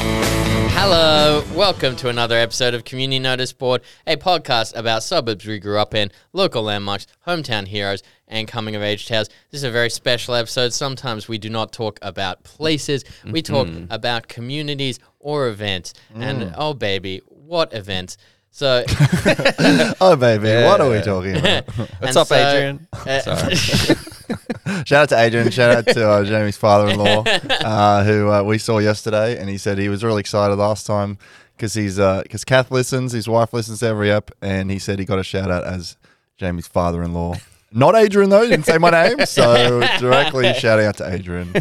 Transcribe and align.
Hello, 0.73 1.45
welcome 1.55 1.97
to 1.97 2.09
another 2.09 2.37
episode 2.37 2.75
of 2.75 2.85
Community 2.85 3.19
Notice 3.19 3.53
Board, 3.53 3.81
a 4.07 4.17
podcast 4.17 4.77
about 4.77 5.03
suburbs 5.03 5.47
we 5.47 5.59
grew 5.59 5.79
up 5.79 5.95
in, 5.95 6.11
local 6.33 6.65
landmarks, 6.65 7.07
hometown 7.27 7.67
heroes, 7.67 8.03
and 8.29 8.47
coming 8.47 8.77
of 8.77 8.83
age 8.83 9.07
tales. 9.07 9.29
This 9.51 9.61
is 9.61 9.65
a 9.65 9.71
very 9.71 9.89
special 9.89 10.35
episode. 10.35 10.75
Sometimes 10.75 11.29
we 11.29 11.39
do 11.39 11.49
not 11.49 11.73
talk 11.73 11.99
about 12.03 12.45
places, 12.45 13.05
we 13.25 13.41
talk 13.41 13.69
mm-hmm. 13.69 13.91
about 13.91 14.29
communities 14.29 14.99
or 15.19 15.49
events. 15.49 15.95
And 16.15 16.43
mm. 16.43 16.55
oh, 16.59 16.75
baby, 16.75 17.23
what 17.27 17.73
events! 17.73 18.19
So, 18.55 18.85
Oh, 20.01 20.15
baby, 20.15 20.65
what 20.65 20.81
are 20.81 20.89
we 20.89 21.01
talking 21.01 21.37
about? 21.37 21.69
what's 21.99 22.15
up, 22.15 22.31
Adrian? 22.31 22.87
shout 24.85 24.93
out 24.93 25.09
to 25.09 25.19
Adrian. 25.19 25.51
Shout 25.51 25.77
out 25.77 25.87
to 25.93 26.09
uh, 26.09 26.25
Jamie's 26.25 26.57
father-in-law, 26.57 27.25
uh, 27.27 28.05
who 28.05 28.31
uh, 28.31 28.45
we 28.45 28.59
saw 28.59 28.79
yesterday, 28.79 29.41
and 29.41 29.51
he 29.51 29.59
said 29.59 29.77
he 29.79 29.89
was 29.89 30.05
really 30.05 30.21
excited 30.21 30.55
last 30.55 30.87
time 30.87 31.19
because 31.57 31.75
he's 31.75 31.97
because 31.97 32.45
Kath 32.45 32.71
listens, 32.71 33.11
his 33.11 33.29
wife 33.29 33.53
listens 33.53 33.81
to 33.81 33.87
every 33.87 34.13
ep, 34.13 34.31
and 34.41 34.71
he 34.71 34.79
said 34.79 35.01
he 35.01 35.05
got 35.05 35.19
a 35.19 35.25
shout 35.25 35.51
out 35.51 35.65
as 35.65 35.97
Jamie's 36.37 36.69
father-in-law. 36.69 37.35
Not 37.73 37.97
Adrian 37.97 38.31
though. 38.31 38.43
He 38.43 38.51
didn't 38.51 38.67
say 38.67 38.79
my 38.79 38.91
name, 38.91 39.27
so 39.27 39.81
directly 39.99 40.55
shout 40.55 40.79
out 40.79 40.99
to 40.99 41.13
Adrian. 41.13 41.53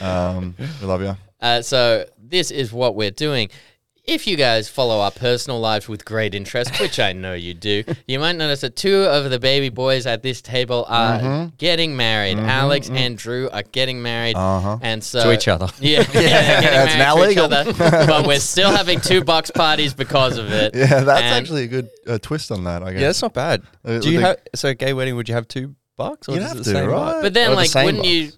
Um, 0.00 0.54
we 0.80 0.86
love 0.86 1.02
you. 1.02 1.14
Uh, 1.42 1.60
so 1.60 2.06
this 2.18 2.50
is 2.50 2.72
what 2.72 2.94
we're 2.94 3.10
doing. 3.10 3.50
If 4.08 4.26
you 4.26 4.36
guys 4.36 4.70
follow 4.70 5.00
our 5.00 5.10
personal 5.10 5.60
lives 5.60 5.86
with 5.86 6.06
great 6.06 6.34
interest, 6.34 6.80
which 6.80 6.98
I 6.98 7.12
know 7.12 7.34
you 7.34 7.52
do, 7.52 7.84
you 8.06 8.18
might 8.18 8.36
notice 8.36 8.62
that 8.62 8.74
two 8.74 9.02
of 9.04 9.28
the 9.28 9.38
baby 9.38 9.68
boys 9.68 10.06
at 10.06 10.22
this 10.22 10.40
table 10.40 10.86
are 10.88 11.18
Mm-hmm. 11.18 11.46
getting 11.58 11.94
married. 11.94 12.38
Alex 12.38 12.88
and 12.88 13.18
Drew 13.18 13.50
are 13.50 13.62
getting 13.64 14.00
married, 14.00 14.34
Uh-huh. 14.34 14.78
and 14.80 15.04
so 15.04 15.24
To 15.24 15.32
each 15.32 15.46
other. 15.46 15.66
Yeah, 15.80 15.98
yeah, 16.00 16.04
getting 16.12 16.70
That's 16.70 16.94
married 16.94 16.98
now 16.98 17.14
to 17.16 17.22
each 17.22 17.28
legal. 17.28 17.44
other, 17.44 17.72
but 18.06 18.26
we're 18.26 18.38
still 18.40 18.70
having 18.74 18.98
two 19.02 19.22
box 19.24 19.50
parties 19.50 19.92
because 19.92 20.38
of 20.38 20.50
it. 20.52 20.74
Yeah, 20.74 21.00
that's 21.04 21.20
And- 21.20 21.34
actually 21.34 21.64
a 21.64 21.68
good 21.68 21.90
uh, 22.06 22.16
twist 22.18 22.50
on 22.50 22.64
that. 22.64 22.82
I 22.82 22.92
guess. 22.92 23.00
Yeah, 23.02 23.06
that's 23.08 23.20
not 23.22 23.34
bad. 23.34 23.62
Uh, 23.84 23.98
Do 23.98 24.10
you 24.10 24.20
the- 24.20 24.26
have 24.26 24.36
so 24.54 24.68
a 24.70 24.74
gay 24.74 24.94
wedding? 24.94 25.16
Would 25.16 25.28
you 25.28 25.34
have 25.34 25.48
two 25.48 25.74
bucks 25.98 26.28
or 26.30 26.32
You'd 26.36 26.44
is 26.44 26.44
it 26.44 26.48
have 26.48 26.56
the 26.58 26.64
to, 26.64 26.70
same 26.70 26.88
right? 26.88 27.12
buck? 27.12 27.22
But 27.22 27.34
then, 27.34 27.48
Or 27.48 27.50
the 27.50 27.56
like, 27.56 27.68
same 27.70 27.84
wouldn't 27.84 28.04
buck? 28.04 28.10
you? 28.10 28.32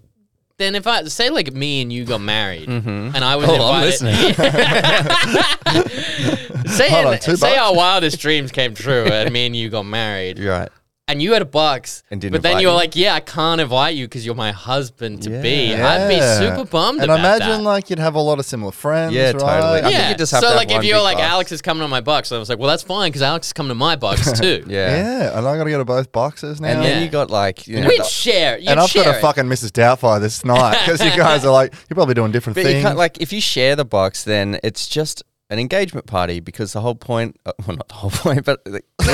Then 0.61 0.75
if 0.75 0.87
I 0.87 1.03
say 1.05 1.31
like 1.31 1.55
me 1.55 1.81
and 1.81 1.91
you 1.91 2.05
got 2.05 2.21
married, 2.21 2.69
mm-hmm. 2.69 3.17
and 3.17 3.25
I 3.25 3.37
was 3.37 3.49
I'm 3.49 3.55
invited, 3.55 3.95
say 6.71 6.91
Hold 6.91 7.07
on, 7.07 7.19
say 7.23 7.33
bucks? 7.33 7.59
our 7.59 7.75
wildest 7.75 8.21
dreams 8.21 8.53
came 8.53 8.75
true, 8.75 9.07
and 9.07 9.33
me 9.33 9.47
and 9.47 9.57
you 9.57 9.71
got 9.71 9.87
married, 9.87 10.39
You're 10.39 10.53
right. 10.53 10.69
And 11.11 11.21
you 11.23 11.33
had 11.33 11.43
a 11.43 11.47
box, 11.47 12.03
And 12.11 12.21
didn't 12.21 12.33
but 12.33 12.43
then 12.43 12.53
invite 12.53 12.63
you 12.63 12.69
were 12.69 12.73
me. 12.75 12.79
like, 12.79 12.97
"Yeah, 12.97 13.15
I 13.15 13.21
can't 13.21 13.61
invite 13.61 13.95
you 13.97 14.07
because 14.07 14.25
you're 14.25 14.35
my 14.35 14.53
husband 14.53 15.23
to 15.25 15.31
be." 15.43 15.71
Yeah. 15.71 15.89
I'd 15.89 16.09
be 16.09 16.15
Yeah. 16.17 16.39
super 16.39 16.65
bummed 16.65 17.01
And 17.03 17.11
about 17.11 17.19
imagine 17.21 17.49
that. 17.65 17.71
like 17.71 17.91
you'd 17.91 17.99
have 17.99 18.15
a 18.15 18.21
lot 18.21 18.39
of 18.39 18.47
similar 18.47 18.73
friends. 18.73 19.13
Yeah, 19.15 19.27
right? 19.33 19.39
totally. 19.39 19.79
I 19.79 19.83
think 19.83 19.95
yeah, 19.95 20.11
you 20.11 20.17
just 20.17 20.33
have 20.33 20.41
so 20.41 20.47
to 20.47 20.51
have 20.53 20.57
like 20.57 20.71
if 20.71 20.85
you're 20.85 20.97
big 20.99 21.03
like 21.05 21.17
bucks. 21.19 21.29
Alex 21.29 21.53
is 21.53 21.63
coming 21.63 21.83
to 21.83 21.89
my 21.89 22.01
bucks, 22.01 22.33
I 22.33 22.39
was 22.39 22.49
like, 22.49 22.59
"Well, 22.59 22.69
that's 22.69 22.83
fine 22.83 23.11
because 23.11 23.23
Alex 23.23 23.49
is 23.49 23.53
coming 23.53 23.71
to 23.71 23.75
my 23.75 23.97
box 23.97 24.33
too." 24.41 24.65
Yeah. 24.69 24.97
Yeah, 24.97 25.39
and 25.39 25.47
I 25.49 25.57
got 25.57 25.65
to 25.65 25.71
go 25.71 25.79
to 25.79 25.85
both 25.85 26.13
boxes 26.13 26.61
now. 26.61 26.69
And 26.69 26.83
Yeah. 26.83 26.91
then 26.91 27.03
you 27.03 27.09
got 27.09 27.31
like 27.31 27.67
you 27.67 27.81
know, 27.81 27.89
We'd 27.89 28.01
the- 28.01 28.05
share. 28.05 28.59
You'd 28.59 28.69
and 28.71 28.81
I've 28.81 28.89
share 28.91 29.05
got 29.05 29.15
a 29.15 29.19
it. 29.19 29.23
fucking 29.23 29.45
Mrs. 29.45 29.71
Doubtfire 29.71 30.21
this 30.21 30.45
night 30.55 30.79
because 30.85 31.01
you 31.05 31.11
guys 31.17 31.45
are 31.45 31.53
like 31.53 31.75
you're 31.89 31.95
probably 31.97 32.15
doing 32.15 32.33
different 32.33 32.55
but 32.55 32.65
you 32.65 32.71
things. 32.73 32.85
can't 32.85 32.97
like 32.99 33.21
if 33.21 33.33
you 33.33 33.41
share 33.41 33.75
the 33.77 33.85
box, 33.85 34.23
then 34.25 34.59
it's 34.63 34.87
just 34.87 35.23
an 35.51 35.59
engagement 35.59 36.07
party 36.07 36.39
because 36.39 36.73
the 36.75 36.81
whole 36.81 36.95
point. 36.95 37.37
Uh, 37.45 37.51
well, 37.67 37.77
not 37.77 37.89
the 37.89 37.95
whole 37.95 38.11
point, 38.25 38.45
but 38.45 38.61
like, 38.67 38.85
the 38.99 39.05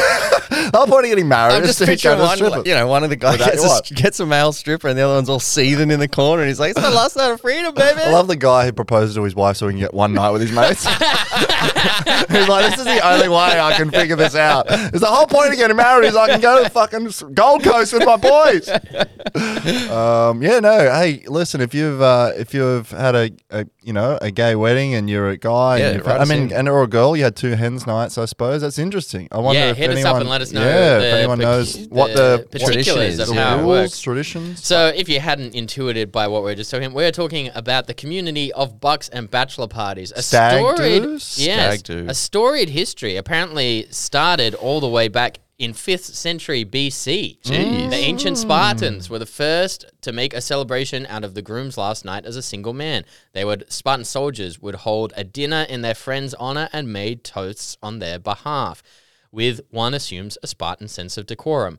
whole 0.74 0.86
point 0.86 1.04
of 1.04 1.10
getting 1.10 1.28
married 1.28 1.54
I'm 1.54 1.62
is 1.62 1.76
just 1.78 1.88
picturing 1.88 2.18
one. 2.18 2.38
Like, 2.38 2.66
you 2.66 2.74
know, 2.74 2.86
one 2.86 3.04
of 3.04 3.10
the 3.10 3.16
guys 3.16 3.38
gets 3.38 3.90
a, 3.90 3.94
gets 3.94 4.20
a 4.20 4.26
male 4.26 4.52
stripper, 4.52 4.88
and 4.88 4.98
the 4.98 5.02
other 5.02 5.14
one's 5.14 5.28
all 5.28 5.40
seething 5.40 5.90
in 5.90 6.00
the 6.00 6.08
corner, 6.08 6.42
and 6.42 6.48
he's 6.48 6.60
like, 6.60 6.70
"It's 6.70 6.80
my 6.80 6.90
last 6.92 7.16
night 7.16 7.30
of 7.30 7.40
freedom, 7.40 7.74
baby." 7.74 8.00
I 8.00 8.10
love 8.10 8.26
the 8.28 8.36
guy 8.36 8.64
who 8.64 8.72
proposes 8.72 9.14
to 9.16 9.22
his 9.22 9.34
wife 9.34 9.56
so 9.56 9.66
he 9.68 9.72
can 9.72 9.80
get 9.80 9.94
one 9.94 10.12
night 10.14 10.30
with 10.30 10.42
his 10.42 10.52
mates. 10.52 10.86
He's 12.28 12.48
like, 12.48 12.70
this 12.70 12.78
is 12.78 12.84
the 12.84 13.00
only 13.06 13.28
way 13.28 13.60
I 13.60 13.74
can 13.76 13.90
figure 13.90 14.16
this 14.16 14.34
out. 14.34 14.66
It's 14.68 15.00
the 15.00 15.06
whole 15.06 15.26
point 15.26 15.50
of 15.50 15.56
getting 15.56 15.76
married 15.76 16.06
is 16.08 16.16
I 16.16 16.28
can 16.28 16.40
go 16.40 16.58
to 16.58 16.64
the 16.64 16.70
fucking 16.70 17.34
Gold 17.34 17.62
Coast 17.62 17.92
with 17.92 18.04
my 18.04 18.16
boys. 18.16 18.68
um, 19.90 20.42
yeah, 20.42 20.60
no. 20.60 20.78
Hey, 20.92 21.22
listen, 21.26 21.60
if 21.60 21.74
you've 21.74 22.00
uh, 22.00 22.32
if 22.36 22.54
you've 22.54 22.90
had 22.90 23.14
a, 23.14 23.30
a 23.50 23.66
you 23.82 23.92
know 23.92 24.18
a 24.20 24.30
gay 24.30 24.54
wedding 24.54 24.94
and 24.94 25.08
you're 25.10 25.28
a 25.30 25.36
guy, 25.36 25.78
Yeah, 25.78 25.86
and 25.88 25.96
you've 25.96 26.06
write 26.06 26.20
had- 26.20 26.30
I 26.30 26.34
mean, 26.36 26.52
and 26.52 26.68
or 26.68 26.82
a 26.82 26.86
girl, 26.86 27.16
you 27.16 27.24
had 27.24 27.36
two 27.36 27.52
hens 27.52 27.86
nights. 27.86 28.18
I 28.18 28.24
suppose 28.26 28.60
that's 28.62 28.78
interesting. 28.78 29.28
I 29.32 29.38
wonder 29.38 29.60
Yeah, 29.60 29.70
if 29.70 29.78
anyone, 29.78 30.25
and 30.26 30.30
let 30.30 30.42
us 30.42 30.52
know. 30.52 30.60
Yeah, 30.60 30.98
the 30.98 31.06
if 31.06 31.14
anyone 31.14 31.38
knows 31.38 31.86
what 31.88 32.08
the, 32.08 32.46
the 32.50 32.58
what 32.58 32.72
particulars 32.72 33.18
of 33.18 33.26
tradition 33.26 33.26
is, 33.26 33.28
how 33.28 33.34
yeah. 33.34 33.54
it 33.54 33.56
rules, 33.58 33.68
works. 33.68 34.00
traditions. 34.00 34.64
So, 34.64 34.88
if 34.88 35.08
you 35.08 35.20
hadn't 35.20 35.54
intuited 35.54 36.12
by 36.12 36.28
what 36.28 36.44
we 36.44 36.52
are 36.52 36.54
just 36.54 36.70
talking, 36.70 36.92
we're 36.92 37.12
talking 37.12 37.50
about 37.54 37.86
the 37.86 37.94
community 37.94 38.52
of 38.52 38.80
bucks 38.80 39.08
and 39.08 39.30
bachelor 39.30 39.68
parties. 39.68 40.12
A 40.12 40.22
Stag 40.22 40.60
storied, 40.60 41.02
do's? 41.02 41.38
yes, 41.38 41.82
a 41.88 42.14
storied 42.14 42.70
history. 42.70 43.16
Apparently, 43.16 43.86
started 43.90 44.54
all 44.54 44.80
the 44.80 44.88
way 44.88 45.08
back 45.08 45.38
in 45.58 45.72
fifth 45.72 46.04
century 46.04 46.64
BC. 46.64 47.40
Jeez. 47.40 47.90
The 47.90 47.96
ancient 47.96 48.36
Spartans 48.36 49.08
were 49.08 49.18
the 49.18 49.26
first 49.26 49.86
to 50.02 50.12
make 50.12 50.34
a 50.34 50.40
celebration 50.40 51.06
out 51.06 51.24
of 51.24 51.34
the 51.34 51.42
groom's 51.42 51.78
last 51.78 52.04
night 52.04 52.26
as 52.26 52.36
a 52.36 52.42
single 52.42 52.74
man. 52.74 53.04
They 53.32 53.44
would 53.44 53.70
Spartan 53.72 54.04
soldiers 54.04 54.60
would 54.60 54.76
hold 54.76 55.12
a 55.16 55.24
dinner 55.24 55.64
in 55.68 55.82
their 55.82 55.94
friend's 55.94 56.34
honor 56.34 56.68
and 56.72 56.92
made 56.92 57.24
toasts 57.24 57.78
on 57.82 57.98
their 57.98 58.18
behalf, 58.18 58.82
with 59.32 59.60
one 59.70 59.94
assumes 59.94 60.38
a 60.42 60.46
Spartan 60.46 60.88
sense 60.88 61.16
of 61.16 61.26
decorum. 61.26 61.78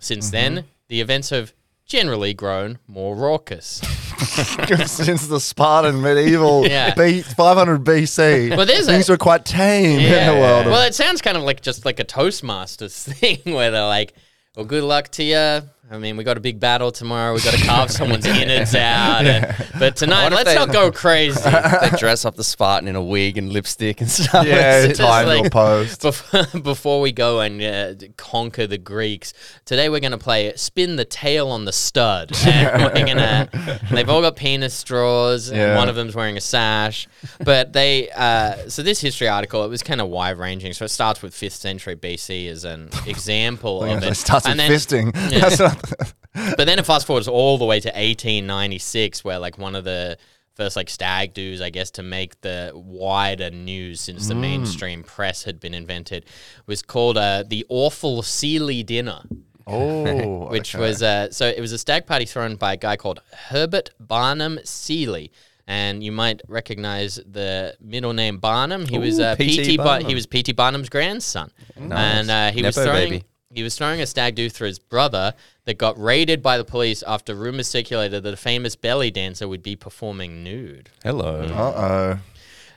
Since 0.00 0.26
mm-hmm. 0.26 0.54
then, 0.54 0.64
the 0.88 1.00
events 1.00 1.30
have 1.30 1.52
generally 1.86 2.34
grown 2.34 2.78
more 2.86 3.16
raucous. 3.16 3.80
since 4.86 5.26
the 5.26 5.40
Spartan 5.40 6.00
medieval 6.02 6.66
Yeah. 6.68 6.94
B, 6.94 7.22
500 7.22 7.82
BC, 7.84 8.56
Well, 8.56 8.66
there's 8.66 8.86
a- 8.86 8.90
things 8.92 9.08
were 9.08 9.16
quite 9.16 9.44
tame 9.44 10.00
in 10.00 10.26
the 10.34 10.40
world. 10.40 10.66
of- 10.66 10.72
Well, 10.72 10.82
it 10.86 10.94
sounds 10.94 11.22
kind 11.22 11.36
of 11.36 11.42
like 11.42 11.62
just 11.62 11.84
like 11.84 11.98
a 11.98 12.04
Toastmasters 12.04 13.04
thing 13.14 13.54
where 13.54 13.70
they're 13.70 13.86
like, 13.86 14.14
well, 14.54 14.66
good 14.66 14.84
luck 14.84 15.08
to 15.12 15.22
you. 15.24 15.62
I 15.90 15.96
mean, 15.96 16.18
we 16.18 16.24
got 16.24 16.36
a 16.36 16.40
big 16.40 16.60
battle 16.60 16.92
tomorrow. 16.92 17.32
We 17.32 17.40
got 17.40 17.54
to 17.54 17.64
carve 17.64 17.90
someone's 17.90 18.26
innards 18.26 18.74
out. 18.74 19.24
And, 19.26 19.54
but 19.78 19.96
tonight, 19.96 20.30
let's 20.32 20.44
they- 20.44 20.54
not 20.54 20.70
go 20.70 20.92
crazy. 20.92 21.40
they 21.50 21.90
dress 21.96 22.26
up 22.26 22.36
the 22.36 22.44
Spartan 22.44 22.88
in 22.88 22.94
a 22.94 23.02
wig 23.02 23.38
and 23.38 23.50
lipstick 23.50 24.02
and 24.02 24.10
stuff. 24.10 24.46
yeah, 24.46 24.80
It's 24.80 24.98
just 24.98 25.00
time 25.00 25.26
like- 25.26 25.50
post. 25.50 26.02
Before, 26.08 26.60
before 26.60 27.00
we 27.00 27.10
go 27.12 27.40
and 27.40 27.62
uh, 27.62 27.94
conquer 28.18 28.66
the 28.66 28.76
Greeks, 28.76 29.32
today 29.64 29.88
we're 29.88 30.00
going 30.00 30.12
to 30.12 30.18
play 30.18 30.52
Spin 30.56 30.96
the 30.96 31.06
Tail 31.06 31.48
on 31.48 31.64
the 31.64 31.72
Stud. 31.72 32.32
And 32.46 32.82
we're 32.82 33.06
gonna, 33.06 33.48
and 33.52 33.96
they've 33.96 34.08
all 34.10 34.20
got 34.20 34.36
penis 34.36 34.74
straws, 34.74 35.50
and 35.50 35.74
one 35.76 35.88
of 35.88 35.94
them's 35.96 36.14
wearing 36.14 36.36
a 36.36 36.40
sash. 36.42 37.08
But 37.42 37.72
they, 37.72 38.10
uh, 38.10 38.68
so 38.68 38.82
this 38.82 39.00
history 39.00 39.28
article, 39.28 39.64
it 39.64 39.68
was 39.68 39.82
kind 39.82 40.02
of 40.02 40.08
wide 40.08 40.38
ranging. 40.38 40.74
So 40.74 40.84
it 40.84 40.88
starts 40.88 41.22
with 41.22 41.32
5th 41.32 41.52
century 41.52 41.96
BC 41.96 42.48
as 42.50 42.64
an 42.64 42.90
example 43.06 43.82
of 43.84 44.02
It 44.02 44.10
it. 44.10 44.14
starts 44.16 44.46
with 44.46 44.58
then- 44.58 44.70
fisting. 44.70 45.14
Yeah. 45.32 45.40
That's 45.48 45.58
not- 45.60 45.77
but 46.56 46.64
then 46.66 46.78
it 46.78 46.86
fast 46.86 47.06
forwards 47.06 47.28
all 47.28 47.58
the 47.58 47.64
way 47.64 47.80
to 47.80 47.88
1896, 47.88 49.24
where 49.24 49.38
like 49.38 49.58
one 49.58 49.74
of 49.74 49.84
the 49.84 50.18
first 50.54 50.76
like 50.76 50.90
stag 50.90 51.34
do's, 51.34 51.60
I 51.60 51.70
guess, 51.70 51.90
to 51.92 52.02
make 52.02 52.40
the 52.40 52.72
wider 52.74 53.50
news 53.50 54.00
since 54.00 54.24
Mm. 54.24 54.28
the 54.28 54.34
mainstream 54.34 55.02
press 55.04 55.44
had 55.44 55.60
been 55.60 55.74
invented, 55.74 56.24
was 56.66 56.82
called 56.82 57.16
uh, 57.16 57.44
the 57.46 57.64
Awful 57.68 58.22
Seeley 58.22 58.82
Dinner, 58.82 59.22
oh, 59.66 60.48
which 60.50 60.74
okay. 60.74 60.82
was 60.84 61.02
uh, 61.02 61.30
so 61.30 61.46
it 61.46 61.60
was 61.60 61.72
a 61.72 61.78
stag 61.78 62.06
party 62.06 62.24
thrown 62.24 62.56
by 62.56 62.72
a 62.72 62.76
guy 62.76 62.96
called 62.96 63.20
Herbert 63.48 63.90
Barnum 64.00 64.58
Seeley. 64.64 65.30
And 65.70 66.02
you 66.02 66.12
might 66.12 66.40
recognize 66.48 67.16
the 67.16 67.76
middle 67.78 68.14
name 68.14 68.38
Barnum. 68.38 68.86
He 68.86 68.96
was 68.98 69.20
uh, 69.20 69.36
P.T. 69.36 69.58
P.T. 69.58 69.76
Bar- 69.76 69.84
Barnum. 69.84 70.08
he 70.08 70.14
was 70.14 70.26
P.T. 70.26 70.52
Barnum's 70.52 70.88
grandson, 70.88 71.50
Nice. 71.78 71.98
and 71.98 72.30
uh, 72.30 72.50
he 72.52 72.62
was 72.62 72.74
throwing 72.74 73.10
baby. 73.10 73.24
He 73.58 73.64
was 73.64 73.76
throwing 73.76 74.00
a 74.00 74.06
stag 74.06 74.36
do 74.36 74.48
through 74.48 74.68
his 74.68 74.78
brother 74.78 75.34
that 75.64 75.78
got 75.78 76.00
raided 76.00 76.44
by 76.44 76.58
the 76.58 76.64
police 76.64 77.02
after 77.02 77.34
rumors 77.34 77.66
circulated 77.66 78.22
that 78.22 78.32
a 78.32 78.36
famous 78.36 78.76
belly 78.76 79.10
dancer 79.10 79.48
would 79.48 79.64
be 79.64 79.74
performing 79.74 80.44
nude. 80.44 80.90
Hello. 81.02 81.40
Uh 81.40 81.60
oh. 81.76 82.18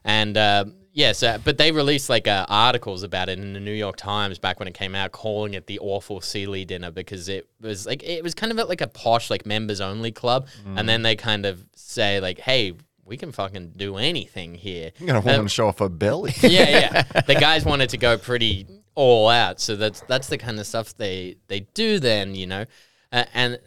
And 0.03 0.35
uh, 0.35 0.65
yes, 0.91 1.21
uh, 1.21 1.37
but 1.43 1.59
they 1.59 1.71
released 1.71 2.09
like 2.09 2.27
uh, 2.27 2.47
articles 2.49 3.03
about 3.03 3.29
it 3.29 3.37
in 3.37 3.53
the 3.53 3.59
New 3.59 3.71
York 3.73 3.95
Times 3.95 4.39
back 4.39 4.57
when 4.57 4.67
it 4.67 4.73
came 4.73 4.95
out, 4.95 5.11
calling 5.11 5.53
it 5.53 5.67
the 5.67 5.77
awful 5.77 6.19
Seeley 6.19 6.65
dinner 6.65 6.89
because 6.89 7.29
it 7.29 7.47
was 7.61 7.85
like 7.85 8.01
it 8.01 8.23
was 8.23 8.33
kind 8.33 8.51
of 8.51 8.67
like 8.67 8.81
a 8.81 8.87
posh 8.87 9.29
like 9.29 9.45
members 9.45 9.81
only 9.81 10.11
club, 10.11 10.47
and 10.65 10.89
then 10.89 11.03
they 11.03 11.15
kind 11.15 11.45
of 11.45 11.63
say 11.75 12.19
like, 12.19 12.39
hey. 12.39 12.73
We 13.03 13.17
can 13.17 13.33
fucking 13.33 13.73
do 13.75 13.97
anything 13.97 14.55
here. 14.55 14.91
You're 14.97 15.07
gonna 15.07 15.19
want 15.19 15.41
to 15.41 15.49
show 15.49 15.67
off 15.67 15.79
her 15.79 15.89
belly. 15.89 16.33
yeah, 16.43 16.69
yeah. 16.69 17.21
The 17.27 17.35
guys 17.35 17.65
wanted 17.65 17.89
to 17.89 17.97
go 17.97 18.17
pretty 18.17 18.67
all 18.95 19.29
out, 19.29 19.59
so 19.59 19.75
that's 19.75 20.01
that's 20.01 20.27
the 20.27 20.37
kind 20.37 20.59
of 20.59 20.67
stuff 20.67 20.95
they 20.97 21.35
they 21.47 21.61
do. 21.73 21.99
Then 21.99 22.35
you 22.35 22.47
know, 22.47 22.65
uh, 23.11 23.25
and 23.33 23.59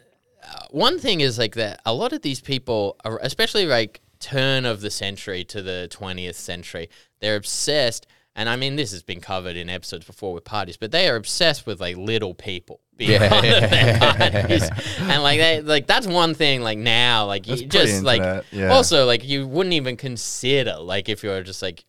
uh, 0.43 0.65
one 0.71 0.99
thing 0.99 1.21
is 1.21 1.37
like 1.39 1.55
that 1.55 1.81
a 1.85 1.93
lot 1.93 2.13
of 2.13 2.21
these 2.21 2.41
people, 2.41 2.95
are, 3.03 3.19
especially 3.21 3.65
like 3.65 4.01
turn 4.19 4.65
of 4.65 4.81
the 4.81 4.91
century 4.91 5.43
to 5.45 5.61
the 5.61 5.87
twentieth 5.89 6.35
century, 6.35 6.89
they're 7.21 7.35
obsessed. 7.35 8.07
And 8.37 8.49
I 8.49 8.57
mean, 8.57 8.75
this 8.75 8.91
has 8.91 9.01
been 9.01 9.21
covered 9.21 9.55
in 9.55 9.69
episodes 9.69 10.05
before 10.05 10.33
with 10.33 10.43
parties, 10.43 10.75
but 10.75 10.91
they 10.91 11.07
are 11.07 11.15
obsessed 11.15 11.65
with 11.65 11.79
like 11.79 11.95
little 11.95 12.33
people 12.33 12.81
being 12.97 13.11
Yeah. 13.11 13.29
part 13.29 13.45
of 13.45 13.69
their 13.71 13.97
parties. 14.41 14.69
And 14.99 15.23
like 15.23 15.39
they, 15.39 15.61
like 15.61 15.87
that's 15.87 16.05
one 16.05 16.33
thing. 16.33 16.61
Like 16.61 16.77
now, 16.77 17.27
like 17.27 17.47
you 17.47 17.55
That's 17.55 17.61
pretty 17.73 17.91
just 17.91 18.03
like 18.03 18.43
yeah. 18.51 18.73
also 18.73 19.05
like 19.05 19.23
you 19.23 19.47
wouldn't 19.47 19.71
even 19.73 19.95
consider 19.95 20.75
like 20.79 21.07
if 21.09 21.23
you're 21.23 21.41
just 21.43 21.61
like. 21.61 21.85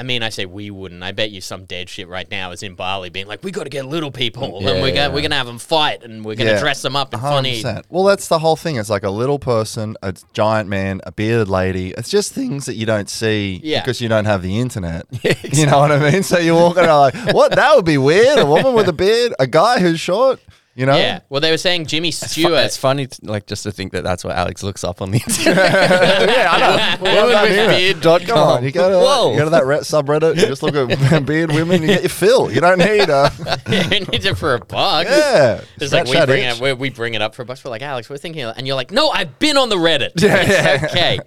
I 0.00 0.02
mean, 0.02 0.22
I 0.22 0.30
say 0.30 0.46
we 0.46 0.70
wouldn't. 0.70 1.02
I 1.02 1.12
bet 1.12 1.30
you 1.30 1.42
some 1.42 1.66
dead 1.66 1.90
shit 1.90 2.08
right 2.08 2.28
now 2.30 2.52
is 2.52 2.62
in 2.62 2.74
Bali 2.74 3.10
being 3.10 3.26
like, 3.26 3.44
we 3.44 3.50
got 3.50 3.64
to 3.64 3.68
get 3.68 3.84
little 3.84 4.10
people 4.10 4.56
and 4.56 4.64
we're 4.80 4.88
yeah. 4.94 5.08
we're 5.08 5.20
gonna 5.20 5.34
have 5.34 5.46
them 5.46 5.58
fight 5.58 6.02
and 6.02 6.24
we're 6.24 6.36
gonna 6.36 6.52
Yeah. 6.52 6.58
dress 6.60 6.80
them 6.80 6.96
up 6.96 7.12
in 7.12 7.20
funny. 7.20 7.62
100%. 7.62 7.82
Well, 7.90 8.04
that's 8.04 8.26
the 8.28 8.38
whole 8.38 8.56
thing. 8.56 8.76
It's 8.76 8.88
like 8.88 9.02
a 9.02 9.10
little 9.10 9.38
person, 9.38 9.98
a 10.02 10.14
giant 10.32 10.70
man, 10.70 11.02
a 11.04 11.12
bearded 11.12 11.48
lady. 11.48 11.90
It's 11.98 12.08
just 12.08 12.32
things 12.32 12.64
that 12.64 12.76
you 12.76 12.86
don't 12.86 13.10
see 13.10 13.60
Yeah. 13.62 13.82
because 13.82 14.00
you 14.00 14.08
don't 14.08 14.24
have 14.24 14.40
the 14.42 14.58
internet. 14.58 15.04
You 15.52 15.66
know 15.66 15.80
what 15.80 15.92
I 15.92 16.10
mean? 16.10 16.22
So 16.22 16.38
you're 16.38 16.54
walking 16.54 16.84
around 16.84 17.00
like, 17.00 17.34
what? 17.34 17.52
That 17.54 17.76
would 17.76 17.84
be 17.84 17.98
weird. 17.98 18.38
A 18.38 18.46
woman 18.46 18.72
with 18.72 18.88
a 18.88 18.92
beard, 19.04 19.34
a 19.38 19.46
guy 19.46 19.80
who's 19.80 20.00
short. 20.00 20.40
You 20.80 20.86
know? 20.86 20.96
Yeah. 20.96 21.20
Well, 21.28 21.42
they 21.42 21.50
were 21.50 21.58
saying 21.58 21.84
Jimmy 21.88 22.10
Stewart. 22.10 22.64
It's 22.64 22.78
funny, 22.78 23.06
to, 23.06 23.18
like 23.22 23.44
just 23.46 23.64
to 23.64 23.70
think 23.70 23.92
that 23.92 24.02
that's 24.02 24.24
what 24.24 24.34
Alex 24.34 24.62
looks 24.62 24.82
up 24.82 25.02
on 25.02 25.10
the 25.10 25.18
internet. 25.28 25.56
yeah, 25.76 26.48
I 26.50 26.58
know. 26.58 26.96
Well, 27.10 27.26
Women 27.26 27.32
done 27.32 27.68
with 27.68 27.76
beard 27.76 28.00
dot 28.00 28.20
Come 28.22 28.38
on, 28.38 28.56
com. 28.56 28.64
you 28.64 28.72
go 28.72 28.88
to 28.88 28.96
Whoa. 28.96 29.32
you 29.32 29.38
go 29.38 29.44
to 29.44 29.50
that 29.50 29.66
re- 29.66 29.78
subreddit. 29.80 30.36
You 30.36 30.46
just 30.46 30.62
look 30.62 30.74
at 30.74 31.26
beard 31.26 31.52
women. 31.52 31.82
You 31.82 31.88
get 31.88 32.00
your 32.00 32.08
fill. 32.08 32.50
You 32.50 32.62
don't 32.62 32.78
need 32.78 33.10
a 33.10 33.30
you 33.68 34.00
need 34.06 34.24
it 34.24 34.38
for 34.38 34.54
a 34.54 34.58
buck. 34.58 35.06
yeah. 35.06 35.60
It's 35.78 35.92
like 35.92 36.06
we 36.06 36.24
bring 36.24 36.44
itch. 36.44 36.56
it, 36.56 36.62
we, 36.62 36.72
we 36.72 36.88
bring 36.90 37.12
it 37.12 37.20
up 37.20 37.34
for 37.34 37.42
a 37.42 37.44
bucks. 37.44 37.62
We're 37.62 37.70
like, 37.70 37.82
Alex, 37.82 38.08
we're 38.08 38.16
thinking, 38.16 38.42
and 38.44 38.66
you're 38.66 38.76
like, 38.76 38.90
no, 38.90 39.10
I've 39.10 39.38
been 39.38 39.58
on 39.58 39.68
the 39.68 39.76
Reddit. 39.76 40.12
Yeah, 40.16 40.42
yeah. 40.50 40.86
okay. 40.90 41.18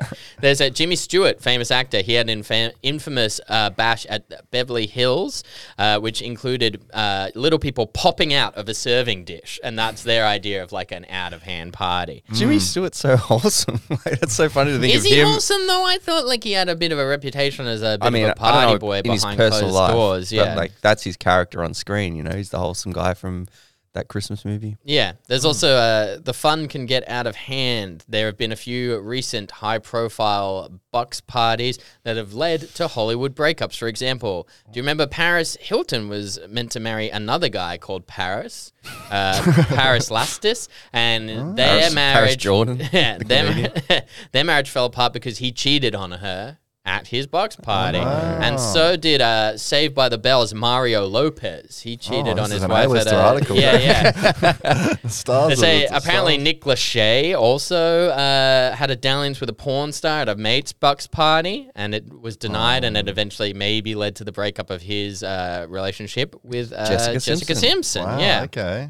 There's 0.42 0.62
a 0.62 0.70
Jimmy 0.72 0.96
Stewart, 0.96 1.42
famous 1.42 1.70
actor. 1.70 2.02
He 2.02 2.14
had 2.14 2.28
an 2.30 2.42
infa- 2.42 2.74
infamous 2.82 3.40
uh, 3.48 3.70
bash 3.70 4.06
at 4.08 4.50
Beverly 4.52 4.88
Hills, 4.88 5.44
uh, 5.78 6.00
which 6.00 6.22
included 6.22 6.82
uh, 6.94 7.30
little 7.36 7.60
people 7.60 7.86
popping 7.88 8.34
out 8.34 8.56
of 8.56 8.68
a 8.70 8.74
serving 8.74 9.26
dish, 9.26 9.43
and 9.64 9.78
that's 9.78 10.04
their 10.04 10.26
idea 10.26 10.64
of 10.64 10.72
like 10.72 10.92
an 10.92 11.06
out 11.10 11.34
of 11.34 11.44
hand 11.44 11.74
party. 11.74 12.24
Jimmy 12.34 12.60
Stewart's 12.60 12.98
so 12.98 13.18
wholesome. 13.30 13.80
like, 13.90 14.20
that's 14.20 14.34
so 14.34 14.50
funny 14.50 14.72
to 14.72 14.80
think 14.80 14.94
Is 14.96 15.06
of 15.06 15.12
he 15.12 15.20
him. 15.20 15.28
wholesome 15.28 15.68
though? 15.68 15.86
I 15.86 15.98
thought 16.00 16.26
like 16.26 16.44
he 16.44 16.54
had 16.54 16.70
a 16.70 16.76
bit 16.76 16.92
of 16.92 17.00
a 17.00 17.06
reputation 17.06 17.66
as 17.68 17.82
a 17.82 17.98
bit 17.98 18.06
I 18.08 18.10
mean, 18.10 18.24
of 18.26 18.30
a 18.30 18.32
I 18.32 18.36
party 18.52 18.62
don't 18.66 18.74
know 18.74 18.80
boy 18.80 19.00
in 19.00 19.12
his 19.12 19.22
behind 19.22 19.38
personal 19.38 19.62
closed 19.72 19.76
life, 19.76 19.92
doors. 19.92 20.30
but, 20.30 20.36
Yeah, 20.36 20.56
like 20.56 20.72
that's 20.82 21.04
his 21.04 21.18
character 21.18 21.64
on 21.64 21.74
screen. 21.74 22.16
You 22.16 22.24
know, 22.24 22.36
he's 22.36 22.50
the 22.50 22.60
wholesome 22.60 22.92
guy 22.94 23.14
from 23.14 23.48
that 23.94 24.08
Christmas 24.08 24.44
movie. 24.44 24.78
Yeah, 24.84 25.14
there's 25.28 25.46
also 25.46 25.76
uh, 25.76 26.18
the 26.22 26.34
fun 26.34 26.68
can 26.68 26.86
get 26.86 27.08
out 27.08 27.28
of 27.28 27.36
hand. 27.36 28.04
There 28.08 28.26
have 28.26 28.38
been 28.38 28.52
a 28.52 28.56
few 28.56 29.00
recent 29.00 29.52
high 29.52 29.80
profile 29.80 30.80
Bucks 30.92 31.22
parties 31.22 31.80
that 32.04 32.18
have 32.18 32.34
led 32.34 32.62
to 32.76 32.88
Hollywood 32.88 33.36
breakups. 33.36 33.78
For 33.78 33.88
example, 33.88 34.48
do 34.72 34.78
you 34.78 34.84
remember 34.84 35.08
Paris 35.08 35.58
Hilton 35.60 36.10
was 36.10 36.40
meant 36.50 36.72
to 36.72 36.80
marry 36.80 37.10
another 37.10 37.50
guy 37.50 37.78
called 37.78 38.06
Paris, 38.08 38.74
uh, 39.10 39.42
Paris 39.68 40.10
Latsis, 40.10 40.68
and 40.92 41.30
their 41.58 41.68
Paris- 41.68 41.94
Paris 41.94 41.96
marriage, 41.96 42.38
Jordan, 42.38 42.82
yeah, 42.92 43.18
the 43.18 43.26
their, 43.26 44.04
their 44.32 44.44
marriage 44.44 44.70
fell 44.70 44.86
apart 44.86 45.14
because 45.14 45.38
he 45.38 45.52
cheated 45.52 45.96
on 45.96 46.12
her. 46.12 46.58
At 46.86 47.08
his 47.08 47.28
box 47.28 47.56
party, 47.56 47.98
wow. 48.00 48.40
and 48.42 48.60
so 48.60 48.98
did 48.98 49.22
uh, 49.22 49.56
Saved 49.58 49.96
by 49.96 50.10
the 50.10 50.18
Bell's 50.18 50.54
Mario 50.54 51.08
Lopez. 51.08 51.80
He 51.80 51.96
cheated 51.96 52.38
Oh, 52.38 52.44
on 52.44 52.52
his 52.52 52.60
wife 52.68 52.72
at 52.72 52.86
A-lister 52.90 53.16
article. 53.16 53.56
yeah, 53.56 54.12
yeah. 54.42 54.96
Stars. 55.08 55.52
They 55.52 55.56
say 55.56 55.86
apparently 55.86 56.34
stars. 56.34 56.44
Nick 56.44 56.62
Lachey 56.66 57.40
also 57.40 58.10
uh, 58.10 58.76
had 58.76 58.92
a 58.92 58.98
dalliance 58.98 59.40
with 59.40 59.50
a 59.50 59.54
porn 59.54 59.94
star 59.94 60.24
at 60.24 60.28
a 60.30 60.36
mate's 60.36 60.74
bucks 60.74 61.08
party, 61.08 61.70
and 61.74 61.96
it 61.96 62.20
was 62.20 62.36
denied, 62.36 62.84
Oh. 62.84 62.88
and 62.88 62.98
it 62.98 63.08
eventually 63.08 63.54
maybe 63.54 63.96
led 63.96 64.18
to 64.18 64.26
the 64.26 64.34
breakup 64.34 64.70
of 64.70 64.82
his 64.82 65.24
uh, 65.24 65.66
relationship 65.70 66.36
with 66.44 66.74
uh, 66.74 66.86
Jessica 66.86 67.14
Jessica, 67.14 67.56
Simpson. 67.56 67.70
Simpson. 67.70 68.04
Wow, 68.04 68.20
Yeah. 68.20 68.42
Okay. 68.44 68.90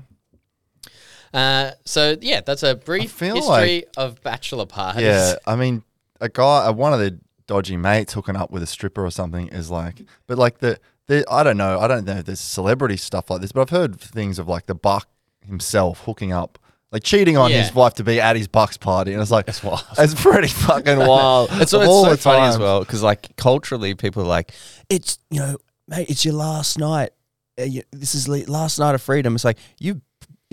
Uh, 1.31 1.71
so 1.85 2.17
yeah, 2.21 2.41
that's 2.41 2.63
a 2.63 2.73
brief 2.73 3.19
history 3.19 3.85
of 3.97 4.19
bachelor 4.23 4.65
parties. 4.65 5.03
Yeah, 5.03 5.35
I 5.45 5.55
mean, 5.55 5.83
a 6.19 6.29
guy, 6.29 6.65
uh, 6.65 6.73
one 6.73 6.93
of 6.93 6.99
the 6.99 7.19
dodgy 7.53 7.77
mates 7.77 8.13
hooking 8.13 8.35
up 8.35 8.49
with 8.49 8.63
a 8.63 8.65
stripper 8.67 9.05
or 9.05 9.11
something 9.11 9.47
is 9.49 9.69
like, 9.69 10.01
but 10.25 10.39
like 10.39 10.57
the, 10.57 10.79
the 11.07 11.23
I 11.29 11.43
don't 11.43 11.57
know, 11.57 11.79
I 11.79 11.87
don't 11.87 12.03
know 12.05 12.13
if 12.17 12.25
there's 12.25 12.39
celebrity 12.39 12.97
stuff 12.97 13.29
like 13.29 13.41
this, 13.41 13.51
but 13.51 13.61
I've 13.61 13.69
heard 13.69 13.99
things 13.99 14.39
of 14.39 14.47
like 14.47 14.65
the 14.65 14.73
Buck 14.73 15.07
himself 15.45 15.99
hooking 16.05 16.31
up, 16.33 16.57
like 16.91 17.03
cheating 17.03 17.37
on 17.37 17.51
Yeah. 17.51 17.61
his 17.61 17.75
wife 17.75 17.93
to 17.95 18.03
be 18.03 18.19
at 18.19 18.35
his 18.35 18.47
Bucks 18.47 18.75
party, 18.77 19.13
and 19.13 19.21
it's 19.21 19.29
like, 19.29 19.45
That's 19.45 19.63
wild. 19.63 19.83
it's 19.99 20.19
pretty 20.19 20.47
fucking 20.47 20.97
wild. 21.13 21.49
It's, 21.51 21.61
it's 21.61 21.73
all 21.75 22.05
so 22.05 22.09
the 22.11 22.17
funny 22.17 22.47
as 22.47 22.57
well 22.57 22.79
because 22.79 23.03
like 23.03 23.35
culturally, 23.35 23.93
people 23.93 24.23
are 24.23 24.27
like, 24.27 24.51
it's 24.89 25.19
you 25.29 25.39
know, 25.39 25.57
mate, 25.87 26.09
it's 26.09 26.25
your 26.25 26.33
last 26.33 26.79
night. 26.79 27.11
Uh, 27.59 27.65
you, 27.65 27.83
this 27.91 28.15
is 28.15 28.27
le- 28.27 28.45
last 28.47 28.79
night 28.79 28.95
of 28.95 29.01
freedom. 29.03 29.35
It's 29.35 29.45
like 29.45 29.59
you 29.79 30.01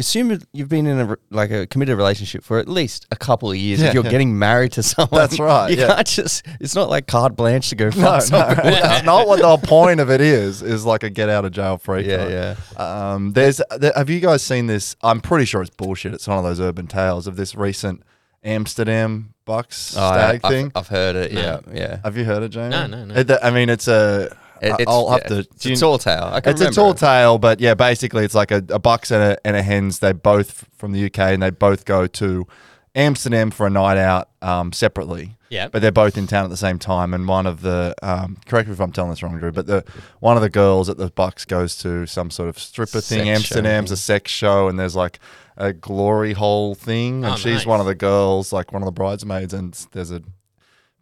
assume 0.00 0.38
you've 0.52 0.68
been 0.68 0.86
in 0.86 0.98
a 1.00 1.16
like 1.30 1.50
a 1.50 1.66
committed 1.66 1.96
relationship 1.96 2.42
for 2.44 2.58
at 2.58 2.68
least 2.68 3.06
a 3.10 3.16
couple 3.16 3.50
of 3.50 3.56
years. 3.56 3.80
Yeah, 3.80 3.88
if 3.88 3.94
you're 3.94 4.04
yeah. 4.04 4.10
getting 4.10 4.38
married 4.38 4.72
to 4.72 4.82
someone, 4.82 5.20
That's 5.20 5.38
right, 5.38 5.70
You 5.70 5.76
yeah. 5.78 5.94
can't 5.94 6.06
just. 6.06 6.46
It's 6.60 6.74
not 6.74 6.90
like 6.90 7.06
carte 7.06 7.36
blanche 7.36 7.68
to 7.70 7.76
go 7.76 7.90
fuck 7.90 8.30
No, 8.30 8.38
no, 8.40 8.54
that's 8.54 9.04
not 9.06 9.26
what 9.28 9.40
the 9.40 9.66
point 9.66 10.00
of 10.00 10.10
it 10.10 10.20
is. 10.20 10.62
Is 10.62 10.84
like 10.84 11.02
a 11.02 11.10
get 11.10 11.28
out 11.28 11.44
of 11.44 11.52
jail 11.52 11.78
free 11.78 12.06
Yeah, 12.08 12.16
card. 12.16 12.30
yeah. 12.30 13.12
Um, 13.12 13.32
there's, 13.32 13.60
there, 13.78 13.92
have 13.96 14.10
you 14.10 14.20
guys 14.20 14.42
seen 14.42 14.66
this? 14.66 14.96
I'm 15.02 15.20
pretty 15.20 15.44
sure 15.44 15.62
it's 15.62 15.70
bullshit. 15.70 16.12
It's 16.14 16.26
one 16.26 16.38
of 16.38 16.44
those 16.44 16.60
urban 16.60 16.86
tales 16.86 17.26
of 17.26 17.36
this 17.36 17.54
recent 17.54 18.02
Amsterdam 18.42 19.34
Bucks 19.44 19.94
Oh, 19.96 20.02
I- 20.02 20.12
stag 20.16 20.40
I've, 20.44 20.50
thing. 20.50 20.72
I've 20.74 20.88
heard 20.88 21.16
it. 21.16 21.32
No. 21.32 21.40
Yeah, 21.40 21.60
yeah. 21.72 22.00
Have 22.04 22.16
you 22.16 22.24
heard 22.24 22.42
it, 22.42 22.48
Jamie? 22.50 22.70
No, 22.70 22.86
no, 22.86 23.04
no. 23.04 23.14
It- 23.14 23.30
I 23.42 23.50
mean, 23.50 23.68
it's 23.68 23.88
a. 23.88 24.36
It- 24.62 24.74
it's, 24.80 24.90
I'll 24.90 25.10
have 25.10 25.22
yeah, 25.24 25.28
to. 25.28 25.38
It's 25.40 25.66
a 25.66 25.76
tall 25.76 25.98
tale. 25.98 26.30
I 26.32 26.40
can 26.40 26.52
It's 26.52 26.60
a 26.60 26.70
tall 26.70 26.94
tale, 26.94 27.38
but 27.38 27.60
yeah, 27.60 27.74
basically, 27.74 28.24
it's 28.24 28.34
like 28.34 28.50
a, 28.50 28.62
a 28.70 28.78
bucks 28.78 29.10
and 29.10 29.22
a, 29.22 29.46
and 29.46 29.56
a 29.56 29.62
hens. 29.62 29.98
They 30.00 30.12
both 30.12 30.66
from 30.76 30.92
the 30.92 31.04
UK, 31.06 31.18
and 31.18 31.42
they 31.42 31.50
both 31.50 31.84
go 31.84 32.06
to 32.06 32.46
Amsterdam 32.94 33.50
for 33.50 33.66
a 33.66 33.70
night 33.70 33.98
out 33.98 34.30
um, 34.42 34.72
separately. 34.72 35.36
Yeah. 35.48 35.66
but 35.66 35.82
they're 35.82 35.90
both 35.90 36.16
in 36.16 36.28
town 36.28 36.44
at 36.44 36.50
the 36.50 36.56
same 36.56 36.78
time. 36.78 37.12
And 37.12 37.26
one 37.26 37.44
of 37.44 37.60
the 37.62 37.92
um, 38.04 38.36
correct 38.46 38.68
me 38.68 38.72
if 38.74 38.80
I'm 38.80 38.92
telling 38.92 39.10
this 39.10 39.20
wrong, 39.20 39.36
Drew, 39.36 39.50
but 39.50 39.66
the 39.66 39.84
one 40.20 40.36
of 40.36 40.42
the 40.42 40.48
girls 40.48 40.88
at 40.88 40.96
the 40.96 41.10
Bucks 41.10 41.44
goes 41.44 41.74
to 41.78 42.06
some 42.06 42.30
sort 42.30 42.48
of 42.48 42.56
stripper 42.56 43.00
thing. 43.00 43.24
Show 43.24 43.30
Amsterdam's 43.32 43.90
a 43.90 43.96
sex 43.96 44.30
show, 44.30 44.68
and 44.68 44.78
there's 44.78 44.94
like 44.94 45.18
a 45.56 45.72
glory 45.72 46.34
hole 46.34 46.76
thing, 46.76 47.24
and 47.24 47.34
Oh, 47.34 47.36
she's 47.36 47.54
nice. 47.56 47.66
one 47.66 47.80
of 47.80 47.86
the 47.86 47.96
girls, 47.96 48.52
like 48.52 48.72
one 48.72 48.80
of 48.82 48.86
the 48.86 48.92
bridesmaids, 48.92 49.52
and 49.52 49.74
there's 49.90 50.12
a 50.12 50.22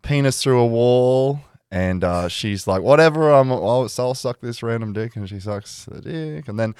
penis 0.00 0.42
through 0.42 0.60
a 0.60 0.66
wall. 0.66 1.40
And 1.70 2.02
uh, 2.02 2.28
she's 2.28 2.66
like, 2.66 2.82
whatever, 2.82 3.30
I'm, 3.30 3.52
I'll, 3.52 3.88
I'll 3.98 4.14
suck 4.14 4.40
this 4.40 4.62
random 4.62 4.92
dick. 4.92 5.16
And 5.16 5.28
she 5.28 5.38
sucks 5.40 5.84
the 5.84 6.00
dick. 6.00 6.48
And 6.48 6.58
then 6.58 6.74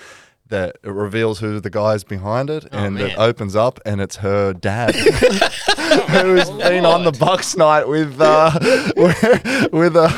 the, 0.48 0.72
it 0.82 0.88
reveals 0.90 1.40
who 1.40 1.60
the 1.60 1.70
guy's 1.70 2.04
behind 2.04 2.50
it. 2.50 2.66
Oh, 2.72 2.78
and 2.78 2.94
man. 2.96 3.10
it 3.10 3.18
opens 3.18 3.54
up, 3.56 3.80
and 3.84 4.00
it's 4.00 4.16
her 4.16 4.52
dad, 4.52 4.94
who's 4.94 6.50
been 6.50 6.84
on 6.86 7.04
the 7.04 7.12
Bucks 7.12 7.56
night 7.56 7.86
with, 7.88 8.20
uh, 8.20 8.50
with, 8.96 9.72
with, 9.72 9.96
uh, 9.96 10.08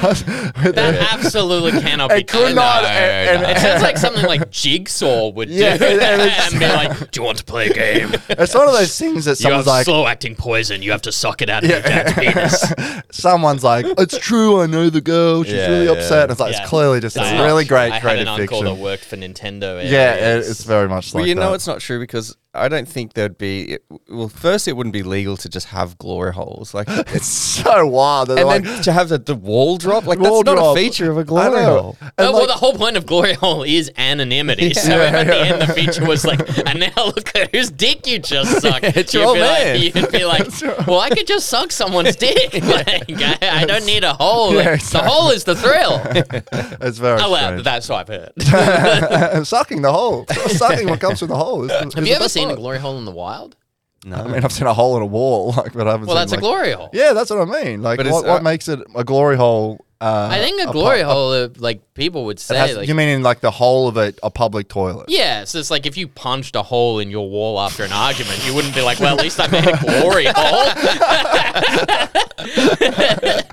with 0.62 0.74
That 0.74 0.94
a- 0.94 1.12
absolutely 1.12 1.80
cannot 1.80 2.10
be 2.10 2.22
could 2.24 2.46
true. 2.46 2.54
not, 2.54 2.82
No, 2.82 2.88
and- 2.88 3.42
no. 3.42 3.48
and- 3.48 3.56
it 3.56 3.60
sounds 3.60 3.82
like 3.82 3.96
something 3.98 4.24
like 4.24 4.50
Jigsaw 4.50 5.28
would 5.30 5.48
Yeah, 5.50 5.76
do. 5.76 5.84
and 5.84 6.00
and, 6.02 6.58
be 6.60 6.66
like, 6.66 7.10
"Do 7.10 7.20
you 7.20 7.24
want 7.24 7.38
to 7.38 7.44
play 7.44 7.68
a 7.68 7.72
game? 7.74 8.10
It's 8.28 8.54
one 8.54 8.66
of 8.68 8.72
those 8.74 8.96
things 8.98 9.24
that 9.24 9.36
someone's 9.36 9.66
like, 9.66 9.84
slow 9.84 10.06
acting 10.06 10.34
poison. 10.36 10.82
You 10.82 10.92
have 10.92 11.02
to 11.02 11.12
suck 11.12 11.42
it 11.42 11.48
out 11.50 11.64
of 11.64 11.70
your 11.70 11.80
dad's 11.82 12.12
penis." 12.14 12.72
someone's 13.10 13.64
like, 13.64 13.86
it's 13.98 14.18
true, 14.18 14.60
I 14.60 14.66
know 14.66 14.90
the 14.90 15.00
girl, 15.00 15.42
she's 15.42 15.54
Yeah, 15.54 15.68
really 15.68 15.84
yeah. 15.86 15.92
upset. 15.92 16.22
And 16.24 16.30
it's 16.32 16.40
like, 16.40 16.52
Yeah. 16.52 16.60
it's 16.62 16.68
clearly 16.68 17.00
just 17.00 17.16
a 17.16 17.20
really 17.42 17.64
great 17.64 17.90
I 17.92 17.94
had 17.98 18.02
creative 18.02 18.22
an 18.22 18.28
uncle 18.28 18.58
fiction. 18.58 18.64
that 18.64 18.74
worked 18.82 19.04
for 19.04 19.16
Nintendo. 19.16 19.82
Yeah, 19.88 20.14
It's- 20.20 20.64
very 20.64 20.88
much 20.88 21.12
Well, 21.14 21.22
like 21.22 21.28
you 21.28 21.34
know 21.34 21.50
that. 21.50 21.54
it's 21.56 21.66
not 21.66 21.80
true 21.80 21.98
because 22.00 22.36
I 22.52 22.68
don't 22.68 22.88
think 22.88 23.12
there'd 23.12 23.38
be. 23.38 23.74
It, 23.74 23.84
well, 24.08 24.28
first 24.28 24.66
it 24.66 24.72
wouldn't 24.76 24.92
be 24.92 25.04
legal 25.04 25.36
to 25.36 25.48
just 25.48 25.68
have 25.68 25.96
glory 25.98 26.32
holes, 26.32 26.74
like, 26.74 26.88
It's 26.90 27.26
so 27.26 27.86
wild. 27.86 28.28
They're 28.28 28.44
like, 28.44 28.64
then 28.64 28.82
to 28.82 28.92
have 28.92 29.08
the, 29.08 29.18
the 29.18 29.36
wall 29.36 29.76
drop. 29.76 30.04
Like 30.04 30.18
Wall 30.18 30.42
that's 30.42 30.56
not 30.56 30.72
a 30.72 30.74
feature 30.74 31.10
of 31.10 31.16
a 31.18 31.22
glory 31.22 31.62
hole. 31.62 31.96
And 32.00 32.12
Oh, 32.18 32.32
well, 32.32 32.46
the 32.48 32.54
whole 32.54 32.74
point 32.74 32.96
of 32.96 33.06
Glory 33.06 33.34
Hole 33.34 33.62
is 33.62 33.90
anonymity. 33.96 34.72
So 34.80 34.96
Yeah, 34.96 35.08
if 35.08 35.14
at 35.14 35.26
the 35.26 35.36
end 35.36 35.62
the 35.62 35.66
feature 35.74 36.04
was 36.06 36.24
like, 36.24 36.40
and 36.66 36.80
now 36.80 37.04
look 37.04 37.36
at 37.36 37.54
whose 37.54 37.70
dick 37.70 38.06
you 38.06 38.18
just 38.18 38.60
sucked. 38.62 38.84
It's 38.96 39.14
you'd 39.14 39.20
your 39.20 39.34
be 39.34 39.40
man. 39.40 39.80
Like, 39.80 39.94
you'd 39.94 40.10
be 40.12 40.24
like, 40.24 40.86
well, 40.86 41.00
I 41.00 41.10
could 41.10 41.26
just 41.26 41.48
suck 41.48 41.70
someone's 41.70 42.16
dick. 42.16 42.52
like, 42.54 42.88
I, 43.10 43.60
I 43.62 43.64
don't 43.66 43.84
need 43.86 44.02
a 44.04 44.14
hole. 44.14 44.54
Yeah, 44.54 44.58
Like, 44.60 44.66
exactly. 44.80 45.00
The 45.00 45.08
hole 45.08 45.30
is 45.30 45.44
the 45.44 45.54
thrill. 45.54 46.00
it's 46.86 46.98
very 46.98 47.20
oh, 47.20 47.30
well, 47.30 47.46
strange. 47.48 47.64
that's 47.64 47.88
what 47.88 48.10
I've 48.10 48.32
heard. 48.34 49.46
sucking 49.46 49.82
the 49.82 49.92
hole. 49.92 50.26
Sucking 50.48 50.88
what 50.88 51.00
comes 51.00 51.18
through 51.20 51.28
the 51.28 51.36
hole. 51.36 51.64
Is, 51.64 51.70
is 51.70 51.94
Have 51.94 52.04
the 52.04 52.08
you 52.08 52.14
ever 52.14 52.24
best 52.24 52.34
seen 52.40 52.50
a 52.50 52.56
glory 52.56 52.78
hole 52.78 52.98
in 52.98 53.04
the 53.04 53.10
wild? 53.12 53.56
No, 54.04 54.16
I 54.16 54.26
mean, 54.28 54.42
I've 54.44 54.52
seen 54.52 54.66
a 54.66 54.72
hole 54.72 54.96
in 54.96 55.02
a 55.02 55.06
wall, 55.06 55.52
like, 55.56 55.74
but 55.74 55.86
I 55.86 55.90
haven't 55.92 56.06
Well, 56.06 56.16
seen 56.16 56.20
that's 56.22 56.32
like, 56.32 56.38
a 56.38 56.40
glory 56.40 56.72
hole. 56.72 56.88
Yeah, 56.92 57.12
that's 57.12 57.28
what 57.30 57.46
I 57.46 57.64
mean. 57.64 57.82
Like, 57.82 57.98
But 57.98 58.06
it's, 58.06 58.14
what, 58.14 58.24
what 58.26 58.40
uh, 58.40 58.42
makes 58.42 58.66
it 58.68 58.80
a 58.94 59.04
glory 59.04 59.36
hole? 59.36 59.84
Uh, 60.02 60.28
I 60.32 60.38
think 60.38 60.66
a 60.66 60.72
glory 60.72 61.00
a- 61.00 61.04
hole, 61.06 61.32
uh, 61.32 61.48
like 61.58 61.92
people 61.92 62.24
would 62.24 62.40
say, 62.40 62.56
has- 62.56 62.74
like, 62.78 62.88
you 62.88 62.94
mean 62.94 63.10
in 63.10 63.22
like 63.22 63.40
the 63.40 63.50
hole 63.50 63.86
of 63.88 63.98
a, 63.98 64.14
a 64.22 64.30
public 64.30 64.68
toilet? 64.70 65.10
yeah. 65.10 65.44
So 65.44 65.58
it's 65.58 65.70
like 65.70 65.84
if 65.84 65.98
you 65.98 66.08
punched 66.08 66.56
a 66.56 66.62
hole 66.62 66.98
in 67.00 67.10
your 67.10 67.28
wall 67.28 67.60
after 67.60 67.84
an 67.84 67.92
argument, 67.92 68.42
you 68.46 68.54
wouldn't 68.54 68.74
be 68.74 68.80
like, 68.80 68.98
well, 69.00 69.16
at 69.18 69.22
least 69.22 69.38
I 69.38 69.48
made 69.48 69.66
a 69.66 69.76
glory 69.76 70.24
hole. 70.34 70.64
yeah, 72.38 73.42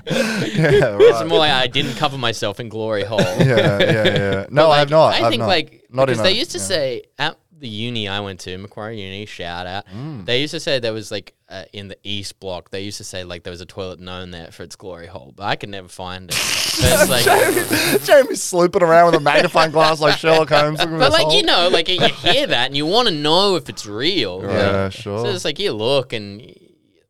It's 1.00 1.20
right. 1.20 1.26
more 1.28 1.38
like 1.38 1.50
I 1.52 1.66
didn't 1.66 1.96
cover 1.96 2.16
myself 2.16 2.60
in 2.60 2.68
glory 2.70 3.04
hole. 3.04 3.20
yeah, 3.20 3.38
yeah, 3.38 3.78
yeah. 4.04 4.46
No, 4.50 4.66
But, 4.66 4.70
I 4.70 4.78
have 4.78 4.90
not. 4.90 5.14
I 5.14 5.24
I've 5.24 5.30
think 5.30 5.40
not. 5.40 5.48
like 5.48 5.84
Not 5.90 6.06
because 6.06 6.18
in 6.20 6.24
they 6.24 6.32
a- 6.32 6.36
used 6.36 6.52
to 6.52 6.58
yeah. 6.58 6.64
say 6.64 7.02
uh, 7.18 7.32
the 7.58 7.68
uni 7.68 8.08
I 8.08 8.20
went 8.20 8.40
to, 8.40 8.56
Macquarie 8.58 9.00
Uni, 9.02 9.26
shout 9.26 9.66
out. 9.66 9.86
Mm. 9.86 10.24
They 10.26 10.40
used 10.40 10.52
to 10.52 10.60
say 10.60 10.78
there 10.78 10.92
was 10.92 11.10
like 11.10 11.34
uh, 11.48 11.64
in 11.72 11.88
the 11.88 11.98
East 12.02 12.38
Block. 12.40 12.70
They 12.70 12.82
used 12.82 12.98
to 12.98 13.04
say 13.04 13.24
like 13.24 13.42
there 13.42 13.50
was 13.50 13.60
a 13.60 13.66
toilet 13.66 14.00
known 14.00 14.30
there 14.30 14.50
for 14.50 14.62
its 14.62 14.76
glory 14.76 15.06
hole, 15.06 15.32
but 15.36 15.44
I 15.44 15.56
could 15.56 15.68
never 15.68 15.88
find 15.88 16.30
it. 16.30 16.36
But 16.80 16.92
it's 16.92 17.10
like, 17.10 18.04
Jamie's 18.04 18.40
slooping 18.40 18.82
around 18.82 19.06
with 19.06 19.16
a 19.16 19.20
magnifying 19.20 19.72
glass 19.72 20.00
like 20.00 20.16
Sherlock 20.16 20.48
Holmes. 20.48 20.78
but 20.78 20.86
this 20.96 21.10
like 21.12 21.22
hole. 21.22 21.34
you 21.34 21.42
know, 21.42 21.68
like 21.72 21.88
you 21.88 22.00
hear 22.00 22.46
that 22.46 22.66
and 22.66 22.76
you 22.76 22.86
want 22.86 23.08
to 23.08 23.14
know 23.14 23.56
if 23.56 23.68
it's 23.68 23.84
real. 23.84 24.40
right? 24.42 24.52
Yeah, 24.52 24.88
sure. 24.88 25.18
So 25.24 25.30
it's 25.30 25.44
like 25.44 25.58
you 25.58 25.72
look 25.72 26.12
and, 26.12 26.54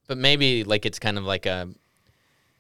but 0.07 0.17
maybe 0.17 0.65
like 0.65 0.87
it's 0.87 0.99
kind 0.99 1.19
of 1.19 1.25
like 1.25 1.45
a. 1.45 1.69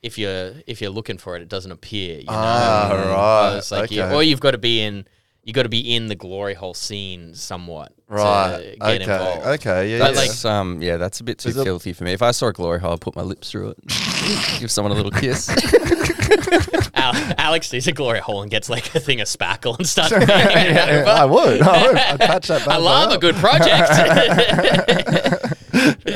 If 0.02 0.18
you're 0.18 0.52
if 0.66 0.80
you're 0.82 0.90
looking 0.90 1.16
for 1.16 1.34
it, 1.36 1.40
it 1.42 1.48
doesn't 1.48 1.72
appear. 1.72 2.18
You 2.18 2.24
know? 2.26 2.32
Ah, 2.34 3.48
right, 3.50 3.56
It's 3.56 3.70
like 3.70 3.90
you, 3.90 4.02
okay. 4.02 4.14
or 4.14 4.22
you've 4.22 4.40
got 4.40 4.50
to 4.50 4.58
be 4.58 4.82
in. 4.82 5.06
You 5.48 5.54
got 5.54 5.62
to 5.62 5.70
be 5.70 5.94
in 5.96 6.08
the 6.08 6.14
glory 6.14 6.52
hole 6.52 6.74
scene 6.74 7.32
somewhat. 7.34 7.94
right. 8.06 8.74
To 8.74 8.76
get 8.78 8.82
Okay. 8.82 9.02
involved. 9.14 9.46
Okay. 9.46 9.92
Yeah. 9.92 9.98
But, 9.98 10.10
yeah. 10.12 10.20
like- 10.20 10.28
That's, 10.28 10.44
um, 10.44 10.82
yeah, 10.82 10.98
that's 10.98 11.20
a 11.20 11.24
bit 11.24 11.38
too 11.38 11.52
filthy 11.52 11.94
for 11.94 12.04
me. 12.04 12.12
If 12.12 12.20
I 12.20 12.32
saw 12.32 12.48
a 12.48 12.52
glory 12.52 12.80
hole, 12.80 12.92
I'd 12.92 13.00
put 13.00 13.16
my 13.16 13.22
lips 13.22 13.50
through 13.50 13.70
it, 13.70 13.78
give 14.60 14.70
someone 14.70 14.92
a 14.92 14.94
little 14.94 15.10
kiss. 15.10 15.48
Alex 16.94 17.68
sees 17.70 17.86
a 17.86 17.92
glory 17.92 18.18
hole 18.18 18.42
and 18.42 18.50
gets 18.50 18.68
like 18.68 18.94
a 18.94 19.00
thing 19.00 19.22
of 19.22 19.26
spackle 19.26 19.78
and 19.78 19.88
stuff. 19.88 20.10
Yeah, 20.28 21.02
yeah, 21.04 21.04
I 21.10 21.24
would. 21.24 21.62
I 21.62 21.86
would. 21.86 21.96
I'd 21.96 22.20
patch 22.20 22.48
that. 22.48 22.68
I 22.68 22.76
love 22.76 23.08
boy 23.08 23.14
a 23.16 23.18
good 23.18 23.36
project. 23.36 23.88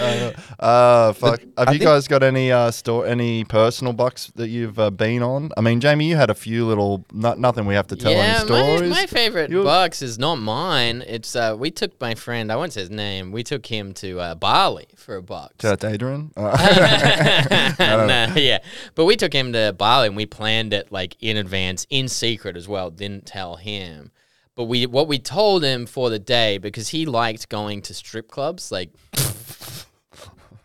Up. 0.02 0.35
Uh, 0.62 1.12
fuck. 1.14 1.40
Have 1.40 1.49
I 1.56 1.73
you 1.73 1.78
think- 1.78 1.82
guys 1.88 2.06
got 2.06 2.23
any 2.23 2.52
uh 2.52 2.71
store 2.71 3.04
any 3.04 3.42
personal 3.42 3.92
bucks 3.92 4.30
that 4.37 4.49
you've 4.49 4.78
uh, 4.78 4.90
been 4.90 5.21
on? 5.23 5.50
I 5.56 5.61
mean, 5.61 5.80
Jamie, 5.80 6.09
you 6.09 6.14
had 6.16 6.30
a 6.30 6.35
few 6.37 6.64
little. 6.66 7.04
Not 7.12 7.40
nothing 7.40 7.66
we 7.66 7.75
have 7.75 7.88
to 7.88 7.97
tell 7.97 8.12
yeah, 8.12 8.37
any 8.37 8.47
stories. 8.47 8.80
my, 8.82 8.87
my 9.00 9.06
favorite 9.06 9.50
You- 9.50 9.64
bucks 9.64 10.02
is 10.02 10.18
not 10.21 10.37
mine. 10.37 11.02
It's 11.06 11.35
uh, 11.35 11.56
we 11.59 11.73
took 11.73 12.00
my 12.00 12.14
friend. 12.14 12.52
I 12.52 12.56
won't 12.56 12.73
say 12.73 12.80
his 12.82 12.90
name. 12.90 13.32
We 13.32 13.42
took 13.42 13.66
him 13.66 13.92
to 13.94 14.21
uh, 14.21 14.35
Bali 14.37 14.87
for 14.94 15.16
a 15.16 15.23
bucks. 15.23 15.56
Shout 15.62 15.73
out 15.73 15.80
to 15.80 15.88
Adrian. 15.88 16.30
Uh, 16.37 18.06
Nah, 18.06 18.35
yeah, 18.37 18.59
but 18.94 19.04
we 19.04 19.16
took 19.16 19.32
him 19.32 19.52
to 19.52 19.75
Bali 19.76 20.06
and 20.09 20.16
we 20.16 20.26
planned 20.26 20.73
it 20.73 20.90
like 20.92 21.16
in 21.21 21.37
advance, 21.37 21.87
in 21.90 22.09
secret 22.09 22.56
as 22.56 22.68
well. 22.68 22.90
Didn't 22.90 23.26
tell 23.26 23.56
him, 23.56 24.11
but 24.54 24.64
we 24.64 24.87
what 24.87 25.09
we 25.09 25.18
told 25.18 25.62
him 25.64 25.87
for 25.87 26.11
the 26.11 26.18
day 26.18 26.59
because 26.59 26.88
he 26.90 27.04
liked 27.06 27.49
going 27.49 27.82
to 27.82 27.94
strip 27.94 28.28
clubs, 28.30 28.71
like 28.73 28.90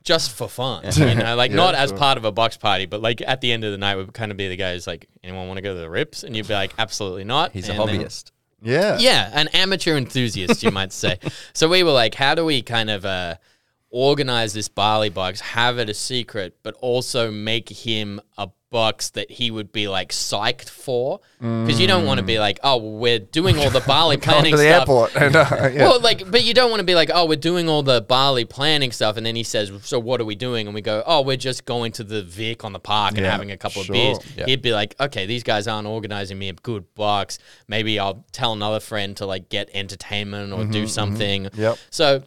just 0.08 0.32
for 0.32 0.48
fun, 0.48 0.86
you 0.96 1.16
know, 1.16 1.36
like 1.36 1.52
not 1.64 1.76
as 1.76 1.90
sure. 1.90 1.98
part 2.00 2.18
of 2.18 2.24
a 2.24 2.32
box 2.32 2.56
party, 2.56 2.86
but 2.86 3.02
like 3.02 3.22
at 3.22 3.42
the 3.42 3.52
end 3.52 3.66
of 3.66 3.74
the 3.74 3.78
night, 3.78 3.98
we 3.98 4.06
would 4.06 4.14
kind 4.14 4.32
of 4.32 4.38
be 4.38 4.48
the 4.48 4.56
guys 4.56 4.88
like, 4.88 5.06
anyone 5.22 5.48
want 5.48 5.58
to 5.58 5.62
go 5.62 5.74
to 5.74 5.80
the 5.82 5.90
Rips? 5.90 6.24
And 6.24 6.34
you'd 6.34 6.48
be 6.48 6.54
like, 6.54 6.74
absolutely 6.80 7.26
not. 7.26 7.52
He's 7.52 7.68
a 7.68 7.74
And 7.74 7.90
then- 7.90 8.00
hobbyist. 8.02 8.32
yeah. 8.62 8.98
yeah, 9.00 9.30
an 9.34 9.50
amateur 9.50 9.98
enthusiast, 9.98 10.64
you 10.64 10.72
might 10.72 10.94
say. 10.94 11.20
So 11.54 11.68
we 11.68 11.84
were 11.84 11.92
like, 11.92 12.16
how 12.16 12.36
do 12.36 12.46
we 12.46 12.62
kind 12.62 12.90
of 12.90 13.04
uh, 13.06 13.36
organize 13.98 14.54
this 14.54 14.68
Bali 14.70 15.10
box, 15.10 15.40
have 15.42 15.80
it 15.80 15.90
a 15.90 15.94
secret, 15.94 16.58
but 16.64 16.76
also 16.76 17.32
make 17.32 17.70
him 17.70 18.22
a 18.38 18.50
box 18.70 19.12
that 19.12 19.32
he 19.32 19.50
would 19.50 19.72
be 19.72 19.88
like 19.88 20.10
psyched 20.12 20.70
for? 20.70 21.22
Because 21.40 21.80
you 21.80 21.88
don't 21.88 22.06
want 22.06 22.20
to 22.20 22.26
be 22.26 22.38
like, 22.38 22.60
oh, 22.64 22.78
we're 22.78 23.18
doing 23.18 23.58
all 23.58 23.70
the 23.70 23.80
Bali 23.88 24.18
Going 24.18 24.22
planning 24.30 24.52
to 24.52 24.58
the 24.58 24.64
stuff. 24.64 24.80
airport. 24.82 25.16
And, 25.16 25.34
yeah. 25.76 25.88
Well, 25.88 26.00
like, 26.02 26.30
but 26.30 26.44
you 26.44 26.54
don't 26.54 26.70
want 26.70 26.82
to 26.82 26.86
be 26.86 26.94
like, 26.94 27.10
oh, 27.14 27.26
we're 27.26 27.38
doing 27.38 27.70
all 27.70 27.82
the 27.82 28.02
Bali 28.02 28.44
planning 28.46 28.92
stuff, 28.92 29.16
and 29.18 29.26
then 29.26 29.36
he 29.38 29.44
says, 29.44 29.72
so 29.84 30.00
what 30.00 30.20
are 30.22 30.26
we 30.26 30.36
doing? 30.36 30.68
And 30.68 30.76
we 30.76 30.82
go, 30.82 31.02
oh, 31.08 31.22
we're 31.22 31.38
just 31.38 31.66
going 31.66 31.92
to 31.94 32.04
the 32.04 32.22
Vic 32.24 32.64
on 32.66 32.74
the 32.74 32.80
park 32.80 33.14
and 33.14 33.22
Yeah, 33.22 33.32
having 33.32 33.52
a 33.52 33.58
couple 33.58 33.84
sure. 33.84 33.96
of 33.96 34.00
beers. 34.02 34.20
Yeah. 34.38 34.46
He'd 34.48 34.62
be 34.62 34.74
like, 34.74 34.96
okay, 35.00 35.26
these 35.26 35.44
guys 35.44 35.68
aren't 35.68 35.88
organizing 35.88 36.38
me 36.38 36.50
a 36.50 36.54
good 36.54 36.94
box. 36.94 37.40
Maybe 37.68 37.98
I'll 38.00 38.26
tell 38.34 38.52
another 38.54 38.80
friend 38.82 39.16
to 39.18 39.26
like 39.26 39.48
get 39.50 39.70
entertainment 39.74 40.52
or 40.54 40.66
do 40.66 40.88
something. 40.88 41.46
Mm-hmm, 41.46 41.62
Yep. 41.62 41.78
So 41.90 42.24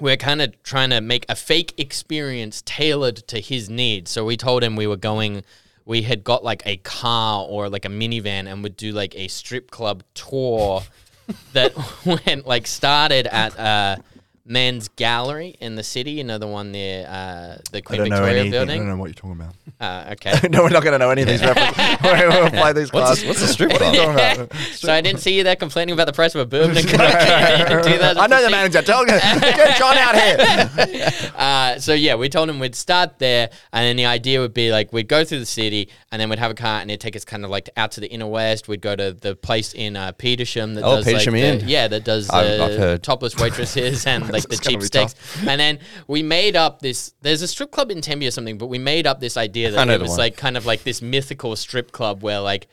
we're 0.00 0.16
kind 0.16 0.42
of 0.42 0.60
trying 0.62 0.90
to 0.90 1.00
make 1.00 1.26
a 1.28 1.36
fake 1.36 1.74
experience 1.76 2.62
tailored 2.64 3.16
to 3.28 3.40
his 3.40 3.68
needs. 3.68 4.10
So 4.10 4.24
we 4.24 4.36
told 4.36 4.62
him 4.62 4.76
we 4.76 4.86
were 4.86 4.96
going. 4.96 5.44
We 5.84 6.02
had 6.02 6.22
got 6.22 6.44
like 6.44 6.62
a 6.64 6.76
car 6.78 7.44
or 7.44 7.68
like 7.68 7.84
a 7.84 7.88
minivan 7.88 8.46
and 8.46 8.62
would 8.62 8.76
do 8.76 8.92
like 8.92 9.16
a 9.16 9.28
strip 9.28 9.70
club 9.70 10.04
tour 10.14 10.82
that 11.52 11.72
went 12.26 12.46
like 12.46 12.66
started 12.66 13.26
at 13.26 13.58
uh, 13.58 13.96
Men's 14.44 14.88
Gallery 14.88 15.56
in 15.60 15.76
the 15.76 15.84
city. 15.84 16.12
You 16.12 16.24
know 16.24 16.38
the 16.38 16.48
one 16.48 16.72
near 16.72 17.06
uh, 17.06 17.58
the 17.70 17.78
I 17.78 17.80
Queen 17.80 17.98
don't 18.00 18.08
know 18.08 18.16
Victoria 18.16 18.40
anything. 18.40 18.70
I 18.70 18.76
don't 18.76 18.88
know 18.88 18.96
what 18.96 19.06
you're 19.06 19.14
talking 19.14 19.40
about. 19.40 19.54
Uh, 19.80 20.12
okay. 20.12 20.48
no, 20.50 20.62
we're 20.62 20.70
not 20.70 20.82
going 20.82 20.92
to 20.92 20.98
know 20.98 21.10
any 21.10 21.22
of 21.22 21.28
these 21.28 21.40
references. 21.42 21.76
we'll 22.02 22.50
play 22.50 22.72
these 22.72 22.92
What's 22.92 23.22
classes. 23.22 23.24
a, 23.24 23.28
what's 23.28 23.42
a 23.42 23.48
strip 23.48 23.70
club? 23.70 24.52
so 24.72 24.92
I 24.92 25.00
didn't 25.00 25.20
see 25.20 25.36
you 25.36 25.44
there 25.44 25.54
complaining 25.54 25.92
about 25.92 26.06
the 26.06 26.12
price 26.12 26.34
of 26.34 26.40
a 26.40 26.46
bourbon 26.46 26.76
in 26.76 27.00
I 27.00 28.26
know 28.26 28.42
the 28.42 28.50
manager. 28.50 28.82
Tell 28.82 29.00
him, 29.00 29.06
get 29.06 29.78
John 29.78 29.96
out 29.96 30.14
here. 30.16 31.30
Uh, 31.36 31.78
so 31.78 31.94
yeah, 31.94 32.16
we 32.16 32.28
told 32.28 32.48
him 32.48 32.58
we'd 32.58 32.74
start 32.74 33.18
there, 33.18 33.50
and 33.72 33.84
then 33.84 33.96
the 33.96 34.06
idea 34.06 34.40
would 34.40 34.54
be 34.54 34.72
like 34.72 34.92
we'd 34.92 35.08
go 35.08 35.24
through 35.24 35.40
the 35.40 35.46
city, 35.46 35.88
and 36.12 36.20
then 36.20 36.28
we'd 36.28 36.38
have 36.38 36.50
a 36.52 36.54
car, 36.54 36.80
and 36.80 36.88
it'd 36.90 37.00
take 37.00 37.16
us 37.16 37.24
kind 37.24 37.44
of 37.44 37.50
like 37.50 37.68
out 37.76 37.90
to 37.92 38.00
the 38.00 38.06
inner 38.06 38.26
west. 38.28 38.68
We'd 38.68 38.80
go 38.82 38.94
to 38.94 39.12
the 39.12 39.34
place 39.34 39.72
in 39.74 39.96
uh, 39.96 40.12
Petersham 40.12 40.74
that 40.76 40.84
Oh, 40.84 40.96
does 40.96 41.06
Petersham 41.06 41.32
like 41.32 41.42
Inn. 41.42 41.58
the, 41.60 41.64
yeah, 41.64 41.88
that 41.88 42.04
does 42.04 42.30
I've- 42.30 42.60
uh, 42.60 42.66
I've 42.66 42.78
heard. 42.78 43.02
topless 43.02 43.34
waitresses 43.36 44.06
and 44.12 44.30
like 44.30 44.46
the 44.48 44.56
cheap 44.58 44.82
steaks. 44.82 45.14
And 45.44 45.58
then 45.58 45.78
we 46.06 46.22
made 46.22 46.54
up 46.54 46.80
this. 46.80 47.14
There's 47.22 47.42
a 47.42 47.48
strip 47.48 47.72
club 47.72 47.90
in 47.90 48.00
Tempe 48.02 48.26
or 48.26 48.30
something, 48.30 48.58
but 48.58 48.66
we 48.66 48.78
made 48.78 49.06
up 49.06 49.18
this 49.20 49.36
idea 49.36 49.70
that 49.72 49.88
it 49.88 50.00
was 50.00 50.10
one. 50.10 50.18
like 50.18 50.36
kind 50.36 50.56
of 50.56 50.66
like 50.66 50.84
this 50.84 51.02
mythical 51.02 51.56
strip 51.56 51.90
club 51.90 52.22
where 52.22 52.38
like 52.40 52.68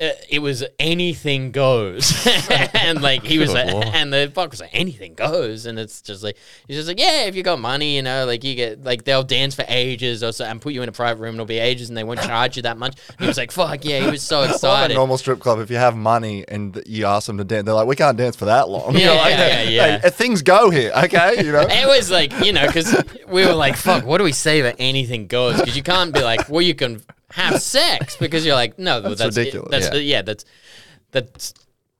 Uh, 0.00 0.08
it 0.28 0.40
was 0.40 0.64
anything 0.80 1.52
goes, 1.52 2.26
and 2.74 3.00
like 3.02 3.22
he 3.22 3.38
was, 3.38 3.52
like, 3.52 3.68
and 3.68 4.12
the 4.12 4.32
fuck 4.34 4.50
was 4.50 4.60
like 4.60 4.70
anything 4.72 5.14
goes, 5.14 5.64
and 5.64 5.78
it's 5.78 6.02
just 6.02 6.24
like 6.24 6.36
he's 6.66 6.76
just 6.78 6.88
like 6.88 6.98
yeah, 6.98 7.26
if 7.26 7.36
you 7.36 7.44
got 7.44 7.60
money, 7.60 7.94
you 7.94 8.02
know, 8.02 8.26
like 8.26 8.42
you 8.42 8.56
get 8.56 8.82
like 8.82 9.04
they'll 9.04 9.22
dance 9.22 9.54
for 9.54 9.64
ages 9.68 10.24
or 10.24 10.32
so, 10.32 10.44
and 10.44 10.60
put 10.60 10.72
you 10.72 10.82
in 10.82 10.88
a 10.88 10.92
private 10.92 11.20
room, 11.20 11.28
and 11.28 11.36
it'll 11.36 11.46
be 11.46 11.58
ages, 11.60 11.88
and 11.88 11.96
they 11.96 12.02
won't 12.02 12.20
charge 12.20 12.56
you 12.56 12.62
that 12.62 12.78
much. 12.78 12.98
And 13.10 13.20
he 13.20 13.26
was 13.28 13.36
like, 13.36 13.52
fuck 13.52 13.84
yeah, 13.84 14.00
he 14.00 14.10
was 14.10 14.22
so 14.22 14.38
Well, 14.40 14.44
at 14.46 14.50
a 14.50 14.54
excited. 14.54 14.94
normal 14.94 15.18
strip 15.18 15.38
club, 15.38 15.60
if 15.60 15.70
you 15.70 15.76
have 15.76 15.94
money 15.94 16.44
and 16.48 16.82
you 16.84 17.06
ask 17.06 17.28
them 17.28 17.38
to 17.38 17.44
dance, 17.44 17.66
they're 17.66 17.74
like, 17.74 17.86
"We 17.86 17.94
can't 17.94 18.16
dance 18.16 18.34
for 18.34 18.46
that 18.46 18.68
long." 18.68 18.96
Yeah, 19.02 19.10
like, 19.12 19.30
yeah, 19.30 19.36
"Hey, 19.36 19.72
yeah, 19.74 19.86
yeah. 19.86 19.98
hey, 20.00 20.10
things 20.10 20.42
go 20.42 20.70
here, 20.70 20.90
okay? 21.04 21.44
You 21.44 21.52
know, 21.52 21.60
It 21.68 21.86
was 21.86 22.10
like 22.10 22.32
you 22.44 22.52
know 22.52 22.66
because 22.66 22.92
we 23.28 23.46
were 23.46 23.54
like, 23.54 23.76
fuck, 23.76 24.04
what 24.04 24.18
do 24.18 24.24
we 24.24 24.32
say 24.32 24.62
that 24.62 24.76
anything 24.80 25.28
goes? 25.28 25.60
Because 25.60 25.76
you 25.76 25.82
can't 25.84 26.12
be 26.12 26.22
like, 26.22 26.48
well, 26.48 26.62
you 26.62 26.74
can 26.74 27.02
have 27.32 27.60
sex 27.76 28.16
because 28.16 28.44
you're 28.46 28.54
like, 28.54 28.78
no, 28.78 29.00
that's, 29.00 29.18
that's 29.18 29.36
ridiculous. 29.36 29.68
That's 29.70 29.94
Yeah. 29.96 30.00
yeah, 30.00 30.22
that's 30.22 30.44
that's 31.10 31.54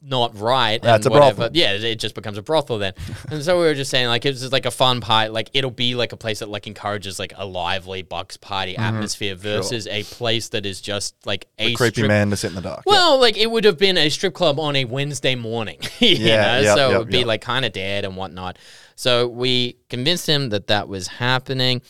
not 0.05 0.37
right. 0.37 0.83
That's 0.83 1.07
and 1.07 1.15
a 1.15 1.17
whatever. 1.17 1.37
brothel. 1.37 1.57
Yeah, 1.57 1.75
it 1.75 1.95
just 2.01 2.17
becomes 2.17 2.37
a 2.37 2.43
brothel 2.43 2.79
then. 2.79 2.93
and 3.31 3.41
so 3.45 3.57
we 3.61 3.67
were 3.67 3.75
just 3.75 3.89
saying 3.89 4.09
like 4.09 4.27
it's 4.27 4.41
just 4.41 4.53
like 4.53 4.67
a 4.67 4.71
fun 4.73 5.01
party. 5.01 5.31
Like 5.31 5.51
it'll 5.55 5.71
be 5.71 5.95
like 5.95 6.13
a 6.13 6.17
place 6.17 6.41
that 6.41 6.49
like 6.49 6.67
encourages 6.67 7.21
like 7.21 7.33
a 7.37 7.47
lively 7.47 8.03
box 8.03 8.37
party 8.37 8.73
Mm-hmm. 8.73 8.83
atmosphere 8.83 9.37
versus 9.37 9.87
a 9.87 10.03
place 10.03 10.49
that 10.49 10.67
is 10.67 10.81
just 10.81 11.15
like 11.25 11.47
a 11.59 11.75
creepy 11.75 11.95
strip- 12.01 12.09
man 12.09 12.31
to 12.31 12.37
sit 12.37 12.49
in 12.49 12.57
the 12.57 12.63
dark. 12.63 12.83
Well, 12.85 13.21
like 13.21 13.37
it 13.37 13.49
would 13.49 13.65
have 13.65 13.79
been 13.79 13.97
a 13.97 14.09
strip 14.09 14.35
club 14.35 14.59
on 14.59 14.75
a 14.75 14.85
Wednesday 14.87 15.37
morning, 15.37 15.79
you 16.01 16.09
Yeah, 16.17 16.37
know, 16.57 16.61
yep, 16.63 16.77
so 16.77 16.89
it 16.89 16.91
yep, 16.91 16.99
would 16.99 17.09
be 17.11 17.25
like 17.25 17.41
kind 17.43 17.65
of 17.65 17.73
dead 17.73 18.05
and 18.05 18.17
whatnot. 18.17 18.59
So 18.97 19.29
we 19.29 19.77
convinced 19.89 20.27
him 20.27 20.49
that 20.49 20.67
that 20.67 20.89
was 20.89 21.07
happening, 21.07 21.81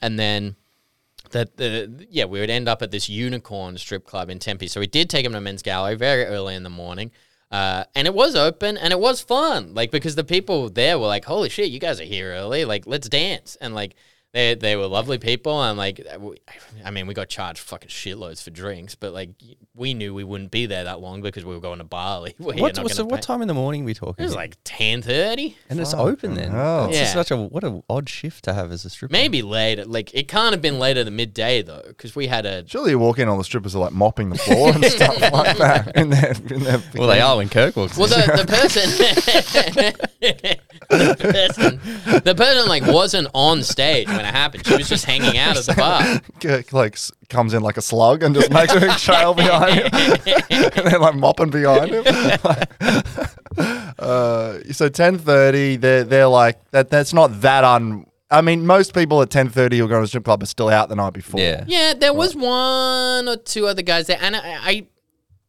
and 0.00 0.18
then 0.18 0.56
that 1.30 1.56
the 1.56 2.06
yeah 2.10 2.24
we 2.24 2.40
would 2.40 2.50
end 2.50 2.68
up 2.68 2.82
at 2.82 2.90
this 2.90 3.08
unicorn 3.08 3.78
strip 3.78 4.06
club 4.06 4.30
in 4.30 4.38
Tempe. 4.38 4.66
So 4.66 4.80
we 4.80 4.86
did 4.86 5.10
take 5.10 5.24
him 5.24 5.32
to 5.32 5.40
Men's 5.40 5.62
Gallery 5.62 5.96
very 5.96 6.24
early 6.24 6.54
in 6.54 6.62
the 6.62 6.70
morning. 6.70 7.10
Uh, 7.50 7.82
and 7.96 8.06
it 8.06 8.14
was 8.14 8.36
open 8.36 8.76
and 8.76 8.92
it 8.92 9.00
was 9.00 9.20
fun, 9.20 9.74
like 9.74 9.90
because 9.90 10.14
the 10.14 10.22
people 10.22 10.70
there 10.70 10.98
were 10.98 11.08
like, 11.08 11.24
"Holy 11.24 11.48
shit, 11.48 11.70
you 11.70 11.80
guys 11.80 12.00
are 12.00 12.04
here 12.04 12.32
early! 12.32 12.64
Like, 12.64 12.86
let's 12.86 13.08
dance!" 13.08 13.56
And 13.60 13.74
like, 13.74 13.96
they 14.32 14.54
they 14.54 14.76
were 14.76 14.86
lovely 14.86 15.18
people, 15.18 15.60
and 15.62 15.76
like, 15.76 16.00
we- 16.18 16.36
I 16.84 16.90
mean, 16.90 17.06
we 17.08 17.14
got 17.14 17.28
charged 17.28 17.58
fucking 17.60 17.88
shitloads 17.88 18.42
for 18.42 18.50
drinks, 18.50 18.94
but 18.94 19.12
like, 19.12 19.30
we 19.74 19.92
knew 19.92 20.14
we 20.14 20.22
wouldn't 20.22 20.50
be 20.52 20.66
there 20.66 20.84
that 20.84 21.00
long 21.00 21.20
because 21.20 21.44
we 21.44 21.52
were 21.54 21.60
going 21.60 21.78
to 21.78 21.84
Bali. 21.84 22.34
What, 22.38 22.76
not 22.76 22.90
so 22.92 23.04
what 23.04 23.22
time 23.22 23.42
in 23.42 23.48
the 23.48 23.54
morning 23.54 23.82
are 23.82 23.86
we 23.86 23.94
talking? 23.94 24.22
It 24.22 24.26
was 24.26 24.36
like 24.36 24.56
ten 24.64 25.02
thirty. 25.02 25.56
and 25.68 25.80
it's 25.80 25.94
open 25.94 26.34
then. 26.34 26.50
Oh. 26.52 26.54
hell. 26.54 26.84
It's 26.90 26.98
Yeah. 26.98 27.06
such 27.12 27.30
a 27.32 27.36
what 27.36 27.64
a 27.64 27.82
odd 27.90 28.08
shift 28.08 28.44
to 28.44 28.54
have 28.54 28.70
as 28.70 28.84
a 28.84 28.90
stripper. 28.90 29.12
Maybe 29.12 29.42
later, 29.42 29.84
like 29.84 30.14
it 30.14 30.28
can't 30.28 30.52
have 30.52 30.62
been 30.62 30.78
later 30.78 31.02
than 31.02 31.16
midday 31.16 31.62
though, 31.62 31.82
because 31.88 32.14
we 32.14 32.28
had 32.28 32.46
a 32.46 32.64
Surely 32.68 32.90
you 32.92 32.98
walk 33.00 33.18
in, 33.18 33.26
all 33.28 33.36
the 33.38 33.42
strippers 33.44 33.74
are 33.74 33.80
like 33.80 33.92
mopping 33.92 34.30
the 34.30 34.38
floor 34.38 34.70
and 34.72 34.84
stuff 34.98 35.20
like 35.32 35.56
that. 35.58 35.96
In 35.96 36.10
their, 36.10 36.32
in 36.50 36.62
their 36.62 36.80
Well, 36.94 37.08
they 37.08 37.20
are 37.20 37.36
when 37.36 37.48
Kirk 37.48 37.74
walks. 37.76 37.96
Well, 37.96 38.06
in. 38.12 38.20
the, 38.20 38.36
the 38.44 38.46
person, 38.46 40.00
the 40.88 41.16
person, 41.18 41.80
the 42.24 42.34
person 42.34 42.68
like 42.68 42.86
wasn't 42.86 43.28
on 43.34 43.62
stage 43.62 44.06
when 44.20 44.28
it 44.28 44.36
happened. 44.36 44.66
She 44.66 44.76
was 44.76 44.88
just 44.88 45.04
hanging 45.04 45.38
out 45.38 45.56
at 45.56 45.64
the 45.64 45.74
bar. 45.74 46.20
Kirk, 46.40 46.72
like 46.72 46.94
s- 46.94 47.10
comes 47.28 47.54
in 47.54 47.62
like 47.62 47.76
a 47.76 47.82
slug 47.82 48.22
and 48.22 48.34
just 48.34 48.50
makes 48.52 48.74
a 48.74 48.80
big 48.80 48.90
trail 48.92 49.34
behind 49.34 49.80
him, 49.80 49.88
and 50.50 50.86
they're 50.86 50.98
like 50.98 51.14
mopping 51.14 51.50
behind 51.50 51.90
him. 51.90 52.04
uh, 53.98 54.58
so 54.72 54.88
ten 54.88 55.18
thirty, 55.18 55.76
they're 55.76 56.04
they're 56.04 56.26
like 56.28 56.58
that. 56.70 56.90
That's 56.90 57.12
not 57.12 57.40
that 57.40 57.64
un. 57.64 58.06
I 58.30 58.42
mean, 58.42 58.66
most 58.66 58.94
people 58.94 59.22
at 59.22 59.30
ten 59.30 59.48
thirty 59.48 59.78
who 59.78 59.88
go 59.88 59.98
to 59.98 60.04
a 60.04 60.06
strip 60.06 60.24
club 60.24 60.42
are 60.42 60.46
still 60.46 60.68
out 60.68 60.88
the 60.88 60.96
night 60.96 61.14
before. 61.14 61.40
yeah. 61.40 61.64
Yeah, 61.66 61.94
there 61.94 62.14
was 62.14 62.36
one 62.36 63.28
or 63.28 63.36
two 63.36 63.66
other 63.66 63.82
guys 63.82 64.06
there, 64.06 64.18
and 64.20 64.36
I, 64.36 64.40
I 64.44 64.86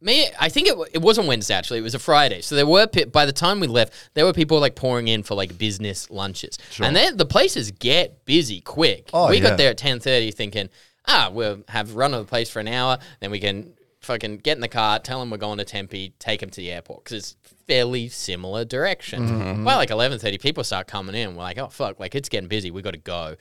me, 0.02 0.28
I 0.40 0.50
think 0.50 0.68
it, 0.68 0.78
it 0.94 1.02
wasn't 1.02 1.28
Wednesday 1.28 1.54
actually. 1.54 1.80
It 1.80 1.84
was 1.84 1.96
a 1.96 2.00
Friday. 2.00 2.42
So 2.42 2.56
there 2.56 2.66
were 2.66 2.88
pe- 2.88 3.06
by 3.06 3.26
the 3.26 3.32
time 3.34 3.60
we 3.60 3.68
left, 3.68 3.94
there 4.14 4.26
were 4.26 4.34
people 4.34 4.60
like 4.60 4.76
pouring 4.76 5.08
in 5.08 5.24
for 5.24 5.36
like 5.36 5.58
business 5.58 6.10
lunches, 6.10 6.58
and 6.80 6.96
then 6.96 7.18
the 7.18 7.26
places 7.26 7.72
get 7.72 8.26
busy 8.26 8.62
quick. 8.62 9.10
Oh, 9.14 9.30
we 9.30 9.38
yeah. 9.38 9.50
got 9.50 9.58
there 9.58 9.70
at 9.70 9.78
ten 9.78 10.00
thirty, 10.00 10.32
thinking, 10.32 10.70
ah, 11.08 11.30
we'll 11.32 11.64
have 11.68 11.96
run 11.96 12.14
of 12.14 12.26
the 12.26 12.30
place 12.30 12.50
for 12.50 12.60
an 12.60 12.68
hour, 12.68 12.98
then 13.20 13.32
we 13.32 13.40
can 13.40 13.74
fucking 14.02 14.38
get 14.38 14.58
in 14.58 14.62
the 14.62 14.68
car, 14.68 14.98
tell 14.98 15.20
them 15.20 15.30
we're 15.30 15.38
going 15.38 15.60
to 15.60 15.66
Tempe, 15.66 16.14
take 16.18 16.40
them 16.40 16.50
to 16.50 16.60
the 16.60 16.72
airport 16.72 17.04
because 17.04 17.18
it's 17.18 17.36
fairly 17.68 18.10
similar 18.10 18.66
direction. 18.66 19.28
Mm-hmm. 19.28 19.64
By 19.64 19.76
like 19.76 19.92
eleven 19.92 20.18
thirty, 20.18 20.38
people 20.38 20.64
start 20.64 20.88
coming 20.88 21.16
in. 21.16 21.36
We're 21.36 21.44
like, 21.44 21.60
oh 21.60 21.68
fuck, 21.68 22.00
like 22.00 22.16
it's 22.16 22.30
getting 22.30 22.50
busy. 22.50 22.72
We 22.72 22.82
got 22.82 22.94
to 22.94 23.00
go 23.00 23.36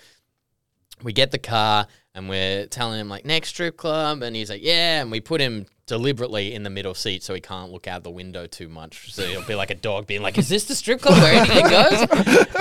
we 1.02 1.12
get 1.12 1.30
the 1.30 1.38
car 1.38 1.86
and 2.14 2.28
we're 2.28 2.66
telling 2.66 3.00
him 3.00 3.08
like 3.08 3.24
next 3.24 3.48
strip 3.48 3.76
club 3.76 4.22
and 4.22 4.34
he's 4.36 4.50
like 4.50 4.62
yeah 4.62 5.00
and 5.00 5.10
we 5.10 5.20
put 5.20 5.40
him 5.40 5.66
deliberately 5.90 6.54
in 6.54 6.62
the 6.62 6.70
middle 6.70 6.94
seat 6.94 7.20
so 7.20 7.34
he 7.34 7.40
can't 7.40 7.72
look 7.72 7.88
out 7.88 8.04
the 8.04 8.10
window 8.12 8.46
too 8.46 8.68
much. 8.68 9.12
So 9.12 9.26
he'll 9.26 9.42
be 9.42 9.56
like 9.56 9.70
a 9.70 9.74
dog 9.74 10.06
being 10.06 10.22
like 10.22 10.38
is 10.38 10.48
this 10.48 10.64
the 10.66 10.76
strip 10.76 11.00
club 11.02 11.20
where 11.20 11.34
anything 11.34 11.68
goes? 11.68 12.06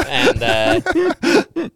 And 0.09 0.41
uh, 0.41 1.69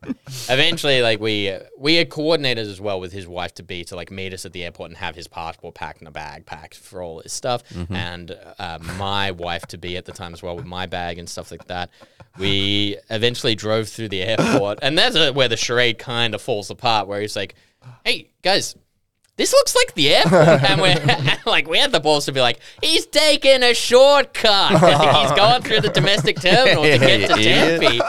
eventually 0.49 1.03
like 1.03 1.19
we 1.19 1.55
we 1.77 1.93
had 1.95 2.09
coordinated 2.09 2.65
as 2.67 2.81
well 2.81 2.99
with 2.99 3.13
his 3.13 3.27
wife 3.27 3.53
to 3.55 3.63
be 3.63 3.83
to 3.83 3.95
like 3.95 4.09
meet 4.09 4.33
us 4.33 4.47
at 4.47 4.51
the 4.51 4.63
airport 4.63 4.89
and 4.89 4.97
have 4.97 5.15
his 5.15 5.27
passport 5.27 5.75
packed 5.75 6.01
in 6.01 6.07
a 6.07 6.11
bag 6.11 6.47
packed 6.47 6.75
for 6.75 7.03
all 7.03 7.19
his 7.21 7.31
stuff. 7.31 7.61
And 7.91 8.35
uh, 8.57 8.79
my 8.97 9.29
wife 9.29 9.67
to 9.67 9.77
be 9.77 9.95
at 9.95 10.05
the 10.05 10.11
time 10.11 10.33
as 10.33 10.41
well 10.41 10.55
with 10.55 10.65
my 10.65 10.87
bag 10.87 11.19
and 11.19 11.29
stuff 11.29 11.51
like 11.51 11.67
that. 11.67 11.91
We 12.39 12.97
eventually 13.11 13.53
drove 13.53 13.89
through 13.89 14.09
the 14.09 14.23
airport 14.23 14.79
and 14.81 14.97
that's 14.97 15.15
where 15.33 15.47
the 15.47 15.57
charade 15.57 15.99
kind 15.99 16.33
of 16.33 16.41
falls 16.41 16.71
apart 16.71 17.07
where 17.07 17.21
he's 17.21 17.35
like 17.35 17.53
hey 18.03 18.31
guys 18.41 18.75
this 19.35 19.51
looks 19.51 19.75
like 19.75 19.93
the 19.95 20.15
airport. 20.15 20.63
And 20.63 20.81
we're 20.81 21.37
like, 21.45 21.67
we 21.67 21.79
had 21.79 21.91
the 21.91 21.99
balls 21.99 22.25
to 22.25 22.31
be 22.31 22.41
like, 22.41 22.59
he's 22.81 23.05
taking 23.07 23.63
a 23.63 23.73
shortcut. 23.73 24.71
he's 24.71 25.31
going 25.31 25.63
through 25.63 25.81
the 25.81 25.89
domestic 25.89 26.39
terminal 26.39 26.83
to 26.83 26.97
get 26.97 27.29
to. 27.29 27.35
Tempe. 27.43 28.01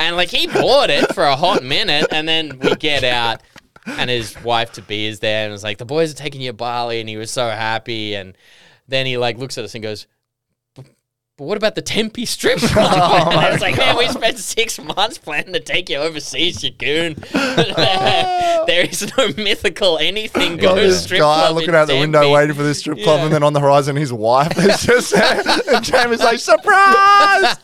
And 0.00 0.16
like, 0.16 0.28
he 0.28 0.46
bought 0.46 0.90
it 0.90 1.14
for 1.14 1.24
a 1.24 1.36
hot 1.36 1.62
minute. 1.62 2.06
And 2.10 2.28
then 2.28 2.58
we 2.58 2.74
get 2.76 3.04
out, 3.04 3.40
and 3.86 4.10
his 4.10 4.40
wife 4.44 4.72
to 4.72 4.82
be 4.82 5.06
is 5.06 5.20
there. 5.20 5.46
And 5.46 5.54
it's 5.54 5.62
like, 5.62 5.78
the 5.78 5.86
boys 5.86 6.12
are 6.12 6.16
taking 6.16 6.42
you 6.42 6.50
to 6.50 6.56
Bali. 6.56 7.00
And 7.00 7.08
he 7.08 7.16
was 7.16 7.30
so 7.30 7.48
happy. 7.48 8.14
And 8.14 8.36
then 8.86 9.06
he 9.06 9.16
like 9.16 9.38
looks 9.38 9.56
at 9.56 9.64
us 9.64 9.74
and 9.74 9.82
goes, 9.82 10.06
but 11.40 11.46
what 11.46 11.56
about 11.56 11.74
the 11.74 11.80
Tempe 11.80 12.26
strip 12.26 12.58
club? 12.58 13.28
and 13.32 13.40
I 13.40 13.50
was 13.50 13.62
like, 13.62 13.74
man, 13.78 13.96
we 13.96 14.06
spent 14.08 14.36
six 14.38 14.78
months 14.78 15.16
planning 15.16 15.54
to 15.54 15.60
take 15.60 15.88
you 15.88 15.96
overseas, 15.96 16.62
you 16.62 16.70
goon. 16.70 17.14
there 17.32 18.84
is 18.84 19.10
no 19.16 19.28
mythical 19.42 19.96
anything 19.96 20.58
Got 20.58 20.74
goes 20.74 20.92
this 20.96 21.04
strip 21.04 21.20
guy 21.20 21.46
club 21.46 21.54
looking 21.54 21.70
in 21.70 21.74
out 21.76 21.88
the 21.88 21.98
window 21.98 22.30
waiting 22.30 22.54
for 22.54 22.62
this 22.62 22.80
strip 22.80 22.98
club, 22.98 23.20
Yeah. 23.20 23.24
and 23.24 23.32
then 23.34 23.42
on 23.42 23.54
the 23.54 23.60
horizon, 23.60 23.96
his 23.96 24.12
wife 24.12 24.58
is 24.58 24.82
just 24.82 25.12
there. 25.14 25.42
and 25.72 25.82
Jamie's 25.82 26.20
like, 26.20 26.40
surprise! 26.40 27.56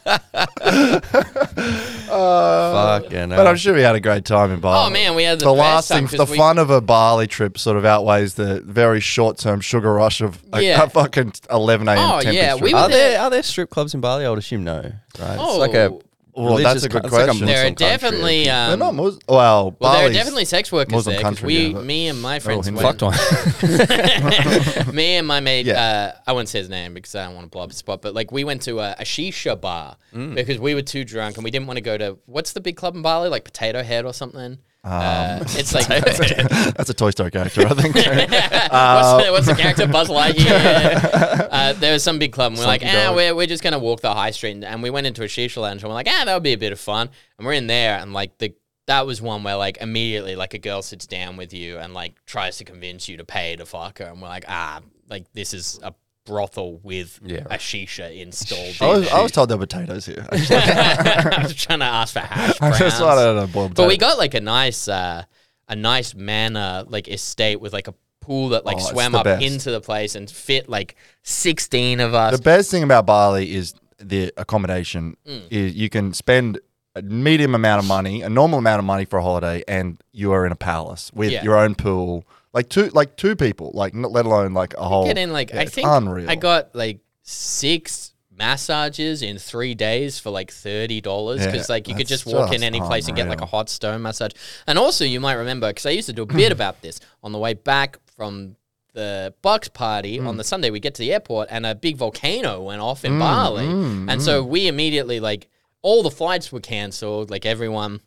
Uh, 2.08 3.00
Fucking 3.00 3.28
but. 3.30 3.46
I'm 3.46 3.56
sure 3.56 3.74
we 3.74 3.82
had 3.82 3.94
a 3.94 4.00
great 4.00 4.24
time 4.24 4.52
in 4.52 4.60
Bali. 4.60 4.86
Oh 4.86 4.90
man, 4.90 5.14
we 5.14 5.24
had 5.24 5.38
the, 5.40 5.44
the 5.46 5.52
best 5.52 5.58
last 5.58 5.88
time 5.88 6.06
the 6.06 6.24
we- 6.30 6.38
fun 6.38 6.56
of 6.58 6.70
a 6.70 6.80
Bali 6.80 7.26
trip 7.26 7.58
sort 7.58 7.76
of 7.76 7.84
outweighs 7.84 8.34
the 8.34 8.60
very 8.62 9.00
short 9.00 9.36
term 9.38 9.60
sugar 9.60 9.92
rush 9.92 10.22
of 10.22 10.42
a, 10.54 10.62
Yeah. 10.62 10.82
a 10.84 10.88
fucking 10.88 11.34
11 11.50 11.88
a.m. 11.88 11.98
Oh, 11.98 12.20
yeah, 12.20 12.54
strip 12.54 12.62
we 12.64 12.72
were 12.72 12.78
Are 12.80 12.88
there- 12.88 13.10
there 13.10 13.20
are 13.20 13.30
there 13.30 13.42
strip 13.42 13.65
clubs 13.70 13.94
in 13.94 14.00
Bali? 14.00 14.24
I 14.24 14.30
would 14.30 14.38
assume 14.38 14.64
no. 14.64 14.80
Right. 15.18 15.36
Oh. 15.38 15.48
It's 15.62 15.72
like 15.72 15.74
a 15.74 15.98
Well, 16.34 16.56
that's 16.58 16.84
a 16.84 16.88
good 16.90 17.00
co- 17.02 17.06
it's 17.06 17.12
like 17.14 17.22
a 17.22 17.26
question. 17.28 17.46
There 17.46 17.66
are 17.66 17.70
Muslim 17.70 17.74
country. 17.74 17.86
definitely 17.86 18.44
They're 18.44 18.72
um, 18.74 18.78
not 18.78 18.94
Muslim. 18.94 19.20
Well, 19.28 19.76
well, 19.80 19.92
there 19.94 20.10
are 20.10 20.12
definitely 20.12 20.44
sex 20.44 20.70
workers 20.70 20.92
Muslim 20.92 21.14
there 21.14 21.22
'cause 21.22 21.38
country, 21.38 21.46
we, 21.46 21.66
yeah, 21.74 21.80
me 21.80 22.08
and 22.08 22.20
my 22.20 22.38
friends 22.40 22.70
went. 22.70 22.82
Fucked 22.82 23.02
one. 23.02 23.14
me 24.94 25.16
and 25.16 25.26
my 25.26 25.40
mate, 25.40 25.66
Yeah. 25.66 26.12
uh, 26.16 26.20
I 26.26 26.32
won't 26.32 26.48
say 26.48 26.58
his 26.58 26.68
name 26.68 26.94
because 26.94 27.14
I 27.14 27.24
don't 27.26 27.34
want 27.34 27.46
to 27.46 27.50
blow 27.50 27.62
up 27.62 27.70
his 27.70 27.78
spot, 27.78 28.02
but 28.02 28.14
like 28.14 28.32
we 28.32 28.44
went 28.44 28.62
to 28.62 28.80
a, 28.80 28.92
a 28.98 29.04
shisha 29.04 29.58
bar 29.60 29.96
because 30.12 30.58
we 30.58 30.74
were 30.74 30.82
too 30.82 31.04
drunk 31.04 31.36
and 31.36 31.44
we 31.44 31.50
didn't 31.50 31.66
want 31.66 31.76
to 31.78 31.82
go 31.82 31.96
to 31.98 32.18
what's 32.26 32.52
the 32.52 32.60
big 32.60 32.76
club 32.76 32.94
in 32.96 33.02
Bali, 33.02 33.28
like 33.28 33.44
Potato 33.44 33.82
Head 33.82 34.04
or 34.04 34.12
something. 34.12 34.58
Uh, 34.86 35.44
it's 35.48 35.74
like 35.74 35.86
That's 36.76 36.90
a 36.90 36.94
Toy 36.94 37.10
Story 37.10 37.30
character, 37.30 37.66
I 37.66 37.74
think. 37.74 37.94
what's, 37.94 38.06
the, 38.06 39.28
what's 39.32 39.46
the 39.46 39.54
character? 39.58 39.86
Buzz 39.88 40.08
Lightyear. 40.08 41.48
uh, 41.50 41.72
there 41.74 41.92
was 41.92 42.02
some 42.02 42.18
big 42.18 42.32
club, 42.32 42.52
and 42.52 42.58
we're 42.58 42.66
like, 42.66 42.82
ah, 42.84 43.06
dog. 43.06 43.16
we're, 43.16 43.34
we're 43.34 43.46
just 43.46 43.62
gonna 43.62 43.78
walk 43.78 44.00
the 44.00 44.14
high 44.14 44.30
street, 44.30 44.52
and, 44.52 44.64
and 44.64 44.82
we 44.82 44.90
went 44.90 45.06
into 45.06 45.22
a 45.22 45.26
shisha 45.26 45.60
lounge, 45.60 45.82
and 45.82 45.90
we're 45.90 45.94
like, 45.94 46.08
ah, 46.08 46.22
that 46.24 46.34
would 46.34 46.42
be 46.42 46.52
a 46.52 46.58
bit 46.58 46.72
of 46.72 46.78
fun, 46.78 47.10
and 47.38 47.46
we're 47.46 47.54
in 47.54 47.66
there, 47.66 47.98
and 47.98 48.12
like 48.12 48.38
the 48.38 48.54
that 48.86 49.04
was 49.06 49.20
one 49.20 49.42
where 49.42 49.56
like 49.56 49.78
immediately 49.78 50.36
like 50.36 50.54
a 50.54 50.58
girl 50.58 50.80
sits 50.80 51.06
down 51.06 51.36
with 51.36 51.52
you 51.52 51.78
and 51.78 51.92
like 51.92 52.24
tries 52.24 52.58
to 52.58 52.64
convince 52.64 53.08
you 53.08 53.16
to 53.16 53.24
pay 53.24 53.56
to 53.56 53.66
fuck 53.66 53.98
her, 53.98 54.06
and 54.06 54.22
we're 54.22 54.28
like, 54.28 54.44
ah, 54.46 54.80
like 55.08 55.24
this 55.32 55.52
is 55.52 55.80
a 55.82 55.92
brothel 56.26 56.78
with 56.82 57.18
Yeah, 57.24 57.44
a 57.46 57.56
shisha 57.56 58.14
installed. 58.20 58.76
I 58.80 58.98
was. 58.98 59.08
I 59.08 59.22
was 59.22 59.32
told 59.32 59.48
there 59.48 59.56
were 59.56 59.66
potatoes 59.66 60.04
here. 60.04 60.26
I 60.32 61.38
was 61.42 61.54
trying 61.54 61.78
to 61.78 61.84
ask 61.86 62.12
for 62.12 62.20
hash 62.20 62.56
I 62.60 62.68
browns. 62.68 62.78
just 62.78 63.00
wanted 63.00 63.40
to 63.40 63.46
boil 63.52 63.68
But 63.70 63.88
we 63.88 63.96
got 63.96 64.18
like 64.18 64.34
a 64.34 64.40
nice, 64.40 64.88
uh, 64.88 65.22
a 65.68 65.76
nice 65.76 66.14
manor 66.14 66.84
like 66.88 67.08
estate 67.08 67.60
with 67.60 67.72
like 67.72 67.88
a 67.88 67.94
pool 68.20 68.50
that 68.50 68.64
like 68.66 68.76
Oh, 68.78 68.90
swam 68.92 69.14
up 69.14 69.24
best. 69.24 69.42
into 69.44 69.70
the 69.70 69.80
place 69.80 70.14
and 70.16 70.28
fit 70.30 70.68
like 70.68 70.96
sixteen 71.22 72.00
of 72.00 72.12
us. 72.14 72.36
The 72.36 72.42
best 72.42 72.70
thing 72.70 72.82
about 72.82 73.06
Bali 73.06 73.54
is 73.54 73.74
the 73.98 74.32
accommodation. 74.36 75.16
Mm. 75.26 75.42
Is 75.50 75.74
you 75.74 75.88
can 75.88 76.12
spend 76.12 76.58
a 76.94 77.02
medium 77.02 77.54
amount 77.54 77.80
of 77.82 77.86
money, 77.88 78.22
a 78.22 78.28
normal 78.30 78.58
amount 78.58 78.78
of 78.78 78.84
money 78.84 79.04
for 79.04 79.18
a 79.18 79.22
holiday, 79.22 79.62
and 79.68 80.00
you 80.12 80.32
are 80.32 80.46
in 80.46 80.52
a 80.52 80.56
palace 80.56 81.10
with 81.14 81.30
Yeah. 81.30 81.42
your 81.44 81.56
own 81.56 81.74
pool, 81.74 82.24
like 82.56 82.68
two, 82.68 82.88
like 83.00 83.16
two 83.16 83.36
people, 83.36 83.70
like 83.74 83.94
not, 83.94 84.10
let 84.10 84.24
alone 84.26 84.52
like 84.54 84.74
a 84.74 84.82
whole. 84.84 85.04
Get 85.06 85.18
in 85.18 85.30
like 85.32 85.50
yeah, 85.50 85.60
I 85.60 85.66
think 85.66 85.86
unreal. 85.88 86.28
I 86.28 86.34
got 86.34 86.74
like 86.74 86.98
six 87.22 88.14
massages 88.38 89.22
in 89.22 89.38
three 89.38 89.74
days 89.74 90.18
for 90.18 90.30
like 90.30 90.50
thirty 90.50 91.00
dollars 91.00 91.40
Yeah, 91.40 91.50
because 91.50 91.68
like 91.68 91.88
you 91.88 91.94
could 91.94 92.06
just 92.06 92.26
walk 92.26 92.48
in 92.48 92.60
just 92.60 92.64
any 92.64 92.80
place 92.80 93.08
and 93.08 93.16
get 93.16 93.28
like 93.28 93.40
a 93.40 93.46
hot 93.46 93.68
stone 93.68 94.02
massage. 94.02 94.32
And 94.66 94.78
also 94.78 95.04
you 95.04 95.20
might 95.20 95.34
remember 95.34 95.68
because 95.68 95.86
I 95.86 95.90
used 95.90 96.06
to 96.08 96.12
do 96.12 96.22
a 96.22 96.26
bit 96.26 96.52
about 96.58 96.82
this 96.82 97.00
on 97.22 97.32
the 97.32 97.38
way 97.38 97.54
back 97.54 97.98
from 98.16 98.56
the 98.94 99.34
Bucks 99.42 99.68
party 99.68 100.18
Mm. 100.18 100.26
on 100.26 100.36
the 100.38 100.44
Sunday. 100.44 100.70
We 100.70 100.80
get 100.80 100.94
to 100.94 101.02
the 101.02 101.12
airport 101.12 101.48
and 101.50 101.66
a 101.66 101.74
big 101.74 101.96
volcano 101.96 102.62
went 102.62 102.80
off 102.80 103.04
in 103.04 103.12
Mm, 103.12 103.18
Bali, 103.18 103.66
mm, 103.66 104.10
and 104.10 104.22
so 104.22 104.42
we 104.42 104.68
immediately 104.68 105.20
like 105.20 105.48
all 105.82 106.02
the 106.02 106.10
flights 106.10 106.50
were 106.50 106.60
cancelled. 106.60 107.30
Like 107.30 107.44
everyone 107.46 108.00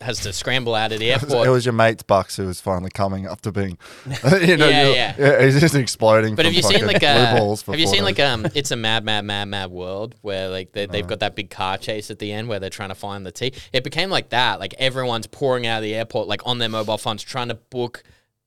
has 0.00 0.18
to 0.20 0.32
scramble 0.32 0.74
out 0.74 0.92
of 0.92 0.98
the 0.98 1.10
airport. 1.12 1.46
It 1.46 1.50
was 1.50 1.64
your 1.64 1.72
mate's 1.72 2.02
bucks 2.02 2.36
who 2.36 2.46
was 2.46 2.60
finally 2.60 2.90
coming 2.90 3.26
after 3.26 3.50
being, 3.50 3.78
you 4.06 4.56
know, 4.56 4.68
Yeah, 4.68 4.88
you- 4.88 5.24
yeah. 5.24 5.42
He's 5.44 5.58
just 5.60 5.74
exploding. 5.74 6.34
But 6.34 6.44
have 6.44 6.54
you 6.54 6.62
seen 6.62 6.86
like 6.86 7.02
uh, 7.02 7.14
blue 7.32 7.38
a 7.38 7.40
balls 7.40 7.62
for 7.62 7.72
have 7.72 7.80
you 7.80 7.86
seen 7.86 8.04
days. 8.04 8.18
like 8.18 8.20
um 8.20 8.46
it's 8.54 8.70
a 8.70 8.76
mad 8.76 9.04
mad 9.04 9.24
mad 9.24 9.46
mad 9.48 9.70
world 9.70 10.14
where 10.22 10.48
like 10.48 10.72
they, 10.72 10.86
they've 10.86 11.06
got 11.06 11.20
that 11.20 11.34
big 11.36 11.50
car 11.50 11.78
chase 11.78 12.10
at 12.10 12.18
the 12.18 12.32
end 12.32 12.48
where 12.48 12.58
they're 12.60 12.70
trying 12.70 12.90
to 12.90 12.94
find 12.94 13.24
the 13.24 13.32
tea. 13.32 13.52
It 13.72 13.84
became 13.84 14.10
like 14.10 14.30
that. 14.30 14.60
Like 14.60 14.74
everyone's 14.78 15.26
pouring 15.26 15.66
out 15.66 15.78
of 15.78 15.82
the 15.84 15.94
airport 15.94 16.28
like 16.28 16.42
on 16.46 16.58
their 16.58 16.68
mobile 16.68 16.98
phones 16.98 17.22
trying 17.22 17.48
to 17.48 17.54
book 17.54 18.02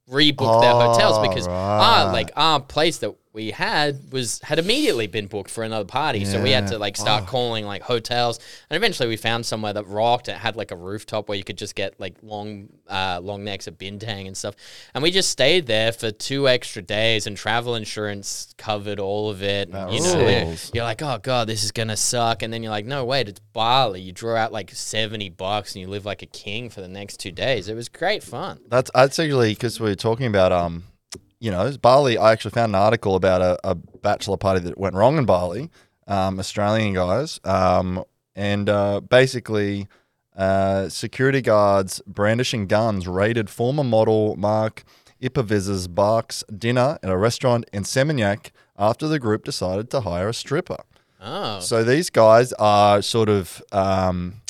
rebook 0.10 0.62
their 0.62 0.72
hotels 0.72 1.18
Oh, 1.18 1.22
because 1.28 1.48
our 1.48 2.06
right. 2.06 2.12
like 2.14 2.32
our 2.38 2.62
place 2.62 3.00
that 3.00 3.14
we 3.38 3.52
had 3.52 4.12
was 4.12 4.40
had 4.42 4.58
immediately 4.58 5.06
been 5.06 5.28
booked 5.28 5.52
for 5.52 5.64
another 5.64 5.86
party. 5.86 6.26
So 6.26 6.42
we 6.42 6.50
had 6.50 6.64
Yeah. 6.64 6.72
to 6.72 6.78
like 6.80 6.98
start 6.98 7.28
calling 7.28 7.66
like 7.68 7.84
hotels 7.84 8.40
and 8.68 8.76
eventually 8.76 9.08
we 9.08 9.16
found 9.16 9.46
somewhere 9.46 9.74
that 9.74 9.86
rocked. 9.86 10.28
It 10.28 10.38
had 10.38 10.56
like 10.56 10.72
a 10.72 10.76
rooftop 10.76 11.30
where 11.30 11.38
you 11.38 11.44
could 11.44 11.58
just 11.58 11.76
get 11.76 12.00
like 12.00 12.16
long 12.24 12.70
uh, 12.90 13.20
long 13.22 13.44
necks 13.44 13.68
of 13.68 13.78
bintang 13.78 14.26
and 14.26 14.36
stuff. 14.36 14.56
And 14.94 15.04
we 15.04 15.12
just 15.12 15.30
stayed 15.30 15.68
there 15.68 15.92
for 15.92 16.10
two 16.10 16.48
extra 16.50 16.82
days 16.82 17.28
and 17.28 17.38
travel 17.38 17.76
insurance 17.76 18.56
covered 18.58 19.00
all 19.00 19.30
of 19.30 19.44
it. 19.44 19.72
That 19.72 19.92
you 19.92 20.02
know, 20.02 20.24
like, 20.24 20.44
rules. 20.46 20.72
you're 20.74 20.84
like, 20.84 21.04
oh 21.04 21.20
god, 21.22 21.48
this 21.48 21.64
is 21.64 21.72
gonna 21.72 21.96
suck. 21.98 22.42
And 22.42 22.52
then 22.52 22.64
you're 22.64 22.72
like, 22.80 22.86
no 22.88 23.06
wait, 23.06 23.30
it's 23.30 23.40
Bali. 23.54 24.02
You 24.02 24.14
draw 24.14 24.36
out 24.36 24.52
like 24.52 24.72
seventy 24.72 25.30
bucks 25.30 25.76
and 25.76 25.82
you 25.84 25.88
live 25.88 26.06
like 26.06 26.24
a 26.24 26.32
king 26.44 26.72
for 26.72 26.82
the 26.82 26.88
next 26.88 27.20
two 27.20 27.32
days. 27.32 27.70
It 27.70 27.76
was 27.76 27.88
great 27.88 28.24
fun. 28.24 28.60
That's 28.68 28.90
that's 28.96 29.20
actually 29.20 29.54
because 29.54 29.80
we 29.80 29.90
were 29.90 29.96
talking 30.10 30.26
about 30.26 30.52
um, 30.52 30.84
you 31.40 31.52
know, 31.52 31.72
Bali. 31.78 32.18
I 32.18 32.32
actually 32.32 32.52
found 32.52 32.72
an 32.72 32.82
article 32.82 33.16
about 33.16 33.42
a, 33.42 33.58
a 33.64 33.76
bachelor 33.76 34.38
party 34.38 34.60
that 34.62 34.78
went 34.78 34.96
wrong 34.96 35.18
in 35.18 35.26
Bali, 35.26 35.70
um, 36.08 36.40
Australian 36.40 36.94
guys, 36.94 37.40
um, 37.44 38.04
and 38.36 38.70
uh, 38.70 39.02
basically, 39.02 39.88
uh, 40.36 40.88
security 40.90 41.42
guards 41.42 42.02
brandishing 42.06 42.68
guns 42.68 43.08
raided 43.08 43.50
former 43.50 43.84
model 43.84 44.36
Mark 44.36 44.84
Ipaviz's 45.22 45.88
Bark's 45.88 46.44
dinner 46.56 47.00
at 47.02 47.10
a 47.10 47.18
restaurant 47.18 47.66
in 47.74 47.84
Seminyak 47.84 48.52
after 48.78 49.08
the 49.08 49.20
group 49.20 49.44
decided 49.44 49.90
to 49.92 50.02
hire 50.02 50.30
a 50.30 50.34
stripper. 50.34 50.84
Oh, 51.20 51.60
So 51.60 51.84
these 51.84 52.12
guys 52.12 52.54
are 52.54 53.02
sort 53.02 53.30
of 53.30 53.62
um, 53.72 54.42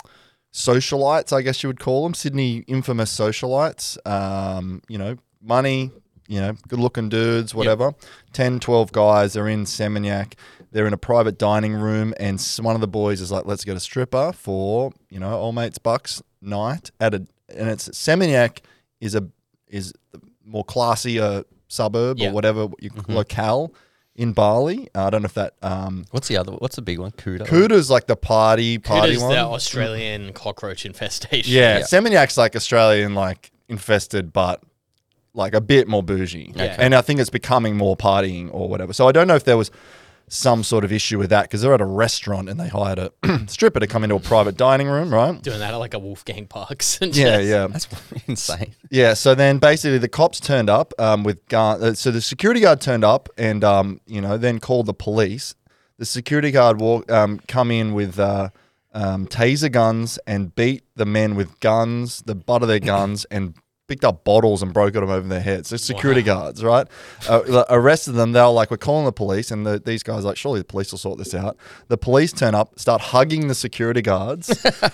socialites, 0.53 1.31
I 1.31 1.41
guess 1.41 1.63
you 1.63 1.69
would 1.69 1.79
call 1.79 2.03
them, 2.03 2.13
Sydney 2.13 2.65
infamous 2.67 3.15
socialites. 3.15 3.97
Um, 4.05 4.81
you 4.89 4.97
know, 4.97 5.17
money, 5.41 5.91
you 6.27 6.39
know, 6.39 6.53
good 6.67 6.79
looking 6.79 7.09
dudes, 7.09 7.55
whatever. 7.55 7.93
10, 8.33 8.59
12 8.59 8.91
guys, 8.91 9.33
they're 9.33 9.47
in 9.47 9.63
Seminyak. 9.65 10.33
They're 10.71 10.85
in 10.87 10.93
a 10.93 10.97
private 10.97 11.37
dining 11.37 11.73
room, 11.73 12.13
and 12.19 12.41
one 12.61 12.75
of 12.75 12.81
the 12.81 12.87
boys 12.87 13.21
is 13.21 13.31
like, 13.31 13.45
let's 13.45 13.63
get 13.63 13.77
a 13.77 13.79
stripper 13.79 14.33
for, 14.33 14.91
you 15.09 15.19
know, 15.19 15.33
old 15.33 15.55
mates 15.55 15.77
bucks 15.77 16.21
night 16.41 16.91
at 16.99 17.13
a, 17.13 17.25
and 17.55 17.69
it's 17.69 17.87
Seminyak 17.89 18.59
is 18.99 19.15
a, 19.15 19.27
is 19.69 19.93
the 20.11 20.21
more 20.45 20.63
classy 20.65 21.19
uh, 21.19 21.43
suburb 21.69 22.17
Yeah. 22.19 22.29
or 22.29 22.33
whatever 22.33 22.67
you 22.79 22.89
locale. 23.07 23.73
in 24.15 24.33
Bali. 24.33 24.89
I 24.95 25.09
don't 25.09 25.21
know 25.21 25.27
if 25.27 25.33
that 25.35 25.53
um, 25.61 26.05
What's 26.11 26.27
the 26.27 26.37
other? 26.37 26.51
What's 26.53 26.75
the 26.75 26.81
big 26.81 26.99
one? 26.99 27.11
Kuta. 27.11 27.45
Kuta's 27.45 27.89
like 27.89 28.07
the 28.07 28.15
party 28.15 28.77
party 28.79 29.13
Kuta's 29.13 29.21
one. 29.21 29.31
the 29.31 29.37
Australian 29.39 30.33
cockroach 30.33 30.85
infestation. 30.85 31.53
yeah, 31.53 31.77
Yeah. 31.79 31.83
Seminyak's 31.85 32.37
like 32.37 32.55
Australian, 32.55 33.13
like 33.15 33.51
infested, 33.69 34.33
but 34.33 34.61
like 35.37 35.53
a 35.53 35.61
bit 35.61 35.87
more 35.87 36.03
bougie. 36.03 36.51
Okay. 36.55 36.75
And 36.77 36.93
I 36.93 37.01
think 37.01 37.19
it's 37.21 37.29
becoming 37.29 37.77
more 37.77 37.95
partying 37.95 38.49
or 38.53 38.67
whatever. 38.67 38.91
So 38.91 39.07
I 39.07 39.11
don't 39.13 39.27
know 39.27 39.35
if 39.35 39.43
there 39.45 39.55
was 39.57 39.71
some 40.29 40.61
sort 40.61 40.83
of 40.83 40.91
issue 40.91 41.17
with 41.17 41.29
that 41.29 41.43
because 41.43 41.61
they're 41.61 41.73
at 41.73 41.79
a 41.79 41.85
restaurant 41.85 42.49
and 42.49 42.59
they 42.59 42.67
hired 42.67 42.99
a 42.99 43.11
stripper 43.47 43.79
to 43.79 43.87
come 43.87 44.03
into 44.03 44.15
a 44.15 44.19
private 44.19 44.57
dining 44.57 44.87
room, 44.87 45.13
right? 45.13 45.41
Doing 45.41 45.59
that 45.59 45.73
at 45.73 45.77
like 45.77 45.93
a 45.93 45.99
Wolfgang 45.99 46.47
Pucks. 46.47 46.99
and 47.01 47.15
Yeah, 47.15 47.37
just- 47.37 47.47
yeah. 47.49 47.67
That's 47.67 47.87
insane. 48.27 48.75
Yeah, 48.89 49.13
so 49.13 49.35
then 49.35 49.57
basically 49.59 49.99
the 49.99 50.09
cops 50.09 50.41
turned 50.41 50.69
up 50.69 50.93
um, 50.99 51.23
with 51.23 51.47
gun. 51.47 51.81
Uh, 51.81 51.93
so 51.93 52.11
the 52.11 52.19
security 52.19 52.59
guard 52.59 52.81
turned 52.81 53.05
up 53.05 53.29
and 53.37 53.63
um, 53.63 54.01
you 54.05 54.19
know 54.19 54.37
then 54.37 54.59
called 54.59 54.87
the 54.87 54.93
police. 54.93 55.55
The 55.97 56.05
security 56.05 56.51
guard 56.51 56.81
walk, 56.81 57.09
um, 57.09 57.39
come 57.47 57.71
in 57.71 57.93
with 57.93 58.19
uh, 58.19 58.49
um, 58.93 59.27
taser 59.27 59.71
guns 59.71 60.19
and 60.27 60.53
beat 60.53 60.83
the 60.95 61.05
men 61.05 61.35
with 61.35 61.57
guns, 61.61 62.21
the 62.23 62.35
butt 62.35 62.61
of 62.63 62.67
their 62.67 62.79
guns, 62.95 63.23
and 63.31 63.53
picked 63.87 64.03
up 64.03 64.23
bottles 64.23 64.61
and 64.61 64.73
broke 64.73 64.93
them 64.93 65.09
over 65.09 65.27
their 65.27 65.41
heads. 65.41 65.69
So 65.69 65.77
security 65.77 66.21
guards, 66.21 66.63
right? 66.63 66.87
Uh, 67.27 67.63
arrested 67.69 68.13
them. 68.13 68.33
They 68.33 68.41
were 68.41 68.47
like, 68.47 68.69
"We're 68.69 68.77
calling 68.77 69.05
the 69.05 69.11
police," 69.11 69.49
and 69.51 69.65
the, 69.65 69.79
these 69.79 70.03
guys 70.03 70.23
are 70.23 70.29
like, 70.29 70.37
"Surely 70.37 70.59
the 70.59 70.65
police 70.65 70.91
will 70.91 70.99
sort 70.99 71.17
this 71.17 71.33
out." 71.33 71.57
The 71.87 71.97
police 71.97 72.33
turn 72.33 72.53
up, 72.53 72.77
start 72.77 73.01
hugging 73.01 73.47
the 73.47 73.55
security 73.55 74.01
guards, 74.01 74.49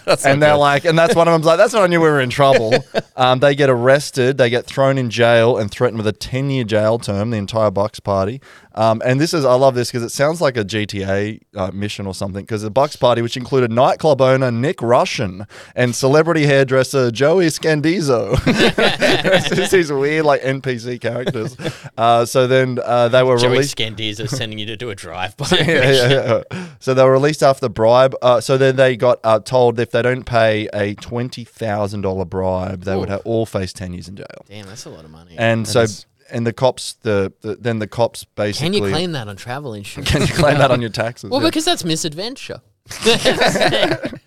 and 0.25 0.41
they're 0.41 0.57
like, 0.57 0.85
and 0.85 0.97
that's 0.97 1.15
one 1.15 1.27
of 1.27 1.33
them's 1.33 1.45
like, 1.45 1.57
"That's 1.57 1.73
when 1.73 1.83
I 1.83 1.87
knew 1.87 1.99
we 1.99 2.07
were 2.07 2.21
in 2.21 2.29
trouble." 2.29 2.73
um, 3.15 3.39
they 3.39 3.55
get 3.55 3.69
arrested, 3.69 4.37
they 4.37 4.49
get 4.49 4.65
thrown 4.65 4.97
in 4.97 5.09
jail, 5.09 5.57
and 5.57 5.71
threatened 5.71 5.97
with 5.97 6.07
a 6.07 6.13
ten-year 6.13 6.63
jail 6.63 6.99
term. 6.99 7.31
The 7.31 7.37
entire 7.37 7.71
Bucks 7.71 7.99
party. 7.99 8.41
Um, 8.75 9.01
and 9.05 9.19
this 9.19 9.33
is, 9.33 9.45
I 9.45 9.53
love 9.55 9.75
this 9.75 9.89
because 9.91 10.03
it 10.03 10.09
sounds 10.09 10.41
like 10.41 10.57
a 10.57 10.63
GTA 10.65 11.39
uh, 11.55 11.71
mission 11.71 12.07
or 12.07 12.13
something. 12.13 12.43
Because 12.43 12.61
the 12.63 12.71
Bucks 12.71 12.95
party, 12.95 13.21
which 13.21 13.37
included 13.37 13.71
nightclub 13.71 14.21
owner 14.21 14.51
Nick 14.51 14.81
Russian 14.81 15.45
and 15.75 15.95
celebrity 15.95 16.45
hairdresser 16.45 17.11
Joey 17.11 17.47
Scandizzo. 17.47 18.33
these 19.71 19.91
weird 19.91 20.25
like 20.25 20.41
NPC 20.41 20.99
characters. 20.99 21.55
Uh, 21.97 22.25
so 22.25 22.47
then 22.47 22.79
uh, 22.83 23.09
they 23.09 23.23
were 23.23 23.35
released. 23.35 23.77
Joey 23.77 23.89
released. 23.89 24.19
Scandizzo 24.19 24.29
sending 24.29 24.59
you 24.59 24.65
to 24.67 24.77
do 24.77 24.89
a 24.89 24.95
drive-by. 24.95 25.45
yeah, 25.51 25.91
yeah, 25.91 26.43
yeah. 26.51 26.65
So 26.79 26.93
they 26.93 27.03
were 27.03 27.11
released 27.11 27.43
after 27.43 27.61
the 27.61 27.69
bribe. 27.69 28.15
Uh, 28.21 28.41
so 28.41 28.57
then 28.57 28.75
they 28.75 28.95
got 28.97 29.19
uh, 29.23 29.39
told 29.39 29.79
if 29.79 29.91
they 29.91 30.01
don't 30.01 30.25
pay 30.25 30.67
a 30.73 30.95
twenty 30.95 31.43
thousand 31.43 32.01
dollar 32.01 32.25
bribe, 32.25 32.83
they 32.83 32.95
would 32.95 33.09
have 33.09 33.21
all 33.25 33.45
face 33.45 33.73
ten 33.73 33.93
years 33.93 34.07
in 34.07 34.15
jail. 34.15 34.25
Damn, 34.47 34.65
that's 34.67 34.85
a 34.85 34.89
lot 34.89 35.05
of 35.05 35.11
money. 35.11 35.35
And 35.37 35.67
so, 35.67 35.81
is- 35.81 36.05
and 36.29 36.45
the 36.47 36.53
cops, 36.53 36.93
the, 37.01 37.31
the 37.41 37.55
then 37.55 37.79
the 37.79 37.87
cops 37.87 38.23
basically 38.23 38.79
Can 38.79 38.83
you 38.85 38.89
claim 38.91 39.11
that 39.13 39.27
on 39.27 39.35
travel 39.35 39.73
insurance? 39.73 40.09
Can 40.11 40.21
you 40.21 40.27
claim 40.27 40.57
that 40.57 40.71
on 40.71 40.81
your 40.81 40.89
taxes? 41.03 41.29
Well, 41.29 41.41
Yeah. 41.41 41.47
because 41.49 41.65
that's 41.65 41.83
misadventure. 41.83 42.61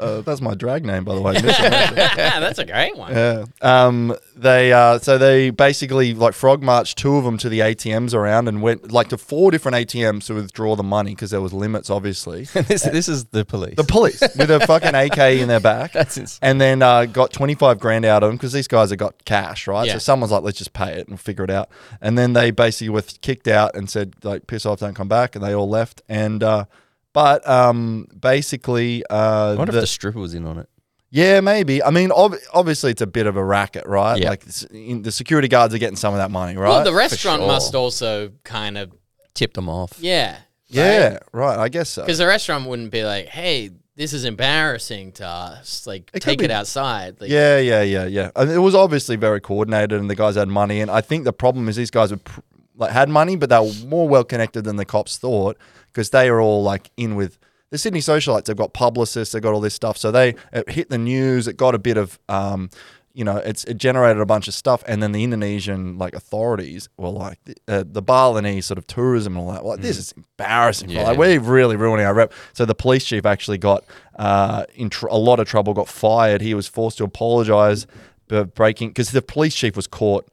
Uh, 0.00 0.20
that's 0.22 0.40
my 0.40 0.54
drag 0.54 0.84
name, 0.84 1.04
by 1.04 1.14
the 1.14 1.20
way. 1.20 1.32
Misadventure. 1.32 1.94
that's 1.94 2.58
a 2.58 2.64
great 2.64 2.96
one. 2.96 3.12
Yeah. 3.12 3.44
Um, 3.60 4.16
they 4.36 4.72
uh, 4.72 4.98
so 4.98 5.18
they 5.18 5.50
basically 5.50 6.14
like 6.14 6.32
frog 6.34 6.62
marched 6.62 6.96
two 6.98 7.16
of 7.16 7.24
them 7.24 7.36
to 7.38 7.48
the 7.48 7.58
ATMs 7.60 8.14
around 8.14 8.48
and 8.48 8.62
went 8.62 8.92
like 8.92 9.08
to 9.08 9.18
four 9.18 9.50
different 9.50 9.76
ATMs 9.76 10.26
to 10.26 10.34
withdraw 10.34 10.76
the 10.76 10.82
money 10.82 11.14
because 11.14 11.30
there 11.30 11.40
was 11.40 11.52
limits, 11.52 11.90
obviously. 11.90 12.44
this, 12.54 12.82
this 12.82 13.08
is 13.08 13.26
the 13.26 13.44
police. 13.44 13.74
the 13.76 13.84
police 13.84 14.20
with 14.20 14.50
a 14.50 14.60
fucking 14.60 14.94
AK 14.94 15.18
in 15.40 15.48
their 15.48 15.60
back. 15.60 15.92
That's 15.92 16.16
insane. 16.16 16.38
And 16.42 16.60
then 16.60 16.82
uh, 16.82 17.06
got 17.06 17.32
25 17.32 17.78
grand 17.80 18.04
out 18.04 18.22
of 18.22 18.28
them 18.30 18.36
because 18.36 18.52
these 18.52 18.68
guys 18.68 18.90
have 18.90 18.98
got 18.98 19.24
cash, 19.24 19.66
right? 19.66 19.86
Yeah. 19.86 19.94
So 19.94 19.98
someone's 19.98 20.32
like, 20.32 20.42
let's 20.42 20.58
just 20.58 20.72
pay 20.72 20.92
it 20.92 21.08
and 21.08 21.20
figure 21.20 21.44
it 21.44 21.50
out. 21.50 21.68
And 22.00 22.16
then 22.16 22.32
they 22.32 22.52
basically 22.52 22.90
were 22.90 23.02
kicked 23.02 23.48
out 23.48 23.74
and 23.74 23.90
said, 23.90 24.14
like, 24.22 24.46
piss 24.46 24.64
off, 24.64 24.80
don't 24.80 24.94
come 24.94 25.08
back. 25.08 25.34
And 25.34 25.44
they 25.44 25.54
all 25.54 25.68
left. 25.68 26.02
And, 26.08 26.42
uh, 26.42 26.64
but 27.12 27.46
um, 27.48 28.06
basically, 28.18 29.04
uh, 29.10 29.52
I 29.52 29.54
wonder 29.56 29.72
the- 29.72 29.78
if 29.78 29.82
the 29.82 29.86
stripper 29.86 30.18
was 30.18 30.34
in 30.34 30.46
on 30.46 30.58
it. 30.58 30.68
yeah, 31.10 31.40
maybe. 31.40 31.82
I 31.82 31.90
mean, 31.90 32.12
ob- 32.12 32.36
obviously, 32.52 32.90
it's 32.92 33.02
a 33.02 33.06
bit 33.06 33.26
of 33.26 33.36
a 33.36 33.44
racket, 33.44 33.86
right? 33.86 34.20
Yeah. 34.20 34.30
Like 34.30 34.44
in- 34.72 35.02
the 35.02 35.12
security 35.12 35.48
guards 35.48 35.74
are 35.74 35.78
getting 35.78 35.96
some 35.96 36.14
of 36.14 36.18
that 36.18 36.30
money, 36.30 36.56
right? 36.56 36.68
Well, 36.68 36.84
the 36.84 36.92
restaurant 36.94 37.40
sure. 37.42 37.48
must 37.48 37.74
also 37.74 38.30
kind 38.44 38.78
of, 38.78 38.92
Tipped 39.34 39.54
them 39.54 39.68
off. 39.68 39.94
yeah. 40.00 40.38
yeah, 40.68 41.18
right. 41.32 41.58
I 41.58 41.68
guess 41.68 41.88
so. 41.90 42.02
Because 42.02 42.18
the 42.18 42.26
restaurant 42.26 42.66
wouldn't 42.68 42.90
be 42.92 43.02
like, 43.04 43.26
hey, 43.26 43.70
this 43.96 44.12
is 44.12 44.24
embarrassing 44.24 45.12
to 45.12 45.26
us. 45.26 45.86
Like, 45.86 46.10
It 46.14 46.20
take 46.22 46.38
be- 46.38 46.44
it 46.46 46.50
outside. 46.50 47.20
Like, 47.20 47.28
Yeah, 47.30 47.58
yeah, 47.58 47.82
yeah, 47.82 48.06
yeah. 48.06 48.30
I 48.36 48.44
mean, 48.44 48.54
it 48.54 48.58
was 48.58 48.74
obviously 48.74 49.16
very 49.16 49.40
coordinated, 49.40 49.98
and 50.00 50.08
the 50.08 50.14
guys 50.14 50.36
had 50.36 50.48
money. 50.48 50.80
And 50.80 50.90
I 50.90 51.00
think 51.00 51.24
the 51.24 51.32
problem 51.32 51.68
is 51.68 51.76
these 51.76 51.90
guys 51.90 52.10
were 52.12 52.16
pr- 52.18 52.40
like 52.80 52.90
had 52.90 53.08
money, 53.08 53.36
but 53.36 53.50
they 53.50 53.58
were 53.58 53.86
more 53.86 54.08
well 54.08 54.24
connected 54.24 54.62
than 54.62 54.76
the 54.76 54.84
cops 54.84 55.18
thought 55.18 55.56
because 55.92 56.10
they 56.10 56.28
are 56.28 56.40
all 56.40 56.62
like 56.62 56.90
in 56.96 57.14
with 57.14 57.38
the 57.70 57.78
Sydney 57.78 58.00
socialites. 58.00 58.46
They've 58.46 58.56
got 58.56 58.72
publicists, 58.72 59.32
they've 59.32 59.42
got 59.42 59.52
all 59.52 59.60
this 59.60 59.74
stuff. 59.74 59.96
So 59.96 60.10
they 60.10 60.34
it 60.52 60.68
hit 60.70 60.90
the 60.90 60.98
news. 60.98 61.46
It 61.46 61.56
got 61.56 61.74
a 61.74 61.78
bit 61.78 61.96
of. 61.96 62.18
Um, 62.28 62.70
you 63.12 63.24
know, 63.24 63.38
it's 63.38 63.64
it 63.64 63.76
generated 63.76 64.20
a 64.22 64.24
bunch 64.24 64.46
of 64.46 64.54
stuff, 64.54 64.84
and 64.86 65.02
then 65.02 65.10
the 65.10 65.24
Indonesian 65.24 65.98
like 65.98 66.14
authorities 66.14 66.88
were 66.96 67.08
like 67.08 67.40
uh, 67.66 67.82
the 67.84 68.00
Balinese 68.00 68.66
sort 68.66 68.78
of 68.78 68.86
tourism 68.86 69.36
and 69.36 69.44
all 69.44 69.52
that. 69.52 69.64
Like 69.64 69.80
this 69.80 69.98
is 69.98 70.12
embarrassing. 70.12 70.90
Yeah. 70.90 71.02
Like 71.02 71.18
we're 71.18 71.40
really 71.40 71.74
ruining 71.74 72.06
our 72.06 72.14
rep. 72.14 72.32
So 72.52 72.64
the 72.64 72.74
police 72.74 73.04
chief 73.04 73.26
actually 73.26 73.58
got 73.58 73.84
uh, 74.16 74.64
in 74.76 74.90
tr- 74.90 75.08
a 75.08 75.16
lot 75.16 75.40
of 75.40 75.48
trouble, 75.48 75.74
got 75.74 75.88
fired. 75.88 76.40
He 76.40 76.54
was 76.54 76.68
forced 76.68 76.98
to 76.98 77.04
apologize 77.04 77.88
for 78.28 78.44
breaking 78.44 78.90
because 78.90 79.10
the 79.10 79.22
police 79.22 79.56
chief 79.56 79.74
was 79.74 79.88
caught 79.88 80.30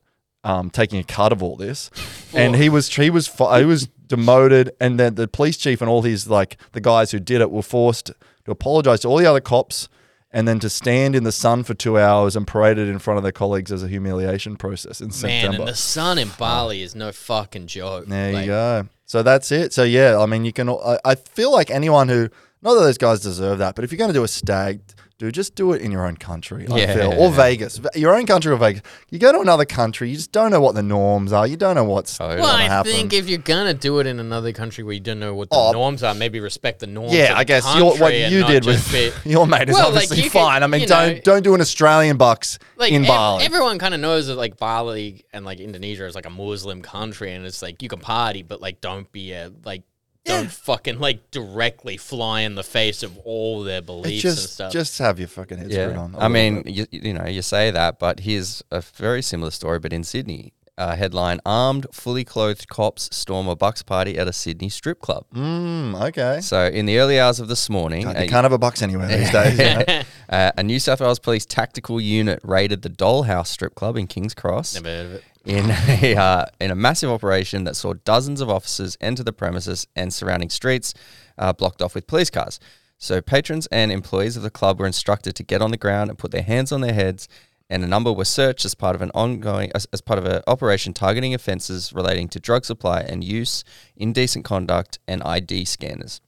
um, 0.48 0.70
taking 0.70 1.00
a 1.00 1.04
cut 1.04 1.32
of 1.32 1.44
all 1.44 1.56
this, 1.56 1.90
and 2.34 2.56
he 2.56 2.70
was 2.70 2.88
he 2.94 3.10
was 3.10 3.28
fi- 3.28 3.60
he 3.60 3.66
was 3.66 3.88
demoted, 4.08 4.72
and 4.80 5.00
then 5.00 5.16
the 5.16 5.28
police 5.28 5.58
chief 5.58 5.82
and 5.82 5.90
all 5.90 6.02
his 6.04 6.28
like 6.30 6.58
the 6.72 6.82
guys 6.82 7.12
who 7.12 7.20
did 7.20 7.42
it 7.42 7.52
were 7.52 7.62
forced 7.62 8.08
to 8.46 8.52
apologize 8.52 9.02
to 9.02 9.08
all 9.10 9.18
the 9.18 9.26
other 9.26 9.42
cops. 9.42 9.90
And 10.30 10.46
then 10.46 10.60
to 10.60 10.70
stand 10.70 11.16
in 11.16 11.24
the 11.24 11.32
sun 11.32 11.64
for 11.64 11.74
two 11.74 11.98
hours 11.98 12.36
and 12.36 12.46
parade 12.46 12.78
it 12.78 12.90
in 12.90 13.00
front 13.00 13.18
of 13.18 13.24
their 13.24 13.32
colleagues 13.32 13.72
as 13.72 13.82
a 13.82 13.88
humiliation 13.88 14.58
process 14.58 15.00
in 15.00 15.08
Man, 15.08 15.14
September. 15.14 15.60
and 15.60 15.68
the 15.70 15.74
sun 15.74 16.18
in 16.18 16.30
Bali 16.38 16.82
is 16.82 16.94
no 16.96 17.14
fucking 17.14 17.68
joke. 17.68 18.08
There 18.08 18.34
Like, 18.34 18.42
you 18.42 18.48
go. 18.48 18.88
So 19.06 19.24
that's 19.24 19.54
it. 19.54 19.72
So 19.72 19.84
yeah, 19.84 20.20
I 20.20 20.26
mean, 20.26 20.44
you 20.44 20.52
can. 20.52 20.68
I, 20.70 21.00
I 21.06 21.16
feel 21.16 21.52
like 21.52 21.72
anyone 21.72 22.10
who, 22.10 22.30
not 22.62 22.74
that 22.74 22.82
those 22.82 22.98
guys 22.98 23.22
deserve 23.22 23.60
that, 23.60 23.74
but 23.76 23.86
if 23.86 23.92
you're 23.92 23.98
going 23.98 24.10
to 24.10 24.14
do 24.14 24.26
a 24.26 24.28
stag, 24.28 24.82
dude, 25.20 25.34
just 25.34 25.56
do 25.56 25.74
it 25.74 25.82
in 25.82 25.92
your 25.92 26.06
own 26.06 26.16
country. 26.16 26.68
I 26.72 26.78
Yeah. 26.78 26.94
feel, 26.94 27.14
or 27.18 27.32
Vegas, 27.32 27.80
your 27.96 28.16
own 28.16 28.26
country 28.28 28.52
or 28.54 28.58
Vegas. 28.58 28.84
You 29.10 29.18
go 29.18 29.32
to 29.32 29.40
another 29.40 29.66
country, 29.66 30.10
you 30.12 30.16
just 30.16 30.32
don't 30.32 30.52
know 30.52 30.60
what 30.62 30.76
the 30.76 30.84
norms 30.84 31.34
are. 31.34 31.48
You 31.48 31.58
don't 31.58 31.74
know 31.76 31.84
what's 31.84 32.20
Oh, 32.22 32.28
going 32.28 32.40
Well, 32.42 32.50
to 32.56 32.64
I 32.64 32.68
happen. 32.68 32.92
think 32.92 33.14
if 33.14 33.28
you're 33.28 33.40
gonna 33.40 33.74
do 33.74 34.00
it 34.00 34.06
in 34.08 34.20
another 34.20 34.52
country 34.52 34.84
where 34.84 34.94
you 34.94 35.00
don't 35.00 35.20
know 35.20 35.34
what 35.34 35.50
the 35.50 35.56
Oh. 35.56 35.72
norms 35.72 36.04
are, 36.04 36.14
maybe 36.14 36.40
respect 36.40 36.80
the 36.82 36.88
norms. 36.88 37.14
yeah, 37.14 37.24
of 37.24 37.30
the 37.30 37.38
I 37.38 37.44
guess 37.46 37.76
your, 37.76 37.98
what 37.98 38.14
you 38.14 38.44
did 38.44 38.64
just 38.64 38.94
with 38.94 39.24
be- 39.24 39.30
your 39.32 39.48
mate 39.48 39.70
is 39.70 39.74
Well, 39.74 39.86
like, 39.92 40.04
obviously 40.04 40.24
could- 40.24 40.32
fine. 40.34 40.62
I 40.64 40.68
mean, 40.68 40.82
you 40.82 40.88
don't 40.88 41.14
know- 41.16 41.22
don't 41.24 41.44
do 41.44 41.56
an 41.56 41.62
Australian 41.62 42.18
bucks 42.18 42.60
like 42.78 42.92
in 42.92 43.02
ev- 43.04 43.08
Bali. 43.08 43.44
everyone 43.46 43.80
kind 43.80 43.94
of 43.96 44.00
knows 44.00 44.28
that 44.28 44.36
like 44.36 44.58
Bali 44.58 45.26
and 45.34 45.46
like 45.46 45.60
Indonesia 45.60 46.06
is 46.06 46.14
like 46.16 46.28
a 46.28 46.30
Muslim 46.30 46.82
country, 46.84 47.34
and 47.34 47.46
it's 47.46 47.62
like 47.64 47.82
you 47.82 47.90
can 47.90 48.00
party, 48.00 48.44
but 48.44 48.62
like 48.62 48.82
don't 48.82 49.12
be 49.12 49.32
a 49.34 49.52
like 49.66 49.82
don't 50.28 50.52
fucking 50.52 51.00
like 51.00 51.32
directly 51.32 51.98
fly 51.98 52.42
in 52.42 52.56
the 52.56 52.64
face 52.64 53.04
of 53.04 53.18
all 53.20 53.64
their 53.64 53.82
beliefs 53.82 54.24
and 54.26 54.36
just 54.36 54.54
stuff. 54.54 54.72
just 54.72 54.98
have 55.00 55.20
your 55.20 55.28
fucking 55.28 55.58
head 55.58 55.72
screwed 55.72 55.92
Yeah, 55.94 56.00
on. 56.00 56.14
a 56.14 56.18
I 56.20 56.28
little 56.28 56.30
mean, 56.30 56.64
you, 56.66 56.86
you 56.92 57.14
know, 57.14 57.26
you 57.26 57.42
say 57.42 57.72
that, 57.72 58.00
but 58.00 58.22
here's 58.22 58.64
a 58.72 58.82
very 58.82 59.22
similar 59.22 59.52
story, 59.52 59.80
but 59.80 59.94
in 59.94 60.04
Sydney. 60.04 60.54
Uh, 60.80 60.96
headline: 60.96 61.40
Armed, 61.44 61.88
fully 61.92 62.24
clothed 62.24 62.68
cops 62.70 63.10
storm 63.12 63.48
a 63.48 63.56
bucks 63.56 63.82
party 63.82 64.16
at 64.16 64.28
a 64.28 64.32
Sydney 64.32 64.70
strip 64.70 65.02
club. 65.02 65.26
Mm, 65.34 66.00
okay. 66.10 66.40
So, 66.40 66.68
in 66.68 66.86
the 66.86 67.00
early 67.00 67.20
hours 67.20 67.40
of 67.40 67.48
this 67.48 67.68
morning, 67.68 68.04
God, 68.04 68.16
a- 68.16 68.24
you 68.26 68.30
can't 68.30 68.44
have 68.44 68.52
a 68.52 68.60
bucks 68.60 68.84
anywhere 68.84 69.08
these 69.08 69.32
days. 69.32 69.58
you 69.58 69.66
know? 69.66 70.02
uh, 70.30 70.52
a 70.56 70.62
New 70.62 70.80
South 70.80 71.02
Wales 71.02 71.18
Police 71.18 71.48
tactical 71.48 72.00
unit 72.00 72.40
raided 72.44 72.84
the 72.84 72.92
Dollhouse 72.92 73.48
strip 73.48 73.74
club 73.74 73.98
in 73.98 74.06
Kings 74.06 74.36
Cross. 74.36 74.76
Never 74.76 74.88
heard 74.88 75.06
of 75.08 75.12
it. 75.14 75.24
In 75.48 75.72
a 75.88 76.16
uh, 76.16 76.46
in 76.60 76.70
a 76.70 76.76
massive 76.76 77.10
operation 77.10 77.64
that 77.64 77.76
saw 77.76 77.94
dozens 78.06 78.42
of 78.42 78.50
officers 78.50 78.98
enter 79.02 79.24
the 79.24 79.34
premises 79.34 79.88
and 79.96 80.14
surrounding 80.14 80.50
streets 80.50 80.94
uh, 81.38 81.54
blocked 81.54 81.82
off 81.82 81.96
with 81.96 82.06
police 82.06 82.30
cars. 82.30 82.60
So 83.00 83.22
patrons 83.22 83.68
and 83.68 83.92
employees 83.92 84.38
of 84.38 84.44
the 84.44 84.50
club 84.50 84.80
were 84.80 84.88
instructed 84.88 85.36
to 85.36 85.44
get 85.44 85.62
on 85.62 85.72
the 85.72 85.78
ground 85.78 86.10
and 86.10 86.20
put 86.20 86.32
their 86.32 86.42
hands 86.42 86.72
on 86.72 86.82
their 86.82 86.94
heads, 86.94 87.28
and 87.70 87.84
a 87.84 87.88
number 87.88 88.12
were 88.12 88.26
searched 88.26 88.66
as 88.66 88.76
part 88.76 88.96
of 88.96 89.02
an 89.02 89.12
ongoing 89.14 89.72
as, 89.74 89.88
as 89.94 90.02
part 90.02 90.20
of 90.20 90.26
an 90.26 90.42
operation 90.48 90.94
targeting 90.94 91.34
offences 91.34 91.94
relating 91.94 92.28
to 92.30 92.40
drug 92.40 92.66
supply 92.66 93.02
and 93.02 93.24
use, 93.24 93.64
indecent 93.96 94.46
conduct, 94.46 95.00
and 95.08 95.24
ID 95.24 95.66
scanners. 95.66 96.22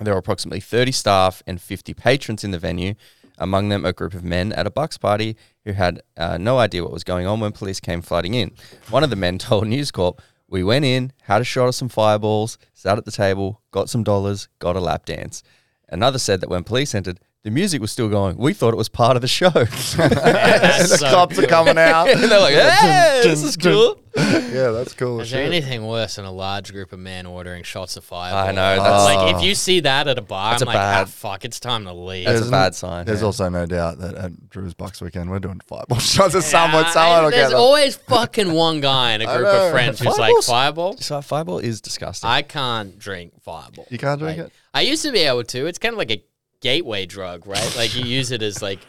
There 0.00 0.14
were 0.14 0.18
approximately 0.18 0.60
30 0.60 0.92
staff 0.92 1.42
and 1.46 1.60
50 1.60 1.94
patrons 1.94 2.44
in 2.44 2.50
the 2.50 2.58
venue, 2.58 2.94
among 3.38 3.68
them 3.68 3.84
a 3.84 3.92
group 3.92 4.14
of 4.14 4.24
men 4.24 4.52
at 4.52 4.66
a 4.66 4.70
Bucks 4.70 4.98
party 4.98 5.36
who 5.64 5.72
had 5.72 6.02
uh, 6.16 6.38
no 6.38 6.58
idea 6.58 6.82
what 6.82 6.92
was 6.92 7.04
going 7.04 7.26
on 7.26 7.40
when 7.40 7.52
police 7.52 7.80
came 7.80 8.02
flooding 8.02 8.34
in. 8.34 8.52
One 8.90 9.04
of 9.04 9.10
the 9.10 9.16
men 9.16 9.38
told 9.38 9.66
News 9.66 9.90
Corp, 9.90 10.20
We 10.48 10.62
went 10.62 10.84
in, 10.84 11.12
had 11.22 11.40
a 11.40 11.44
shot 11.44 11.68
of 11.68 11.74
some 11.74 11.88
fireballs, 11.88 12.58
sat 12.72 12.98
at 12.98 13.04
the 13.04 13.10
table, 13.10 13.60
got 13.70 13.88
some 13.88 14.04
dollars, 14.04 14.48
got 14.58 14.76
a 14.76 14.80
lap 14.80 15.06
dance. 15.06 15.42
Another 15.88 16.18
said 16.18 16.40
that 16.40 16.50
when 16.50 16.64
police 16.64 16.94
entered, 16.94 17.20
the 17.44 17.50
music 17.50 17.80
was 17.80 17.92
still 17.92 18.08
going. 18.08 18.36
We 18.36 18.52
thought 18.54 18.72
it 18.74 18.76
was 18.76 18.88
part 18.88 19.16
of 19.16 19.22
the 19.22 19.28
show. 19.28 19.48
That's 19.50 19.94
the 19.96 20.96
so 20.98 21.10
cops 21.10 21.38
are 21.38 21.46
coming 21.46 21.78
out. 21.78 22.08
and 22.10 22.22
they're 22.22 22.40
like, 22.40 22.54
hey, 22.54 23.20
this 23.22 23.42
is 23.42 23.56
cool. 23.56 24.00
yeah, 24.16 24.70
that's 24.70 24.94
cool. 24.94 25.20
as 25.20 25.26
Is 25.26 25.32
there 25.32 25.44
shit. 25.44 25.52
anything 25.52 25.86
worse 25.88 26.14
than 26.16 26.24
a 26.24 26.30
large 26.30 26.72
group 26.72 26.92
of 26.92 27.00
men 27.00 27.26
ordering 27.26 27.64
shots 27.64 27.96
of 27.96 28.04
fireball? 28.04 28.46
I 28.48 28.52
know, 28.52 28.76
that's- 28.76 29.04
like 29.04 29.18
Oh. 29.34 29.36
if 29.38 29.44
you 29.44 29.54
see 29.56 29.80
that 29.80 30.06
at 30.06 30.16
a 30.18 30.22
bar, 30.22 30.52
That's 30.52 30.62
I'm 30.62 30.68
a 30.68 30.70
like, 30.70 30.78
ah, 30.78 30.92
bad- 31.04 31.08
fuck, 31.08 31.44
it's 31.44 31.58
time 31.58 31.84
to 31.84 31.92
leave. 31.92 32.26
That's 32.26 32.46
a 32.46 32.50
bad 32.50 32.74
sign. 32.76 33.06
There's 33.06 33.20
yeah. 33.20 33.26
also 33.26 33.48
no 33.48 33.66
doubt 33.66 33.98
that 33.98 34.14
at 34.14 34.48
Drew's 34.50 34.72
Bucks 34.72 35.00
weekend 35.02 35.30
we're 35.30 35.40
doing 35.40 35.60
fireball 35.66 35.98
shots 35.98 36.34
at 36.36 36.42
Yeah, 36.44 36.48
someone. 36.48 36.84
and 36.84 36.92
Someone 36.92 37.30
there's 37.32 37.52
always 37.52 37.96
fucking 37.96 38.52
one 38.52 38.80
guy 38.80 39.14
in 39.14 39.20
a 39.22 39.26
group 39.26 39.48
of 39.48 39.70
friends 39.72 39.98
who's 39.98 40.16
like 40.16 40.34
fireball. 40.44 40.96
So 40.98 41.20
fireball 41.20 41.58
is 41.58 41.80
disgusting. 41.80 42.30
I 42.30 42.42
can't 42.42 42.96
drink 42.98 43.32
fireball. 43.42 43.86
You 43.90 43.98
can't 43.98 44.20
drink 44.20 44.38
Like, 44.38 44.46
it. 44.46 44.52
I 44.72 44.82
used 44.82 45.02
to 45.04 45.10
be 45.12 45.20
able 45.20 45.44
to. 45.44 45.66
It's 45.66 45.78
kind 45.78 45.92
of 45.92 45.98
like 45.98 46.10
a 46.12 46.22
gateway 46.64 47.06
drug, 47.06 47.46
right? 47.46 47.72
Like 47.76 47.94
you 47.94 48.04
use 48.04 48.30
it 48.32 48.42
as 48.42 48.60
like, 48.62 48.80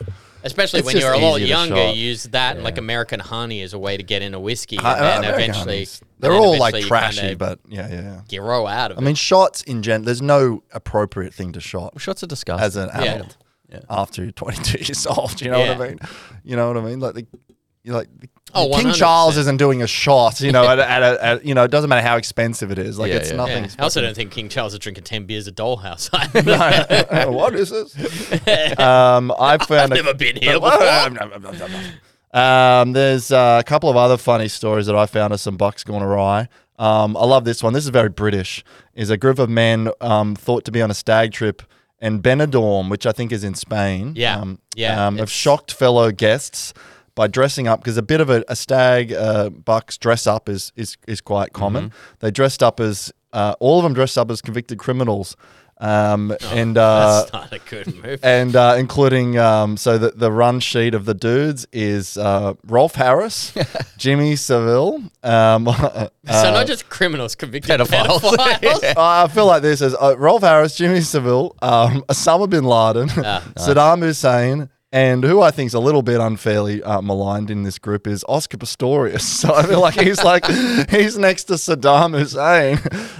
especially 0.43 0.79
It's 0.79 0.87
when 0.87 0.97
you're 0.97 1.11
a 1.13 1.17
just 1.19 1.23
lot 1.31 1.41
younger, 1.41 1.75
shot. 1.75 1.95
you 1.95 2.01
use 2.11 2.23
that 2.25 2.57
Yeah. 2.57 2.63
like 2.63 2.77
American 2.77 3.19
honey 3.19 3.61
as 3.61 3.73
a 3.73 3.79
way 3.79 3.97
to 3.97 4.03
get 4.03 4.21
into 4.21 4.39
whiskey, 4.39 4.77
Uh, 4.79 4.95
and 4.95 5.03
then 5.05 5.17
American 5.19 5.41
eventually 5.43 5.73
honeys. 5.75 6.01
they're 6.19 6.31
then 6.31 6.39
all 6.41 6.57
like 6.57 6.73
eventually 6.75 6.81
you 6.81 6.87
trashy, 6.87 7.35
but 7.35 7.59
yeah, 7.67 7.87
yeah. 7.89 8.21
yeah. 8.29 8.39
grow 8.39 8.65
out 8.65 8.91
of 8.91 8.97
I 8.97 9.01
it. 9.01 9.03
mean, 9.03 9.15
shots 9.15 9.61
in 9.63 9.83
gen. 9.83 10.03
There's 10.03 10.21
no 10.21 10.63
appropriate 10.71 11.33
thing 11.33 11.51
to 11.53 11.59
shot 11.59 11.99
Shots 11.99 12.23
are 12.23 12.27
disgusting. 12.27 12.65
as 12.65 12.75
an 12.77 12.89
adult 12.91 13.37
Yeah. 13.71 13.79
after 13.89 14.23
you're 14.23 14.31
22 14.31 14.77
years 14.87 15.05
old. 15.05 15.41
You 15.41 15.51
know 15.51 15.59
what 15.59 15.81
I 15.81 15.87
mean? 15.89 15.99
You 16.43 16.55
know 16.55 16.67
what 16.69 16.77
I 16.77 16.81
mean? 16.81 16.99
Like 17.01 17.15
the, 17.15 17.25
you 17.85 17.93
like 17.93 18.09
Oh, 18.57 18.69
King 18.69 18.87
100%. 18.87 18.95
Charles 18.95 19.37
isn't 19.37 19.57
doing 19.57 19.81
a 19.81 19.87
shot. 19.87 20.39
You 20.39 20.53
know, 20.53 20.65
at, 20.65 20.79
a, 20.79 20.89
at, 20.89 21.03
a, 21.03 21.25
at 21.25 21.45
you 21.45 21.53
know, 21.53 21.63
it 21.63 21.71
doesn't 21.71 21.89
matter 21.89 22.07
how 22.07 22.15
expensive 22.15 22.71
it 22.71 22.79
is. 22.79 22.97
Like 22.97 23.09
Yeah, 23.09 23.17
it's 23.17 23.31
yeah. 23.31 23.35
nothing. 23.35 23.63
Yeah. 23.65 23.71
I 23.79 23.83
also 23.83 23.99
don't 23.99 24.15
think 24.15 24.31
King 24.31 24.47
Charles 24.47 24.71
is 24.73 24.79
drinking 24.79 25.03
ten 25.03 25.25
beers 25.25 25.47
at 25.49 25.55
Dollhouse. 25.55 26.09
no. 27.25 27.31
what 27.31 27.53
is 27.53 27.69
this? 27.69 28.79
Um, 28.79 29.33
I 29.37 29.57
found 29.57 29.91
a, 29.91 29.95
Never 29.95 30.13
been 30.13 30.37
here 30.37 30.59
before. 30.59 31.83
Um, 32.33 32.93
there's 32.93 33.31
uh, 33.31 33.57
a 33.59 33.63
couple 33.67 33.89
of 33.89 33.97
other 33.97 34.17
funny 34.17 34.47
stories 34.47 34.85
that 34.85 34.95
I 34.95 35.05
found 35.05 35.33
of 35.33 35.39
some 35.41 35.57
bucks 35.57 35.83
gone 35.83 36.01
awry. 36.01 36.47
Um, 36.79 37.15
I 37.17 37.25
love 37.25 37.43
this 37.45 37.61
one. 37.61 37.73
This 37.73 37.83
is 37.83 37.89
very 37.89 38.09
British. 38.09 38.63
Is 38.93 39.09
a 39.09 39.17
group 39.17 39.39
of 39.39 39.49
men 39.49 39.89
um, 39.99 40.35
thought 40.35 40.63
to 40.65 40.71
be 40.71 40.81
on 40.81 40.89
a 40.89 40.93
stag 40.93 41.33
trip 41.33 41.61
in 41.99 42.21
Benidorm, 42.21 42.89
which 42.89 43.05
I 43.05 43.11
think 43.11 43.31
is 43.31 43.43
in 43.43 43.55
Spain. 43.55 44.13
Yeah. 44.15 44.37
um, 44.39 44.59
Yeah, 44.75 45.07
um, 45.07 45.17
have 45.17 45.31
shocked 45.31 45.73
fellow 45.73 46.11
guests 46.11 46.73
by 47.15 47.27
dressing 47.27 47.67
up 47.67 47.79
because 47.79 47.97
a 47.97 48.01
bit 48.03 48.21
of 48.21 48.29
a, 48.29 48.43
a 48.47 48.55
stag 48.55 49.11
uh, 49.13 49.49
bucks 49.49 49.97
dress 49.97 50.27
up 50.27 50.49
is 50.49 50.71
is 50.75 50.97
is 51.07 51.21
quite 51.21 51.53
common. 51.53 51.91
They 52.19 52.29
dressed 52.31 52.61
up 52.61 52.79
as 52.79 53.11
uh, 53.33 53.55
all 53.59 53.79
of 53.79 53.83
them 53.83 53.93
dressed 53.93 54.17
up 54.17 54.29
as 54.31 54.41
convicted 54.41 54.77
criminals. 54.77 55.35
Um, 55.77 56.33
and 56.53 56.77
uh, 56.77 57.25
That's 57.29 57.33
not 57.51 57.51
a 57.51 57.59
good 57.69 58.01
move. 58.01 58.21
and 58.23 58.55
uh, 58.55 58.75
including 58.79 59.37
um, 59.37 59.75
so 59.75 59.97
the 59.97 60.11
the 60.11 60.31
run 60.31 60.61
sheet 60.61 60.93
of 60.93 61.03
the 61.03 61.13
dudes 61.13 61.67
is 61.73 62.17
uh, 62.17 62.53
Rolf 62.65 62.95
Harris, 62.95 63.53
Jimmy 63.97 64.37
Savile. 64.37 65.03
Um, 65.21 65.67
uh, 65.67 66.07
so 66.31 66.51
not 66.53 66.65
just 66.67 66.87
criminals 66.87 67.35
convicted 67.35 67.77
Pedophiles. 67.81 68.19
pedophiles. 68.21 68.93
I 68.97 69.27
feel 69.27 69.47
like 69.47 69.63
this 69.63 69.81
is 69.81 69.93
uh, 69.95 70.15
Rolf 70.17 70.43
Harris, 70.43 70.77
Jimmy 70.77 71.01
Savile, 71.01 71.53
um, 71.61 72.03
Osama 72.07 72.49
bin 72.49 72.63
Laden, 72.63 73.09
Ah. 73.25 73.43
Saddam 73.57 73.99
Hussein. 74.01 74.69
And 74.95 75.25
who 75.25 75.41
I 75.41 75.51
think 75.51 75.67
is 75.67 75.73
a 75.73 75.79
little 75.81 76.01
bit 76.01 76.21
unfairly 76.21 76.81
uh, 76.81 77.01
maligned 77.01 77.51
in 77.51 77.63
this 77.63 77.77
group 77.77 78.07
is 78.07 78.23
Oscar 78.29 78.55
Pistorius. 78.57 79.23
So 79.45 79.53
I 79.53 79.63
feel 79.63 79.81
like 79.81 79.95
he's 79.99 80.23
like 80.23 80.45
he's 80.89 81.17
next 81.17 81.43
to 81.45 81.55
Saddam 81.55 82.17
Hussein. 82.17 82.79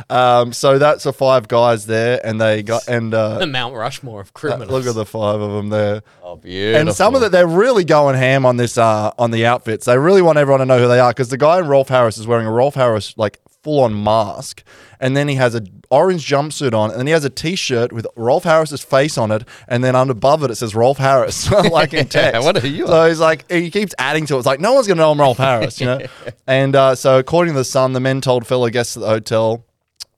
Um, 0.10 0.54
so 0.54 0.80
that's 0.80 1.04
the 1.04 1.12
five 1.12 1.50
guys 1.50 1.86
there, 1.86 2.22
and 2.26 2.40
they 2.40 2.64
got 2.64 2.88
and 2.88 3.14
uh, 3.14 3.40
the 3.40 3.48
Mount 3.48 3.76
Rushmore 3.76 4.22
of 4.22 4.34
criminals. 4.34 4.72
look 4.72 4.86
at 4.88 4.96
the 4.96 5.06
five 5.06 5.42
of 5.42 5.52
them 5.52 5.70
there. 5.70 6.02
oh, 6.24 6.38
beautiful. 6.38 6.80
And 6.88 6.96
some 6.96 7.14
of 7.14 7.24
it, 7.24 7.32
they're 7.34 7.46
really 7.46 7.84
going 7.84 8.16
ham 8.16 8.46
on 8.46 8.56
this, 8.56 8.78
uh, 8.78 9.12
on 9.18 9.32
the 9.32 9.46
outfits. 9.46 9.86
They 9.86 9.98
really 9.98 10.22
want 10.22 10.38
everyone 10.38 10.60
to 10.60 10.66
know 10.66 10.80
who 10.80 10.88
they 10.88 11.00
are 11.00 11.12
because 11.12 11.30
the 11.30 11.38
guy 11.38 11.60
in 11.60 11.68
Rolf 11.68 11.90
Harris 11.90 12.18
is 12.18 12.26
wearing 12.26 12.48
a 12.48 12.52
Rolf 12.52 12.76
Harris 12.76 13.14
like 13.18 13.40
full 13.66 13.80
on 13.82 14.04
mask, 14.04 14.64
and 15.00 15.18
then 15.18 15.28
he 15.28 15.36
has 15.36 15.56
a 15.56 15.64
orange 15.90 16.28
jumpsuit 16.28 16.72
on, 16.76 16.92
and 16.92 17.00
then 17.00 17.08
he 17.08 17.14
has 17.14 17.26
a 17.26 17.32
t-shirt 17.32 17.92
with 17.92 18.06
Rolf 18.16 18.44
Harris's 18.44 18.84
face 18.84 19.18
on 19.18 19.32
it, 19.32 19.44
and 19.68 19.84
then 19.84 19.96
under 19.96 20.12
above 20.12 20.44
it 20.44 20.52
it 20.52 20.56
says 20.56 20.76
Rolf 20.76 21.00
Harris, 21.00 21.50
like 21.72 21.92
in 21.96 22.08
text. 22.10 22.46
What 22.46 22.64
are 22.64 22.68
you 22.68 22.86
So 22.86 23.08
he's 23.08 23.20
like, 23.20 23.52
he 23.52 23.72
keeps 23.72 23.96
adding 23.98 24.28
to 24.28 24.36
it. 24.36 24.38
It's 24.38 24.46
like 24.46 24.60
no 24.60 24.74
one's 24.74 24.88
gonna 24.88 25.00
know 25.00 25.12
I'm 25.12 25.20
Rolf 25.20 25.40
Harris, 25.40 25.82
you 25.82 25.88
know. 25.88 26.00
and 26.48 26.76
uh, 26.76 26.94
so 26.94 27.18
according 27.18 27.56
to 27.56 27.58
the 27.58 27.66
Sun, 27.66 27.94
the 27.94 28.00
men 28.00 28.22
told 28.22 28.46
fellow 28.46 28.70
guests 28.70 28.96
at 28.96 29.02
the 29.02 29.08
hotel. 29.08 29.66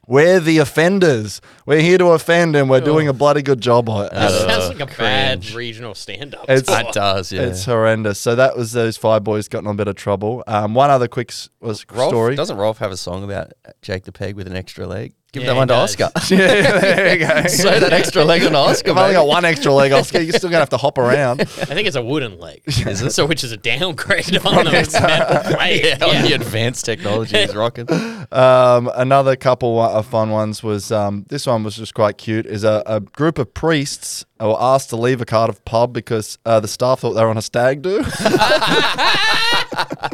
We're 0.08 0.40
the 0.40 0.60
offenders. 0.60 1.42
We're 1.66 1.82
here 1.82 1.98
to 1.98 2.08
offend, 2.08 2.56
and 2.56 2.70
we're 2.70 2.80
doing 2.80 3.10
a 3.10 3.14
bloody 3.14 3.42
good 3.42 3.60
job 3.60 3.90
on 3.90 4.06
it. 4.06 4.12
That 4.14 4.32
sounds 4.32 4.70
like 4.70 4.80
a 4.80 4.98
bad 4.98 5.50
regional 5.52 5.94
stand-up. 5.96 6.44
It's- 6.44 6.62
tour. 6.66 6.76
That 6.78 6.94
does, 6.94 7.32
yeah. 7.32 7.42
It's 7.42 7.66
horrendous. 7.66 8.18
So 8.18 8.34
that 8.36 8.56
was 8.56 8.72
those 8.72 8.96
five 8.96 9.26
boys 9.26 9.50
got 9.50 9.64
in 9.64 9.68
a 9.68 9.74
bit 9.74 9.90
of 9.90 9.96
trouble. 9.96 10.44
Um, 10.48 10.74
one 10.74 10.90
other 10.90 11.10
quick 11.10 11.32
s- 11.32 11.50
was 11.60 11.86
Rolf, 11.92 12.10
story. 12.10 12.36
Doesn't 12.36 12.56
Rolf 12.58 12.78
have 12.78 12.92
a 12.92 12.98
song 12.98 13.26
about 13.26 13.52
Jake 13.82 14.06
the 14.06 14.14
Peg 14.14 14.36
with 14.36 14.48
an 14.48 14.56
extra 14.56 14.88
leg? 14.88 15.14
Give 15.34 15.44
Yeah, 15.44 15.50
that 15.50 15.56
one 15.58 15.68
to 15.68 15.74
does. 15.74 16.00
Oscar. 16.02 16.10
yeah, 16.36 16.80
there 16.80 17.18
you 17.18 17.28
go. 17.28 17.44
Sew 17.48 17.80
that 17.82 17.92
extra 17.92 18.24
leg 18.24 18.44
on 18.44 18.56
Oscar. 18.56 18.92
I've 18.92 18.98
only 18.98 19.14
got 19.14 19.28
one 19.28 19.44
extra 19.44 19.74
leg. 19.74 19.92
Oscar. 19.92 20.22
You're 20.22 20.34
still 20.34 20.50
gonna 20.50 20.60
have 20.62 20.70
to 20.70 20.78
hop 20.78 20.98
around. 20.98 21.42
I 21.42 21.46
think 21.46 21.86
it's 21.86 21.98
a 21.98 22.02
wooden 22.02 22.40
leg. 22.40 22.62
Is 22.68 23.02
it? 23.02 23.12
So 23.12 23.26
which 23.26 23.44
is 23.44 23.52
a 23.52 23.58
downgrade 23.58 24.38
on 24.46 24.64
the 24.64 24.72
metal 24.72 25.54
plate. 25.58 25.84
Yeah, 25.84 25.98
Yeah. 26.00 26.22
the 26.22 26.34
advanced 26.34 26.86
technology 26.86 27.36
is 27.38 27.54
rocking. 27.56 27.88
Um, 28.32 28.90
another 28.96 29.36
couple 29.36 29.80
of 29.82 30.06
fun 30.06 30.30
ones 30.30 30.64
was 30.64 30.92
um, 30.94 31.26
this 31.28 31.46
one 31.46 31.64
was 31.64 31.76
just 31.76 31.94
quite 31.94 32.18
cute. 32.18 32.46
Is 32.46 32.64
a, 32.64 32.82
a 32.86 33.02
group 33.02 33.38
of 33.38 33.54
priests 33.54 34.26
were 34.46 34.58
asked 34.62 34.90
to 34.92 34.96
leave 34.96 35.22
a 35.22 35.26
Cardiff 35.26 35.64
pub 35.66 35.94
because 35.94 36.38
uh, 36.46 36.60
the 36.60 36.68
staff 36.68 37.00
thought 37.00 37.14
they 37.14 37.24
were 37.24 37.30
on 37.30 37.38
a 37.38 37.42
stag 37.42 37.82
do. 37.82 38.04
so 38.04 38.20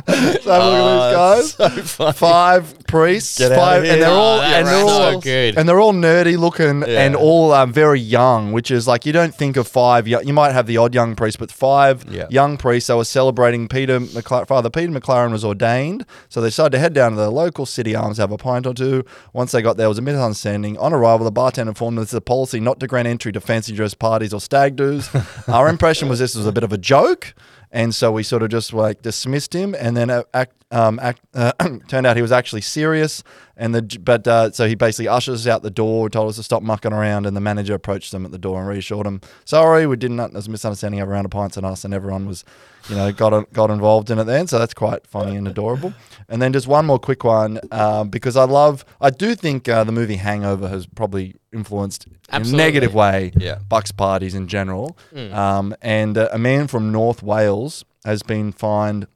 have 0.07 0.47
a 0.47 0.69
look 0.69 1.13
at 1.13 1.35
these 1.41 1.53
guys. 1.53 1.53
So 1.53 1.69
funny. 1.69 2.13
Five 2.13 2.87
priests, 2.87 3.37
Get 3.37 3.55
five, 3.55 3.83
here. 3.83 3.93
and 3.93 4.01
they're 4.01 4.09
Oh, 4.09 4.13
all 4.13 4.37
that 4.37 4.53
and 4.59 4.67
they're 4.67 4.83
all 4.83 5.11
so 5.13 5.19
good. 5.19 5.57
and 5.57 5.67
they're 5.67 5.79
all 5.79 5.93
nerdy 5.93 6.37
looking 6.37 6.83
and 6.83 7.15
all 7.15 7.51
um, 7.53 7.73
very 7.73 7.99
young, 7.99 8.51
which 8.51 8.71
is 8.71 8.87
like 8.87 9.05
you 9.05 9.13
don't 9.13 9.33
think 9.33 9.57
of 9.57 9.67
five. 9.67 10.07
yo- 10.07 10.19
You 10.21 10.33
might 10.33 10.51
have 10.51 10.67
the 10.67 10.77
odd 10.77 10.93
young 10.93 11.15
priest, 11.15 11.39
but 11.39 11.51
five 11.51 12.05
Yeah. 12.09 12.27
young 12.29 12.57
priests. 12.57 12.87
They 12.87 12.93
were 12.95 13.03
celebrating 13.05 13.67
Peter 13.67 13.99
McLaren. 13.99 14.47
Father 14.47 14.69
Peter 14.69 14.91
McLaren 14.91 15.31
was 15.31 15.43
ordained, 15.45 16.05
so 16.29 16.41
they 16.41 16.47
decided 16.47 16.71
to 16.73 16.79
head 16.79 16.93
down 16.93 17.11
to 17.11 17.17
the 17.17 17.29
local 17.31 17.65
city 17.65 17.95
arms, 17.95 18.17
have 18.17 18.31
a 18.31 18.37
pint 18.37 18.65
or 18.67 18.73
two. 18.73 19.03
Once 19.33 19.51
they 19.51 19.61
got 19.61 19.77
there, 19.77 19.85
it 19.85 19.89
was 19.89 19.97
a 19.97 20.01
misunderstanding. 20.01 20.77
On 20.77 20.93
arrival, 20.93 21.25
the 21.25 21.31
bartender 21.31 21.71
informed 21.71 21.97
them 21.97 22.03
is 22.03 22.13
a 22.13 22.21
policy 22.21 22.59
not 22.59 22.79
to 22.79 22.87
grant 22.87 23.07
entry 23.07 23.31
to 23.31 23.41
fancy 23.41 23.73
dress 23.73 23.93
parties 23.93 24.12
or 24.33 24.41
stag 24.41 24.75
do's. 24.75 25.09
Our 25.47 25.69
impression 25.69 26.09
was 26.09 26.19
this 26.19 26.35
was 26.35 26.45
a 26.45 26.51
bit 26.51 26.63
of 26.63 26.71
a 26.73 26.77
joke. 26.77 27.33
And 27.73 27.93
so 27.93 28.11
we 28.11 28.21
sort 28.23 28.43
of 28.43 28.49
just 28.49 28.71
like 28.71 29.01
dismissed 29.01 29.53
him, 29.53 29.73
and 29.73 29.97
then 29.97 30.11
uh, 30.11 30.21
act, 30.31 30.53
um, 30.71 30.99
act, 30.99 31.21
uh, 31.33 31.53
turned 31.87 32.05
out 32.05 32.15
he 32.15 32.21
was 32.21 32.31
actually 32.31 32.61
serious. 32.61 33.23
And 33.57 33.73
the 33.73 33.81
but 33.99 34.27
uh, 34.27 34.51
so 34.51 34.67
he 34.67 34.75
basically 34.75 35.07
ushered 35.07 35.33
us 35.35 35.47
out 35.47 35.63
the 35.63 35.71
door, 35.71 36.07
told 36.09 36.29
us 36.29 36.35
to 36.37 36.43
stop 36.43 36.61
mucking 36.63 36.93
around, 36.93 37.25
and 37.25 37.35
the 37.35 37.41
manager 37.41 37.73
approached 37.73 38.11
them 38.11 38.25
at 38.25 38.31
the 38.31 38.37
door 38.37 38.59
and 38.59 38.67
reassured 38.69 39.05
them, 39.07 39.21
"Sorry, 39.45 39.85
we 39.87 39.95
didn't. 39.95 40.17
There's 40.33 40.47
a 40.47 40.51
misunderstanding 40.51 41.01
of 41.01 41.09
a 41.09 41.11
round 41.11 41.25
of 41.25 41.31
pints 41.31 41.57
and 41.57 41.65
us, 41.65 41.83
and 41.85 41.93
everyone 41.93 42.27
was, 42.27 42.43
you 42.89 42.95
know, 42.95 43.11
got 43.11 43.51
got 43.59 43.69
involved 43.71 44.09
in 44.11 44.19
it 44.19 44.23
then. 44.25 44.45
So 44.47 44.59
that's 44.59 44.73
quite 44.75 45.05
funny 45.07 45.35
and 45.35 45.47
adorable. 45.47 45.93
And 46.29 46.41
then 46.41 46.53
just 46.53 46.67
one 46.67 46.85
more 46.85 46.99
quick 46.99 47.23
one 47.23 47.59
um, 47.71 48.09
because 48.09 48.35
I 48.37 48.45
love, 48.45 48.85
I 49.01 49.09
do 49.11 49.35
think 49.35 49.67
uh, 49.67 49.83
the 49.83 49.91
movie 49.91 50.15
Hangover 50.15 50.67
has 50.69 50.87
probably 50.87 51.35
influenced 51.51 52.07
in 52.07 52.13
a 52.41 52.57
negative 52.57 52.93
way 52.95 53.31
Yeah. 53.37 53.59
Bucks 53.69 53.91
parties 53.91 54.33
in 54.33 54.47
general. 54.47 54.97
Um, 55.15 55.75
and 55.81 56.17
uh, 56.17 56.29
a 56.31 56.39
man 56.39 56.67
from 56.67 56.91
North 56.91 57.21
Wales 57.21 57.62
has 58.05 58.23
been 58.23 58.51
fined 58.51 59.07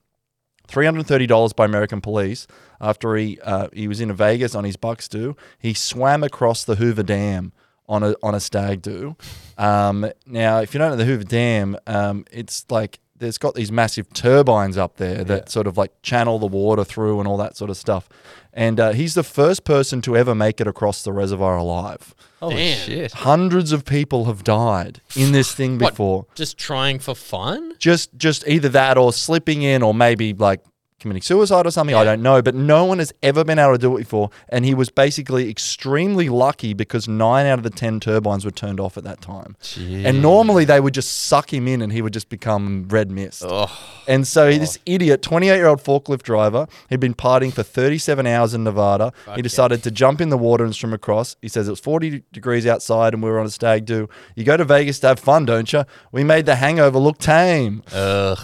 $330 0.68 1.56
by 1.56 1.66
American 1.66 2.02
police 2.02 2.48
after 2.80 3.16
he 3.16 3.40
uh, 3.42 3.70
he 3.74 3.88
was 3.88 4.02
in 4.02 4.14
Vegas 4.14 4.54
on 4.56 4.64
his 4.64 4.76
Bucks 4.76 5.08
do. 5.08 5.36
He 5.58 5.74
swam 5.74 6.24
across 6.24 6.64
the 6.64 6.76
Hoover 6.76 7.04
Dam 7.04 7.54
on 7.88 8.04
a 8.04 8.16
on 8.22 8.36
a 8.36 8.40
stag 8.40 8.82
do. 8.82 9.16
Um, 9.58 10.12
now, 10.26 10.60
if 10.60 10.74
you 10.74 10.78
don't 10.78 10.92
know 10.92 10.98
the 10.98 11.06
Hoover 11.06 11.24
Dam, 11.24 11.78
um, 11.88 12.26
it's 12.32 12.66
like 12.70 13.00
there's 13.20 13.38
got 13.38 13.56
these 13.56 13.72
massive 13.72 14.14
turbines 14.14 14.78
up 14.78 14.98
there 14.98 15.24
that 15.24 15.50
sort 15.50 15.66
of 15.66 15.78
like 15.78 15.92
channel 16.02 16.38
the 16.38 16.46
water 16.48 16.84
through 16.84 17.20
and 17.20 17.28
all 17.28 17.38
that 17.38 17.58
sort 17.58 17.70
of 17.70 17.78
stuff. 17.78 18.08
And 18.54 18.80
uh, 18.80 18.92
he's 18.92 19.16
the 19.16 19.24
first 19.24 19.64
person 19.64 20.02
to 20.04 20.16
ever 20.16 20.36
make 20.36 20.62
it 20.62 20.68
across 20.68 21.04
the 21.04 21.14
reservoir 21.14 21.58
alive. 21.58 22.14
Holy 22.40 22.56
Damn. 22.56 22.78
shit. 22.86 23.12
Hundreds 23.14 23.72
of 23.72 23.84
people 23.86 24.26
have 24.26 24.44
died 24.44 25.02
in 25.16 25.32
this 25.32 25.54
thing 25.54 25.80
What? 25.80 25.94
before. 25.94 26.26
Just 26.36 26.58
trying 26.58 27.00
for 27.00 27.16
fun? 27.16 27.74
Just 27.80 28.16
just 28.18 28.48
either 28.48 28.70
that 28.70 28.98
or 28.98 29.12
slipping 29.12 29.64
in 29.64 29.82
or 29.82 29.94
maybe 29.94 30.34
like 30.34 30.62
committing 31.00 31.22
suicide 31.22 31.68
or 31.68 31.72
something. 31.72 31.96
I 31.96 32.04
don't 32.04 32.22
know, 32.24 32.42
but 32.42 32.56
no 32.56 32.86
one 32.86 32.98
has 33.00 33.14
ever 33.22 33.44
been 33.44 33.60
able 33.60 33.74
to 33.74 33.78
do 33.78 33.96
it 33.96 34.00
before. 34.00 34.30
And 34.50 34.66
he 34.66 34.74
was 34.74 34.90
basically 34.90 35.50
extremely 35.50 36.28
lucky 36.30 36.74
because 36.74 37.08
nine 37.08 37.46
out 37.46 37.60
of 37.60 37.64
the 37.64 37.70
10 37.70 38.00
turbines 38.00 38.44
were 38.46 38.52
turned 38.52 38.80
off 38.80 38.98
at 38.98 39.04
that 39.04 39.22
time. 39.22 39.56
And 39.78 40.22
normally 40.22 40.66
they 40.66 40.80
would 40.80 40.94
just 40.94 41.26
suck 41.26 41.54
him 41.54 41.68
in 41.68 41.82
and 41.82 41.92
he 41.94 42.02
would 42.02 42.14
just 42.14 42.30
become 42.30 42.88
red 42.90 43.12
mist. 43.12 43.44
Oh, 43.46 43.72
And 44.08 44.28
so 44.28 44.50
this 44.52 44.80
idiot, 44.86 45.22
28 45.22 45.56
year 45.56 45.68
old 45.68 45.84
forklift 45.84 46.24
driver, 46.24 46.68
he'd 46.90 47.00
been 47.00 47.14
partying 47.14 47.54
for 47.54 47.64
37 47.64 48.26
hours 48.26 48.54
in 48.54 48.64
Nevada. 48.64 49.14
he 49.36 49.42
decided 49.42 49.84
to 49.84 49.92
jump 49.92 50.20
in 50.20 50.30
the 50.30 50.38
water 50.38 50.66
and 50.66 50.76
swim 50.76 50.94
across. 50.94 51.36
He 51.42 51.48
says 51.48 51.68
it 51.68 51.72
was 51.72 51.80
40 51.80 52.24
degrees 52.32 52.66
outside 52.66 53.14
and 53.14 53.22
we 53.22 53.30
were 53.30 53.40
on 53.40 53.46
a 53.46 53.50
stag 53.52 53.86
do. 53.86 54.10
You 54.36 54.44
go 54.44 54.58
to 54.58 54.66
Vegas 54.66 55.00
to 55.02 55.08
have 55.08 55.20
fun, 55.20 55.46
don't 55.46 55.72
you? 55.72 55.86
We 56.12 56.24
made 56.24 56.46
the 56.48 56.56
hangover 56.56 56.98
look 56.98 57.20
tame. 57.20 57.84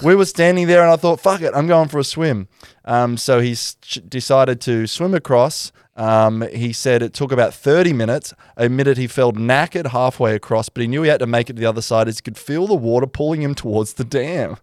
We 0.03 0.15
were 0.15 0.25
standing 0.25 0.67
there 0.67 0.81
and 0.83 0.91
I 0.91 0.97
thought, 0.97 1.19
fuck 1.19 1.41
it, 1.41 1.51
I'm 1.55 1.67
going 1.67 1.89
for 1.89 1.97
a 1.99 2.03
swim. 2.03 2.42
Um, 2.85 3.17
so 3.17 3.39
he 3.39 3.55
ch- 3.55 4.01
decided 4.07 4.61
to 4.61 4.87
swim 4.87 5.13
across. 5.13 5.71
Um, 5.95 6.41
he 6.53 6.73
said 6.73 7.03
it 7.03 7.13
took 7.13 7.31
about 7.31 7.53
30 7.53 7.93
minutes. 7.93 8.33
Admitted 8.57 8.97
he 8.97 9.05
felt 9.07 9.35
knackered 9.35 9.87
halfway 9.87 10.33
across, 10.35 10.67
but 10.69 10.81
he 10.81 10.87
knew 10.87 11.03
he 11.03 11.09
had 11.09 11.19
to 11.19 11.27
make 11.27 11.49
it 11.49 11.53
to 11.53 11.59
the 11.59 11.67
other 11.67 11.83
side 11.83 12.07
as 12.07 12.17
he 12.17 12.21
could 12.23 12.37
feel 12.37 12.65
the 12.65 12.73
water 12.73 13.05
pulling 13.05 13.43
him 13.43 13.53
towards 13.53 13.93
the 13.93 14.03
dam. 14.03 14.57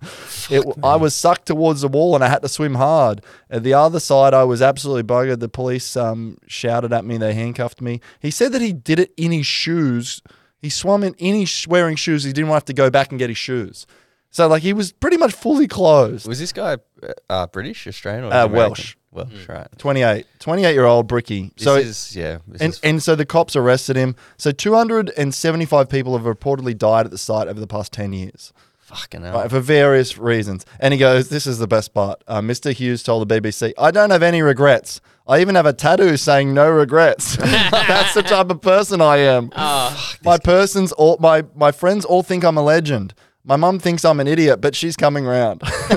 It, 0.50 0.64
I 0.82 0.96
was 0.96 1.14
sucked 1.14 1.46
towards 1.46 1.82
the 1.82 1.88
wall 1.88 2.16
and 2.16 2.24
I 2.24 2.28
had 2.28 2.42
to 2.42 2.48
swim 2.48 2.74
hard. 2.74 3.22
At 3.48 3.62
the 3.62 3.74
other 3.74 4.00
side, 4.00 4.34
I 4.34 4.42
was 4.42 4.60
absolutely 4.60 5.04
buggered. 5.04 5.38
The 5.38 5.48
police 5.48 5.96
um, 5.96 6.38
shouted 6.48 6.92
at 6.92 7.04
me, 7.04 7.16
they 7.16 7.34
handcuffed 7.34 7.80
me. 7.80 8.00
He 8.18 8.32
said 8.32 8.50
that 8.52 8.60
he 8.60 8.72
did 8.72 8.98
it 8.98 9.12
in 9.16 9.30
his 9.30 9.46
shoes. 9.46 10.22
He 10.60 10.68
swam 10.68 11.04
in, 11.04 11.14
his 11.16 11.48
sh- 11.48 11.68
wearing 11.68 11.96
shoes. 11.96 12.24
He 12.24 12.32
didn't 12.32 12.50
have 12.50 12.64
to 12.66 12.74
go 12.74 12.90
back 12.90 13.10
and 13.10 13.18
get 13.18 13.30
his 13.30 13.38
shoes. 13.38 13.86
So, 14.32 14.46
like, 14.46 14.62
he 14.62 14.72
was 14.72 14.92
pretty 14.92 15.16
much 15.16 15.32
fully 15.32 15.66
closed. 15.66 16.28
Was 16.28 16.38
this 16.38 16.52
guy 16.52 16.76
uh, 17.02 17.08
uh, 17.28 17.46
British, 17.48 17.86
Australian, 17.86 18.24
or 18.24 18.28
Uh, 18.28 18.44
American? 18.46 18.52
Welsh. 18.56 18.96
Welsh, 19.12 19.48
right. 19.48 19.66
28, 19.78 20.24
28 20.38 20.72
year 20.72 20.84
old 20.84 21.08
Bricky. 21.08 21.50
This 21.56 21.64
So, 21.64 21.74
is 21.74 22.14
yeah. 22.16 22.38
This 22.46 22.60
and, 22.62 22.72
is 22.72 22.80
and 22.84 23.02
so 23.02 23.16
the 23.16 23.26
cops 23.26 23.56
arrested 23.56 23.96
him. 23.96 24.14
So 24.36 24.52
275 24.52 25.88
people 25.88 26.16
have 26.16 26.26
reportedly 26.26 26.76
died 26.78 27.06
at 27.06 27.10
the 27.10 27.18
site 27.18 27.48
over 27.48 27.58
the 27.58 27.66
past 27.66 27.92
10 27.92 28.12
years. 28.12 28.52
fucking 28.78 29.22
hell. 29.22 29.34
Right, 29.34 29.50
for 29.50 29.58
various 29.60 30.16
reasons. 30.18 30.64
And 30.78 30.92
he 30.94 30.98
goes, 30.98 31.28
This 31.28 31.46
is 31.46 31.58
the 31.58 31.66
best 31.66 31.92
part. 31.94 32.22
Uh, 32.28 32.40
Mr. 32.40 32.72
Hughes 32.72 33.02
told 33.02 33.28
the 33.28 33.40
BBC, 33.40 33.72
I 33.78 33.90
don't 33.90 34.10
have 34.10 34.22
any 34.22 34.42
regrets. 34.42 35.00
I 35.26 35.40
even 35.40 35.54
have 35.54 35.66
a 35.66 35.72
tattoo 35.72 36.16
saying 36.16 36.54
no 36.54 36.68
regrets. 36.70 37.36
That's 37.70 38.14
the 38.14 38.22
type 38.22 38.50
of 38.50 38.60
person 38.60 39.00
I 39.00 39.18
am. 39.18 39.50
oh 39.56 40.12
my 40.24 40.38
persons 40.38 40.90
all 40.92 41.18
my 41.20 41.44
my 41.54 41.70
friends 41.72 42.04
all 42.04 42.22
think 42.24 42.42
I'm 42.44 42.56
a 42.56 42.62
legend. 42.62 43.14
My 43.44 43.56
mum 43.56 43.78
thinks 43.78 44.04
I'm 44.04 44.20
an 44.20 44.28
idiot, 44.28 44.60
but 44.60 44.74
she's 44.74 44.96
coming 44.96 45.24
round. 45.24 45.62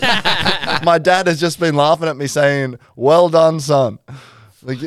my 0.84 0.98
dad 1.02 1.28
has 1.28 1.40
just 1.40 1.60
been 1.60 1.76
laughing 1.76 2.08
at 2.08 2.16
me 2.16 2.28
saying, 2.28 2.80
"Well 2.96 3.30
done, 3.30 3.60
son." 3.60 4.00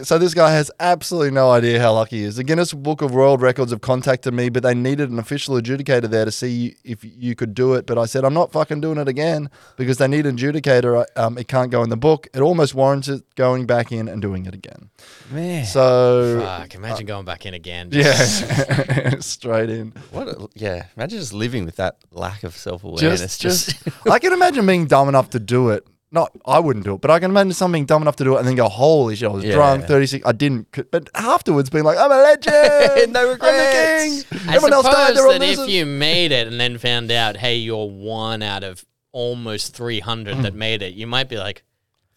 So 0.04 0.16
this 0.18 0.32
guy 0.32 0.52
has 0.52 0.70
absolutely 0.80 1.32
no 1.32 1.50
idea 1.50 1.80
how 1.80 1.92
lucky 1.92 2.18
he 2.20 2.24
is. 2.24 2.36
The 2.36 2.44
Guinness 2.44 2.72
Book 2.72 3.02
of 3.02 3.12
World 3.12 3.42
Records 3.42 3.70
have 3.72 3.82
contacted 3.82 4.32
me, 4.32 4.48
but 4.48 4.62
they 4.62 4.74
needed 4.74 5.10
an 5.10 5.18
official 5.18 5.54
adjudicator 5.56 6.08
there 6.08 6.24
to 6.24 6.32
see 6.32 6.76
if 6.82 7.04
you 7.04 7.34
could 7.34 7.52
do 7.52 7.74
it. 7.74 7.84
But 7.86 7.98
I 7.98 8.06
said 8.06 8.24
I'm 8.24 8.32
not 8.32 8.52
fucking 8.52 8.80
doing 8.80 8.96
it 8.98 9.06
again 9.08 9.50
because 9.76 9.98
they 9.98 10.08
need 10.08 10.24
an 10.24 10.36
adjudicator. 10.38 11.04
Um, 11.16 11.36
it 11.36 11.48
can't 11.48 11.70
go 11.70 11.82
in 11.82 11.90
the 11.90 11.96
book. 11.96 12.26
It 12.32 12.40
almost 12.40 12.74
warrants 12.74 13.08
it 13.08 13.22
going 13.34 13.66
back 13.66 13.92
in 13.92 14.08
and 14.08 14.22
doing 14.22 14.46
it 14.46 14.54
again. 14.54 14.88
Man, 15.30 15.66
So 15.66 16.40
fuck! 16.40 16.74
Imagine 16.74 17.06
going 17.06 17.24
back 17.26 17.44
in 17.44 17.52
again. 17.54 17.90
Just- 17.90 18.48
yeah, 18.48 19.10
straight 19.20 19.68
in. 19.68 19.92
what? 20.10 20.28
A, 20.28 20.48
yeah, 20.54 20.86
imagine 20.96 21.18
just 21.18 21.32
living 21.32 21.64
with 21.66 21.76
that 21.76 21.98
lack 22.12 22.44
of 22.44 22.56
self 22.56 22.82
awareness. 22.82 23.36
just, 23.36 23.70
just 23.76 24.08
I 24.10 24.18
can 24.18 24.32
imagine 24.32 24.64
being 24.66 24.86
dumb 24.86 25.08
enough 25.08 25.30
to 25.30 25.38
do 25.38 25.68
it. 25.70 25.86
Not, 26.16 26.32
I 26.46 26.58
wouldn't 26.58 26.84
do 26.84 26.94
it, 26.94 27.00
but 27.02 27.10
I 27.10 27.18
can 27.20 27.30
imagine 27.30 27.52
something 27.52 27.84
dumb 27.84 28.00
enough 28.00 28.16
to 28.16 28.24
do 28.24 28.36
it 28.36 28.38
and 28.38 28.48
then 28.48 28.54
go, 28.54 28.68
"Holy 28.68 29.14
shit, 29.16 29.28
I 29.28 29.32
was 29.32 29.44
Yeah. 29.44 29.52
drunk, 29.52 29.84
thirty 29.84 30.06
six, 30.06 30.24
I 30.26 30.32
didn't." 30.32 30.68
c- 30.74 30.84
But 30.90 31.10
afterwards, 31.14 31.68
being 31.68 31.84
like, 31.84 31.98
"I'm 31.98 32.10
a 32.10 32.16
legend, 32.16 33.12
No 33.12 33.20
I'm 33.20 33.26
the 33.26 33.32
regrets." 33.32 34.24
king." 34.24 34.40
I 34.48 34.54
Everyone 34.56 34.72
else 34.72 34.86
died, 34.86 34.92
suppose 34.92 35.14
they're 35.14 35.26
all 35.26 35.32
that 35.38 35.42
if 35.42 35.58
losers." 35.58 35.74
you 35.74 35.84
made 35.84 36.32
it 36.32 36.48
and 36.48 36.58
then 36.58 36.78
found 36.78 37.12
out, 37.12 37.36
hey, 37.36 37.56
you're 37.56 37.88
one 37.88 38.42
out 38.42 38.64
of 38.64 38.84
almost 39.12 39.74
300 39.74 40.38
that 40.42 40.54
mm. 40.54 40.56
made 40.56 40.82
it, 40.82 40.94
you 40.94 41.06
might 41.06 41.28
be 41.28 41.36
like, 41.36 41.62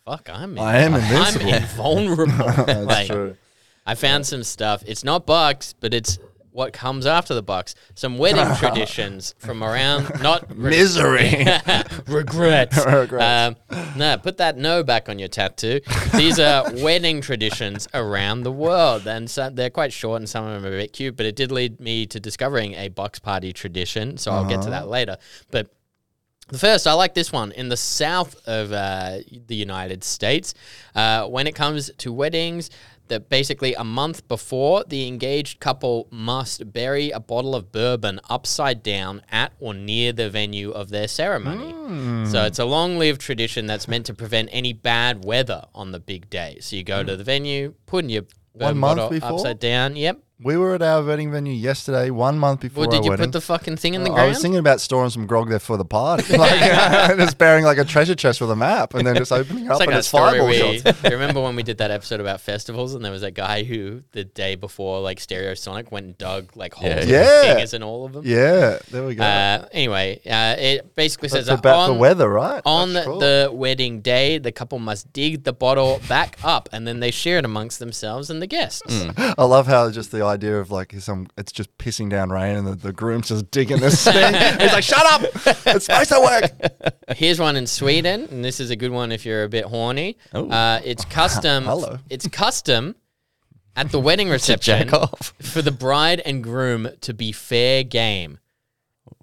fuck, 0.06 0.30
I'm. 0.32 0.58
I 0.60 0.78
am 0.80 0.96
I'm 0.96 1.42
invulnerable. 1.42 2.26
That's 2.66 2.86
like, 2.86 3.08
true. 3.08 3.36
I 3.86 3.96
found 3.96 4.26
some 4.26 4.44
stuff. 4.44 4.84
It's 4.86 5.04
not 5.04 5.26
bucks, 5.26 5.74
but 5.74 5.94
it's 5.94 6.20
what 6.52 6.74
comes 6.74 7.06
after 7.06 7.34
the 7.34 7.42
bucks. 7.42 7.76
Some 7.96 8.18
wedding 8.18 8.56
traditions 8.58 9.36
from 9.38 9.64
around, 9.64 10.22
not 10.22 10.56
Misery. 10.56 11.46
regrets. 12.08 12.86
Regrets. 12.86 13.24
Um, 13.72 13.86
no, 13.96 14.18
put 14.18 14.38
that 14.38 14.58
no 14.58 14.84
back 14.84 15.10
on 15.10 15.20
your 15.20 15.28
tattoo. 15.28 15.82
These 16.16 16.40
are 16.40 16.72
wedding 16.76 17.22
traditions 17.22 17.88
around 17.94 18.44
the 18.44 18.52
world, 18.52 19.08
and 19.08 19.30
so 19.30 19.50
they're 19.50 19.70
quite 19.70 19.94
short, 19.94 20.22
and 20.22 20.30
some 20.30 20.46
of 20.46 20.54
them 20.54 20.72
are 20.72 20.76
a 20.76 20.80
bit 20.82 20.94
cute. 20.94 21.16
But 21.16 21.26
it 21.26 21.36
did 21.36 21.52
lead 21.52 21.80
me 21.80 22.06
to 22.08 22.20
discovering 22.20 22.74
a 22.74 22.90
box 22.90 23.20
party 23.20 23.54
tradition, 23.54 24.18
so 24.18 24.32
I'll 24.32 24.46
get 24.46 24.62
to 24.64 24.70
that 24.72 24.88
later. 24.88 25.18
But 25.52 25.70
the 26.50 26.58
first, 26.58 26.88
I 26.88 26.94
like 26.94 27.14
this 27.14 27.32
one 27.32 27.52
in 27.52 27.70
the 27.70 27.78
south 27.78 28.36
of 28.48 28.72
uh, 28.72 29.20
the 29.48 29.56
United 29.56 30.04
States. 30.04 30.56
Uh, 30.96 31.28
when 31.28 31.46
it 31.46 31.54
comes 31.54 31.92
to 32.00 32.12
weddings, 32.12 32.72
that 33.10 33.30
basically 33.30 33.74
a 33.74 33.84
month 33.84 34.28
before 34.28 34.84
the 34.88 35.08
engaged 35.08 35.60
couple 35.60 36.08
must 36.12 36.72
bury 36.72 37.12
a 37.12 37.20
bottle 37.20 37.56
of 37.56 37.72
bourbon 37.72 38.20
upside 38.30 38.82
down 38.82 39.22
at 39.30 39.52
or 39.60 39.74
near 39.74 40.12
the 40.14 40.30
venue 40.30 40.72
of 40.72 40.90
their 40.90 41.08
ceremony. 41.08 41.72
Hmm. 41.72 42.26
So 42.26 42.46
it's 42.46 42.60
a 42.60 42.66
long-lived 42.66 43.20
tradition 43.20 43.68
that's 43.68 43.88
meant 43.88 44.06
to 44.08 44.14
prevent 44.14 44.50
any 44.52 44.74
bad 44.74 45.26
weather 45.26 45.66
on 45.76 45.92
the 45.92 46.00
big 46.00 46.30
day. 46.30 46.58
So 46.62 46.76
you 46.76 46.84
go 46.84 47.04
to 47.04 47.16
the 47.16 47.24
venue, 47.24 47.74
put 47.86 48.06
in 48.06 48.10
your 48.10 48.24
bourbon 48.56 48.78
month 48.78 48.98
bottle 48.98 49.10
before? 49.10 49.34
upside 49.34 49.60
down. 49.60 49.96
Yep. 49.96 50.20
We 50.42 50.56
were 50.56 50.74
at 50.76 50.82
our 50.82 51.04
wedding 51.04 51.32
venue 51.34 51.52
yesterday, 51.52 52.10
one 52.12 52.40
month 52.40 52.62
before 52.62 52.84
Well, 52.88 52.90
did 52.92 53.04
you 53.04 53.10
wedding. 53.12 53.26
put 53.26 53.32
the 53.34 53.42
fucking 53.42 53.76
thing 53.76 53.94
in 53.94 54.06
the 54.06 54.10
I 54.12 54.14
ground? 54.14 54.30
was 54.30 54.42
thinking 54.42 54.60
about 54.60 54.80
storing 54.80 55.10
some 55.10 55.28
grog 55.28 55.50
there 55.50 55.60
for 55.60 55.76
the 55.76 55.84
party, 55.84 56.38
like 56.38 56.60
just 57.18 57.38
bearing 57.38 57.66
like 57.66 57.78
a 57.78 57.84
treasure 57.84 58.16
chest 58.16 58.40
with 58.40 58.50
a 58.50 58.56
map, 58.56 58.94
and 58.94 59.06
then 59.06 59.16
just 59.18 59.34
opening 59.34 59.66
it 59.66 59.66
It's 59.66 59.72
up 59.74 59.80
like 59.80 59.90
and 59.90 59.98
it's 59.98 60.08
story 60.08 60.40
fireball 60.40 60.48
we 60.48 60.80
shots. 60.80 61.04
remember 61.04 61.42
when 61.42 61.58
we 61.58 61.64
did 61.64 61.80
that 61.80 61.92
episode 61.92 62.22
about 62.22 62.40
festivals 62.40 62.94
and 62.94 63.04
there 63.04 63.12
was 63.12 63.20
that 63.20 63.34
guy 63.34 63.64
who 63.64 64.02
the 64.14 64.24
day 64.24 64.56
before 64.56 65.02
like 65.02 65.20
Stereosonic 65.20 65.92
went 65.92 66.06
and 66.06 66.18
dug 66.18 66.56
like 66.56 66.74
holes 66.74 66.94
Yeah. 66.96 67.02
in 67.04 67.10
Yeah. 67.10 67.42
fingers 67.56 67.74
and 67.74 67.84
all 67.84 68.06
of 68.06 68.14
them. 68.14 68.24
Yeah, 68.26 68.78
there 68.92 69.04
we 69.06 69.16
go. 69.16 69.24
Uh, 69.26 69.66
anyway, 69.74 70.22
uh, 70.26 70.56
it 70.58 70.96
basically 70.96 71.28
That's 71.28 71.48
says 71.48 71.60
about 71.60 71.88
the 71.88 71.94
on, 71.96 72.00
weather, 72.00 72.30
right? 72.30 72.62
on 72.66 72.94
That's 72.94 73.06
cool. 73.06 73.20
the 73.20 73.50
wedding 73.52 74.00
day, 74.00 74.38
the 74.38 74.54
couple 74.54 74.80
must 74.80 75.12
dig 75.12 75.44
the 75.44 75.52
bottle 75.52 76.00
back 76.08 76.38
up 76.46 76.70
and 76.72 76.88
then 76.88 77.02
they 77.02 77.12
share 77.12 77.40
it 77.40 77.44
amongst 77.44 77.80
themselves 77.80 78.30
and 78.30 78.42
the 78.42 78.48
guests. 78.48 78.84
Mm. 78.88 79.36
I 79.38 79.44
love 79.44 79.68
how 79.68 79.92
just 79.92 80.12
the 80.12 80.29
idea 80.30 80.58
of 80.60 80.72
like 80.72 80.94
some 81.00 81.28
it's 81.38 81.52
just 81.52 81.78
pissing 81.78 82.10
down 82.10 82.30
rain 82.30 82.56
and 82.56 82.66
the, 82.68 82.76
the 82.76 82.94
groom's 82.94 83.28
just 83.28 83.52
digging 83.52 83.80
this 83.80 84.04
thing. 84.06 84.34
He's 84.60 84.72
like, 84.72 84.84
"Shut 84.84 85.06
up! 85.06 85.22
It's 85.66 85.86
supposed 85.86 86.10
to 86.12 86.22
work." 86.22 87.18
Here's 87.18 87.40
one 87.40 87.56
in 87.58 87.68
Sweden, 87.68 88.28
and 88.32 88.46
this 88.46 88.60
is 88.62 88.70
a 88.70 88.76
good 88.78 88.92
one 88.92 89.12
if 89.12 89.26
you're 89.26 89.44
a 89.44 89.50
bit 89.50 89.66
horny. 89.66 90.18
Uh, 90.34 90.80
it's 90.86 91.04
custom. 91.20 91.66
Hello. 91.66 91.98
It's 92.10 92.28
custom 92.28 92.96
at 93.76 93.92
the 93.92 94.00
wedding 94.00 94.30
reception 94.38 94.90
off. 94.92 95.34
for 95.42 95.62
the 95.62 95.72
bride 95.72 96.22
and 96.26 96.44
groom 96.44 96.88
to 97.02 97.14
be 97.14 97.32
fair 97.32 97.84
game. 97.84 98.40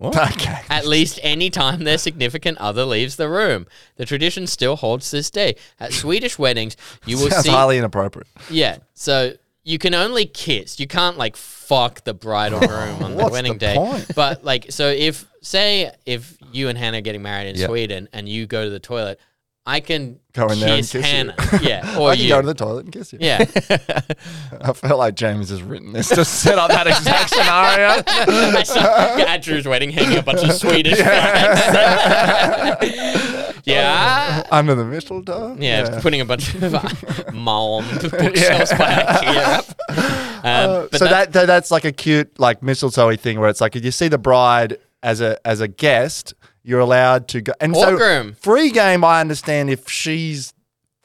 okay. 0.03 0.61
At 0.69 0.87
least 0.87 1.19
any 1.23 1.49
time 1.49 1.85
their 1.85 1.97
significant 1.99 2.59
other 2.59 2.85
leaves 2.85 3.17
the 3.17 3.29
room. 3.31 3.67
The 3.97 4.05
tradition 4.05 4.47
still 4.47 4.77
holds 4.77 5.11
this 5.11 5.31
day. 5.31 5.57
At 5.81 5.93
Swedish 5.93 6.39
weddings, 6.39 6.77
you 7.07 7.17
will 7.19 7.31
Sounds 7.31 7.45
see. 7.45 7.51
highly 7.51 7.79
inappropriate. 7.79 8.27
Yeah, 8.51 8.79
so 8.95 9.33
you 9.67 9.79
can 9.79 9.95
only 9.95 10.27
kiss. 10.27 10.79
You 10.79 10.87
can't 10.87 11.19
like 11.19 11.37
fuck 11.37 12.05
the 12.05 12.15
bride 12.15 12.53
or 12.53 12.61
groom 12.61 13.03
on 13.03 13.11
the 13.11 13.17
What's 13.17 13.33
wedding 13.33 13.55
the 13.55 13.59
day. 13.59 13.75
point? 13.75 14.07
But 14.15 14.45
like, 14.45 14.71
so 14.71 14.87
if 14.89 15.27
say 15.43 15.91
if 16.07 16.39
you 16.53 16.69
and 16.69 16.79
Hannah 16.79 16.99
are 16.99 17.01
getting 17.03 17.23
married 17.23 17.49
in 17.49 17.57
Yeah. 17.57 17.67
Sweden 17.67 18.09
and 18.13 18.29
you 18.29 18.47
go 18.47 18.63
to 18.65 18.71
the 18.71 18.79
toilet, 18.79 19.19
I 19.69 19.81
can 19.81 20.21
Go 20.33 20.47
in 20.49 20.61
there 20.61 20.69
and 20.77 20.79
kiss 20.79 20.93
kiss 20.93 21.13
you. 21.13 21.33
Yeah, 21.69 21.99
or 21.99 22.11
I 22.11 22.15
can 22.17 22.23
you. 22.25 22.29
go 22.29 22.41
to 22.41 22.47
the 22.47 22.55
toilet 22.55 22.85
and 22.85 22.93
kiss 22.93 23.13
you. 23.13 23.19
yeah, 23.21 23.39
I 24.61 24.73
feel 24.75 24.97
like 24.99 25.17
James 25.17 25.51
has 25.51 25.63
written 25.63 25.93
this 25.93 26.09
to 26.11 26.25
set 26.25 26.57
up 26.59 26.71
that 26.71 26.87
exact 26.87 27.31
scenario. 27.35 28.03
I 28.59 28.63
saw 28.63 29.17
at 29.27 29.43
Drew's 29.43 29.67
wedding 29.67 29.91
hanging 29.91 30.19
a 30.19 30.23
bunch 30.23 30.43
of 30.45 30.53
Swedish 30.53 30.99
flags. 30.99 31.61
yeah. 33.65 34.47
Under 34.51 34.75
the 34.75 34.85
mistletoe. 34.85 35.57
Yeah, 35.59 36.01
putting 36.01 36.21
a 36.21 36.25
bunch 36.25 36.55
of 36.55 36.75
uh, 36.75 36.81
Malm 37.33 37.85
bookshelves 38.11 38.71
by 38.73 38.93
IKEA. 38.93 39.75
Um, 39.89 40.37
Uh, 40.47 40.89
so 40.97 41.05
that- 41.07 41.11
that, 41.11 41.33
that 41.33 41.47
that's 41.47 41.71
like 41.73 41.85
a 41.85 41.93
cute 41.93 42.39
like 42.39 42.63
mistletoe 42.63 43.17
thing 43.17 43.41
where 43.41 43.49
it's 43.49 43.61
like 43.61 43.75
if 43.75 43.85
you 43.85 43.91
see 43.91 44.07
the 44.09 44.19
bride 44.19 44.79
as 45.03 45.21
a 45.21 45.45
as 45.47 45.61
a 45.61 45.67
guest, 45.69 46.35
you're 46.67 46.81
allowed 46.81 47.29
to 47.29 47.41
go 47.41 47.53
and 47.61 47.77
so 47.77 48.33
free 48.33 48.71
game. 48.71 49.05
I 49.05 49.21
understand 49.21 49.71
if 49.71 49.89
she's 49.89 50.53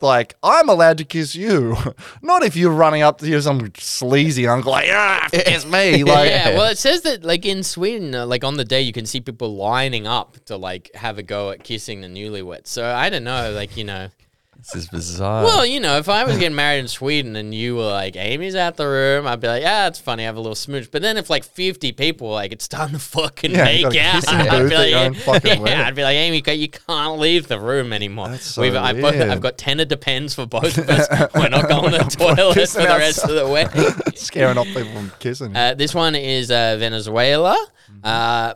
like 0.02 0.36
I'm 0.42 0.68
allowed 0.70 0.98
to 0.98 1.06
kiss 1.06 1.36
you, 1.36 1.78
not 2.24 2.42
if 2.42 2.56
you're 2.56 2.74
running 2.74 3.04
up 3.04 3.20
to 3.20 3.28
you 3.28 3.40
some 3.42 3.72
sleazy 3.78 4.48
uncle 4.48 4.72
like 4.72 4.90
ah 4.92 5.28
kiss 5.32 5.64
me 5.66 6.04
like 6.04 6.32
yeah, 6.32 6.58
well, 6.58 6.72
it 6.72 6.80
says 6.80 7.02
that 7.02 7.24
like 7.24 7.46
in 7.46 7.62
Sweden, 7.62 8.16
uh, 8.16 8.26
like 8.26 8.44
on 8.44 8.58
the 8.58 8.66
day, 8.66 8.82
you 8.82 8.92
can 8.92 9.06
see 9.06 9.22
people 9.22 9.56
lining 9.56 10.08
up 10.08 10.44
to 10.46 10.58
like 10.58 10.90
have 10.96 11.20
a 11.20 11.24
go 11.24 11.52
at 11.52 11.64
kissing 11.64 12.02
the 12.02 12.08
newlyweds. 12.08 12.68
So 12.68 12.92
I 12.92 13.12
don't 13.12 13.24
know, 13.24 13.52
like 13.52 13.78
you 13.78 13.84
know, 13.84 14.10
This 14.58 14.76
is 14.76 14.88
bizarre. 14.90 15.44
Well, 15.44 15.66
you 15.66 15.80
know, 15.80 15.98
if 15.98 16.08
I 16.08 16.24
was 16.24 16.38
getting 16.38 16.56
married 16.56 16.80
in 16.80 16.88
Sweden 16.88 17.36
and 17.36 17.54
you 17.54 17.76
were 17.78 17.90
like, 17.90 18.16
Amy's 18.16 18.54
out 18.56 18.78
the 18.78 18.86
room, 18.86 19.26
I'd 19.26 19.40
be 19.40 19.48
like, 19.48 19.64
yeah, 19.64 19.88
it's 19.88 19.98
funny, 19.98 20.22
I 20.22 20.28
have 20.28 20.36
a 20.36 20.40
little 20.40 20.54
smooch. 20.54 20.92
But 20.92 21.02
then 21.02 21.18
if 21.18 21.32
like 21.32 21.44
50 21.44 21.94
people 21.94 22.28
were 22.28 22.36
like, 22.36 22.52
it's 22.52 22.68
time 22.68 22.92
to 22.92 23.00
fucking 23.00 23.52
Yeah, 23.52 23.70
you 23.70 23.90
make 23.90 23.98
out, 23.98 24.28
I'd 24.30 24.50
booth 24.50 24.70
be 24.70 24.76
at 24.76 24.80
like, 24.80 24.90
your 24.92 25.00
own 25.00 25.14
fucking 25.16 25.52
yeah, 25.52 25.60
wedding. 25.60 25.80
I'd 25.80 25.96
be 25.96 26.04
like, 26.04 26.16
Amy, 26.16 26.44
you 26.56 26.70
can't 26.70 27.20
leave 27.20 27.48
the 27.48 27.60
room 27.60 27.92
anymore. 27.92 28.30
That's 28.30 28.46
so 28.46 28.62
We've, 28.62 28.76
I've, 28.76 29.02
got, 29.02 29.16
weird. 29.16 29.30
I've 29.30 29.42
got 29.42 29.58
10 29.58 29.78
depends 29.88 30.36
for 30.36 30.46
both 30.46 30.78
of 30.78 30.88
us. 30.88 31.08
We're 31.36 31.50
not 31.50 31.68
going 31.68 31.94
to 31.94 31.98
the 31.98 32.04
toilet 32.04 32.54
for 32.54 32.60
Kissing 32.60 32.84
the 32.84 32.88
rest 32.90 33.24
of 33.24 33.32
the 33.32 33.48
wedding. 33.48 33.92
Scaring 34.16 34.60
off 34.60 34.68
people 34.68 34.92
from 34.92 35.12
kissing. 35.20 35.56
Uh, 35.56 35.74
this 35.74 35.96
one 35.96 36.14
is 36.14 36.52
uh, 36.52 36.78
Venezuela. 36.78 37.58
Uh, 38.04 38.54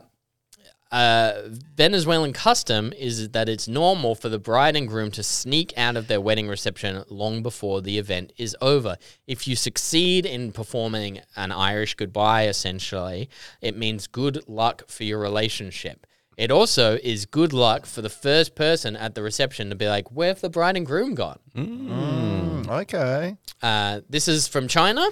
uh, 0.92 1.42
Venezuelan 1.74 2.32
custom 2.32 2.92
is 2.96 3.30
that 3.30 3.48
it's 3.48 3.66
normal 3.66 4.14
for 4.14 4.28
the 4.28 4.38
bride 4.38 4.76
and 4.76 4.86
groom 4.86 5.10
to 5.12 5.22
sneak 5.22 5.72
out 5.76 5.96
of 5.96 6.06
their 6.06 6.20
wedding 6.20 6.48
reception 6.48 7.02
long 7.08 7.42
before 7.42 7.82
the 7.82 7.98
event 7.98 8.32
is 8.36 8.56
over. 8.60 8.96
If 9.26 9.48
you 9.48 9.56
succeed 9.56 10.26
in 10.26 10.52
performing 10.52 11.20
an 11.34 11.50
Irish 11.52 11.94
goodbye, 11.94 12.46
essentially, 12.46 13.28
it 13.60 13.76
means 13.76 14.06
good 14.06 14.48
luck 14.48 14.88
for 14.88 15.04
your 15.04 15.18
relationship. 15.18 16.06
It 16.36 16.50
also 16.50 16.98
is 17.02 17.24
good 17.24 17.52
luck 17.52 17.86
for 17.86 18.02
the 18.02 18.10
first 18.10 18.54
person 18.54 18.94
at 18.94 19.14
the 19.14 19.22
reception 19.22 19.70
to 19.70 19.74
be 19.74 19.88
like, 19.88 20.12
"Where've 20.12 20.40
the 20.40 20.50
bride 20.50 20.76
and 20.76 20.84
groom 20.84 21.14
gone?" 21.14 21.38
Mm, 21.56 22.68
okay. 22.68 23.36
Uh, 23.62 24.02
this 24.08 24.28
is 24.28 24.46
from 24.46 24.68
China. 24.68 25.08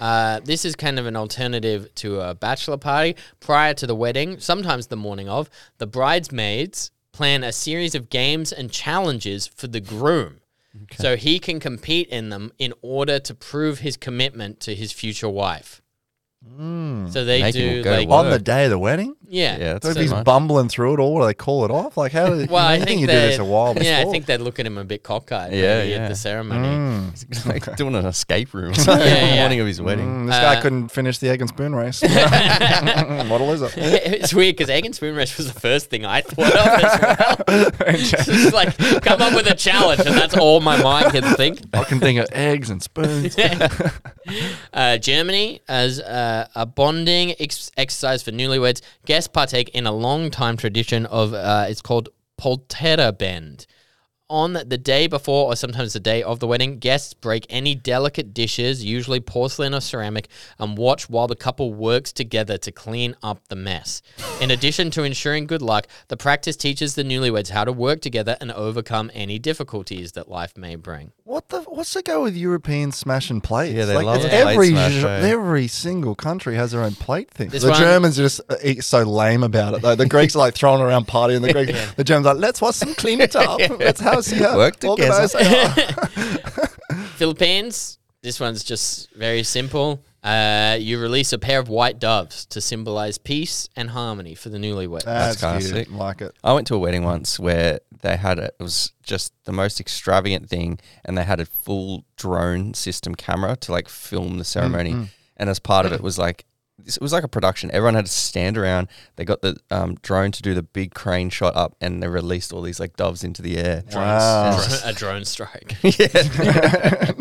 Uh, 0.00 0.40
this 0.40 0.64
is 0.64 0.74
kind 0.74 0.98
of 0.98 1.06
an 1.06 1.16
alternative 1.16 1.94
to 1.96 2.20
a 2.20 2.34
bachelor 2.34 2.76
party. 2.76 3.16
Prior 3.40 3.74
to 3.74 3.86
the 3.86 3.94
wedding, 3.94 4.38
sometimes 4.40 4.88
the 4.88 4.96
morning 4.96 5.28
of, 5.28 5.48
the 5.78 5.86
bridesmaids 5.86 6.90
plan 7.12 7.44
a 7.44 7.52
series 7.52 7.94
of 7.94 8.10
games 8.10 8.52
and 8.52 8.70
challenges 8.70 9.46
for 9.46 9.68
the 9.68 9.80
groom. 9.80 10.40
So 10.98 11.14
he 11.16 11.38
can 11.38 11.60
compete 11.60 12.08
in 12.08 12.30
them 12.30 12.52
in 12.58 12.74
order 12.82 13.20
to 13.20 13.34
prove 13.34 13.78
his 13.78 13.96
commitment 13.96 14.58
to 14.60 14.74
his 14.74 14.90
future 14.90 15.28
wife. 15.28 15.80
So 17.10 17.24
they 17.24 17.42
Make 17.42 17.54
do 17.54 17.82
like. 17.84 18.08
On 18.08 18.28
the 18.28 18.40
day 18.40 18.64
of 18.64 18.70
the 18.70 18.78
wedding? 18.78 19.14
Yeah. 19.28 19.56
Yeah, 19.58 19.78
So 19.82 19.90
if 19.90 19.96
he's 19.96 20.10
much. 20.10 20.24
bumbling 20.24 20.68
through 20.68 20.94
it 20.94 21.00
all, 21.00 21.20
do 21.20 21.26
they 21.26 21.34
call 21.34 21.64
it 21.64 21.70
off? 21.70 21.96
Like, 21.96 22.12
how 22.12 22.26
do 22.34 22.46
well, 22.50 22.66
I 22.66 22.78
think 22.80 23.00
you 23.00 23.06
they 23.06 23.14
do 23.14 23.20
this 23.20 23.38
a 23.38 23.44
while 23.44 23.74
before? 23.74 23.86
Yeah, 23.88 24.00
I 24.06 24.10
think 24.10 24.26
they'd 24.26 24.40
look 24.40 24.58
at 24.58 24.66
him 24.66 24.78
a 24.78 24.84
bit 24.84 25.02
cockeyed. 25.02 25.52
Yeah, 25.52 25.82
yeah. 25.82 25.96
At 25.96 26.08
the 26.08 26.14
ceremony. 26.16 26.68
Mm. 26.68 27.46
like 27.46 27.76
doing 27.76 27.94
an 27.94 28.06
escape 28.06 28.52
room 28.54 28.72
Yeah, 28.76 28.84
the 28.84 29.04
yeah. 29.04 29.36
morning 29.40 29.60
of 29.60 29.66
his 29.66 29.80
wedding. 29.80 30.06
Mm, 30.06 30.26
this 30.26 30.36
guy 30.36 30.56
Uh, 30.56 30.62
couldn't 30.62 30.88
finish 30.88 31.18
the 31.18 31.28
egg 31.28 31.40
and 31.40 31.48
spoon 31.48 31.74
race. 31.74 32.02
Model 32.02 33.52
is 33.52 33.62
it? 33.62 33.72
it's 33.76 34.34
weird 34.34 34.56
because 34.56 34.70
egg 34.70 34.84
and 34.84 34.94
spoon 34.94 35.14
race 35.16 35.36
was 35.36 35.52
the 35.52 35.60
first 35.60 35.90
thing 35.90 36.04
I 36.04 36.20
thought 36.20 36.52
of 36.54 36.66
as 36.66 37.00
well. 37.48 37.70
It's 37.86 38.52
like 38.52 38.76
come 39.02 39.20
up 39.22 39.34
with 39.34 39.46
a 39.50 39.54
challenge, 39.54 40.00
and 40.00 40.14
that's 40.16 40.36
all 40.36 40.60
my 40.60 40.80
mind 40.82 41.12
can 41.12 41.22
think. 41.36 41.60
I 41.72 41.84
can 41.84 42.00
think 42.00 42.18
of 42.20 42.28
eggs 42.32 42.70
and 42.70 42.82
spoons. 42.82 43.36
Uh, 44.72 44.98
Germany, 44.98 45.60
as 45.68 46.00
uh, 46.00 46.46
a 46.54 46.64
bonding 46.66 47.34
ex- 47.38 47.70
exercise 47.76 48.22
for 48.22 48.30
newlyweds, 48.32 48.80
guests 49.14 49.28
partake 49.28 49.68
in 49.68 49.86
a 49.86 49.92
long 49.92 50.28
time 50.28 50.56
tradition 50.56 51.06
of 51.06 51.32
uh, 51.32 51.66
it's 51.68 51.80
called 51.80 52.08
Polterabend. 52.36 53.64
On 54.30 54.54
the 54.54 54.78
day 54.78 55.06
before, 55.06 55.52
or 55.52 55.54
sometimes 55.54 55.92
the 55.92 56.00
day 56.00 56.22
of 56.22 56.40
the 56.40 56.46
wedding, 56.46 56.78
guests 56.78 57.12
break 57.12 57.44
any 57.50 57.74
delicate 57.74 58.32
dishes, 58.32 58.82
usually 58.82 59.20
porcelain 59.20 59.74
or 59.74 59.82
ceramic, 59.82 60.28
and 60.58 60.78
watch 60.78 61.10
while 61.10 61.26
the 61.26 61.36
couple 61.36 61.74
works 61.74 62.10
together 62.10 62.56
to 62.56 62.72
clean 62.72 63.14
up 63.22 63.46
the 63.48 63.54
mess. 63.54 64.00
In 64.40 64.50
addition 64.50 64.90
to 64.92 65.02
ensuring 65.02 65.46
good 65.46 65.60
luck, 65.60 65.86
the 66.08 66.16
practice 66.16 66.56
teaches 66.56 66.94
the 66.94 67.04
newlyweds 67.04 67.50
how 67.50 67.66
to 67.66 67.72
work 67.72 68.00
together 68.00 68.38
and 68.40 68.50
overcome 68.52 69.10
any 69.12 69.38
difficulties 69.38 70.12
that 70.12 70.26
life 70.26 70.56
may 70.56 70.74
bring. 70.74 71.12
What 71.24 71.50
the? 71.50 71.60
What's 71.60 71.92
the 71.92 72.02
go 72.02 72.22
with 72.22 72.34
Europeans 72.34 72.96
smashing 72.96 73.42
plates? 73.42 73.74
Yeah, 73.74 73.84
they 73.84 73.96
like, 73.96 74.06
love 74.06 74.16
it's 74.16 74.24
the 74.24 74.30
plate 74.30 74.52
every 74.52 74.68
smash, 74.68 74.92
ge- 75.02 75.04
eh? 75.04 75.28
every 75.28 75.66
single 75.68 76.14
country 76.14 76.56
has 76.56 76.72
their 76.72 76.82
own 76.82 76.94
plate 76.94 77.30
thing. 77.30 77.50
This 77.50 77.62
the 77.62 77.70
one- 77.70 77.78
Germans 77.78 78.18
are 78.18 78.22
just 78.22 78.40
uh, 78.48 78.80
so 78.80 79.02
lame 79.02 79.42
about 79.42 79.74
it. 79.74 79.82
Though. 79.82 79.94
The 79.96 80.06
Greeks 80.06 80.34
are 80.34 80.38
like 80.38 80.54
throwing 80.54 80.80
around 80.80 81.08
partying. 81.08 81.42
The 81.42 81.52
Greeks, 81.64 81.92
the 81.92 82.04
Germans 82.04 82.26
are 82.26 82.34
like, 82.34 82.40
let's 82.42 82.62
watch 82.62 82.76
some 82.76 82.94
clean 82.94 83.20
it 83.20 83.36
up. 83.36 83.58
Let's 83.78 84.00
how 84.00 84.20
see 84.24 84.36
how 84.36 84.56
Work 84.56 84.76
together. 84.80 85.02
organised. 85.12 85.36
Philippines. 87.16 87.98
This 88.22 88.40
one's 88.40 88.64
just 88.64 89.12
very 89.12 89.42
simple. 89.42 90.02
Uh, 90.22 90.78
you 90.80 90.98
release 90.98 91.34
a 91.34 91.38
pair 91.38 91.58
of 91.58 91.68
white 91.68 91.98
doves 91.98 92.46
to 92.46 92.60
symbolize 92.62 93.18
peace 93.18 93.68
and 93.76 93.90
harmony 93.90 94.34
for 94.34 94.48
the 94.48 94.56
newlywed. 94.56 95.04
That's, 95.04 95.38
kinda 95.38 95.60
cute. 95.60 95.92
Like 95.92 96.22
it. 96.22 96.34
I 96.42 96.54
went 96.54 96.66
to 96.68 96.74
a 96.74 96.78
wedding 96.78 97.04
once 97.04 97.38
where 97.38 97.80
they 98.00 98.16
had 98.16 98.38
it. 98.38 98.56
It 98.58 98.62
was 98.62 98.92
just 99.02 99.34
the 99.44 99.52
most 99.52 99.78
extravagant 99.80 100.48
thing, 100.48 100.78
and 101.04 101.18
they 101.18 101.24
had 101.24 101.40
a 101.40 101.44
full 101.44 102.06
drone 102.16 102.72
system 102.72 103.14
camera 103.14 103.56
to 103.56 103.72
like 103.72 103.90
film 103.90 104.38
the 104.38 104.44
ceremony. 104.44 105.08
And 105.36 105.50
as 105.50 105.58
part 105.58 105.84
of 105.84 105.92
it 105.92 106.00
was 106.00 106.16
like 106.16 106.46
it 106.86 107.00
was 107.00 107.12
like 107.12 107.24
a 107.24 107.28
production. 107.28 107.70
Everyone 107.72 107.94
had 107.94 108.06
to 108.06 108.12
stand 108.12 108.58
around. 108.58 108.88
They 109.16 109.24
got 109.24 109.42
the 109.42 109.56
um, 109.70 109.96
drone 110.02 110.32
to 110.32 110.42
do 110.42 110.54
the 110.54 110.62
big 110.62 110.94
crane 110.94 111.30
shot 111.30 111.56
up, 111.56 111.76
and 111.80 112.02
they 112.02 112.08
released 112.08 112.52
all 112.52 112.62
these 112.62 112.80
like 112.80 112.96
doves 112.96 113.24
into 113.24 113.42
the 113.42 113.58
air. 113.58 113.84
Wow. 113.92 114.60
a 114.84 114.92
drone 114.92 115.24
strike. 115.24 115.76
yeah, 115.82 117.12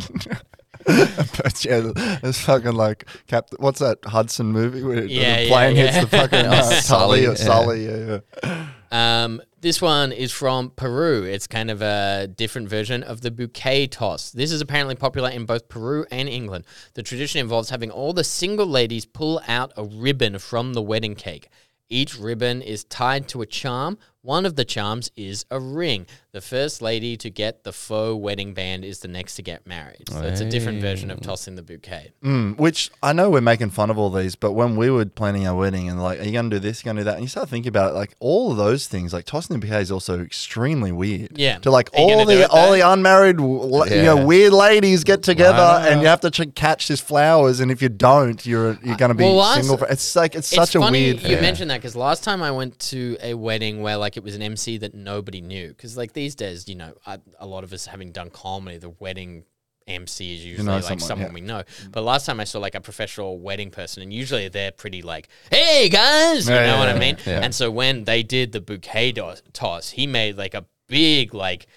but 0.86 1.64
yeah, 1.64 1.92
it's 2.24 2.42
fucking 2.42 2.74
like 2.74 3.06
Cap. 3.28 3.50
What's 3.58 3.80
that 3.80 4.00
Hudson 4.06 4.48
movie 4.48 4.84
where 4.84 5.06
Yeah, 5.06 5.38
the 5.38 5.44
yeah, 5.44 5.50
plane 5.50 5.76
yeah. 5.76 5.92
hits 5.92 6.10
the 6.10 6.18
fucking 6.18 6.46
uh, 6.46 6.62
Sully, 6.82 6.82
Sully 6.82 7.26
or 7.26 7.30
yeah. 7.30 7.36
Sully? 7.36 7.86
Yeah, 7.86 8.20
yeah. 8.44 9.24
Um, 9.24 9.42
this 9.64 9.82
one 9.82 10.12
is 10.12 10.34
from 10.34 10.72
Peru. 10.72 11.24
It's 11.24 11.48
kind 11.48 11.72
of 11.72 11.82
a 11.82 12.28
different 12.28 12.68
version 12.68 13.02
of 13.02 13.22
the 13.22 13.32
bouquet 13.32 13.88
toss. 13.88 14.30
This 14.30 14.52
is 14.52 14.60
apparently 14.60 14.96
popular 14.96 15.30
in 15.30 15.46
both 15.46 15.70
Peru 15.70 16.06
and 16.12 16.28
England. 16.28 16.66
The 16.96 17.02
tradition 17.02 17.40
involves 17.40 17.70
having 17.70 17.90
all 17.90 18.12
the 18.12 18.26
single 18.26 18.68
ladies 18.68 19.06
pull 19.06 19.42
out 19.48 19.72
a 19.78 19.86
ribbon 19.86 20.38
from 20.40 20.74
the 20.74 20.82
wedding 20.82 21.16
cake. 21.16 21.48
Each 21.88 22.20
ribbon 22.20 22.62
is 22.62 22.84
tied 22.84 23.30
to 23.30 23.42
a 23.42 23.46
charm. 23.46 23.98
One 24.26 24.46
of 24.46 24.56
the 24.56 24.64
charms 24.64 25.12
is 25.18 25.46
a 25.52 25.60
ring. 25.60 26.06
The 26.32 26.40
first 26.40 26.82
lady 26.82 27.18
to 27.18 27.30
get 27.30 27.66
the 27.66 27.74
faux 27.74 28.18
wedding 28.20 28.54
band 28.54 28.86
is 28.86 29.00
the 29.00 29.10
next 29.10 29.36
to 29.36 29.42
get 29.42 29.68
married. 29.68 30.06
So 30.10 30.22
it's 30.22 30.40
a 30.40 30.50
different 30.50 30.80
version 30.82 31.12
of 31.12 31.20
tossing 31.20 31.56
the 31.56 31.62
bouquet. 31.62 32.14
Mm, 32.24 32.58
which 32.58 32.90
I 33.04 33.12
know 33.12 33.30
we're 33.30 33.42
making 33.42 33.72
fun 33.72 33.90
of 33.90 33.98
all 33.98 34.10
these, 34.10 34.38
but 34.38 34.54
when 34.54 34.78
we 34.78 34.90
were 34.90 35.04
planning 35.06 35.46
our 35.46 35.56
wedding 35.56 35.90
and 35.90 36.02
like, 36.02 36.22
are 36.22 36.24
you 36.24 36.32
going 36.32 36.50
to 36.50 36.56
do 36.56 36.60
this? 36.60 36.80
You 36.80 36.86
going 36.86 36.96
to 36.96 37.02
do 37.02 37.06
that? 37.06 37.16
And 37.16 37.24
you 37.24 37.28
start 37.28 37.50
thinking 37.50 37.68
about 37.68 37.92
it, 37.92 37.96
like 37.96 38.16
all 38.22 38.52
of 38.52 38.58
those 38.58 38.88
things, 38.88 39.12
like 39.12 39.26
tossing 39.26 39.60
the 39.60 39.60
bouquet 39.60 39.82
is 39.82 39.92
also 39.92 40.22
extremely 40.22 40.94
weird. 40.94 41.38
Yeah. 41.38 41.58
To 41.60 41.70
like 41.70 41.90
Are 41.94 42.00
you 42.00 42.04
all 42.06 42.10
gonna 42.24 42.32
do 42.32 42.38
the 42.38 42.44
it, 42.46 42.50
all 42.50 42.72
the 42.72 42.80
unmarried, 42.80 43.38
w- 43.38 43.62
you 43.94 44.04
know, 44.04 44.18
Yeah. 44.20 44.24
weird 44.24 44.54
ladies 44.54 45.04
get 45.04 45.22
together, 45.22 45.58
Wow. 45.58 45.86
and 45.86 46.00
you 46.02 46.08
have 46.08 46.22
to 46.22 46.32
ch- 46.32 46.56
catch 46.56 46.88
these 46.88 47.02
flowers, 47.02 47.60
and 47.60 47.70
if 47.72 47.82
you 47.82 47.90
don't, 47.90 48.44
you're 48.46 48.80
you're 48.84 48.96
going 48.96 49.10
to 49.10 49.16
be 49.16 49.26
Well, 49.26 49.36
last- 49.36 49.58
single. 49.60 49.76
For, 49.78 49.88
it's 49.90 50.16
like 50.16 50.34
it's, 50.34 50.48
It's 50.52 50.56
such 50.56 50.76
a 50.76 50.80
funny 50.80 51.04
weird. 51.12 51.22
you 51.24 51.28
thing. 51.36 51.42
mentioned 51.42 51.70
that 51.72 51.82
because 51.82 51.98
last 51.98 52.24
time 52.24 52.42
I 52.42 52.52
went 52.52 52.80
to 52.92 53.18
a 53.22 53.34
wedding 53.34 53.82
where 53.82 53.98
like 53.98 54.13
it 54.18 54.24
was 54.24 54.36
an 54.36 54.42
MC 54.42 54.78
that 54.80 54.94
nobody 54.94 55.42
knew. 55.42 55.70
Because 55.70 55.98
like 55.98 56.14
these 56.14 56.36
days 56.36 56.68
you 56.68 56.76
know 56.76 56.94
I, 57.06 57.20
a 57.40 57.46
lot 57.46 57.64
of 57.64 57.74
us 57.74 57.86
having 57.86 58.12
done 58.12 58.30
comedy 58.30 58.78
the 58.78 58.90
wedding 58.90 59.44
MC 59.86 60.36
is 60.36 60.46
usually 60.46 60.66
like 60.68 60.84
someone, 60.84 61.00
someone 61.00 61.28
yeah. 61.28 61.34
we 61.34 61.42
know. 61.42 61.64
But 61.92 62.04
last 62.04 62.26
time 62.26 62.40
I 62.40 62.46
saw 62.46 62.60
like 62.60 62.74
a 62.76 62.80
professional 62.82 63.38
wedding 63.40 63.70
person 63.70 64.02
and 64.04 64.14
usually 64.14 64.48
they're 64.48 64.72
pretty 64.72 65.02
like 65.02 65.28
hey 65.52 65.90
guys! 65.90 66.48
You 66.48 66.56
Yeah, 66.56 66.62
know 66.62 66.74
yeah, 66.74 66.80
what 66.80 66.90
I 66.90 67.00
mean? 67.00 67.18
and 67.26 67.54
so 67.54 67.70
when 67.70 68.06
they 68.06 68.24
did 68.24 68.52
the 68.54 68.62
bouquet 68.62 69.12
toss 69.52 69.90
he 69.90 70.08
made 70.08 70.38
like 70.38 70.54
a 70.54 70.66
big 70.88 71.34
like 71.34 71.68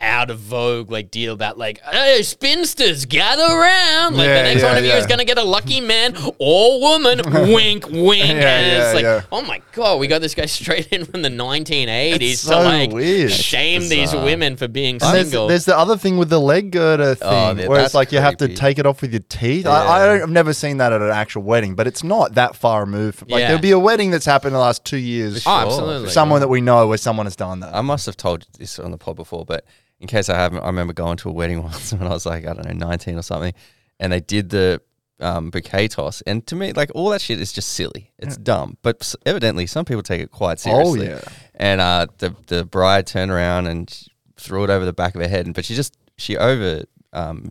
out 0.00 0.30
of 0.30 0.38
vogue 0.38 0.90
like 0.90 1.10
deal 1.10 1.34
about 1.34 1.58
like 1.58 1.80
hey 1.82 2.22
spinsters 2.22 3.04
gather 3.04 3.42
around 3.42 4.16
like 4.16 4.26
Yeah, 4.26 4.36
the 4.36 4.42
next 4.48 4.62
yeah, 4.62 4.68
one 4.68 4.78
of 4.78 4.84
you 4.84 4.92
is 4.92 5.06
gonna 5.06 5.24
get 5.24 5.38
a 5.38 5.42
lucky 5.44 5.80
man 5.80 6.16
or 6.38 6.80
woman 6.80 7.20
wink 7.52 7.86
wink 7.88 8.28
Yeah, 8.28 8.58
and 8.58 8.82
it's 8.82 8.94
like 8.94 9.02
yeah. 9.02 9.22
oh 9.32 9.42
my 9.42 9.60
god 9.72 9.98
we 10.00 10.06
got 10.06 10.20
this 10.20 10.34
guy 10.34 10.46
straight 10.46 10.88
in 10.92 11.04
from 11.04 11.22
the 11.22 11.28
1980s 11.28 12.20
It's 12.20 12.44
to 12.46 12.56
like 12.60 12.92
weird. 12.92 13.30
shame 13.32 13.82
It's 13.82 13.90
these 13.90 14.12
women 14.14 14.56
for 14.56 14.68
being 14.68 14.94
And 14.94 15.00
there's, 15.14 15.28
single 15.30 15.48
there's 15.48 15.64
the 15.64 15.76
other 15.76 15.96
thing 15.96 16.16
with 16.18 16.30
the 16.30 16.40
leg 16.40 16.70
girder 16.70 17.10
oh, 17.10 17.14
thing, 17.14 17.58
Oh, 17.58 17.62
yeah, 17.62 17.68
where 17.68 17.80
it's 17.84 17.94
like 17.94 18.12
you 18.12 18.18
have 18.18 18.36
to 18.38 18.48
take 18.54 18.78
it 18.78 18.86
off 18.86 19.02
with 19.02 19.12
your 19.12 19.22
teeth. 19.28 19.66
I, 19.66 19.86
I 19.86 20.06
don't, 20.06 20.22
I've 20.22 20.30
never 20.30 20.52
seen 20.52 20.78
that 20.78 20.92
at 20.92 21.00
an 21.00 21.10
actual 21.10 21.42
wedding, 21.42 21.74
but 21.74 21.86
it's 21.86 22.02
not 22.04 22.34
that 22.34 22.56
far 22.56 22.80
removed. 22.80 23.22
Like 23.22 23.40
Yeah. 23.40 23.46
there'll 23.48 23.62
be 23.62 23.70
a 23.72 23.78
wedding 23.78 24.10
that's 24.10 24.26
happened 24.26 24.48
in 24.48 24.54
the 24.54 24.60
last 24.60 24.84
two 24.84 24.96
years. 24.98 25.38
oh 25.46 25.50
sure. 25.60 25.66
absolutely 25.66 26.10
Someone 26.10 26.40
that 26.40 26.48
we 26.48 26.60
know 26.60 26.86
where 26.88 26.98
someone 26.98 27.26
has 27.26 27.36
done 27.36 27.60
that. 27.60 27.74
I 27.74 27.80
must 27.80 28.06
have 28.06 28.16
told 28.16 28.46
this 28.58 28.78
on 28.78 28.90
the 28.90 28.98
pod 28.98 29.16
before, 29.16 29.44
but 29.44 29.64
in 30.00 30.06
case 30.06 30.28
I 30.28 30.36
haven't, 30.36 30.62
I 30.62 30.66
remember 30.66 30.92
going 30.92 31.16
to 31.18 31.28
a 31.28 31.32
wedding 31.32 31.62
once 31.64 31.92
when 31.92 32.02
I 32.06 32.10
was 32.10 32.26
like, 32.26 32.46
I 32.46 32.52
don't 32.52 32.64
know, 32.66 32.86
19 32.86 33.16
or 33.18 33.22
something, 33.22 33.52
and 33.98 34.12
they 34.12 34.20
did 34.20 34.50
the 34.50 34.80
um, 35.20 35.50
bouquet 35.50 35.88
toss. 35.88 36.20
And 36.22 36.46
to 36.46 36.56
me, 36.56 36.72
like, 36.72 36.90
all 36.94 37.10
that 37.10 37.20
shit 37.20 37.40
is 37.40 37.52
just 37.52 37.70
silly. 37.70 38.12
It's 38.18 38.36
dumb. 38.36 38.76
But 38.82 38.98
s- 39.00 39.16
evidently, 39.26 39.66
some 39.66 39.84
people 39.84 40.02
take 40.02 40.20
it 40.20 40.30
quite 40.30 40.60
seriously. 40.60 41.08
Oh, 41.08 41.12
yeah. 41.12 41.20
And 41.54 41.80
uh, 41.80 42.06
the, 42.18 42.34
the 42.46 42.64
bride 42.64 43.06
turned 43.06 43.30
around 43.30 43.66
and 43.66 44.08
threw 44.36 44.64
it 44.64 44.70
over 44.70 44.84
the 44.84 44.92
back 44.92 45.14
of 45.14 45.20
her 45.20 45.28
head. 45.28 45.52
But 45.54 45.64
she 45.64 45.74
just, 45.74 45.96
she 46.16 46.36
over, 46.36 46.84
um, 47.12 47.50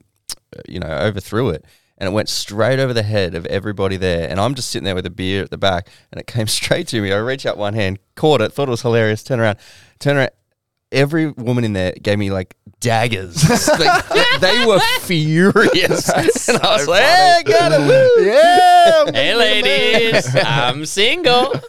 you 0.68 0.80
know, 0.80 0.88
overthrew 0.88 1.50
it. 1.50 1.66
And 1.98 2.08
it 2.08 2.14
went 2.14 2.30
straight 2.30 2.80
over 2.80 2.94
the 2.94 3.04
head 3.04 3.34
of 3.34 3.46
everybody 3.48 3.98
there. 3.98 4.30
And 4.30 4.40
I'm 4.40 4.54
just 4.54 4.70
sitting 4.70 4.86
there 4.86 4.96
with 4.96 5.06
a 5.08 5.10
beer 5.10 5.44
at 5.44 5.50
the 5.50 5.58
back, 5.58 5.90
and 6.12 6.22
it 6.22 6.28
came 6.28 6.48
straight 6.60 6.88
to 6.90 7.02
me. 7.02 7.12
I 7.12 7.18
reached 7.18 7.46
out 7.46 7.58
one 7.58 7.74
hand, 7.74 8.00
caught 8.16 8.40
it, 8.40 8.54
thought 8.54 8.68
it 8.68 8.72
was 8.72 8.84
hilarious, 8.84 9.24
turned 9.24 9.42
around, 9.42 9.58
turned 10.00 10.20
around, 10.20 10.30
every 10.92 11.28
woman 11.32 11.64
in 11.64 11.74
there 11.74 11.94
gave 12.02 12.18
me 12.18 12.32
like 12.32 12.56
daggers. 12.80 13.44
Like, 13.78 14.40
they 14.40 14.66
were 14.66 14.80
furious, 15.02 16.10
and 16.10 16.58
I 16.60 16.74
was 16.74 16.86
so 16.86 16.92
like, 16.92 17.04
"Hey, 17.04 17.44
got 17.46 17.72
it, 17.72 17.80
woo!" 17.82 18.26
Yeah. 18.26 19.12
Hey, 19.12 19.36
ladies, 19.36 20.36
I'm 20.36 20.86
single. 20.86 21.54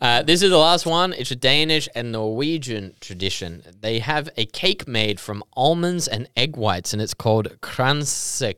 Uh, 0.00 0.22
this 0.22 0.42
is 0.42 0.50
the 0.50 0.58
last 0.58 0.84
one. 0.84 1.14
It's 1.14 1.30
a 1.30 1.36
Danish 1.36 1.88
and 1.94 2.12
Norwegian 2.12 2.94
tradition. 3.00 3.62
They 3.80 4.00
have 4.00 4.28
a 4.36 4.44
cake 4.44 4.86
made 4.86 5.18
from 5.18 5.42
almonds 5.56 6.06
and 6.08 6.28
egg 6.36 6.56
whites, 6.56 6.92
and 6.92 7.00
it's 7.00 7.14
called 7.14 7.48
kransekake, 7.62 8.56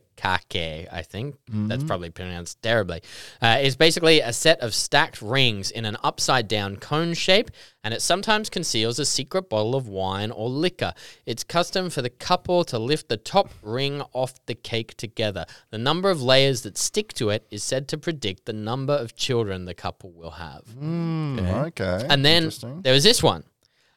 I 0.91 1.01
think. 1.01 1.35
That's 1.67 1.83
probably 1.83 2.09
pronounced 2.09 2.61
terribly. 2.61 3.01
Uh, 3.41 3.57
it's 3.61 3.75
basically 3.75 4.19
a 4.19 4.33
set 4.33 4.59
of 4.59 4.73
stacked 4.73 5.21
rings 5.21 5.71
in 5.71 5.85
an 5.85 5.97
upside 6.03 6.47
down 6.47 6.77
cone 6.77 7.13
shape, 7.13 7.51
and 7.83 7.93
it 7.93 8.01
sometimes 8.01 8.49
conceals 8.49 8.99
a 8.99 9.05
secret 9.05 9.49
bottle 9.49 9.75
of 9.75 9.87
wine 9.87 10.31
or 10.31 10.49
liquor. 10.49 10.93
It's 11.25 11.43
custom 11.43 11.89
for 11.89 12.01
the 12.01 12.09
couple 12.09 12.63
to 12.65 12.77
lift 12.77 13.07
the 13.07 13.17
top 13.17 13.49
ring 13.61 14.01
off 14.13 14.33
the 14.45 14.55
cake 14.55 14.97
together. 14.97 15.45
The 15.69 15.77
number 15.77 16.09
of 16.09 16.21
layers 16.21 16.63
that 16.63 16.77
stick 16.77 17.13
to 17.13 17.29
it 17.29 17.47
is 17.49 17.63
said 17.63 17.87
to 17.89 17.97
predict 17.97 18.45
the 18.45 18.53
number 18.53 18.93
of 18.93 19.15
children 19.15 19.65
the 19.65 19.73
couple 19.73 20.11
will 20.11 20.31
have. 20.31 20.63
Mm, 20.65 21.67
okay. 21.67 22.05
And 22.09 22.25
then 22.25 22.51
there 22.83 22.93
was 22.93 23.03
this 23.03 23.23
one. 23.23 23.43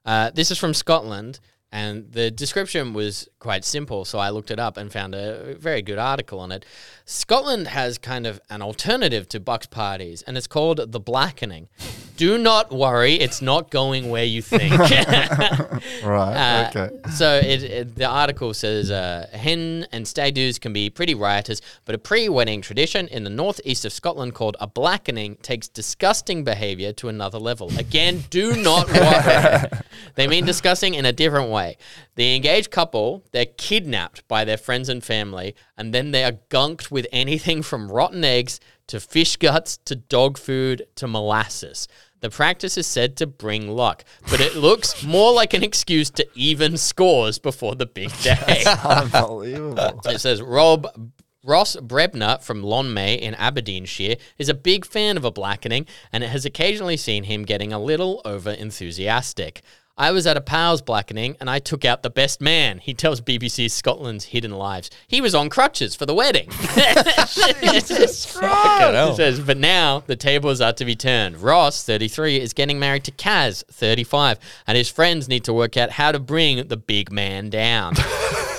Uh, 0.04 0.30
this 0.30 0.50
is 0.50 0.58
from 0.58 0.74
Scotland, 0.74 1.40
and 1.72 2.10
the 2.12 2.30
description 2.30 2.94
was 2.94 3.28
quite 3.38 3.64
simple. 3.64 4.04
So 4.04 4.18
I 4.18 4.30
looked 4.30 4.50
it 4.50 4.58
up 4.58 4.76
and 4.76 4.92
found 4.92 5.14
a 5.14 5.54
very 5.54 5.82
good 5.82 5.98
article 5.98 6.40
on 6.40 6.50
it. 6.50 6.64
Scotland 7.04 7.68
has 7.68 7.96
kind 7.96 8.26
of 8.26 8.40
an 8.50 8.60
alternative 8.62 9.28
to 9.28 9.40
Bucks 9.40 9.66
parties, 9.66 10.22
and 10.22 10.36
it's 10.36 10.46
called 10.46 10.92
the 10.92 11.00
blackening. 11.00 11.68
Do 12.16 12.36
not 12.36 12.70
worry, 12.70 13.14
it's 13.14 13.40
not 13.40 13.70
going 13.70 14.10
where 14.10 14.24
you 14.24 14.42
think. 14.42 14.74
Right. 16.04 16.34
Uh, 16.34 16.70
okay. 16.70 17.10
So 17.10 17.36
it, 17.36 17.62
it, 17.62 17.94
the 17.96 18.06
article 18.06 18.52
says 18.54 18.90
uh, 18.90 19.26
hen 19.32 19.86
and 19.92 20.06
stag 20.06 20.34
do's 20.34 20.58
can 20.58 20.72
be 20.72 20.90
pretty 20.90 21.14
riotous, 21.14 21.60
but 21.84 21.94
a 21.94 21.98
pre-wedding 21.98 22.62
tradition 22.62 23.08
in 23.08 23.24
the 23.24 23.30
northeast 23.30 23.84
of 23.84 23.92
Scotland 23.92 24.34
called 24.34 24.56
a 24.60 24.66
blackening 24.66 25.36
takes 25.36 25.68
disgusting 25.68 26.44
behaviour 26.44 26.92
to 26.94 27.08
another 27.08 27.38
level. 27.38 27.70
Again, 27.78 28.24
do 28.30 28.56
not 28.56 28.88
worry. 28.88 29.80
they 30.14 30.26
mean 30.26 30.44
disgusting 30.44 30.94
in 30.94 31.06
a 31.06 31.12
different 31.12 31.50
way. 31.50 31.59
The 32.16 32.34
engaged 32.34 32.70
couple 32.70 33.24
they're 33.32 33.46
kidnapped 33.46 34.26
by 34.28 34.44
their 34.44 34.56
friends 34.56 34.88
and 34.88 35.02
family, 35.02 35.54
and 35.76 35.94
then 35.94 36.10
they 36.10 36.24
are 36.24 36.38
gunked 36.48 36.90
with 36.90 37.06
anything 37.12 37.62
from 37.62 37.90
rotten 37.90 38.24
eggs 38.24 38.60
to 38.88 39.00
fish 39.00 39.36
guts 39.36 39.78
to 39.84 39.94
dog 39.94 40.36
food 40.36 40.86
to 40.96 41.06
molasses. 41.06 41.86
The 42.20 42.30
practice 42.30 42.76
is 42.76 42.86
said 42.86 43.16
to 43.16 43.26
bring 43.26 43.68
luck, 43.68 44.04
but 44.30 44.40
it 44.40 44.54
looks 44.54 45.02
more 45.02 45.32
like 45.32 45.54
an 45.54 45.62
excuse 45.62 46.10
to 46.10 46.26
even 46.34 46.76
scores 46.76 47.38
before 47.38 47.76
the 47.76 47.86
big 47.86 48.10
day. 48.22 48.64
Unbelievable. 48.84 50.00
It 50.04 50.20
says 50.20 50.42
Rob 50.42 50.86
Ross 51.42 51.74
Brebner 51.76 52.42
from 52.42 52.62
Lonmay 52.62 53.18
in 53.18 53.34
Aberdeenshire 53.34 54.16
is 54.36 54.50
a 54.50 54.54
big 54.54 54.84
fan 54.84 55.16
of 55.16 55.24
a 55.24 55.30
blackening, 55.30 55.86
and 56.12 56.22
it 56.22 56.28
has 56.28 56.44
occasionally 56.44 56.98
seen 56.98 57.24
him 57.24 57.44
getting 57.44 57.72
a 57.72 57.78
little 57.78 58.20
over 58.26 58.50
enthusiastic. 58.50 59.62
I 60.00 60.12
was 60.12 60.26
at 60.26 60.38
a 60.38 60.40
pal's 60.40 60.80
blackening 60.80 61.36
and 61.40 61.50
I 61.50 61.58
took 61.58 61.84
out 61.84 62.02
the 62.02 62.08
best 62.08 62.40
man. 62.40 62.78
He 62.78 62.94
tells 62.94 63.20
BBC 63.20 63.70
Scotland's 63.70 64.24
Hidden 64.24 64.52
Lives. 64.52 64.88
He 65.06 65.20
was 65.20 65.34
on 65.34 65.50
crutches 65.50 65.94
for 65.94 66.06
the 66.06 66.14
wedding. 66.14 66.48
Jesus 67.60 68.34
hell. 68.34 69.12
It 69.12 69.16
says, 69.16 69.40
but 69.40 69.58
now 69.58 70.02
the 70.06 70.16
tables 70.16 70.62
are 70.62 70.72
to 70.72 70.86
be 70.86 70.96
turned. 70.96 71.36
Ross, 71.36 71.84
33, 71.84 72.40
is 72.40 72.54
getting 72.54 72.78
married 72.78 73.04
to 73.04 73.12
Kaz, 73.12 73.62
35, 73.66 74.38
and 74.66 74.78
his 74.78 74.88
friends 74.88 75.28
need 75.28 75.44
to 75.44 75.52
work 75.52 75.76
out 75.76 75.90
how 75.90 76.12
to 76.12 76.18
bring 76.18 76.66
the 76.68 76.78
big 76.78 77.12
man 77.12 77.50
down. 77.50 77.92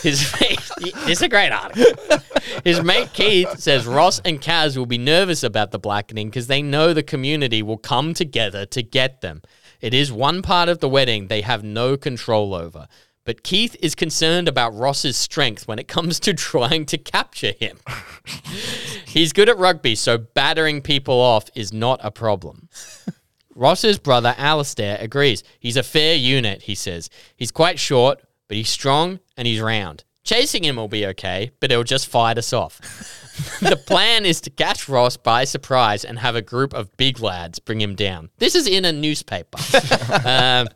His 0.01 0.33
mate, 0.39 0.59
it's 1.07 1.21
a 1.21 1.29
great 1.29 1.51
article. 1.51 2.17
His 2.63 2.81
mate 2.81 3.13
Keith 3.13 3.59
says 3.59 3.85
Ross 3.85 4.19
and 4.25 4.41
Kaz 4.41 4.75
will 4.75 4.87
be 4.87 4.97
nervous 4.97 5.43
about 5.43 5.69
the 5.69 5.77
blackening 5.77 6.29
because 6.29 6.47
they 6.47 6.63
know 6.63 6.91
the 6.91 7.03
community 7.03 7.61
will 7.61 7.77
come 7.77 8.15
together 8.15 8.65
to 8.65 8.81
get 8.81 9.21
them. 9.21 9.43
It 9.82 9.93
is 9.93 10.11
one 10.11 10.41
part 10.41 10.69
of 10.69 10.79
the 10.79 10.89
wedding 10.89 11.27
they 11.27 11.41
have 11.41 11.63
no 11.63 11.97
control 11.97 12.53
over. 12.53 12.88
But 13.23 13.43
Keith 13.43 13.75
is 13.82 13.93
concerned 13.93 14.47
about 14.47 14.75
Ross's 14.75 15.17
strength 15.17 15.67
when 15.67 15.79
it 15.79 15.88
comes 15.88 16.19
to 16.21 16.34
trying 16.36 16.86
to 16.88 16.97
capture 16.97 17.53
him. 17.59 17.79
He's 19.05 19.34
good 19.34 19.49
at 19.49 19.57
rugby, 19.57 19.95
so 19.95 20.17
battering 20.17 20.82
people 20.82 21.19
off 21.19 21.49
is 21.55 21.73
not 21.73 21.99
a 22.03 22.11
problem. 22.11 22.69
Ross's 23.53 23.99
brother 23.99 24.34
Alistair 24.38 24.97
agrees. 24.99 25.43
He's 25.59 25.77
a 25.77 25.84
fair 25.84 26.15
unit, 26.15 26.63
he 26.63 26.75
says. 26.75 27.09
He's 27.36 27.51
quite 27.51 27.79
short, 27.79 28.21
but 28.47 28.57
he's 28.57 28.69
strong 28.69 29.19
and 29.36 29.47
he's 29.47 29.59
round. 29.59 30.03
Chasing 30.24 30.63
him 30.63 30.76
will 30.76 30.88
be 30.88 31.07
okay, 31.07 31.51
but 31.59 31.72
it'll 31.72 31.84
just 31.84 32.07
fight 32.07 32.38
us 32.38 32.53
off. 32.53 32.80
the 33.59 33.76
plan 33.76 34.26
is 34.26 34.39
to 34.41 34.49
catch 34.51 34.88
Ross 34.88 35.17
by 35.17 35.45
surprise 35.45 36.05
and 36.05 36.19
have 36.19 36.36
a 36.36 36.41
group 36.41 36.74
of 36.74 36.95
big 36.95 37.19
lads 37.19 37.57
bring 37.57 37.82
him 37.82 37.95
down. 37.95 38.30
This 38.38 38.53
is 38.53 38.67
in 38.67 38.86
a 38.86 38.91
newspaper. 38.91 39.57
um, 40.26 40.67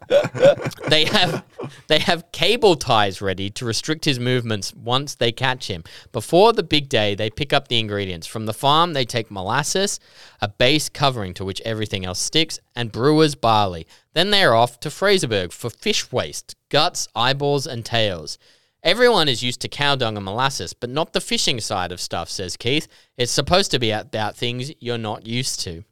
they 0.88 1.06
have 1.06 1.44
they 1.88 2.00
have 2.00 2.32
cable 2.32 2.76
ties 2.76 3.22
ready 3.22 3.50
to 3.52 3.66
restrict 3.66 4.06
his 4.06 4.20
movements 4.20 4.74
once 4.74 5.16
they 5.16 5.32
catch 5.32 5.68
him. 5.68 5.84
Before 6.12 6.54
the 6.54 6.64
big 6.64 6.90
day, 6.90 7.14
they 7.14 7.30
pick 7.30 7.54
up 7.54 7.68
the 7.68 7.80
ingredients 7.80 8.26
from 8.26 8.46
the 8.46 8.54
farm. 8.54 8.94
They 8.94 9.06
take 9.06 9.30
molasses, 9.30 10.00
a 10.42 10.48
base 10.48 10.90
covering 10.90 11.34
to 11.36 11.46
which 11.46 11.62
everything 11.62 12.06
else 12.06 12.20
sticks, 12.20 12.60
and 12.76 12.92
brewer's 12.92 13.36
barley. 13.36 13.86
Then 14.14 14.32
they 14.32 14.44
are 14.44 14.56
off 14.56 14.80
to 14.80 14.90
Fraserburgh 14.90 15.52
for 15.52 15.70
fish 15.70 16.12
waste, 16.12 16.56
guts, 16.70 17.08
eyeballs, 17.16 17.68
and 17.68 17.86
tails. 17.86 18.38
Everyone 18.86 19.28
is 19.28 19.42
used 19.42 19.62
to 19.62 19.68
cow 19.68 19.96
dung 19.96 20.16
and 20.16 20.24
molasses, 20.24 20.74
but 20.74 20.92
not 20.92 21.12
the 21.12 21.20
fishing 21.20 21.60
side 21.60 21.92
of 21.92 22.00
stuff, 22.00 22.30
says 22.30 22.56
Keith. 22.56 22.88
It's 23.18 23.32
supposed 23.32 23.72
to 23.72 23.80
be 23.80 23.90
about 23.90 24.36
things 24.36 24.72
you're 24.80 25.00
not 25.00 25.26
used 25.26 25.60
to. 25.62 25.84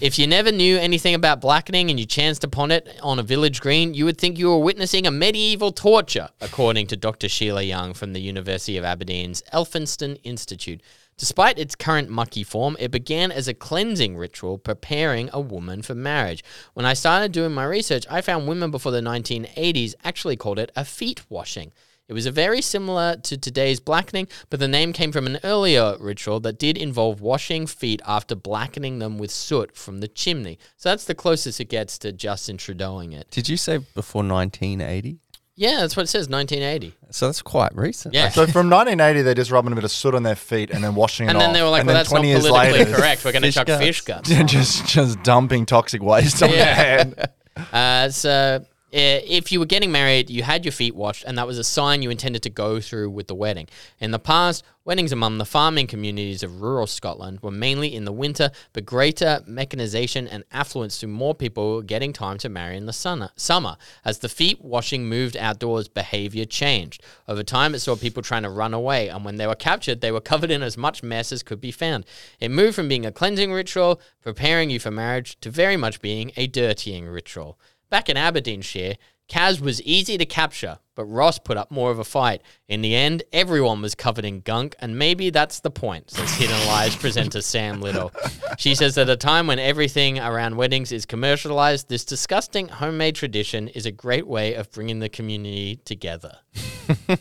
If 0.00 0.18
you 0.18 0.26
never 0.26 0.50
knew 0.50 0.78
anything 0.78 1.14
about 1.14 1.40
blackening 1.40 1.90
and 1.90 2.00
you 2.00 2.06
chanced 2.06 2.42
upon 2.42 2.72
it 2.72 2.98
on 3.04 3.20
a 3.20 3.22
village 3.22 3.60
green, 3.60 3.94
you 3.94 4.04
would 4.04 4.18
think 4.18 4.36
you 4.36 4.48
were 4.48 4.58
witnessing 4.58 5.06
a 5.06 5.12
medieval 5.12 5.70
torture, 5.70 6.30
according 6.40 6.88
to 6.88 6.96
Dr. 6.96 7.28
Sheila 7.28 7.62
Young 7.62 7.94
from 7.94 8.14
the 8.14 8.20
University 8.20 8.76
of 8.76 8.84
Aberdeen's 8.84 9.40
Elphinstone 9.52 10.18
Institute. 10.24 10.82
Despite 11.18 11.56
its 11.56 11.76
current 11.76 12.08
mucky 12.08 12.42
form, 12.42 12.76
it 12.80 12.90
began 12.90 13.30
as 13.30 13.46
a 13.46 13.54
cleansing 13.54 14.16
ritual 14.16 14.58
preparing 14.58 15.30
a 15.32 15.40
woman 15.40 15.82
for 15.82 15.94
marriage. 15.94 16.42
When 16.74 16.84
I 16.84 16.94
started 16.94 17.30
doing 17.30 17.52
my 17.52 17.64
research, 17.64 18.06
I 18.10 18.22
found 18.22 18.48
women 18.48 18.72
before 18.72 18.90
the 18.90 19.00
1980s 19.00 19.94
actually 20.02 20.34
called 20.36 20.58
it 20.58 20.72
a 20.74 20.84
feet 20.84 21.22
washing. 21.28 21.70
It 22.08 22.12
was 22.14 22.26
a 22.26 22.30
very 22.30 22.60
similar 22.60 23.16
to 23.16 23.38
today's 23.38 23.80
blackening, 23.80 24.28
but 24.50 24.60
the 24.60 24.68
name 24.68 24.92
came 24.92 25.12
from 25.12 25.26
an 25.26 25.38
earlier 25.44 25.96
ritual 25.98 26.40
that 26.40 26.58
did 26.58 26.76
involve 26.76 27.20
washing 27.20 27.66
feet 27.66 28.02
after 28.06 28.34
blackening 28.34 28.98
them 28.98 29.18
with 29.18 29.30
soot 29.30 29.76
from 29.76 30.00
the 30.00 30.08
chimney. 30.08 30.58
So 30.76 30.88
that's 30.90 31.04
the 31.04 31.14
closest 31.14 31.60
it 31.60 31.66
gets 31.66 31.98
to 32.00 32.12
Justin 32.12 32.56
Trudeauing 32.58 33.14
it. 33.14 33.30
Did 33.30 33.48
you 33.48 33.56
say 33.56 33.78
before 33.78 34.22
1980? 34.24 35.20
Yeah, 35.54 35.80
that's 35.80 35.96
what 35.96 36.04
it 36.04 36.08
says, 36.08 36.28
1980. 36.28 36.94
So 37.10 37.26
that's 37.26 37.40
quite 37.42 37.74
recent. 37.76 38.14
Yeah. 38.14 38.30
So 38.30 38.46
from 38.46 38.68
1980, 38.70 39.22
they're 39.22 39.34
just 39.34 39.50
rubbing 39.50 39.72
a 39.72 39.74
bit 39.74 39.84
of 39.84 39.90
soot 39.90 40.14
on 40.14 40.22
their 40.22 40.34
feet 40.34 40.70
and 40.70 40.82
then 40.82 40.94
washing 40.94 41.26
it 41.28 41.30
and 41.30 41.40
then 41.40 41.50
off. 41.50 41.54
they 41.54 41.62
were 41.62 41.68
like, 41.68 41.80
And 41.80 41.88
well, 41.88 41.96
that's 41.96 42.10
not 42.10 42.22
politically 42.22 42.50
later, 42.50 42.92
correct. 42.96 43.24
We're 43.24 43.32
going 43.32 43.42
to 43.42 43.52
chuck 43.52 43.66
guts. 43.66 43.80
fish 43.84 44.00
guts. 44.00 44.28
just 44.46 44.86
just 44.86 45.22
dumping 45.22 45.66
toxic 45.66 46.02
waste 46.02 46.42
on 46.42 46.50
Yeah. 46.50 46.56
their 46.56 46.74
head. 46.74 47.30
Uh, 47.72 48.08
so 48.08 48.64
Eh, 48.92 49.22
if 49.26 49.50
you 49.50 49.58
were 49.58 49.64
getting 49.64 49.90
married, 49.90 50.28
you 50.28 50.42
had 50.42 50.66
your 50.66 50.72
feet 50.72 50.94
washed, 50.94 51.24
and 51.24 51.38
that 51.38 51.46
was 51.46 51.56
a 51.56 51.64
sign 51.64 52.02
you 52.02 52.10
intended 52.10 52.42
to 52.42 52.50
go 52.50 52.78
through 52.78 53.08
with 53.08 53.26
the 53.26 53.34
wedding. 53.34 53.66
In 54.00 54.10
the 54.10 54.18
past, 54.18 54.62
weddings 54.84 55.12
among 55.12 55.38
the 55.38 55.46
farming 55.46 55.86
communities 55.86 56.42
of 56.42 56.60
rural 56.60 56.86
Scotland 56.86 57.38
were 57.40 57.50
mainly 57.50 57.94
in 57.94 58.04
the 58.04 58.12
winter, 58.12 58.50
but 58.74 58.84
greater 58.84 59.40
mechanization 59.46 60.28
and 60.28 60.44
affluence 60.52 60.98
to 61.00 61.06
more 61.06 61.34
people 61.34 61.80
getting 61.80 62.12
time 62.12 62.36
to 62.36 62.50
marry 62.50 62.76
in 62.76 62.84
the 62.84 62.92
summer. 62.92 63.30
Summer, 63.34 63.78
as 64.04 64.18
the 64.18 64.28
feet 64.28 64.60
washing 64.60 65.08
moved 65.08 65.38
outdoors, 65.38 65.88
behavior 65.88 66.44
changed. 66.44 67.02
Over 67.26 67.42
time, 67.42 67.74
it 67.74 67.78
saw 67.78 67.96
people 67.96 68.22
trying 68.22 68.42
to 68.42 68.50
run 68.50 68.74
away, 68.74 69.08
and 69.08 69.24
when 69.24 69.36
they 69.36 69.46
were 69.46 69.54
captured, 69.54 70.02
they 70.02 70.12
were 70.12 70.20
covered 70.20 70.50
in 70.50 70.62
as 70.62 70.76
much 70.76 71.02
mess 71.02 71.32
as 71.32 71.42
could 71.42 71.62
be 71.62 71.72
found. 71.72 72.04
It 72.40 72.50
moved 72.50 72.74
from 72.74 72.88
being 72.88 73.06
a 73.06 73.12
cleansing 73.12 73.54
ritual, 73.54 74.02
preparing 74.20 74.68
you 74.68 74.78
for 74.78 74.90
marriage, 74.90 75.40
to 75.40 75.50
very 75.50 75.78
much 75.78 76.02
being 76.02 76.32
a 76.36 76.46
dirtying 76.46 77.06
ritual. 77.06 77.58
Back 77.92 78.08
in 78.08 78.16
Aberdeenshire, 78.16 78.94
Kaz 79.28 79.60
was 79.60 79.82
easy 79.82 80.16
to 80.16 80.24
capture, 80.24 80.78
but 80.94 81.04
Ross 81.04 81.38
put 81.38 81.58
up 81.58 81.70
more 81.70 81.90
of 81.90 81.98
a 81.98 82.04
fight. 82.04 82.40
In 82.66 82.80
the 82.80 82.96
end, 82.96 83.22
everyone 83.34 83.82
was 83.82 83.94
covered 83.94 84.24
in 84.24 84.40
gunk, 84.40 84.74
and 84.78 84.98
maybe 84.98 85.28
that's 85.28 85.60
the 85.60 85.70
point, 85.70 86.10
says 86.10 86.32
Hidden 86.36 86.66
Lives 86.66 86.96
presenter 86.96 87.42
Sam 87.42 87.82
Little. 87.82 88.10
She 88.56 88.74
says 88.74 88.96
at 88.96 89.10
a 89.10 89.16
time 89.18 89.46
when 89.46 89.58
everything 89.58 90.18
around 90.18 90.56
weddings 90.56 90.90
is 90.90 91.04
commercialized, 91.04 91.90
this 91.90 92.06
disgusting 92.06 92.68
homemade 92.68 93.14
tradition 93.14 93.68
is 93.68 93.84
a 93.84 93.92
great 93.92 94.26
way 94.26 94.54
of 94.54 94.70
bringing 94.70 95.00
the 95.00 95.10
community 95.10 95.76
together. 95.84 96.38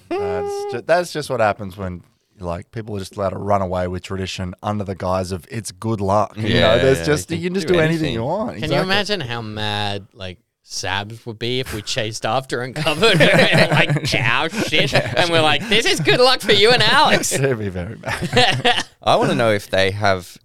That's 0.07 0.71
just, 0.71 0.87
that's 0.87 1.11
just 1.11 1.29
what 1.29 1.41
happens 1.41 1.75
when 1.75 2.05
like 2.39 2.71
people 2.71 2.95
are 2.95 2.99
just 2.99 3.17
allowed 3.17 3.31
to 3.31 3.39
run 3.39 3.61
away 3.61 3.89
with 3.89 4.03
tradition 4.03 4.55
under 4.63 4.85
the 4.85 4.95
guise 4.95 5.33
of 5.33 5.45
it's 5.51 5.73
good 5.73 5.99
luck. 5.99 6.37
You 6.37 6.61
know, 6.61 6.79
there's 6.79 6.99
yeah, 6.99 7.03
just 7.03 7.29
you 7.29 7.35
you 7.35 7.49
can 7.49 7.55
can 7.55 7.55
just 7.55 7.67
do 7.67 7.73
do 7.73 7.79
anything 7.81 7.97
anything. 7.97 8.13
you 8.13 8.23
want. 8.23 8.57
Can 8.59 8.71
you 8.71 8.79
imagine 8.79 9.19
how 9.19 9.41
mad 9.41 10.07
like 10.13 10.39
Sabs 10.71 11.25
would 11.25 11.37
be 11.37 11.59
if 11.59 11.73
we 11.73 11.81
chased 11.81 12.25
after 12.25 12.61
and 12.61 12.73
covered 12.73 13.17
her 13.17 13.67
like 13.71 14.05
cow 14.05 14.47
shit. 14.47 14.93
And 14.93 15.29
we're 15.29 15.41
like, 15.41 15.67
this 15.67 15.85
is 15.85 15.99
good 15.99 16.21
luck 16.21 16.39
for 16.39 16.53
you 16.53 16.71
and 16.71 16.81
Alex. 16.81 17.31
It'd 17.33 17.59
be 17.59 17.67
very 17.67 17.95
bad. 17.95 18.85
I 19.03 19.17
want 19.17 19.31
to 19.31 19.35
know 19.35 19.51
if 19.51 19.69
they 19.69 19.91
have, 19.91 20.37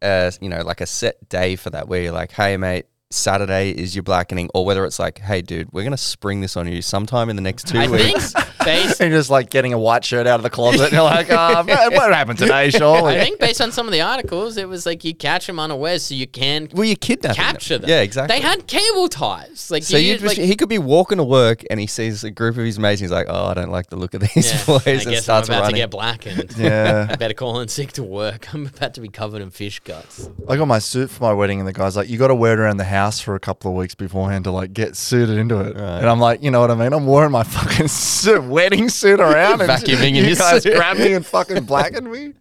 uh, 0.00 0.30
you 0.40 0.48
know, 0.48 0.62
like 0.62 0.80
a 0.80 0.86
set 0.86 1.28
day 1.28 1.56
for 1.56 1.68
that 1.70 1.86
where 1.86 2.00
you're 2.00 2.12
like, 2.12 2.32
hey, 2.32 2.56
mate, 2.56 2.86
Saturday 3.10 3.70
is 3.72 3.94
your 3.94 4.02
blackening, 4.02 4.48
or 4.54 4.64
whether 4.64 4.86
it's 4.86 4.98
like, 4.98 5.18
hey, 5.18 5.42
dude, 5.42 5.70
we're 5.70 5.84
gonna 5.84 5.96
spring 5.98 6.40
this 6.40 6.56
on 6.56 6.66
you 6.66 6.80
sometime 6.80 7.28
in 7.28 7.36
the 7.36 7.42
next 7.42 7.68
two 7.68 7.78
I 7.78 7.86
think 7.86 8.14
weeks. 8.14 8.34
Based 8.64 9.00
and 9.00 9.12
just 9.12 9.30
like 9.30 9.50
getting 9.50 9.72
a 9.72 9.78
white 9.78 10.04
shirt 10.04 10.26
out 10.26 10.40
of 10.40 10.42
the 10.42 10.50
closet, 10.50 10.84
and 10.84 10.92
you're 10.92 11.02
like, 11.02 11.30
oh, 11.30 11.62
man, 11.62 11.92
what 11.94 12.12
happened 12.14 12.38
today, 12.38 12.70
surely? 12.70 13.16
I 13.16 13.20
think 13.24 13.38
based 13.38 13.60
on 13.60 13.72
some 13.72 13.86
of 13.86 13.92
the 13.92 14.00
articles, 14.00 14.56
it 14.56 14.68
was 14.68 14.86
like 14.86 15.04
you 15.04 15.14
catch 15.14 15.46
them 15.46 15.58
unawares 15.58 16.04
so 16.04 16.14
you 16.14 16.26
can 16.26 16.68
Well, 16.72 16.84
you 16.84 16.96
kidnapping 16.96 17.36
capture 17.36 17.78
them. 17.78 17.88
Yeah, 17.88 18.00
exactly. 18.00 18.36
They 18.36 18.42
had 18.42 18.66
cable 18.66 19.08
ties. 19.08 19.70
Like 19.70 19.82
So 19.82 19.96
you, 19.96 20.18
like, 20.18 20.36
he 20.36 20.56
could 20.56 20.68
be 20.68 20.78
walking 20.78 21.18
to 21.18 21.24
work 21.24 21.62
and 21.70 21.78
he 21.80 21.86
sees 21.86 22.24
a 22.24 22.30
group 22.30 22.56
of 22.56 22.64
his 22.64 22.78
mates. 22.78 23.00
And 23.00 23.06
he's 23.06 23.12
like, 23.12 23.26
"Oh, 23.28 23.46
I 23.46 23.54
don't 23.54 23.70
like 23.70 23.88
the 23.88 23.96
look 23.96 24.14
of 24.14 24.20
these 24.20 24.52
yeah, 24.52 24.64
boys," 24.66 24.86
I 24.86 24.90
and 24.92 25.00
guess 25.02 25.06
I'm 25.16 25.22
starts 25.22 25.48
about 25.48 25.60
running. 25.62 25.74
to 25.76 25.80
get 25.82 25.90
blackened. 25.90 26.54
Yeah. 26.56 27.06
I 27.10 27.16
better 27.16 27.34
call 27.34 27.60
in 27.60 27.68
sick 27.68 27.92
to 27.92 28.02
work. 28.02 28.52
I'm 28.54 28.66
about 28.66 28.94
to 28.94 29.00
be 29.00 29.08
covered 29.08 29.42
in 29.42 29.50
fish 29.50 29.80
guts. 29.80 30.28
I 30.48 30.56
got 30.56 30.66
my 30.66 30.78
suit 30.78 31.10
for 31.10 31.22
my 31.24 31.32
wedding, 31.32 31.58
and 31.58 31.68
the 31.68 31.72
guy's 31.72 31.96
like, 31.96 32.08
"You 32.08 32.18
got 32.18 32.28
to 32.28 32.34
wear 32.34 32.52
it 32.54 32.58
around 32.60 32.76
the 32.76 32.84
house 32.84 33.20
for 33.20 33.34
a 33.34 33.40
couple 33.40 33.70
of 33.70 33.76
weeks 33.76 33.94
beforehand 33.94 34.44
to 34.44 34.50
like 34.50 34.72
get 34.72 34.96
suited 34.96 35.36
into 35.38 35.60
it." 35.60 35.76
Right. 35.76 35.98
And 35.98 36.06
I'm 36.08 36.20
like, 36.20 36.42
you 36.42 36.50
know 36.50 36.60
what 36.60 36.70
I 36.70 36.74
mean? 36.74 36.92
I'm 36.92 37.06
wearing 37.06 37.32
my 37.32 37.42
fucking 37.44 37.88
suit, 37.88 38.44
wedding 38.54 38.88
suit 38.88 39.20
around, 39.20 39.60
and 39.60 39.68
Vacuuming 39.70 40.08
in 40.10 40.14
you 40.14 40.24
your 40.24 40.36
guys 40.36 40.62
suit. 40.62 40.74
grab 40.76 40.96
me 40.96 41.12
and 41.12 41.26
fucking 41.26 41.64
blacken 41.70 42.10
me. 42.10 42.32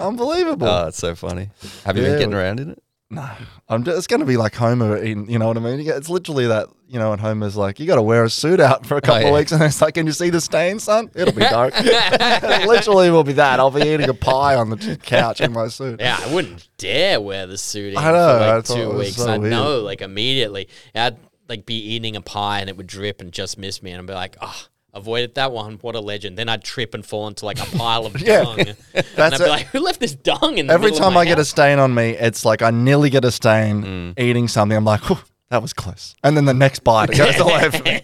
Unbelievable. 0.00 0.66
oh, 0.68 0.88
it's 0.88 0.98
so 0.98 1.14
funny. 1.14 1.50
Have 1.84 1.96
you 1.96 2.02
Yeah. 2.02 2.10
been 2.10 2.18
getting 2.18 2.34
around 2.34 2.60
in 2.60 2.70
it? 2.70 2.82
no, 3.08 3.28
I'm 3.68 3.84
just, 3.84 3.98
it's 3.98 4.06
going 4.08 4.18
to 4.20 4.26
be 4.26 4.36
like 4.36 4.54
Homer. 4.56 4.96
In, 4.96 5.28
you 5.30 5.38
know 5.38 5.46
what 5.46 5.56
I 5.56 5.60
mean? 5.60 5.78
You 5.78 5.84
get- 5.84 5.96
It's 5.96 6.08
literally 6.08 6.46
that. 6.48 6.68
You 6.88 7.00
know, 7.00 7.10
and 7.12 7.20
Homer's 7.20 7.56
like, 7.56 7.80
"You 7.80 7.86
got 7.88 7.96
to 7.96 8.02
wear 8.02 8.22
a 8.22 8.30
suit 8.30 8.60
out 8.60 8.86
for 8.86 8.94
a 8.94 8.98
oh, 8.98 9.00
couple 9.00 9.22
yeah. 9.22 9.28
of 9.30 9.34
weeks," 9.34 9.50
and 9.50 9.60
it's 9.60 9.82
like, 9.82 9.94
"Can 9.94 10.06
you 10.06 10.12
see 10.12 10.30
the 10.30 10.40
stain, 10.40 10.78
son? 10.78 11.10
It'll 11.16 11.34
be 11.34 11.40
dark." 11.40 11.74
it 11.76 12.68
literally 12.68 13.10
will 13.10 13.24
be 13.24 13.32
that. 13.32 13.58
I'll 13.58 13.72
be 13.72 13.80
eating 13.82 14.08
a 14.08 14.14
pie 14.14 14.54
on 14.54 14.70
the 14.70 14.96
couch 15.02 15.40
in 15.40 15.52
my 15.52 15.66
suit. 15.66 15.98
Yeah, 15.98 16.16
I 16.24 16.32
wouldn't 16.32 16.68
dare 16.78 17.20
wear 17.20 17.48
the 17.48 17.58
suit 17.58 17.94
in 17.94 17.98
I 17.98 18.12
know, 18.12 18.38
for 18.38 18.44
I 18.44 18.54
like 18.54 18.58
it 18.58 18.66
two 18.72 18.88
was 18.90 18.98
weeks. 19.06 19.16
so 19.16 19.28
I'd 19.32 19.40
weird. 19.40 19.50
know 19.50 19.80
like 19.80 20.00
immediately. 20.00 20.68
I'd 20.94 21.16
like 21.48 21.66
be 21.66 21.74
eating 21.74 22.14
a 22.14 22.20
pie 22.20 22.60
and 22.60 22.70
it 22.70 22.76
would 22.76 22.86
drip 22.86 23.20
and 23.20 23.32
just 23.32 23.58
miss 23.58 23.82
me, 23.82 23.90
and 23.90 24.00
I'd 24.02 24.06
be 24.06 24.14
like, 24.14 24.36
oh. 24.40 24.66
Avoided 24.96 25.34
that 25.34 25.52
one. 25.52 25.74
What 25.82 25.94
a 25.94 26.00
legend. 26.00 26.38
Then 26.38 26.48
I'd 26.48 26.64
trip 26.64 26.94
and 26.94 27.04
fall 27.04 27.28
into 27.28 27.44
like 27.44 27.60
a 27.60 27.66
pile 27.76 28.06
of 28.06 28.18
Yeah. 28.20 28.42
dung. 28.44 28.60
and 28.60 28.76
That's 29.14 29.34
I'd 29.34 29.38
be 29.38 29.44
it. 29.44 29.48
like, 29.48 29.66
who 29.66 29.80
left 29.80 30.00
this 30.00 30.14
dung 30.14 30.58
in 30.58 30.66
the 30.68 30.72
Every 30.72 30.86
middle 30.86 30.98
of 30.98 31.04
time 31.04 31.14
my 31.14 31.20
I 31.20 31.24
get 31.26 31.38
a 31.38 31.44
stain 31.44 31.78
on 31.78 31.94
me, 31.94 32.10
it's 32.10 32.44
like 32.44 32.62
I 32.62 32.70
nearly 32.70 33.10
get 33.10 33.24
a 33.24 33.30
stain 33.30 34.14
eating 34.18 34.48
something. 34.48 34.76
I'm 34.76 34.84
like, 34.84 35.02
"Whew, 35.08 35.18
that 35.50 35.60
was 35.62 35.72
close. 35.72 36.14
And 36.24 36.36
then 36.36 36.46
the 36.46 36.54
next 36.54 36.82
bite 36.82 37.10
it 37.10 37.16
goes 37.18 37.38
all 37.40 37.50
over 37.64 37.82
me. 37.84 38.02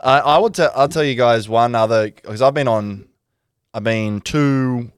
I, 0.00 0.18
I 0.20 0.38
will 0.38 0.50
tell. 0.50 0.70
I'll 0.76 0.88
tell 0.88 1.02
you 1.04 1.14
guys 1.14 1.48
one 1.48 1.74
other 1.74 2.04
because 2.10 2.42
I've 2.42 2.54
been 2.54 2.68
on. 2.68 3.08
I've 3.74 3.84
been 3.84 4.20
two, 4.20 4.92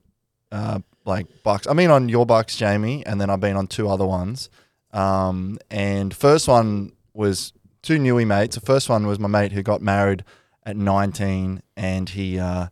uh, 0.52 0.80
like 1.04 1.26
bucks. 1.42 1.66
I 1.66 1.72
mean 1.72 1.90
on 1.90 2.08
your 2.08 2.26
bucks, 2.26 2.56
Jamie, 2.56 3.06
and 3.06 3.20
then 3.20 3.30
I've 3.30 3.40
been 3.40 3.56
on 3.56 3.66
two 3.68 3.88
other 3.88 4.06
ones. 4.06 4.50
Um, 4.92 5.58
and 5.70 6.12
first 6.14 6.48
one 6.48 6.92
was 7.14 7.52
two 7.82 7.98
newie 7.98 8.26
mates. 8.26 8.56
The 8.56 8.60
first 8.60 8.88
one 8.88 9.06
was 9.06 9.18
my 9.18 9.28
mate 9.28 9.52
who 9.52 9.62
got 9.62 9.80
married 9.82 10.24
at 10.64 10.76
19, 10.76 11.62
and 11.76 12.08
he. 12.08 12.38
Uh, 12.38 12.68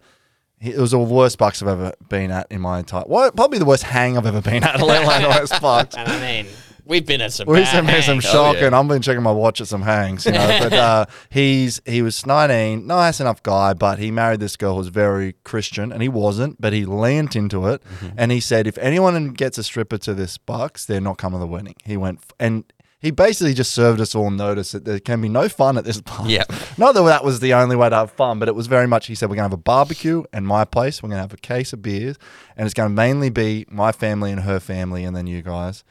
he, 0.60 0.72
it 0.72 0.78
was 0.80 0.90
the 0.90 0.98
worst 0.98 1.38
bucks 1.38 1.62
I've 1.62 1.68
ever 1.68 1.92
been 2.08 2.32
at 2.32 2.48
in 2.50 2.60
my 2.60 2.80
entire. 2.80 3.04
Well, 3.06 3.30
probably 3.30 3.60
the 3.60 3.64
worst 3.64 3.84
hang 3.84 4.18
I've 4.18 4.26
ever 4.26 4.40
been 4.42 4.64
at, 4.64 4.80
let 4.82 5.04
alone 5.04 5.22
the 5.22 5.28
worst 5.28 5.60
bucks. 5.62 5.94
And 5.94 6.08
I 6.10 6.20
mean, 6.20 6.46
we've 6.84 7.06
been 7.06 7.20
at 7.20 7.32
some 7.32 7.46
We've 7.46 7.62
bad 7.62 7.86
been 7.86 8.02
some 8.02 8.14
hangs. 8.16 8.24
shocking. 8.24 8.62
yeah. 8.72 8.76
I've 8.80 8.88
been 8.88 9.00
checking 9.00 9.22
my 9.22 9.30
watch 9.30 9.60
at 9.60 9.68
some 9.68 9.82
hangs, 9.82 10.26
you 10.26 10.32
know. 10.32 10.58
but 10.60 10.72
uh, 10.72 11.06
he's 11.30 11.80
he 11.86 12.02
was 12.02 12.26
nineteen, 12.26 12.88
nice 12.88 13.20
enough 13.20 13.40
guy, 13.44 13.72
but 13.72 14.00
he 14.00 14.10
married 14.10 14.40
this 14.40 14.56
girl 14.56 14.72
who 14.72 14.78
was 14.78 14.88
very 14.88 15.34
Christian, 15.44 15.92
and 15.92 16.02
he 16.02 16.08
wasn't, 16.08 16.60
but 16.60 16.72
he 16.72 16.84
leant 16.84 17.36
into 17.36 17.68
it, 17.68 17.80
and 18.16 18.32
he 18.32 18.40
said, 18.40 18.66
if 18.66 18.76
anyone 18.78 19.28
gets 19.34 19.58
a 19.58 19.62
stripper 19.62 19.98
to 19.98 20.12
this 20.12 20.38
bucks, 20.38 20.86
they're 20.86 21.00
not 21.00 21.18
coming 21.18 21.38
to 21.38 21.44
the 21.44 21.46
wedding. 21.46 21.76
He 21.84 21.96
went 21.96 22.18
and. 22.40 22.64
He 23.00 23.12
basically 23.12 23.54
just 23.54 23.72
served 23.72 24.00
us 24.00 24.14
all 24.14 24.30
notice 24.30 24.72
that 24.72 24.84
there 24.84 24.98
can 24.98 25.20
be 25.20 25.28
no 25.28 25.48
fun 25.48 25.78
at 25.78 25.84
this 25.84 26.00
party. 26.00 26.32
Yeah. 26.32 26.44
Not 26.78 26.94
that 26.94 27.02
that 27.02 27.24
was 27.24 27.38
the 27.38 27.54
only 27.54 27.76
way 27.76 27.88
to 27.88 27.94
have 27.94 28.10
fun, 28.10 28.40
but 28.40 28.48
it 28.48 28.56
was 28.56 28.66
very 28.66 28.88
much. 28.88 29.06
He 29.06 29.14
said, 29.14 29.28
"We're 29.30 29.36
going 29.36 29.48
to 29.48 29.50
have 29.50 29.60
a 29.60 29.62
barbecue 29.62 30.24
in 30.32 30.44
my 30.44 30.64
place. 30.64 31.02
We're 31.02 31.08
going 31.10 31.18
to 31.18 31.22
have 31.22 31.32
a 31.32 31.36
case 31.36 31.72
of 31.72 31.80
beers, 31.80 32.16
and 32.56 32.66
it's 32.66 32.74
going 32.74 32.88
to 32.88 32.94
mainly 32.94 33.30
be 33.30 33.66
my 33.68 33.92
family 33.92 34.32
and 34.32 34.40
her 34.40 34.58
family, 34.58 35.04
and 35.04 35.14
then 35.16 35.26
you 35.26 35.42
guys." 35.42 35.84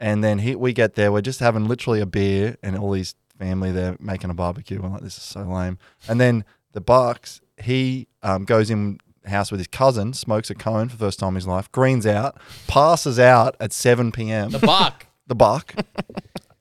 And 0.00 0.22
then 0.22 0.38
he, 0.40 0.54
we 0.54 0.72
get 0.72 0.94
there, 0.94 1.10
we're 1.10 1.22
just 1.22 1.40
having 1.40 1.66
literally 1.66 2.00
a 2.00 2.06
beer, 2.06 2.56
and 2.62 2.78
all 2.78 2.92
these 2.92 3.14
family 3.38 3.72
there 3.72 3.96
making 3.98 4.30
a 4.30 4.34
barbecue. 4.34 4.80
We're 4.82 4.88
like, 4.88 5.02
"This 5.02 5.16
is 5.16 5.22
so 5.22 5.42
lame." 5.42 5.78
And 6.08 6.20
then 6.20 6.44
the 6.72 6.80
Bucks, 6.80 7.40
he 7.56 8.08
um, 8.22 8.44
goes 8.44 8.68
in 8.68 8.98
house 9.26 9.50
with 9.52 9.60
his 9.60 9.68
cousin, 9.68 10.12
smokes 10.12 10.50
a 10.50 10.54
cone 10.54 10.88
for 10.88 10.96
the 10.96 11.04
first 11.04 11.20
time 11.20 11.30
in 11.30 11.34
his 11.36 11.46
life, 11.46 11.70
greens 11.70 12.06
out, 12.06 12.40
passes 12.66 13.18
out 13.18 13.56
at 13.60 13.72
seven 13.72 14.10
p.m. 14.10 14.50
The 14.50 14.58
buck. 14.58 15.06
the 15.28 15.34
buck. 15.34 15.74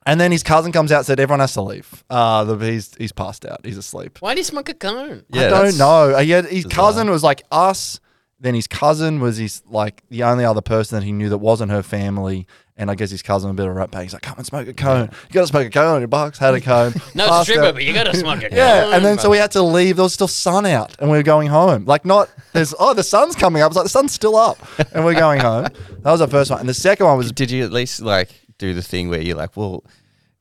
And 0.07 0.19
then 0.19 0.31
his 0.31 0.41
cousin 0.41 0.71
comes 0.71 0.91
out, 0.91 1.05
said 1.05 1.19
everyone 1.19 1.41
has 1.41 1.53
to 1.53 1.61
leave. 1.61 2.03
Uh, 2.09 2.43
the, 2.45 2.57
he's 2.65 2.95
he's 2.95 3.11
passed 3.11 3.45
out. 3.45 3.59
He's 3.65 3.77
asleep. 3.77 4.17
Why 4.21 4.33
do 4.33 4.39
you 4.39 4.43
smoke 4.45 4.69
a 4.69 4.73
cone? 4.73 5.23
I 5.33 5.37
don't 5.37 5.51
that's- 5.51 5.77
know. 5.77 6.15
Uh, 6.15 6.19
yeah, 6.21 6.41
his 6.43 6.63
bizarre. 6.63 6.69
cousin 6.71 7.09
was 7.09 7.23
like 7.23 7.43
us. 7.51 7.99
Then 8.39 8.53
his 8.55 8.67
cousin 8.67 9.19
was 9.19 9.37
his 9.37 9.61
like 9.67 10.03
the 10.09 10.23
only 10.23 10.45
other 10.45 10.61
person 10.61 10.97
that 10.97 11.03
he 11.05 11.11
knew 11.11 11.27
that 11.29 11.39
wasn't 11.39 11.71
her 11.71 11.83
family. 11.83 12.47
And 12.79 12.91
I 12.91 12.95
guess 12.95 13.09
his 13.09 13.23
cousin 13.23 13.49
was 13.49 13.53
a 13.53 13.57
bit 13.57 13.65
of 13.65 13.71
a 13.71 13.73
rat 13.73 13.89
bag. 13.89 14.03
He's 14.03 14.13
like, 14.13 14.21
come 14.21 14.37
and 14.37 14.45
smoke 14.45 14.67
a 14.67 14.73
cone. 14.73 15.09
You 15.29 15.33
got 15.33 15.41
to 15.41 15.47
smoke 15.47 15.65
a 15.65 15.69
cone 15.71 15.95
on 15.95 15.99
your 16.01 16.07
box. 16.07 16.37
Had 16.37 16.53
a 16.53 16.61
cone. 16.61 16.93
No, 17.15 17.27
passed 17.27 17.47
stripper, 17.49 17.65
out. 17.65 17.73
but 17.73 17.83
you 17.83 17.91
gotta 17.93 18.15
smoke 18.15 18.43
a 18.43 18.49
Yeah, 18.55 18.83
cone, 18.83 18.93
and 18.93 19.03
then 19.03 19.17
so 19.17 19.31
we 19.31 19.37
had 19.37 19.49
to 19.53 19.63
leave. 19.63 19.95
There 19.95 20.03
was 20.03 20.13
still 20.13 20.27
sun 20.27 20.67
out, 20.67 20.95
and 20.99 21.09
we 21.09 21.17
were 21.17 21.23
going 21.23 21.47
home. 21.47 21.85
Like 21.85 22.05
not 22.05 22.29
there's 22.53 22.75
oh 22.79 22.93
the 22.93 23.01
sun's 23.03 23.35
coming 23.35 23.63
up. 23.63 23.71
It's 23.71 23.75
like 23.75 23.85
the 23.85 23.89
sun's 23.89 24.13
still 24.13 24.35
up, 24.35 24.59
and 24.93 25.03
we're 25.03 25.15
going 25.15 25.39
home. 25.41 25.63
That 26.03 26.11
was 26.11 26.21
our 26.21 26.27
first 26.27 26.51
one, 26.51 26.59
and 26.59 26.69
the 26.69 26.73
second 26.75 27.07
one 27.07 27.17
was 27.17 27.31
Did 27.31 27.49
you 27.49 27.63
at 27.65 27.71
least 27.73 27.99
like 28.01 28.29
do 28.57 28.73
the 28.73 28.81
thing 28.81 29.09
where 29.09 29.21
you're 29.21 29.37
like, 29.37 29.55
well, 29.55 29.83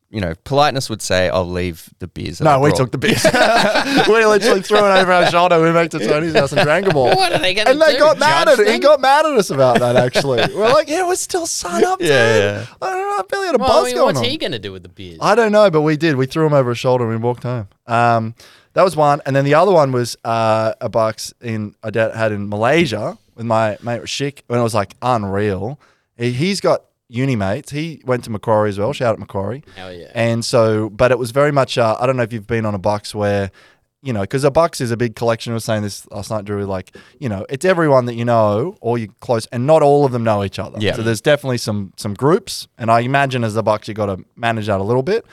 you 0.08 0.20
know, 0.20 0.34
politeness 0.44 0.88
would 0.88 1.02
say, 1.02 1.28
"I'll 1.28 1.48
leave 1.48 1.90
the 1.98 2.06
beers." 2.06 2.40
no, 2.40 2.60
we 2.60 2.72
took 2.72 2.92
the 2.92 2.98
beers. 2.98 3.24
we 4.08 4.24
literally 4.24 4.62
threw 4.62 4.78
it 4.78 4.82
over 5.00 5.12
our 5.12 5.26
shoulder. 5.30 5.60
We 5.60 5.72
went 5.72 5.90
to 5.92 5.98
Tony's 5.98 6.32
house 6.34 6.52
and 6.52 6.62
drank 6.62 6.86
them 6.86 6.96
all. 6.96 7.08
What 7.14 7.32
are 7.32 7.38
they 7.38 7.54
gonna 7.54 7.70
and 7.70 7.80
they 7.80 7.94
do, 7.94 7.98
got 7.98 8.18
mad 8.18 8.46
judge 8.46 8.60
at 8.60 8.66
it. 8.68 8.72
He 8.72 8.78
got 8.78 9.00
mad 9.00 9.26
at 9.26 9.32
us 9.32 9.50
about 9.50 9.80
that. 9.80 9.96
Actually, 9.96 10.42
we're 10.54 10.72
like, 10.72 10.88
yeah, 10.88 11.06
we're 11.06 11.16
still 11.16 11.46
sun 11.46 11.84
up. 11.84 12.00
Yeah, 12.00 12.06
dude. 12.06 12.42
yeah. 12.42 12.66
I 12.80 12.90
don't 12.90 12.98
know. 13.00 13.16
I 13.18 13.22
barely 13.28 13.46
had 13.46 13.54
a 13.56 13.58
Well, 13.58 13.68
buzz 13.68 13.82
I 13.82 13.86
mean, 13.88 13.94
going 13.96 14.06
what's 14.06 14.18
on. 14.20 14.24
he 14.24 14.36
gonna 14.38 14.58
do 14.60 14.72
with 14.72 14.84
the 14.84 14.88
beers? 14.88 15.18
I 15.20 15.34
don't 15.34 15.52
know, 15.52 15.70
but 15.70 15.82
we 15.82 15.96
did. 15.96 16.14
We 16.14 16.26
threw 16.26 16.46
him 16.46 16.52
over 16.52 16.70
his 16.70 16.78
shoulder 16.78 17.04
and 17.10 17.10
we 17.10 17.16
walked 17.22 17.42
home. 17.42 17.68
Um, 17.88 18.34
that 18.74 18.82
was 18.84 18.94
one, 18.94 19.20
and 19.26 19.34
then 19.34 19.44
the 19.44 19.54
other 19.54 19.72
one 19.72 19.90
was 19.90 20.16
uh, 20.24 20.74
a 20.80 20.88
box 20.88 21.34
in 21.42 21.74
I 21.82 21.90
dad 21.90 22.14
had 22.14 22.30
in 22.30 22.48
Malaysia 22.48 23.18
with 23.34 23.44
my 23.46 23.76
mate 23.82 24.02
Shik, 24.02 24.42
when 24.46 24.60
it 24.60 24.62
was 24.62 24.74
like 24.74 24.94
unreal. 25.02 25.80
He, 26.16 26.30
he's 26.32 26.60
got 26.60 26.82
uni 27.09 27.36
mates. 27.36 27.70
He 27.70 28.02
went 28.04 28.24
to 28.24 28.30
Macquarie 28.30 28.68
as 28.68 28.78
well. 28.78 28.92
Shout 28.92 29.14
out 29.14 29.18
Macquarie. 29.18 29.62
Hell 29.76 29.92
yeah. 29.92 30.11
And 30.14 30.44
so, 30.44 30.90
but 30.90 31.11
it 31.11 31.18
was 31.18 31.30
very 31.30 31.52
much. 31.52 31.78
Uh, 31.78 31.96
I 32.00 32.07
don't 32.07 32.16
know 32.16 32.22
if 32.22 32.32
you've 32.32 32.46
been 32.46 32.66
on 32.66 32.74
a 32.74 32.78
box 32.78 33.14
where. 33.14 33.50
You 34.02 34.12
know, 34.12 34.20
because 34.20 34.44
a 34.44 34.52
box 34.52 34.80
is 34.80 34.92
a 34.92 34.96
big 34.96 35.16
collection. 35.16 35.52
I 35.52 35.54
was 35.54 35.64
saying 35.64 35.82
this 35.82 36.09
last 36.12 36.30
night, 36.30 36.44
Drew. 36.44 36.64
Like, 36.64 36.94
you 37.18 37.28
know, 37.28 37.44
it's 37.48 37.64
everyone 37.64 38.04
that 38.04 38.14
you 38.14 38.24
know, 38.24 38.76
or 38.80 38.98
you 38.98 39.09
close, 39.18 39.46
and 39.46 39.66
not 39.66 39.82
all 39.82 40.04
of 40.04 40.12
them 40.12 40.22
know 40.22 40.44
each 40.44 40.61
other. 40.61 40.78
Yeah. 40.78 40.94
So 40.94 41.02
there's 41.02 41.20
definitely 41.20 41.59
some 41.59 41.92
some 41.96 42.14
groups, 42.14 42.68
and 42.78 42.88
I 42.88 43.00
imagine 43.00 43.42
as 43.42 43.54
the 43.54 43.64
box 43.64 43.88
you 43.88 43.94
got 43.94 44.07
to 44.07 44.24
manage 44.36 44.66
that 44.66 44.78
a 44.78 44.84
little 44.84 45.02
bit. 45.02 45.26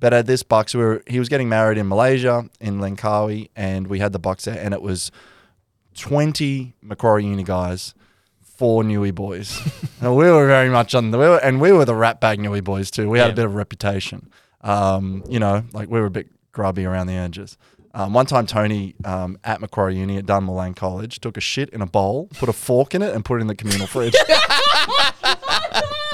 But 0.00 0.14
at 0.14 0.24
this 0.26 0.42
box, 0.42 0.74
we 0.74 0.80
were 0.80 1.02
he 1.06 1.18
was 1.18 1.28
getting 1.28 1.50
married 1.50 1.76
in 1.76 1.86
Malaysia 1.86 2.48
in 2.60 2.78
Langkawi, 2.78 3.50
and 3.56 3.88
we 3.88 3.98
had 3.98 4.12
the 4.14 4.18
bucks 4.18 4.46
there, 4.46 4.58
and 4.58 4.72
it 4.72 4.80
was 4.80 5.10
twenty 5.94 6.74
Macquarie 6.80 7.26
Uni 7.26 7.42
guys, 7.42 7.94
four 8.64 8.82
Newey 8.82 9.14
boys, 9.14 9.60
and 10.00 10.16
we 10.16 10.24
were 10.30 10.46
very 10.46 10.70
much 10.70 10.94
on 10.94 11.10
the 11.10 11.18
we 11.18 11.26
were, 11.28 11.36
and 11.36 11.60
we 11.60 11.70
were 11.70 11.84
the 11.84 11.94
rat 11.94 12.18
bag 12.18 12.38
Newey 12.38 12.64
boys 12.64 12.90
too. 12.90 13.10
We 13.10 13.18
had 13.18 13.26
Yeah. 13.26 13.32
a 13.32 13.36
bit 13.36 13.44
of 13.44 13.52
a 13.52 13.56
reputation, 13.56 14.30
um, 14.62 15.22
you 15.28 15.38
know, 15.38 15.64
like 15.74 15.90
we 15.90 16.00
were 16.00 16.06
a 16.06 16.10
bit 16.10 16.28
grubby 16.52 16.86
around 16.86 17.08
the 17.08 17.12
edges. 17.12 17.58
Um, 17.92 18.14
one 18.14 18.24
time, 18.24 18.46
Tony 18.46 18.94
um, 19.04 19.36
at 19.44 19.60
Macquarie 19.60 19.96
Uni 19.98 20.16
at 20.16 20.24
Dunmore 20.24 20.56
Lang 20.56 20.72
College 20.72 21.20
took 21.20 21.36
a 21.36 21.42
shit 21.42 21.68
in 21.74 21.82
a 21.82 21.86
bowl, 21.86 22.28
put 22.38 22.48
a 22.48 22.54
fork 22.54 22.94
in 22.94 23.02
it, 23.02 23.14
and 23.14 23.22
put 23.22 23.36
it 23.36 23.42
in 23.42 23.48
the 23.48 23.54
communal 23.54 23.86
fridge. 23.86 24.14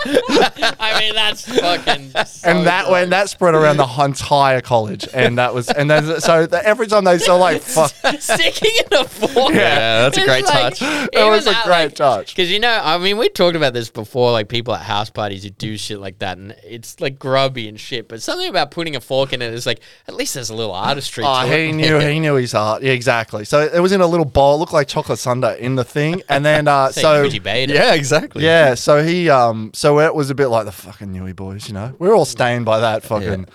I 0.06 1.00
mean, 1.00 1.14
that's 1.14 1.46
fucking. 1.46 2.10
so 2.26 2.48
and 2.48 2.66
that 2.66 2.84
good. 2.84 2.92
went 2.92 3.10
that 3.10 3.28
spread 3.28 3.54
around 3.54 3.76
the 3.76 3.86
entire 4.02 4.60
college, 4.60 5.06
and 5.12 5.38
that 5.38 5.54
was 5.54 5.68
and 5.68 5.90
then 5.90 6.20
so 6.20 6.46
the, 6.46 6.64
every 6.66 6.86
time 6.86 7.04
they 7.04 7.18
saw 7.18 7.36
like 7.36 7.60
fuck, 7.62 7.92
sticking 8.20 8.70
in 8.90 8.98
a 8.98 9.04
fork. 9.04 9.52
Yeah, 9.54 10.08
that's 10.08 10.18
a 10.18 10.24
great 10.24 10.46
touch. 10.46 10.80
it 10.82 11.28
was 11.28 11.46
a 11.46 11.54
great 11.64 11.96
touch. 11.96 12.34
Because 12.34 12.50
you 12.50 12.60
know, 12.60 12.80
I 12.82 12.98
mean, 12.98 13.18
we 13.18 13.28
talked 13.28 13.56
about 13.56 13.74
this 13.74 13.90
before, 13.90 14.32
like 14.32 14.48
people 14.48 14.74
at 14.74 14.82
house 14.82 15.10
parties 15.10 15.44
who 15.44 15.50
do 15.50 15.76
shit 15.76 16.00
like 16.00 16.18
that, 16.20 16.38
and 16.38 16.54
it's 16.64 17.00
like 17.00 17.18
grubby 17.18 17.68
and 17.68 17.78
shit. 17.78 18.08
But 18.08 18.22
something 18.22 18.48
about 18.48 18.70
putting 18.70 18.96
a 18.96 19.00
fork 19.00 19.32
in 19.32 19.42
it 19.42 19.52
is 19.52 19.66
like 19.66 19.80
at 20.08 20.14
least 20.14 20.34
there's 20.34 20.50
a 20.50 20.54
little 20.54 20.74
artistry. 20.74 21.24
Oh, 21.26 21.42
to 21.42 21.48
he 21.54 21.70
it. 21.70 21.72
knew 21.72 21.98
he 21.98 22.20
knew 22.20 22.34
his 22.34 22.52
heart. 22.52 22.82
Yeah, 22.82 22.92
exactly. 22.92 23.44
So 23.44 23.60
it 23.60 23.80
was 23.80 23.92
in 23.92 24.00
a 24.00 24.06
little 24.06 24.26
bowl, 24.26 24.58
looked 24.58 24.72
like 24.72 24.88
chocolate 24.88 25.18
sundae 25.18 25.60
in 25.60 25.74
the 25.74 25.84
thing, 25.84 26.22
and 26.28 26.44
then 26.44 26.68
uh, 26.68 26.90
Say 26.90 27.02
so 27.02 27.24
Yeah, 27.24 27.94
exactly. 27.94 28.44
yeah, 28.44 28.74
so 28.74 29.02
he 29.02 29.28
um, 29.28 29.70
so 29.74 29.89
it 29.98 30.14
was 30.14 30.30
a 30.30 30.34
bit 30.34 30.48
like 30.48 30.64
the 30.64 30.72
fucking 30.72 31.12
Newey 31.12 31.34
boys, 31.34 31.68
you 31.68 31.74
know. 31.74 31.94
We 31.98 32.08
are 32.08 32.14
all 32.14 32.24
stained 32.24 32.64
by 32.64 32.80
that 32.80 33.02
fucking 33.02 33.46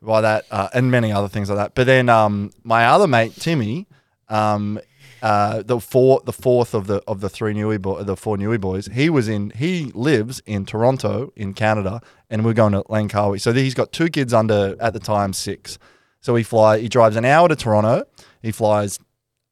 by 0.00 0.20
that, 0.22 0.46
uh, 0.50 0.68
and 0.74 0.90
many 0.90 1.12
other 1.12 1.28
things 1.28 1.48
like 1.48 1.58
that. 1.58 1.74
But 1.74 1.86
then 1.86 2.08
um, 2.08 2.50
my 2.64 2.86
other 2.86 3.06
mate 3.06 3.34
Timmy, 3.36 3.86
um, 4.28 4.80
uh, 5.22 5.62
the 5.62 5.78
four, 5.78 6.20
the 6.24 6.32
fourth 6.32 6.74
of 6.74 6.86
the 6.88 7.02
of 7.06 7.20
the 7.20 7.28
three 7.28 7.54
Newey 7.54 7.80
boy, 7.80 8.02
the 8.02 8.16
four 8.16 8.36
Newey 8.36 8.60
boys, 8.60 8.86
he 8.92 9.08
was 9.08 9.28
in. 9.28 9.50
He 9.50 9.92
lives 9.94 10.42
in 10.46 10.66
Toronto 10.66 11.32
in 11.36 11.54
Canada, 11.54 12.00
and 12.28 12.44
we're 12.44 12.54
going 12.54 12.72
to 12.72 12.82
Langkawi. 12.84 13.40
So 13.40 13.52
he's 13.52 13.74
got 13.74 13.92
two 13.92 14.08
kids 14.08 14.34
under 14.34 14.76
at 14.80 14.92
the 14.92 15.00
time 15.00 15.32
six. 15.32 15.78
So 16.20 16.34
he 16.34 16.42
fly. 16.42 16.78
He 16.78 16.88
drives 16.88 17.16
an 17.16 17.24
hour 17.24 17.48
to 17.48 17.56
Toronto. 17.56 18.04
He 18.42 18.50
flies 18.50 18.98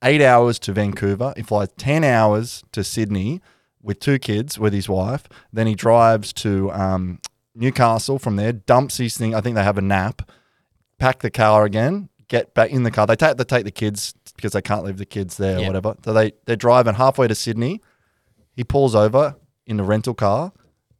eight 0.03 0.22
hours 0.22 0.59
to 0.61 0.72
Vancouver. 0.72 1.32
He 1.36 1.43
flies 1.43 1.68
ten 1.76 2.03
hours 2.03 2.64
to 2.72 2.82
Sydney 2.82 3.41
with 3.82 4.00
two 4.00 4.18
kids 4.18 4.58
with 4.58 4.72
his 4.72 4.88
wife. 4.88 5.24
Then 5.52 5.66
he 5.66 5.74
drives 5.74 6.32
to 6.34 6.70
um, 6.72 7.18
Newcastle 7.54 8.18
from 8.18 8.36
there. 8.36 8.52
Dumps 8.52 8.96
his 8.98 9.16
thing. 9.16 9.34
I 9.34 9.40
think 9.40 9.56
they 9.56 9.62
have 9.64 9.78
a 9.78 9.82
nap. 9.82 10.30
Pack 10.98 11.20
the 11.20 11.30
car 11.30 11.64
again. 11.64 12.08
Get 12.28 12.54
back 12.54 12.70
in 12.70 12.82
the 12.84 12.90
car. 12.90 13.06
They 13.06 13.16
take 13.16 13.36
they 13.38 13.44
take 13.44 13.64
the 13.64 13.70
kids 13.70 14.14
because 14.36 14.52
they 14.52 14.62
can't 14.62 14.84
leave 14.84 14.98
the 14.98 15.06
kids 15.06 15.36
there 15.36 15.58
or 15.58 15.66
whatever. 15.66 15.96
So 16.04 16.12
they 16.12 16.32
they're 16.46 16.56
driving 16.56 16.94
halfway 16.94 17.26
to 17.26 17.34
Sydney. 17.34 17.80
He 18.54 18.62
pulls 18.64 18.94
over 18.94 19.34
in 19.66 19.76
the 19.78 19.82
rental 19.82 20.14
car. 20.14 20.52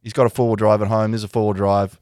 He's 0.02 0.12
got 0.12 0.26
a 0.26 0.30
four 0.30 0.48
wheel 0.48 0.56
drive 0.56 0.82
at 0.82 0.88
home. 0.88 1.12
There's 1.12 1.22
a 1.24 1.28
four 1.28 1.44
wheel 1.44 1.52
drive. 1.52 2.00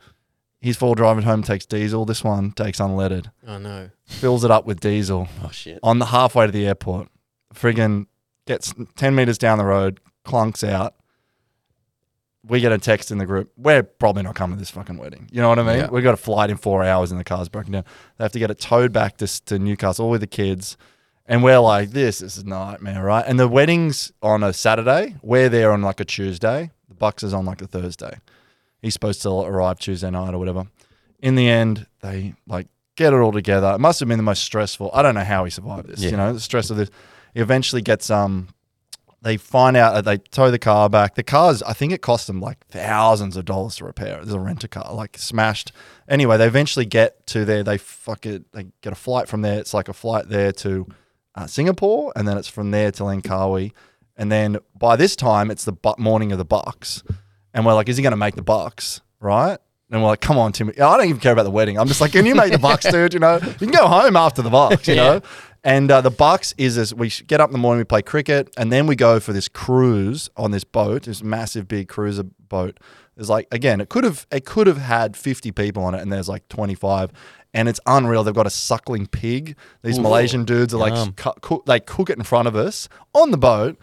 His 0.61 0.77
four 0.77 0.89
wheel 0.91 0.95
drive 0.95 1.19
at 1.19 1.25
home 1.25 1.43
takes 1.43 1.67
diesel. 1.67 2.05
This 2.05 2.25
one 2.25 2.53
takes 2.53 2.79
unleaded. 2.79 3.31
Oh 3.47 3.59
no. 3.59 3.91
Fills 4.07 4.45
it 4.45 4.51
up 4.51 4.65
with 4.65 4.81
diesel 4.81 5.29
Oh 5.45 5.51
shit. 5.51 5.79
on 5.83 5.99
the 5.99 6.07
halfway 6.07 6.47
to 6.47 6.53
the 6.53 6.67
airport. 6.67 7.09
Friggin' 7.55 8.07
gets 8.47 8.73
10 8.97 9.15
meters 9.15 9.37
down 9.39 9.59
the 9.59 9.65
road, 9.65 10.01
clunks 10.29 10.67
out. 10.67 10.95
We 12.47 12.61
get 12.61 12.73
a 12.73 12.79
text 12.79 13.11
in 13.11 13.19
the 13.19 13.27
group. 13.27 13.53
We're 13.57 13.83
probably 13.83 14.23
not 14.23 14.35
coming 14.35 14.57
to 14.57 14.61
this 14.61 14.71
fucking 14.71 14.97
wedding. 14.97 15.29
You 15.33 15.43
know 15.43 15.49
what 15.49 15.59
I 15.59 15.63
mean? 15.65 15.79
Yeah. 15.79 15.91
We 15.91 16.03
got 16.03 16.15
a 16.15 16.19
flight 16.19 16.51
in 16.51 16.57
four 16.57 16.85
hours 16.85 17.11
and 17.11 17.21
the 17.21 17.25
car's 17.25 17.49
broken 17.49 17.73
down. 17.73 17.85
They 18.17 18.25
have 18.25 18.33
to 18.33 18.39
get 18.39 18.51
it 18.51 18.59
towed 18.59 18.93
back 18.93 19.19
to, 19.19 19.45
to 19.47 19.59
Newcastle 19.59 20.09
with 20.09 20.21
the 20.21 20.27
kids. 20.27 20.77
And 21.27 21.43
we're 21.43 21.59
like, 21.59 21.91
this 21.91 22.23
is 22.23 22.39
a 22.39 22.47
nightmare, 22.47 23.05
right? 23.05 23.25
And 23.27 23.39
the 23.39 23.49
wedding's 23.49 24.13
on 24.23 24.43
a 24.43 24.53
Saturday. 24.53 25.17
We're 25.23 25.51
there 25.51 25.73
on 25.73 25.83
like 25.83 26.01
a 26.01 26.05
Tuesday. 26.05 26.71
The 26.89 26.95
Bucks 26.95 27.23
is 27.23 27.35
on 27.35 27.45
like 27.45 27.61
a 27.61 27.67
Thursday. 27.67 28.19
He's 28.81 28.95
supposed 28.95 29.21
to 29.23 29.31
arrive 29.31 29.79
Tuesday 29.79 30.11
night 30.11 30.33
or 30.33 30.39
whatever. 30.39 30.65
In 31.21 31.35
the 31.35 31.49
end, 31.49 31.87
they 32.01 32.35
like 32.47 32.69
get 32.97 33.13
it 33.13 33.17
all 33.17 33.33
together. 33.33 33.73
It 33.75 33.81
must 33.81 34.01
have 34.01 34.09
been 34.09 34.17
the 34.17 34.23
most 34.23 34.43
stressful. 34.43 34.91
I 34.95 35.03
don't 35.03 35.15
know 35.15 35.25
how 35.25 35.45
he 35.45 35.51
survived 35.51 35.89
this. 35.89 36.01
Yeah. 36.01 36.11
You 36.11 36.17
know, 36.17 36.33
the 36.33 36.41
stress 36.41 36.71
of 36.71 36.77
this. 36.77 36.89
He 37.35 37.41
eventually 37.41 37.83
gets 37.83 38.09
um. 38.09 38.49
They 39.21 39.37
find 39.37 39.77
out 39.77 39.95
that 39.95 40.05
they 40.05 40.19
tow 40.19 40.51
the 40.51 40.61
car 40.61 40.89
back. 40.89 41.17
The 41.17 41.25
car's, 41.25 41.61
I 41.65 41.73
think 41.73 41.93
it 41.93 42.03
cost 42.03 42.29
them 42.29 42.41
like 42.41 42.65
thousands 42.69 43.37
of 43.37 43.45
dollars 43.47 43.77
to 43.77 43.85
repair. 43.85 44.15
it. 44.19 44.25
There's 44.25 44.33
a 44.33 44.39
rent 44.39 44.63
a 44.63 44.69
car, 44.69 44.95
like 44.95 45.19
smashed. 45.19 45.73
Anyway, 46.09 46.37
they 46.37 46.47
eventually 46.47 46.87
get 46.87 47.27
to 47.29 47.45
there. 47.45 47.65
They 47.65 47.79
fuck 47.79 48.27
it. 48.27 48.45
They 48.53 48.67
get 48.81 48.93
a 48.93 48.97
flight 48.97 49.27
from 49.29 49.43
there. 49.43 49.59
It's 49.59 49.75
like 49.75 49.89
a 49.89 49.93
flight 49.93 50.29
there 50.29 50.53
to 50.53 50.87
uh, 51.35 51.47
Singapore, 51.49 52.13
and 52.15 52.29
then 52.29 52.39
it's 52.39 52.49
from 52.49 52.71
there 52.71 52.93
to 52.93 53.03
Langkawi. 53.03 53.73
And 54.17 54.31
then 54.31 54.59
by 54.79 54.95
this 54.97 55.17
time, 55.17 55.51
it's 55.51 55.65
the 55.65 55.73
bu- 55.73 55.95
morning 55.99 56.31
of 56.33 56.39
the 56.39 56.45
Bucks, 56.45 57.03
and 57.53 57.67
we're 57.67 57.75
like, 57.75 57.89
"Is 57.89 57.97
he 57.97 58.03
going 58.05 58.13
to 58.13 58.17
make 58.17 58.37
the 58.37 58.43
Bucks?" 58.43 59.01
Right? 59.21 59.59
And 59.91 60.03
we're 60.03 60.09
like, 60.09 60.21
"Come 60.21 60.39
on, 60.39 60.53
Timmy. 60.53 60.79
I 60.79 60.97
don't 60.97 61.07
even 61.09 61.21
care 61.21 61.33
about 61.33 61.45
the 61.45 61.51
wedding. 61.51 61.79
I'm 61.79 61.89
just 61.89 62.01
like, 62.01 62.13
can 62.13 62.25
you 62.27 62.35
make 62.37 62.53
the 62.53 62.59
Bucks, 62.59 62.85
dude? 62.91 63.15
You 63.15 63.21
know, 63.21 63.37
you 63.43 63.55
can 63.55 63.71
go 63.71 63.87
home 63.89 64.17
after 64.17 64.43
the 64.43 64.51
Bucks. 64.51 64.87
You 64.87 64.95
Yeah. 64.95 65.03
know." 65.05 65.21
And 65.65 65.91
uh, 65.91 66.01
the 66.01 66.11
Bucks 66.11 66.55
is 66.57 66.79
as 66.79 66.95
we 66.95 67.11
get 67.27 67.41
up 67.41 67.49
in 67.49 67.53
the 67.53 67.59
morning, 67.59 67.81
we 67.81 67.85
play 67.85 68.03
cricket, 68.03 68.53
and 68.57 68.71
then 68.73 68.87
we 68.87 68.97
go 68.97 69.19
for 69.21 69.33
this 69.33 69.49
cruise 69.49 70.31
on 70.37 70.51
this 70.51 70.65
boat, 70.65 71.03
this 71.03 71.23
massive 71.23 71.67
big 71.69 71.89
cruiser 71.89 72.23
boat. 72.23 72.79
There's 73.17 73.29
like 73.29 73.49
again, 73.51 73.81
it 73.81 73.89
could 73.89 74.05
have 74.05 74.27
it 74.31 74.45
could 74.45 74.67
have 74.69 74.79
had 74.79 75.17
50 75.17 75.51
people 75.53 75.83
on 75.83 75.95
it, 75.95 76.01
and 76.01 76.13
there's 76.13 76.29
like 76.29 76.49
25, 76.49 77.11
and 77.53 77.69
it's 77.69 77.81
unreal. 77.87 78.23
They've 78.23 78.33
got 78.33 78.47
a 78.47 78.51
suckling 78.51 79.07
pig. 79.09 79.57
These 79.83 79.99
Malaysian 79.99 80.45
dudes 80.45 80.73
are 80.73 80.79
like 80.79 80.95
cu- 81.17 81.33
cook, 81.41 81.67
they 81.67 81.81
cook 81.81 82.11
it 82.11 82.17
in 82.19 82.23
front 82.23 82.47
of 82.47 82.55
us 82.55 82.89
on 83.13 83.33
the 83.33 83.37
boat, 83.39 83.77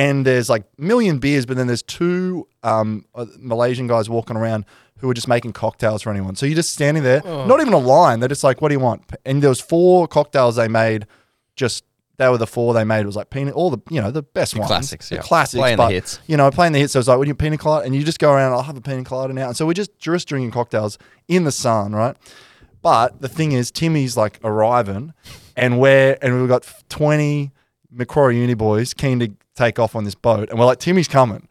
and 0.00 0.24
there's 0.24 0.48
like 0.48 0.64
million 0.78 1.18
beers, 1.18 1.44
but 1.44 1.58
then 1.58 1.66
there's 1.66 1.82
two 1.82 2.48
um, 2.62 3.04
uh, 3.14 3.26
Malaysian 3.38 3.86
guys 3.86 4.08
walking 4.08 4.34
around 4.34 4.64
who 4.96 5.10
are 5.10 5.14
just 5.14 5.28
making 5.28 5.52
cocktails 5.52 6.00
for 6.02 6.10
anyone. 6.10 6.36
So 6.36 6.46
you're 6.46 6.56
just 6.56 6.72
standing 6.72 7.02
there, 7.02 7.22
not 7.22 7.60
even 7.60 7.74
a 7.74 7.78
line. 7.78 8.20
They're 8.20 8.28
just 8.28 8.42
like, 8.42 8.62
"What 8.62 8.68
do 8.70 8.74
you 8.74 8.80
want?" 8.80 9.02
And 9.26 9.42
there 9.42 9.50
was 9.50 9.60
four 9.60 10.08
cocktails 10.08 10.56
they 10.56 10.68
made. 10.68 11.06
Just 11.54 11.84
they 12.16 12.28
were 12.30 12.38
the 12.38 12.46
four 12.46 12.72
they 12.72 12.84
made. 12.84 13.00
It 13.00 13.06
was 13.06 13.16
like 13.16 13.28
peanut, 13.28 13.52
all 13.52 13.68
the 13.68 13.78
you 13.90 14.00
know 14.00 14.10
the 14.10 14.22
best 14.22 14.56
ones, 14.56 14.68
classics, 14.68 15.10
the 15.10 15.16
yeah. 15.16 15.20
classics, 15.20 15.60
Playing 15.60 15.76
the 15.76 15.82
but, 15.82 15.92
hits. 15.92 16.18
You 16.26 16.38
know, 16.38 16.50
playing 16.50 16.72
the 16.72 16.78
hits. 16.78 16.94
So 16.94 16.98
it's 16.98 17.08
like, 17.08 17.18
"What 17.18 17.24
do 17.24 17.28
you 17.28 17.34
pina 17.34 17.58
colada?" 17.58 17.84
And 17.84 17.94
you 17.94 18.02
just 18.02 18.18
go 18.18 18.32
around. 18.32 18.52
I'll 18.52 18.62
have 18.62 18.78
a 18.78 18.80
pina 18.80 19.04
colada 19.04 19.34
now. 19.34 19.48
And 19.48 19.56
so 19.56 19.66
we're 19.66 19.74
just 19.74 19.98
just 19.98 20.28
drinking 20.28 20.52
cocktails 20.52 20.96
in 21.28 21.44
the 21.44 21.52
sun, 21.52 21.92
right? 21.94 22.16
But 22.80 23.20
the 23.20 23.28
thing 23.28 23.52
is, 23.52 23.70
Timmy's 23.70 24.16
like 24.16 24.40
arriving, 24.42 25.12
and 25.56 25.78
we're 25.78 26.16
and 26.22 26.40
we've 26.40 26.48
got 26.48 26.66
twenty 26.88 27.52
Macquarie 27.90 28.38
Uni 28.38 28.54
boys 28.54 28.94
keen 28.94 29.20
to 29.20 29.32
take 29.54 29.78
off 29.78 29.94
on 29.96 30.04
this 30.04 30.14
boat, 30.14 30.48
and 30.50 30.58
we're 30.58 30.66
like, 30.66 30.78
Timmy's 30.78 31.08
coming, 31.08 31.48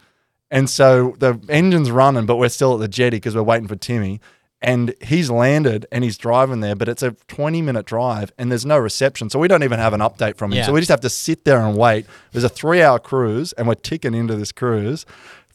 and 0.52 0.70
so 0.70 1.16
the 1.20 1.40
engine's 1.50 1.92
running, 1.92 2.26
but 2.26 2.38
we're 2.38 2.50
still 2.50 2.74
at 2.74 2.80
the 2.80 2.88
jetty 2.88 3.18
because 3.18 3.36
we're 3.36 3.44
waiting 3.44 3.68
for 3.68 3.76
Timmy. 3.76 4.20
And 4.62 4.94
he's 5.02 5.30
landed 5.30 5.86
and 5.90 6.04
he's 6.04 6.18
driving 6.18 6.60
there, 6.60 6.76
but 6.76 6.90
it's 6.90 7.02
a 7.02 7.12
20 7.30 7.62
minute 7.62 7.86
drive 7.86 8.34
and 8.38 8.52
there's 8.52 8.66
no 8.66 8.78
reception. 8.78 9.30
So 9.30 9.40
we 9.40 9.48
don't 9.48 9.64
even 9.64 9.80
have 9.80 9.94
an 9.94 10.02
update 10.02 10.36
from 10.36 10.52
him. 10.52 10.58
Yeah. 10.58 10.66
So 10.66 10.74
we 10.74 10.82
just 10.82 10.90
have 10.90 11.00
to 11.00 11.10
sit 11.10 11.46
there 11.46 11.62
and 11.62 11.78
wait. 11.78 12.06
There's 12.34 12.44
a 12.44 12.50
three 12.50 12.82
hour 12.82 13.00
cruise 13.00 13.54
and 13.54 13.70
we're 13.70 13.76
ticking 13.76 14.14
into 14.14 14.36
this 14.36 14.52
cruise. 14.52 15.06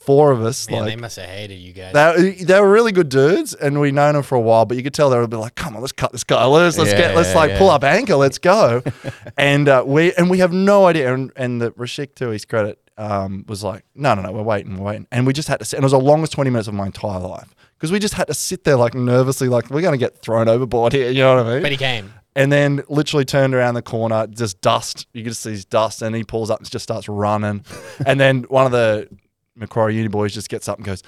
Four 0.04 0.32
of 0.32 0.42
us, 0.44 0.68
Man, 0.68 0.80
like, 0.82 0.90
they 0.90 0.96
must 0.96 1.16
have 1.16 1.28
hated 1.28 1.54
you 1.56 1.72
guys. 1.72 1.92
they, 2.16 2.32
they 2.44 2.60
were 2.60 2.70
really 2.70 2.92
good 2.92 3.08
dudes, 3.08 3.54
and 3.54 3.80
we 3.80 3.90
known 3.90 4.14
them 4.14 4.22
for 4.22 4.34
a 4.34 4.40
while. 4.40 4.66
But 4.66 4.76
you 4.76 4.82
could 4.82 4.92
tell 4.94 5.08
they 5.10 5.18
were 5.18 5.26
like, 5.26 5.54
"Come 5.54 5.74
on, 5.76 5.80
let's 5.80 5.92
cut 5.92 6.12
this 6.12 6.24
guy 6.24 6.44
loose. 6.46 6.76
Let's 6.76 6.90
Yeah, 6.92 6.98
get, 6.98 7.16
let's 7.16 7.30
yeah, 7.30 7.34
like 7.36 7.50
yeah. 7.52 7.58
pull 7.58 7.70
up 7.70 7.84
anchor. 7.84 8.16
Let's 8.16 8.38
go." 8.38 8.82
and 9.38 9.68
uh, 9.68 9.82
we 9.86 10.12
and 10.14 10.28
we 10.28 10.38
have 10.38 10.52
no 10.52 10.86
idea. 10.86 11.14
And, 11.14 11.32
and 11.36 11.60
the 11.60 11.70
Rashik, 11.72 12.14
to 12.16 12.28
his 12.28 12.44
credit, 12.44 12.78
um, 12.98 13.44
was 13.48 13.64
like, 13.64 13.84
"No, 13.94 14.14
no, 14.14 14.22
no, 14.22 14.32
we're 14.32 14.42
waiting, 14.42 14.76
we're 14.76 14.84
waiting." 14.84 15.06
And 15.10 15.26
we 15.26 15.32
just 15.32 15.48
had 15.48 15.58
to. 15.60 15.64
Sit, 15.64 15.78
and 15.78 15.84
it 15.84 15.86
was 15.86 15.92
the 15.92 15.98
longest 16.00 16.32
twenty 16.32 16.50
minutes 16.50 16.68
of 16.68 16.74
my 16.74 16.86
entire 16.86 17.18
life 17.20 17.54
because 17.78 17.90
we 17.90 17.98
just 17.98 18.14
had 18.14 18.26
to 18.26 18.34
sit 18.34 18.64
there 18.64 18.76
like 18.76 18.94
nervously, 18.94 19.48
like 19.48 19.70
we're 19.70 19.80
going 19.82 19.92
to 19.92 19.98
get 19.98 20.18
thrown 20.20 20.48
overboard 20.48 20.92
here. 20.92 21.10
You 21.10 21.22
know 21.22 21.36
what 21.36 21.46
I 21.46 21.54
mean? 21.54 21.62
but 21.62 21.70
he 21.72 21.78
came. 21.78 22.12
and 22.36 22.52
then 22.52 22.82
literally 22.88 23.24
turned 23.24 23.54
around 23.54 23.72
the 23.74 23.82
corner, 23.82 24.26
just 24.26 24.60
dust. 24.60 25.06
You 25.14 25.22
could 25.22 25.30
just 25.30 25.42
see 25.42 25.50
his 25.52 25.64
dust, 25.64 26.02
and 26.02 26.14
he 26.14 26.24
pulls 26.24 26.50
up 26.50 26.58
and 26.60 26.70
just 26.70 26.82
starts 26.82 27.08
running. 27.08 27.64
and 28.06 28.20
then 28.20 28.42
one 28.44 28.66
of 28.66 28.72
the 28.72 29.08
Macquarie 29.56 29.96
Uni 29.96 30.08
boys 30.08 30.34
just 30.34 30.48
gets 30.48 30.68
up 30.68 30.78
and 30.78 30.86
goes, 30.86 31.02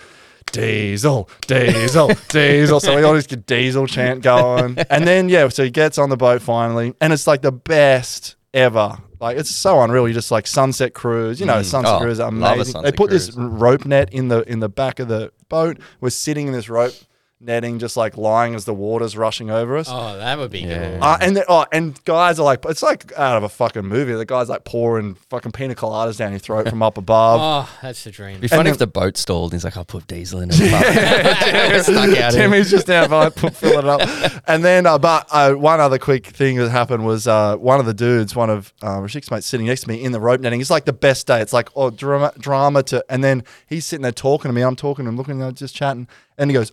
Diesel, 0.53 1.29
Diesel, 1.47 2.09
Diesel. 2.29 2.81
So 2.81 2.97
we 2.97 3.03
just 3.03 3.29
get 3.29 3.47
Diesel 3.47 3.87
chant 3.87 4.23
going. 4.23 4.77
And 4.91 5.07
then, 5.07 5.29
yeah, 5.29 5.49
so 5.49 5.65
he 5.65 5.71
gets 5.71 5.99
on 5.99 6.09
the 6.11 6.17
boat 6.17 6.41
finally, 6.43 6.95
and 7.01 7.13
it's 7.13 7.27
like 7.27 7.43
the 7.43 7.53
best 7.53 8.37
ever. 8.55 8.97
Like, 9.21 9.39
it's 9.39 9.51
so 9.51 9.81
unreal. 9.83 10.07
You 10.07 10.15
just 10.15 10.31
like 10.31 10.47
sunset 10.47 10.95
cruise, 10.95 11.41
you 11.41 11.47
know, 11.47 11.55
Mm. 11.61 11.65
sunset 11.65 11.95
Oh, 11.95 11.99
cruise, 12.01 12.21
are 12.21 12.31
love 12.31 12.43
a 12.59 12.61
amazing. 12.61 12.65
They 12.65 12.73
sunset 12.73 12.97
put 12.97 13.11
this 13.11 13.33
rope 13.35 13.85
net 13.85 14.13
in 14.13 14.29
the 14.29 14.43
in 14.51 14.61
the 14.61 14.69
back 14.69 15.01
of 15.01 15.09
the 15.09 15.33
boat. 15.49 15.79
We're 16.01 16.11
sitting 16.11 16.47
in 16.47 16.53
this 16.53 16.69
rope 16.69 16.93
netting, 17.39 17.79
just 17.79 17.97
like 17.99 18.17
lying 18.17 18.55
as 18.55 18.65
the 18.65 18.73
water's 18.73 19.17
rushing 19.17 19.51
over 19.51 19.77
us. 19.77 19.89
Oh, 19.91 20.17
that 20.17 20.39
would 20.39 20.51
be 20.51 20.61
Yeah. 20.61 20.93
cool. 20.95 21.05
Uh, 21.05 21.19
and 21.21 21.37
the, 21.37 21.45
oh, 21.49 21.67
and 21.71 22.03
guys 22.05 22.41
are 22.41 22.45
like, 22.45 22.65
it's 22.67 22.83
like 22.83 23.13
out 23.17 23.37
of 23.37 23.43
a 23.43 23.49
fucking 23.51 23.85
movie. 23.85 24.15
The 24.15 24.25
guys 24.25 24.49
like 24.49 24.65
pouring 24.65 25.17
fucking 25.29 25.53
pina 25.53 25.75
coladas 25.75 26.17
down 26.17 26.31
your 26.33 26.39
throat 26.39 26.69
from 26.69 26.83
up 26.83 26.97
above. 26.97 27.41
oh, 27.43 27.79
that's 27.83 28.05
the 28.05 28.11
dream. 28.11 28.31
It'd 28.31 28.41
be 28.43 28.49
funny 28.49 28.65
then- 28.65 28.73
if 28.73 28.79
the 28.79 28.87
boat 28.87 29.17
stalled. 29.19 29.53
and 29.53 29.59
He's 29.61 29.65
like, 29.65 29.77
I'll 29.77 29.85
put 29.85 30.07
diesel 30.07 30.41
in 30.41 30.49
it. 30.51 30.55
Stuck 31.85 32.17
out. 32.19 32.33
Timmy's 32.33 32.71
just 32.71 32.87
down 32.87 33.11
by 33.11 33.29
fill 33.31 33.79
it 33.81 33.85
up. 33.85 34.01
And 34.49 34.65
then, 34.65 34.87
uh, 34.87 34.99
but 34.99 35.27
uh, 35.31 35.53
one 35.53 35.81
other 35.81 35.99
quick 35.99 36.27
thing 36.27 36.57
that 36.57 36.71
happened 36.71 37.05
was 37.05 37.27
uh, 37.27 37.57
one 37.57 37.81
of 37.81 37.87
the 37.87 37.95
dudes, 37.95 38.35
one 38.35 38.49
of 38.51 38.73
uh, 38.83 38.97
Rashik's 38.99 39.31
mates, 39.31 39.47
sitting 39.47 39.67
next 39.67 39.83
to 39.83 39.89
me 39.89 40.03
in 40.03 40.13
the 40.13 40.21
rope 40.21 40.41
netting. 40.41 40.61
It's 40.61 40.71
like 40.71 40.85
the 40.87 40.93
best 40.93 41.27
day. 41.27 41.41
It's 41.41 41.53
like 41.53 41.69
oh 41.77 41.91
drama, 41.91 42.33
drama 42.39 42.83
to, 42.85 43.05
and 43.09 43.23
then 43.23 43.45
he's 43.67 43.85
sitting 43.87 44.03
there 44.03 44.13
talking 44.13 44.49
to 44.49 44.53
me. 44.55 44.63
I'm 44.63 44.77
talking 44.77 45.05
to 45.05 45.09
him, 45.11 45.17
looking 45.17 45.43
at 45.43 45.49
him, 45.49 45.55
just 45.55 45.75
chatting, 45.75 46.09
and 46.39 46.51
he 46.51 46.55
goes 46.55 46.73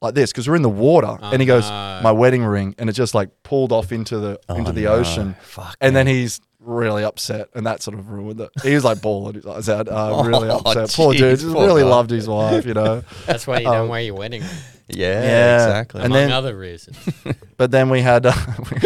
like 0.00 0.14
this 0.14 0.30
because 0.32 0.48
we're 0.48 0.56
in 0.56 0.62
the 0.62 0.68
water, 0.68 1.18
and 1.22 1.40
he 1.42 1.46
goes, 1.46 1.68
no. 1.68 2.00
"My 2.02 2.12
wedding 2.12 2.44
ring," 2.44 2.74
and 2.78 2.88
it 2.88 2.92
just 2.94 3.14
like 3.14 3.30
pulled 3.42 3.72
off 3.72 3.92
into 3.92 4.18
the 4.18 4.40
into 4.48 4.72
the 4.72 4.82
no. 4.84 4.92
ocean. 4.94 5.34
Fuck, 5.42 5.76
and 5.80 5.94
then 5.96 6.06
he's 6.06 6.40
really 6.60 7.02
upset, 7.04 7.48
and 7.54 7.66
that 7.66 7.82
sort 7.82 7.98
of 7.98 8.10
ruined 8.10 8.40
it. 8.40 8.50
He 8.62 8.74
was 8.74 8.84
like 8.84 9.00
bawling 9.00 9.34
his 9.34 9.46
eyes 9.46 9.68
out, 9.68 9.88
uh, 9.88 10.22
really 10.26 10.48
Oh, 10.50 10.58
upset. 10.64 10.92
Poor 10.92 11.12
dude, 11.14 11.38
just 11.40 11.52
poor 11.52 11.66
really 11.66 11.82
guy. 11.82 11.88
loved 11.88 12.10
his 12.10 12.28
wife, 12.28 12.66
you 12.66 12.74
know. 12.74 13.02
That's 13.26 13.46
why 13.46 13.58
you 13.60 13.64
don't 13.64 13.88
wear 13.88 14.00
your 14.02 14.14
wedding 14.16 14.42
ring, 14.42 14.50
Yeah, 14.88 15.22
Yeah. 15.22 15.54
exactly. 15.56 16.00
And 16.02 16.12
among 16.12 16.22
then- 16.28 16.32
other 16.32 16.56
reasons. 16.56 16.96
But 17.58 17.72
then 17.72 17.90
we 17.90 18.00
had 18.02 18.24
uh, 18.24 18.32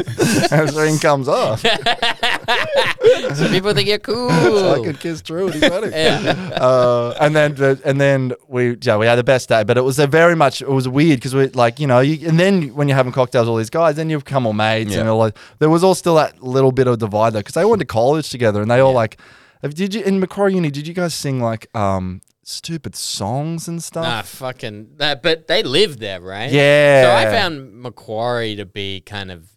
as 0.51 0.75
ring 0.75 0.99
comes 0.99 1.29
off, 1.29 1.61
so 3.35 3.49
people 3.51 3.75
think 3.75 3.87
you're 3.89 3.99
cool. 3.99 4.31
so 4.31 4.81
I 4.81 4.85
could 4.85 4.99
kiss 4.99 5.21
Drew 5.23 5.49
at 5.49 5.55
his 5.55 5.63
wedding. 5.71 5.93
yeah. 5.93 6.51
Uh, 6.55 7.15
and 7.21 7.37
then 7.37 7.55
the, 7.55 7.79
and 7.85 8.01
then 8.01 8.33
we 8.49 8.77
yeah 8.81 8.97
we 8.97 9.05
had 9.07 9.17
the 9.17 9.25
best 9.25 9.49
day, 9.51 9.63
but 9.63 9.77
it 9.77 9.83
was 9.83 9.99
a 9.99 10.07
very 10.07 10.35
much 10.35 10.63
it 10.63 10.69
was 10.71 10.89
weird 10.89 11.19
because 11.19 11.35
we 11.35 11.49
like 11.49 11.79
you 11.81 11.87
know 11.87 12.01
you, 12.01 12.27
and 12.29 12.41
then 12.41 12.75
when 12.75 12.89
you're 12.89 12.97
having 12.97 13.13
cocktails 13.13 13.45
with 13.45 13.51
all 13.51 13.57
these 13.57 13.71
guys, 13.71 13.97
then 13.97 14.09
you 14.11 14.19
become 14.19 14.47
all 14.47 14.53
mates 14.55 14.95
and 14.97 15.05
Yeah. 15.05 15.11
all 15.11 15.19
like 15.19 15.37
there 15.59 15.69
was 15.71 15.85
all 15.85 15.95
still 15.95 16.15
that 16.17 16.43
little 16.43 16.73
bit 16.73 16.87
of 16.87 16.99
divide 16.99 17.35
though 17.35 17.41
because 17.41 17.55
they 17.55 17.65
went 17.67 17.81
to 17.81 17.87
college 17.87 18.31
together 18.31 18.63
and 18.63 18.71
they 18.71 18.81
all 18.81 18.95
like. 18.95 19.19
have- 19.63 19.75
Did 19.75 19.93
you 19.95 20.03
in 20.03 20.19
Macquarie 20.19 20.55
Uni? 20.55 20.71
Did 20.71 20.87
you 20.89 20.95
guys 20.95 21.13
sing 21.15 21.41
like 21.41 21.69
um 21.77 22.21
stupid 22.45 22.95
songs 22.95 23.69
and 23.69 23.83
stuff. 23.83 24.05
Nah, 24.05 24.23
fucking 24.23 24.95
that. 24.97 25.23
But 25.23 25.47
they 25.47 25.63
live 25.63 25.99
there, 25.99 26.21
right? 26.21 26.51
Yeah. 26.51 27.03
So 27.03 27.15
I 27.15 27.25
found 27.33 27.81
Macquarie 27.83 28.57
to 28.57 28.67
be 28.67 29.01
kind 29.01 29.31
of. 29.31 29.49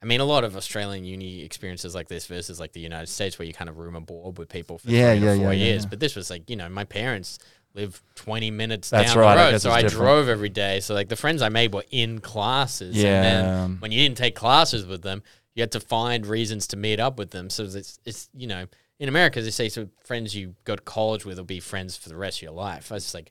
I 0.00 0.06
mean, 0.06 0.20
a 0.20 0.24
lot 0.24 0.44
of 0.44 0.56
Australian 0.56 1.04
uni 1.04 1.42
experiences 1.42 1.92
like 1.92 2.06
this 2.06 2.26
versus 2.26 2.60
like 2.60 2.72
the 2.72 2.78
United 2.80 3.08
States, 3.08 3.36
where 3.36 3.46
you 3.46 3.52
kind 3.52 3.68
of 3.68 3.78
room 3.78 3.96
and 3.96 4.06
board 4.06 4.38
with 4.38 4.48
people 4.48 4.78
for 4.78 4.88
Yeah, 4.88 5.12
three 5.16 5.24
yeah, 5.24 5.32
or 5.32 5.36
four 5.38 5.52
yeah, 5.52 5.64
years. 5.64 5.86
But 5.86 5.98
this 5.98 6.14
was 6.14 6.30
like, 6.30 6.48
you 6.48 6.54
know, 6.54 6.68
my 6.68 6.84
parents 6.84 7.40
live 7.74 8.00
20 8.14 8.52
minutes 8.52 8.90
That's 8.90 9.12
down 9.12 9.18
right, 9.18 9.34
the 9.48 9.52
road. 9.52 9.60
So 9.60 9.70
I 9.72 9.82
different. 9.82 10.00
drove 10.00 10.28
every 10.28 10.50
day. 10.50 10.78
So 10.78 10.94
like 10.94 11.08
the 11.08 11.16
friends 11.16 11.42
I 11.42 11.48
made 11.48 11.74
were 11.74 11.82
in 11.90 12.20
classes. 12.20 12.94
And 12.94 13.02
Yeah. 13.02 13.22
then 13.22 13.76
when 13.80 13.90
you 13.90 14.00
didn't 14.04 14.18
take 14.18 14.36
classes 14.36 14.86
with 14.86 15.02
them, 15.02 15.24
you 15.56 15.62
had 15.62 15.72
to 15.72 15.80
find 15.80 16.24
reasons 16.26 16.68
to 16.68 16.76
meet 16.76 17.00
up 17.00 17.18
with 17.18 17.32
them. 17.32 17.50
So 17.50 17.64
it's, 17.64 17.98
it's 18.04 18.28
you 18.36 18.46
know, 18.46 18.66
in 18.98 19.08
America, 19.08 19.40
they 19.42 19.50
say 19.50 19.68
so 19.68 19.88
friends 20.04 20.34
you 20.34 20.54
go 20.64 20.74
to 20.76 20.82
college 20.82 21.24
with 21.24 21.38
will 21.38 21.44
be 21.44 21.60
friends 21.60 21.96
for 21.96 22.08
the 22.08 22.16
rest 22.16 22.38
of 22.38 22.42
your 22.42 22.52
life. 22.52 22.90
I 22.90 22.96
was 22.96 23.04
just 23.04 23.14
like, 23.14 23.30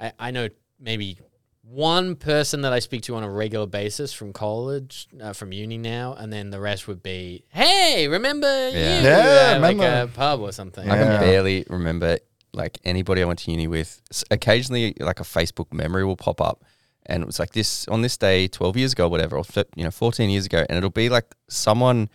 I, 0.00 0.12
I 0.18 0.30
know 0.30 0.48
maybe 0.80 1.18
one 1.62 2.16
person 2.16 2.62
that 2.62 2.72
I 2.72 2.78
speak 2.78 3.02
to 3.02 3.14
on 3.16 3.22
a 3.22 3.30
regular 3.30 3.66
basis 3.66 4.12
from 4.12 4.32
college, 4.32 5.06
uh, 5.20 5.32
from 5.34 5.52
uni 5.52 5.76
now, 5.76 6.14
and 6.14 6.32
then 6.32 6.50
the 6.50 6.58
rest 6.60 6.88
would 6.88 7.02
be, 7.02 7.44
hey, 7.50 8.08
remember 8.08 8.46
Yeah. 8.70 8.98
you? 9.00 9.04
Yeah, 9.06 9.52
at, 9.56 9.60
like 9.60 9.78
a 9.78 10.08
pub 10.14 10.40
or 10.40 10.50
something. 10.52 10.88
I 10.88 10.96
can 10.96 11.20
barely 11.20 11.64
remember 11.68 12.18
like 12.54 12.78
anybody 12.84 13.22
I 13.22 13.26
went 13.26 13.40
to 13.40 13.50
uni 13.50 13.66
with. 13.66 14.00
Occasionally, 14.30 14.94
like 14.98 15.20
a 15.20 15.24
Facebook 15.24 15.72
memory 15.72 16.04
will 16.04 16.16
pop 16.16 16.40
up, 16.40 16.64
and 17.06 17.22
it 17.22 17.26
was 17.26 17.38
like 17.38 17.52
this 17.52 17.86
on 17.88 18.00
this 18.00 18.16
day, 18.16 18.48
twelve 18.48 18.76
years 18.76 18.92
ago, 18.94 19.06
whatever, 19.08 19.36
or 19.36 19.44
you 19.76 19.84
know, 19.84 19.90
fourteen 19.90 20.30
years 20.30 20.46
ago, 20.46 20.64
and 20.68 20.78
it'll 20.78 20.88
be 20.90 21.10
like 21.10 21.26
someone 21.48 22.08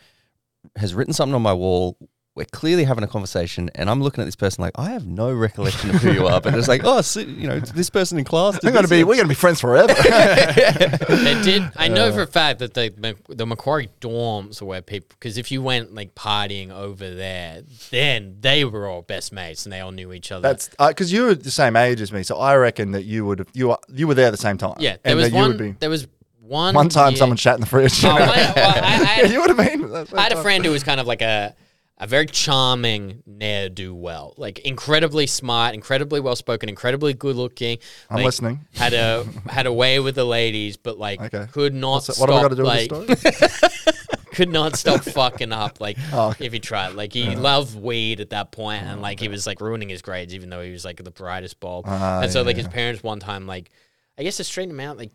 has 0.77 0.95
written 0.95 1.13
something 1.13 1.35
on 1.35 1.41
my 1.43 1.53
wall. 1.53 1.95
We're 2.35 2.45
clearly 2.45 2.83
having 2.83 3.03
a 3.03 3.07
conversation, 3.07 3.69
and 3.75 3.87
I'm 3.91 4.01
looking 4.01 4.23
at 4.23 4.25
this 4.25 4.35
person 4.35 4.63
like 4.63 4.73
I 4.79 4.89
have 4.89 5.05
no 5.05 5.31
recollection 5.31 5.91
of 5.91 5.97
who 5.97 6.11
you 6.13 6.25
are, 6.25 6.41
but 6.41 6.55
it's 6.55 6.67
like, 6.67 6.81
oh, 6.83 7.01
so, 7.01 7.19
you 7.19 7.47
know, 7.47 7.59
this 7.59 7.91
person 7.91 8.17
in 8.17 8.25
class. 8.25 8.57
We're 8.63 8.71
gonna 8.71 8.87
this." 8.87 8.89
be 8.99 9.03
we're 9.03 9.17
gonna 9.17 9.27
be 9.27 9.35
friends 9.35 9.61
forever. 9.61 9.93
They 9.93 11.39
did. 11.43 11.63
I 11.75 11.89
know 11.89 12.11
for 12.11 12.23
a 12.23 12.27
fact 12.27 12.57
that 12.59 12.73
the 12.73 13.15
the 13.29 13.45
Macquarie 13.45 13.89
dorms 14.01 14.61
were 14.61 14.67
where 14.67 14.81
people 14.81 15.09
because 15.19 15.37
if 15.37 15.51
you 15.51 15.61
went 15.61 15.93
like 15.93 16.15
partying 16.15 16.71
over 16.71 17.13
there, 17.13 17.61
then 17.91 18.37
they 18.41 18.65
were 18.65 18.87
all 18.87 19.03
best 19.03 19.31
mates 19.31 19.67
and 19.67 19.73
they 19.73 19.81
all 19.81 19.91
knew 19.91 20.11
each 20.11 20.31
other. 20.31 20.41
That's 20.41 20.71
uh, 20.79 20.87
because 20.87 21.11
you 21.13 21.25
were 21.25 21.35
the 21.35 21.51
same 21.51 21.75
age 21.75 22.01
as 22.01 22.11
me, 22.11 22.23
so 22.23 22.37
I 22.39 22.55
reckon 22.55 22.93
that 22.93 23.03
you 23.03 23.27
would 23.27 23.39
have 23.39 23.49
you 23.53 23.67
were, 23.69 23.77
you 23.89 24.07
were 24.07 24.15
there 24.15 24.27
at 24.27 24.31
the 24.31 24.37
same 24.37 24.57
time. 24.57 24.77
yeah. 24.79 24.97
There 25.03 25.11
and 25.11 25.17
was 25.17 25.25
that 25.29 25.35
you 25.35 25.41
one. 25.41 25.47
would 25.49 25.57
be 25.59 25.71
There 25.73 25.89
was 25.91 26.07
one. 26.39 26.73
one 26.73 26.89
time 26.89 27.11
year- 27.11 27.17
someone 27.19 27.37
shat 27.37 27.53
in 27.55 27.61
the 27.61 27.67
fridge. 27.67 28.03
Oh, 28.03 28.09
my- 28.11 28.17
well, 28.17 28.27
I- 28.57 29.17
I- 29.17 29.21
yeah, 29.21 29.27
you 29.31 29.39
would 29.39 29.49
have 29.49 29.57
been. 29.57 30.17
I 30.17 30.21
had 30.23 30.33
a 30.33 30.41
friend 30.41 30.65
who 30.65 30.71
was 30.71 30.83
kind 30.83 30.99
of 30.99 31.05
like 31.05 31.21
a 31.21 31.55
a 31.99 32.07
very 32.07 32.25
charming 32.25 33.21
ne'er 33.25 33.69
do 33.69 33.93
well, 33.93 34.33
like 34.37 34.59
incredibly 34.59 35.27
smart, 35.27 35.73
incredibly 35.75 36.19
well 36.19 36.35
spoken, 36.35 36.67
incredibly 36.69 37.13
good 37.13 37.35
looking. 37.35 37.77
I'm 38.09 38.17
like, 38.17 38.25
listening. 38.25 38.65
Had 38.73 38.93
a 38.93 39.23
had 39.47 39.65
a 39.67 39.73
way 39.73 39.99
with 39.99 40.15
the 40.15 40.25
ladies, 40.25 40.75
but 40.77 40.97
like 40.97 41.21
Okay. 41.21 41.45
could 41.51 41.73
not 41.73 41.91
What's 42.07 42.15
stop. 42.15 42.29
what 42.29 42.29
have 42.33 42.39
I 42.39 42.41
got 42.41 42.47
to 42.49 42.55
do 42.55 42.63
like, 42.63 42.91
with 42.91 44.25
could 44.33 44.49
not 44.49 44.75
stop 44.75 45.01
fucking 45.03 45.51
up. 45.51 45.79
Like 45.79 45.97
Oh, 46.11 46.29
okay. 46.31 46.45
if 46.47 46.53
he 46.53 46.59
tried, 46.59 46.93
like 46.95 47.13
he 47.13 47.35
loved 47.35 47.79
weed 47.79 48.19
at 48.19 48.31
that 48.31 48.51
point, 48.51 48.83
and 48.83 48.99
like 49.01 49.19
he 49.19 49.27
was 49.27 49.45
like 49.45 49.61
ruining 49.61 49.89
his 49.89 50.01
grades, 50.01 50.33
even 50.33 50.49
though 50.49 50.61
he 50.61 50.71
was 50.71 50.83
like 50.83 51.01
the 51.03 51.11
brightest 51.11 51.59
bulb. 51.59 51.85
Ah, 51.87 52.21
and 52.21 52.31
so 52.31 52.39
yeah, 52.39 52.45
like 52.47 52.55
his 52.57 52.65
yeah. 52.65 52.71
parents 52.71 53.03
one 53.03 53.19
time, 53.19 53.45
like 53.45 53.69
I 54.17 54.23
guess 54.23 54.37
to 54.37 54.43
straighten 54.43 54.71
him 54.71 54.79
out, 54.79 54.97
like 54.97 55.11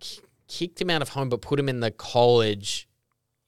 ki- 0.00 0.20
kicked 0.48 0.80
him 0.80 0.90
out 0.90 1.00
of 1.02 1.08
home, 1.08 1.30
but 1.30 1.40
put 1.40 1.58
him 1.58 1.68
in 1.70 1.80
the 1.80 1.90
college 1.90 2.86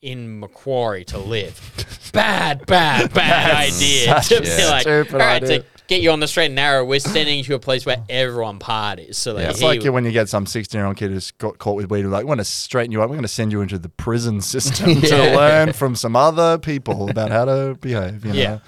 in 0.03 0.41
Macquarie 0.41 1.05
to 1.07 1.19
live. 1.19 1.61
bad, 2.13 2.67
bad, 2.67 3.13
bad 3.13 3.71
That's 3.71 3.77
idea. 3.77 4.07
such 4.23 4.29
To 4.29 4.37
a 4.39 4.41
be 4.43 4.67
like, 4.71 4.83
stupid 4.83 5.13
all 5.15 5.19
right, 5.19 5.43
idea." 5.43 5.59
to 5.61 5.65
get 5.89 6.03
you 6.03 6.11
on 6.11 6.21
the 6.21 6.27
straight 6.29 6.47
and 6.47 6.55
narrow, 6.57 6.85
we're 6.85 6.99
sending 7.01 7.39
you 7.39 7.45
to 7.45 7.55
a 7.55 7.59
place 7.59 7.87
where 7.87 8.03
everyone 8.09 8.59
parties. 8.59 9.17
So 9.19 9.35
like, 9.35 9.49
It's 9.51 9.61
he- 9.61 9.67
like 9.67 9.85
when 9.85 10.05
you 10.05 10.13
get 10.13 10.29
some 10.29 10.45
16 10.47 10.79
year 10.79 10.87
old 10.87 10.97
kid 10.97 11.11
who's 11.11 11.31
got 11.33 11.59
caught 11.59 11.77
with 11.77 11.91
weed, 11.91 12.05
we're 12.05 12.11
like, 12.11 12.25
we 12.25 12.29
want 12.29 12.41
to 12.41 12.45
straighten 12.45 12.93
you 12.93 13.03
up. 13.03 13.09
We're 13.09 13.17
going 13.17 13.23
to 13.23 13.29
send 13.29 13.53
you 13.53 13.61
into 13.63 13.79
the 13.79 13.89
prison 13.89 14.41
system 14.41 15.01
to 15.01 15.17
learn 15.37 15.73
from 15.73 15.95
some 15.97 16.17
other 16.17 16.59
people 16.59 17.09
about 17.11 17.31
how 17.31 17.45
to 17.45 17.77
behave. 17.81 18.25
You 18.25 18.33
know? 18.33 18.39
Yeah. 18.39 18.59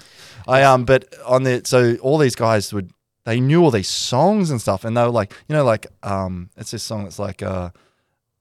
I 0.47 0.63
um, 0.63 0.85
but 0.85 1.13
on 1.25 1.43
the 1.43 1.61
so 1.65 1.95
all 1.97 2.17
these 2.17 2.35
guys 2.35 2.73
would 2.73 2.91
they 3.25 3.39
knew 3.39 3.61
all 3.63 3.69
these 3.69 3.89
songs 3.89 4.49
and 4.49 4.59
stuff, 4.59 4.83
and 4.85 4.97
they 4.97 5.03
were 5.03 5.09
like, 5.09 5.33
you 5.47 5.55
know, 5.55 5.63
like 5.63 5.85
um, 6.01 6.49
it's 6.57 6.71
this 6.71 6.81
song 6.81 7.03
that's 7.03 7.19
like 7.19 7.43
uh, 7.43 7.69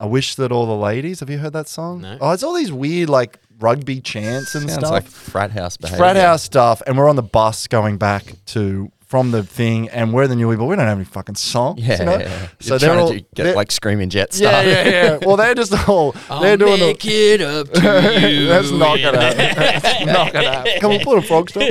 I 0.01 0.07
wish 0.07 0.36
that 0.36 0.53
all 0.53 0.66
the 0.66 0.76
ladies. 0.76 1.20
Have 1.20 1.30
you 1.30 1.38
heard 1.38 1.53
that 1.55 1.68
song? 1.68 2.03
No. 2.03 2.18
Oh, 2.20 2.30
it's 2.30 2.42
all 2.42 2.55
these 2.55 2.70
weird 2.72 3.09
like 3.11 3.38
rugby 3.59 4.01
chants 4.01 4.55
and 4.55 4.68
Sounds 4.70 4.74
stuff 4.80 4.90
like 4.90 5.05
frat 5.07 5.51
house 5.51 5.76
behavior. 5.76 5.99
frat 5.99 6.16
house 6.16 6.42
stuff, 6.44 6.80
and 6.86 6.96
we're 6.96 7.09
on 7.09 7.16
the 7.16 7.22
bus 7.22 7.66
going 7.66 7.96
back 7.99 8.24
to 8.46 8.92
from 9.09 9.31
the 9.31 9.43
thing, 9.43 9.89
and 9.89 10.13
we're 10.13 10.27
the 10.27 10.37
new 10.37 10.51
people. 10.51 10.69
We 10.69 10.77
don't 10.77 10.87
have 10.87 10.99
any 10.99 11.05
fucking 11.07 11.35
songs. 11.37 11.81
Yeah, 11.81 11.99
you 11.99 12.05
know? 12.05 12.19
yeah. 12.19 12.49
So 12.61 12.75
You're 12.75 12.79
they're 12.79 12.99
all 12.99 13.09
to 13.09 13.25
get 13.35 13.57
like 13.57 13.73
screaming 13.73 14.11
jet 14.11 14.35
stuff. 14.35 14.65
yeah, 14.67 14.85
yeah. 14.85 14.91
yeah. 14.91 15.19
Well, 15.27 15.37
they're 15.37 15.55
just 15.55 15.89
all 15.89 16.15
I'll 16.31 16.43
they're 16.43 16.59
doing 16.59 16.79
make 16.79 17.01
the. 17.01 17.11
it 17.11 17.41
up 17.41 17.73
to 17.73 18.31
you. 18.31 18.47
That's 18.49 18.71
not 18.71 19.01
gonna 19.01 19.23
happen. 19.23 19.83
That's 19.83 20.05
not 20.07 20.33
gonna 20.33 20.53
happen. 20.53 20.73
Come 20.81 20.93
on, 20.93 21.01
put 21.01 21.19
a 21.19 21.23
frog 21.23 21.49
stop. 21.49 21.63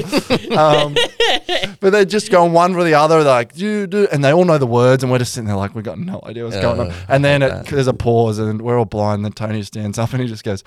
Um, 0.51 0.95
but 1.79 1.91
they're 1.91 2.05
just 2.05 2.31
going 2.31 2.53
one 2.53 2.73
for 2.73 2.83
the 2.83 2.95
other, 2.95 3.23
like 3.23 3.53
do 3.53 3.85
do, 3.85 4.07
and 4.11 4.25
they 4.25 4.33
all 4.33 4.45
know 4.45 4.57
the 4.57 4.65
words, 4.65 5.03
and 5.03 5.11
we're 5.11 5.19
just 5.19 5.33
sitting 5.33 5.47
there 5.47 5.55
like 5.55 5.75
we 5.75 5.83
got 5.83 5.99
no 5.99 6.19
idea 6.25 6.43
what's 6.43 6.57
going 6.57 6.79
on. 6.79 6.93
And 7.07 7.23
then 7.23 7.43
it, 7.43 7.67
there's 7.67 7.87
a 7.87 7.93
pause, 7.93 8.39
and 8.39 8.63
we're 8.63 8.79
all 8.79 8.85
blind. 8.85 9.23
Then 9.23 9.33
Tony 9.33 9.61
stands 9.61 9.99
up 9.99 10.11
and 10.11 10.21
he 10.21 10.27
just 10.27 10.43
goes. 10.43 10.63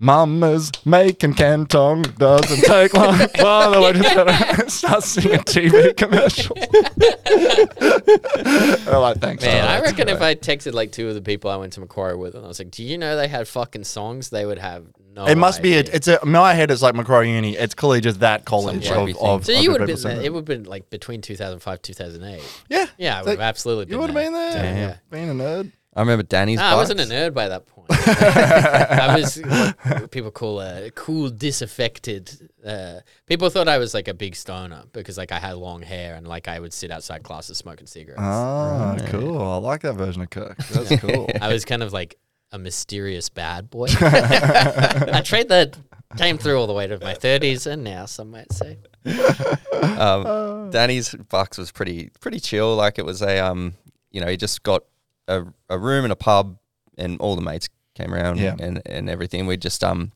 Mama's 0.00 0.72
making 0.84 1.34
Kan 1.34 1.66
Tong 1.66 2.02
doesn't 2.02 2.64
take 2.64 2.94
long. 2.94 3.16
By 3.18 3.70
the 3.70 3.80
way, 3.80 3.92
just 3.92 4.14
gotta 4.14 4.70
start 4.70 5.04
singing 5.04 5.38
TV 5.40 5.96
commercials. 5.96 6.58
They're 8.84 8.98
like, 8.98 9.18
thanks. 9.18 9.44
Man, 9.44 9.64
oh, 9.64 9.68
I 9.68 9.80
that's 9.80 9.92
reckon 9.92 10.08
if. 10.08 10.20
I 10.20 10.34
texted 10.34 10.72
like 10.72 10.90
two 10.90 11.08
of 11.08 11.14
the 11.14 11.22
people 11.22 11.50
I 11.50 11.56
went 11.56 11.74
to 11.74 11.80
Macquarie 11.80 12.16
with, 12.16 12.34
and 12.34 12.44
I 12.44 12.48
was 12.48 12.58
like, 12.58 12.72
"Do 12.72 12.82
you 12.82 12.98
know 12.98 13.16
they 13.16 13.28
had 13.28 13.46
fucking 13.46 13.84
songs?" 13.84 14.30
They 14.30 14.44
would 14.44 14.58
have 14.58 14.86
no. 15.14 15.26
It 15.26 15.38
must 15.38 15.62
be. 15.62 15.74
A, 15.74 15.80
it's 15.80 16.08
a. 16.08 16.20
in 16.22 16.32
My 16.32 16.54
head 16.54 16.72
is 16.72 16.82
like 16.82 16.96
Macquarie 16.96 17.30
Uni. 17.30 17.56
It's 17.56 17.74
clearly 17.74 18.00
just 18.00 18.18
that 18.20 18.44
college 18.44 18.86
Some 18.86 19.08
of, 19.08 19.16
of. 19.16 19.46
So 19.46 19.52
of 19.52 19.62
you 19.62 19.70
would 19.70 19.80
have 19.80 19.86
been. 19.86 19.96
saying 19.96 20.24
It 20.24 20.32
would 20.32 20.40
have 20.40 20.44
been 20.44 20.64
like 20.64 20.90
between 20.90 21.20
2005 21.20 21.82
2008. 21.82 22.64
Yeah. 22.68 22.86
Yeah, 22.98 23.18
I 23.18 23.22
would 23.22 23.30
have 23.30 23.40
absolutely. 23.40 23.92
You 23.92 24.00
would 24.00 24.10
have 24.10 24.16
been 24.16 24.32
there. 24.32 24.54
Damn. 24.54 24.76
Yeah. 24.76 24.96
Being 25.10 25.30
a 25.30 25.34
nerd. 25.34 25.70
I 25.94 26.00
remember 26.00 26.24
Danny's. 26.24 26.58
Nah, 26.58 26.72
I 26.72 26.74
wasn't 26.74 27.00
a 27.00 27.04
nerd 27.04 27.34
by 27.34 27.48
that 27.48 27.66
point. 27.66 27.73
I 27.90 29.16
was 29.18 29.36
what 29.82 30.10
people 30.10 30.30
call 30.30 30.60
a 30.60 30.90
cool, 30.94 31.30
disaffected. 31.30 32.50
Uh, 32.64 33.00
people 33.26 33.50
thought 33.50 33.68
I 33.68 33.78
was 33.78 33.94
like 33.94 34.08
a 34.08 34.14
big 34.14 34.34
stoner 34.36 34.84
because 34.92 35.18
like 35.18 35.32
I 35.32 35.38
had 35.38 35.54
long 35.56 35.82
hair 35.82 36.14
and 36.14 36.26
like 36.26 36.48
I 36.48 36.58
would 36.60 36.72
sit 36.72 36.90
outside 36.90 37.22
classes 37.22 37.58
smoking 37.58 37.86
cigarettes. 37.86 38.20
Ah, 38.22 38.94
Right. 38.98 39.08
cool. 39.10 39.40
I 39.40 39.56
like 39.56 39.82
that 39.82 39.94
version 39.94 40.22
of 40.22 40.30
Kirk. 40.30 40.56
That's 40.70 41.00
cool. 41.00 41.28
I 41.40 41.48
was 41.52 41.64
kind 41.64 41.82
of 41.82 41.92
like 41.92 42.16
a 42.52 42.58
mysterious 42.58 43.28
bad 43.28 43.68
boy. 43.70 43.86
I 44.00 45.20
trade 45.24 45.48
that 45.48 45.76
came 46.16 46.38
through 46.38 46.58
all 46.60 46.66
the 46.68 46.72
way 46.72 46.86
to 46.86 46.98
my 47.00 47.14
thirties 47.14 47.66
and 47.66 47.82
now 47.82 48.06
some 48.06 48.30
might 48.30 48.52
say. 48.52 48.78
um, 49.82 50.70
Danny's 50.70 51.14
bucks 51.28 51.58
was 51.58 51.70
pretty 51.72 52.10
pretty 52.20 52.40
chill. 52.40 52.76
Like 52.76 52.98
it 52.98 53.04
was 53.04 53.22
a 53.22 53.38
um, 53.44 53.74
you 54.10 54.20
know, 54.20 54.28
he 54.28 54.36
just 54.36 54.62
got 54.62 54.84
a, 55.28 55.44
a 55.68 55.78
room 55.78 56.04
in 56.04 56.10
a 56.10 56.16
pub, 56.16 56.58
and 56.98 57.20
all 57.20 57.36
the 57.36 57.42
mates 57.42 57.68
came 57.94 58.12
around 58.14 58.38
Yeah. 58.38 58.56
and 58.58 58.82
and 58.86 59.08
everything. 59.10 59.46
We 59.46 59.56
just 59.56 59.82
um, 59.84 60.12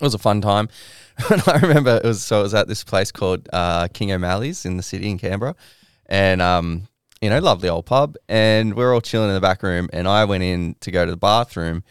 it 0.00 0.04
was 0.04 0.14
a 0.14 0.18
fun 0.18 0.40
time. 0.40 0.68
and 1.30 1.42
I 1.46 1.58
remember 1.58 1.96
it 1.96 2.04
was 2.06 2.22
so 2.24 2.40
it 2.40 2.44
was 2.44 2.54
at 2.54 2.68
this 2.68 2.84
place 2.84 3.10
called 3.12 3.48
uh, 3.52 3.88
King 3.88 4.12
O'Malley's 4.12 4.64
in 4.64 4.76
the 4.76 4.82
city 4.82 5.08
in 5.10 5.18
Canberra, 5.18 5.54
and 6.06 6.40
um, 6.42 6.88
you 7.20 7.30
know, 7.30 7.38
lovely 7.38 7.68
old 7.68 7.86
pub, 7.86 8.16
and 8.28 8.74
we 8.74 8.84
are 8.84 8.92
all 8.92 9.00
chilling 9.00 9.28
in 9.28 9.34
the 9.34 9.40
back 9.40 9.62
room, 9.62 9.88
and 9.92 10.06
I 10.06 10.24
went 10.26 10.42
in 10.44 10.76
to 10.80 10.90
go 10.90 11.04
to 11.04 11.10
the 11.10 11.16
bathroom, 11.16 11.82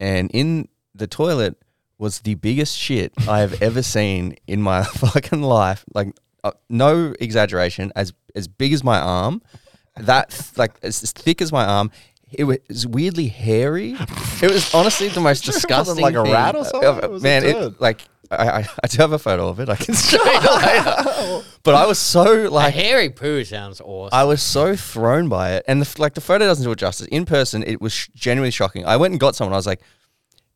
and 0.00 0.30
in 0.32 0.68
the 0.94 1.06
toilet 1.06 1.56
was 1.98 2.20
the 2.20 2.34
biggest 2.34 2.76
shit 2.76 3.12
I 3.28 3.40
have 3.40 3.60
ever 3.62 3.82
seen 3.82 4.36
in 4.46 4.60
my 4.62 4.82
fucking 4.84 5.42
life. 5.42 5.84
Like, 5.94 6.14
uh, 6.44 6.52
no 6.68 7.14
exaggeration, 7.20 7.92
as 7.96 8.12
as 8.34 8.46
big 8.48 8.72
as 8.72 8.82
my 8.84 8.98
arm, 9.00 9.42
that 9.96 10.30
th- 10.30 10.56
like 10.56 10.74
as, 10.82 11.02
as 11.02 11.12
thick 11.12 11.42
as 11.42 11.50
my 11.52 11.64
arm. 11.64 11.90
It 12.32 12.44
was 12.44 12.86
weirdly 12.86 13.28
hairy. 13.28 13.92
It 14.42 14.50
was 14.50 14.72
honestly 14.74 15.08
the 15.08 15.20
most 15.20 15.46
Wasn't 15.46 15.64
it 15.64 15.68
disgusting. 15.68 16.02
like 16.02 16.14
a 16.14 16.22
thing. 16.22 16.32
rat 16.32 16.54
or 16.56 16.64
something? 16.64 16.98
It 17.04 17.10
was 17.10 17.22
a 17.22 17.24
man, 17.24 17.42
turd. 17.42 17.56
it 17.74 17.80
like 17.80 18.02
I, 18.30 18.48
I 18.60 18.68
I 18.82 18.86
do 18.88 18.96
have 18.98 19.12
a 19.12 19.18
photo 19.18 19.48
of 19.48 19.60
it. 19.60 19.68
I 19.68 19.76
can 19.76 19.94
show 20.10 20.22
you 20.24 20.56
later. 20.56 21.44
But 21.62 21.74
I 21.74 21.86
was 21.86 21.98
so 21.98 22.46
A 22.46 22.48
like 22.48 22.74
hairy 22.74 23.10
poo 23.10 23.44
sounds 23.44 23.80
awesome. 23.80 24.18
I 24.18 24.24
was 24.24 24.42
so 24.42 24.74
thrown 24.74 25.28
by 25.28 25.52
it, 25.52 25.64
and 25.68 25.80
the, 25.80 25.86
f- 25.86 25.98
like 25.98 26.14
the 26.14 26.20
photo 26.22 26.46
doesn't 26.46 26.64
do 26.64 26.72
it 26.72 26.76
justice. 26.78 27.06
In 27.08 27.24
person, 27.26 27.62
it 27.62 27.80
was 27.80 27.92
sh- 27.92 28.08
genuinely 28.14 28.50
shocking. 28.50 28.86
I 28.86 28.96
went 28.96 29.12
and 29.12 29.20
got 29.20 29.36
someone. 29.36 29.52
I 29.52 29.56
was 29.56 29.66
like, 29.66 29.82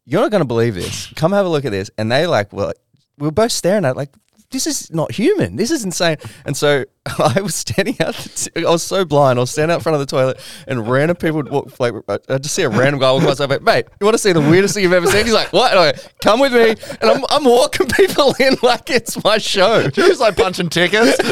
"You're 0.06 0.22
not 0.22 0.30
going 0.30 0.40
to 0.40 0.46
believe 0.46 0.74
this. 0.74 1.12
Come 1.16 1.32
have 1.32 1.44
a 1.46 1.48
look 1.48 1.64
at 1.66 1.70
this." 1.72 1.90
And 1.98 2.10
they 2.10 2.26
like, 2.26 2.52
well, 2.52 2.72
we 3.18 3.26
were 3.26 3.30
both 3.32 3.52
staring 3.52 3.84
at 3.84 3.90
it, 3.92 3.96
like, 3.96 4.10
this 4.56 4.66
is 4.66 4.90
not 4.90 5.12
human. 5.12 5.56
This 5.56 5.70
is 5.70 5.84
insane. 5.84 6.16
And 6.44 6.56
so 6.56 6.84
I 7.18 7.40
was 7.40 7.54
standing 7.54 7.96
out. 8.00 8.14
The 8.14 8.50
t- 8.54 8.66
I 8.66 8.70
was 8.70 8.82
so 8.82 9.04
blind. 9.04 9.38
I 9.38 9.40
was 9.42 9.50
standing 9.50 9.74
out 9.74 9.82
front 9.82 9.94
of 9.94 10.00
the 10.00 10.06
toilet, 10.06 10.40
and 10.66 10.88
random 10.88 11.16
people 11.16 11.36
would 11.36 11.50
walk. 11.50 11.78
Like 11.78 11.94
I 12.28 12.38
just 12.38 12.54
see 12.54 12.62
a 12.62 12.68
random 12.68 12.98
guy 13.00 13.12
walk 13.12 13.22
past. 13.22 13.40
I'm 13.40 13.48
like, 13.50 13.62
mate, 13.62 13.86
you 14.00 14.04
want 14.06 14.14
to 14.14 14.18
see 14.18 14.32
the 14.32 14.40
weirdest 14.40 14.74
thing 14.74 14.82
you've 14.82 14.92
ever 14.92 15.06
seen? 15.06 15.24
He's 15.24 15.34
like, 15.34 15.52
what? 15.52 15.70
And 15.72 15.80
I'm 15.80 15.94
come 16.22 16.40
with 16.40 16.52
me. 16.52 16.70
And 17.00 17.10
I'm, 17.10 17.24
I'm 17.30 17.44
walking 17.44 17.86
people 17.96 18.34
in 18.40 18.56
like 18.62 18.90
it's 18.90 19.22
my 19.22 19.38
show. 19.38 19.88
Drew's 19.90 20.20
like 20.20 20.36
punching 20.36 20.68
tickets. 20.70 21.16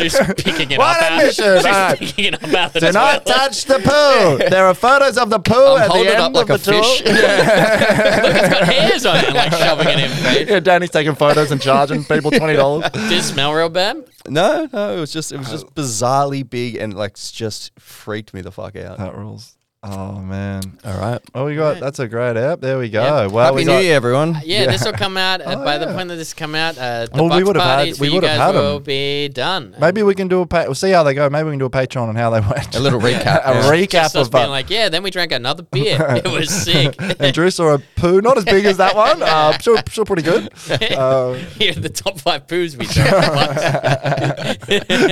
Just 0.00 0.36
picking 0.44 0.70
it 0.70 0.78
What 0.78 0.96
up. 0.96 1.02
out- 1.02 1.18
admission? 1.20 1.44
Just 1.44 1.66
Alright. 1.66 1.98
picking 1.98 2.24
it 2.26 2.34
up 2.44 2.54
out 2.54 2.72
the 2.72 2.80
Do 2.80 2.92
not 2.92 3.26
toilet. 3.26 3.38
touch 3.38 3.64
the 3.64 3.74
poo. 3.78 4.48
There 4.48 4.64
are 4.66 4.74
photos 4.74 5.18
of 5.18 5.28
the 5.30 5.38
poo 5.40 5.54
I'm 5.54 5.78
at 5.82 5.86
the 5.88 5.92
holding 5.92 6.12
end 6.12 6.22
up 6.22 6.32
like 6.32 6.48
of 6.50 6.60
a 6.62 6.64
the 6.64 6.72
tour. 6.72 6.82
fish. 6.82 7.04
Look, 7.04 7.16
it's 7.16 8.48
got 8.48 8.64
hairs 8.64 9.06
on 9.06 9.16
it, 9.16 9.34
like 9.34 9.52
shoving 9.52 9.88
it 9.88 9.98
in. 9.98 10.22
Mate. 10.22 10.48
Yeah, 10.48 10.60
Danny's 10.60 10.90
taking 10.90 11.14
photos 11.14 11.50
and 11.50 11.60
charging 11.60 12.04
people 12.04 12.30
twenty 12.30 12.49
dollars. 12.56 12.90
Did 12.92 13.12
it 13.12 13.22
smell 13.22 13.52
real 13.52 13.68
bad? 13.68 14.04
No, 14.28 14.68
no, 14.72 14.96
it 14.96 15.00
was 15.00 15.12
just 15.12 15.32
it 15.32 15.38
was 15.38 15.50
just 15.50 15.66
oh. 15.66 15.72
bizarrely 15.74 16.48
big 16.48 16.76
and 16.76 16.94
like 16.94 17.12
s- 17.12 17.30
just 17.30 17.78
freaked 17.78 18.34
me 18.34 18.40
the 18.40 18.52
fuck 18.52 18.76
out. 18.76 18.98
That 18.98 19.16
rules. 19.16 19.56
Oh 19.82 20.16
man. 20.20 20.60
All 20.84 20.98
right. 20.98 21.22
Oh, 21.34 21.46
we 21.46 21.56
got 21.56 21.80
that's 21.80 21.98
a 22.00 22.06
great 22.06 22.36
app. 22.36 22.60
There 22.60 22.78
we 22.78 22.90
go. 22.90 23.02
Yeah. 23.02 23.26
Well, 23.28 23.46
Happy 23.46 23.56
we 23.56 23.64
New 23.64 23.70
got, 23.70 23.82
Year, 23.82 23.96
everyone. 23.96 24.36
Yeah, 24.44 24.66
this 24.66 24.84
will 24.84 24.92
come 24.92 25.16
out 25.16 25.40
uh, 25.40 25.44
Oh, 25.58 25.64
by 25.64 25.78
the 25.78 25.86
yeah. 25.86 25.94
point 25.94 26.08
that 26.10 26.16
this 26.16 26.34
come 26.34 26.54
out. 26.54 26.76
Uh, 26.76 27.06
the 27.06 27.10
Well, 27.24 27.34
we 27.34 27.42
would've 27.42 27.62
had- 27.62 27.76
parties 27.76 27.98
we 27.98 28.10
would've 28.10 28.28
guys 28.28 28.38
had 28.38 28.54
'em. 28.56 28.62
will 28.62 28.80
be 28.80 29.28
done. 29.28 29.74
Maybe 29.80 30.02
we 30.02 30.14
can 30.14 30.28
do 30.28 30.42
a 30.42 30.46
pa- 30.46 30.64
we'll 30.64 30.74
see 30.74 30.90
how 30.90 31.02
they 31.02 31.14
go. 31.14 31.30
Maybe 31.30 31.44
we 31.46 31.52
can 31.52 31.60
do 31.60 31.64
a 31.64 31.70
Patreon 31.70 32.08
on 32.10 32.14
how 32.14 32.28
they 32.28 32.40
went. 32.40 32.74
A 32.76 32.78
little 32.78 33.00
recap. 33.08 33.40
a 33.46 33.54
yeah. 33.54 33.62
recap 33.70 33.90
Just 33.90 34.16
us 34.16 34.26
of 34.26 34.32
being 34.32 34.44
uh, 34.44 34.48
like, 34.50 34.68
yeah. 34.68 34.90
Then 34.90 35.02
we 35.02 35.10
drank 35.10 35.32
another 35.32 35.62
beer. 35.62 35.96
it 36.24 36.28
was 36.30 36.50
sick. 36.50 36.94
and 37.18 37.32
Drew 37.32 37.50
saw 37.50 37.72
a 37.76 37.78
poo, 37.96 38.20
not 38.20 38.36
as 38.36 38.44
big 38.44 38.66
as 38.66 38.76
that 38.76 38.94
one. 38.94 39.22
Uh, 39.22 39.56
still, 39.60 39.78
still 39.88 40.04
pretty 40.04 40.20
good. 40.22 40.50
Uh, 40.70 41.32
Here 41.56 41.70
are 41.72 41.80
the 41.80 41.88
top 41.88 42.20
five 42.20 42.46
poos 42.46 42.76
we 42.76 42.84
drank. 42.84 43.08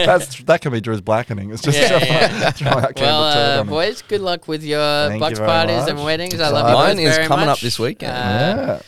that's 0.04 0.42
that 0.44 0.60
can 0.60 0.72
be 0.72 0.82
Drew's 0.82 1.00
blackening. 1.00 1.52
It's 1.52 1.62
just 1.62 1.78
Yeah, 1.78 2.04
yeah. 2.04 2.50
throwing 2.50 2.74
that 2.82 2.82
well, 2.82 2.92
Campbell 2.92 3.32
turd 3.32 3.56
uh, 3.56 3.60
on 3.60 3.66
it. 3.66 3.70
boys, 3.70 4.02
good 4.02 4.20
luck 4.20 4.46
with 4.46 4.57
your 4.64 5.08
Thank 5.08 5.20
Bucks 5.20 5.30
you 5.32 5.36
very 5.36 5.48
parties 5.48 5.76
much. 5.80 5.90
and 5.90 6.04
weddings. 6.04 6.40
I 6.40 6.48
love 6.48 6.68
you 6.68 6.74
Excited. 6.74 6.74
both 6.74 6.96
Mine 6.96 6.98
is 6.98 7.16
very 7.16 7.26
coming 7.28 7.48
up 7.48 7.60
this 7.60 7.78
weekend. 7.78 8.12
Uh, 8.12 8.16
yeah. 8.16 8.80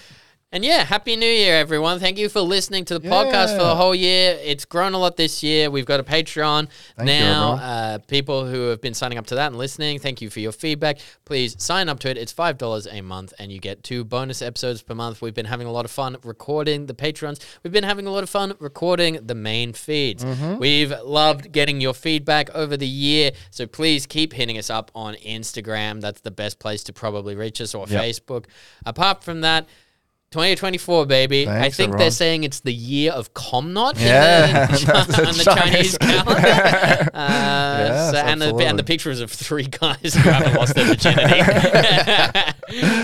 And 0.52 0.64
yeah, 0.64 0.82
happy 0.82 1.14
new 1.14 1.26
year, 1.26 1.54
everyone. 1.54 2.00
Thank 2.00 2.18
you 2.18 2.28
for 2.28 2.40
listening 2.40 2.84
to 2.86 2.98
the 2.98 3.08
podcast 3.08 3.56
for 3.56 3.62
the 3.62 3.76
whole 3.76 3.94
year. 3.94 4.36
It's 4.42 4.64
grown 4.64 4.94
a 4.94 4.98
lot 4.98 5.16
this 5.16 5.44
year. 5.44 5.70
We've 5.70 5.86
got 5.86 6.00
a 6.00 6.02
Patreon 6.02 6.66
Thank 6.96 7.06
now. 7.06 7.52
everyone. 7.52 7.58
uh, 7.60 7.98
people 8.08 8.44
who 8.46 8.62
have 8.70 8.80
been 8.80 8.92
signing 8.94 9.16
up 9.16 9.26
to 9.28 9.36
that 9.36 9.46
and 9.46 9.56
listening, 9.56 10.00
thank 10.00 10.20
you 10.20 10.28
for 10.28 10.40
your 10.40 10.50
feedback. 10.50 10.98
Please 11.24 11.54
sign 11.62 11.88
up 11.88 12.00
to 12.00 12.10
it. 12.10 12.18
It's 12.18 12.34
$5 12.34 12.88
a 12.92 13.00
month, 13.00 13.32
and 13.38 13.52
you 13.52 13.60
get 13.60 13.84
two 13.84 14.02
bonus 14.02 14.42
episodes 14.42 14.82
per 14.82 14.92
month. 14.92 15.22
We've 15.22 15.32
been 15.32 15.46
having 15.46 15.68
a 15.68 15.70
lot 15.70 15.84
of 15.84 15.92
fun 15.92 16.16
recording 16.24 16.86
the 16.86 16.94
Patrons. 16.94 17.38
We've 17.62 17.72
been 17.72 17.84
having 17.84 18.08
a 18.08 18.10
lot 18.10 18.24
of 18.24 18.28
fun 18.28 18.54
recording 18.58 19.24
the 19.24 19.36
main 19.36 19.72
feeds. 19.72 20.24
Mm-hmm. 20.24 20.58
We've 20.58 20.90
loved 21.04 21.52
getting 21.52 21.80
your 21.80 21.94
feedback 21.94 22.50
over 22.56 22.76
the 22.76 22.88
year. 22.88 23.30
So 23.52 23.68
please 23.68 24.04
keep 24.04 24.32
hitting 24.32 24.58
us 24.58 24.68
up 24.68 24.90
on 24.96 25.14
Instagram. 25.14 26.00
That's 26.00 26.22
the 26.22 26.32
best 26.32 26.58
place 26.58 26.82
to 26.84 26.92
probably 26.92 27.36
reach 27.36 27.60
us, 27.60 27.72
or 27.72 27.86
Yep. 27.88 28.02
Facebook. 28.02 28.46
Apart 28.84 29.22
from 29.22 29.42
that, 29.42 29.68
2024, 30.32 31.06
baby. 31.06 31.42
I 31.48 31.62
Thanks, 31.62 31.76
think 31.76 31.96
they're 31.98 32.12
saying 32.12 32.44
it's 32.44 32.60
the 32.60 32.72
year 32.72 33.10
of 33.10 33.34
Comnot 33.34 33.98
Yeah. 33.98 34.66
in 34.68 34.72
the, 34.86 34.94
on 35.26 35.36
the 35.36 35.42
Chinese 35.44 35.44
Chinese. 35.44 35.98
calendar. 35.98 37.10
Uh, 37.12 37.76
Yes, 37.80 38.10
so- 38.12 38.16
and, 38.18 38.40
the, 38.40 38.54
and 38.58 38.78
the 38.78 38.84
pictures 38.84 39.20
of 39.20 39.30
three 39.32 39.64
guys 39.64 40.14
who 40.14 40.20
haven't 40.30 40.54
lost 40.54 40.74
their 40.76 40.84
virginity. 40.84 41.40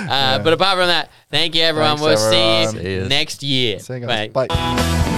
uh, 0.08 0.38
But 0.38 0.52
apart 0.52 0.78
from 0.78 0.86
that, 0.86 1.10
thank 1.30 1.56
you, 1.56 1.62
everyone. 1.62 1.98
Thanks, 1.98 2.02
we'll 2.02 2.32
everyone. 2.32 2.74
see 2.74 2.78
See 2.80 2.92
you 2.94 3.04
next 3.08 3.42
year. 3.42 3.78
See 3.80 3.94
you 3.94 4.00
guys. 4.00 4.28
Bye. 4.28 4.46
Bye. 4.46 5.12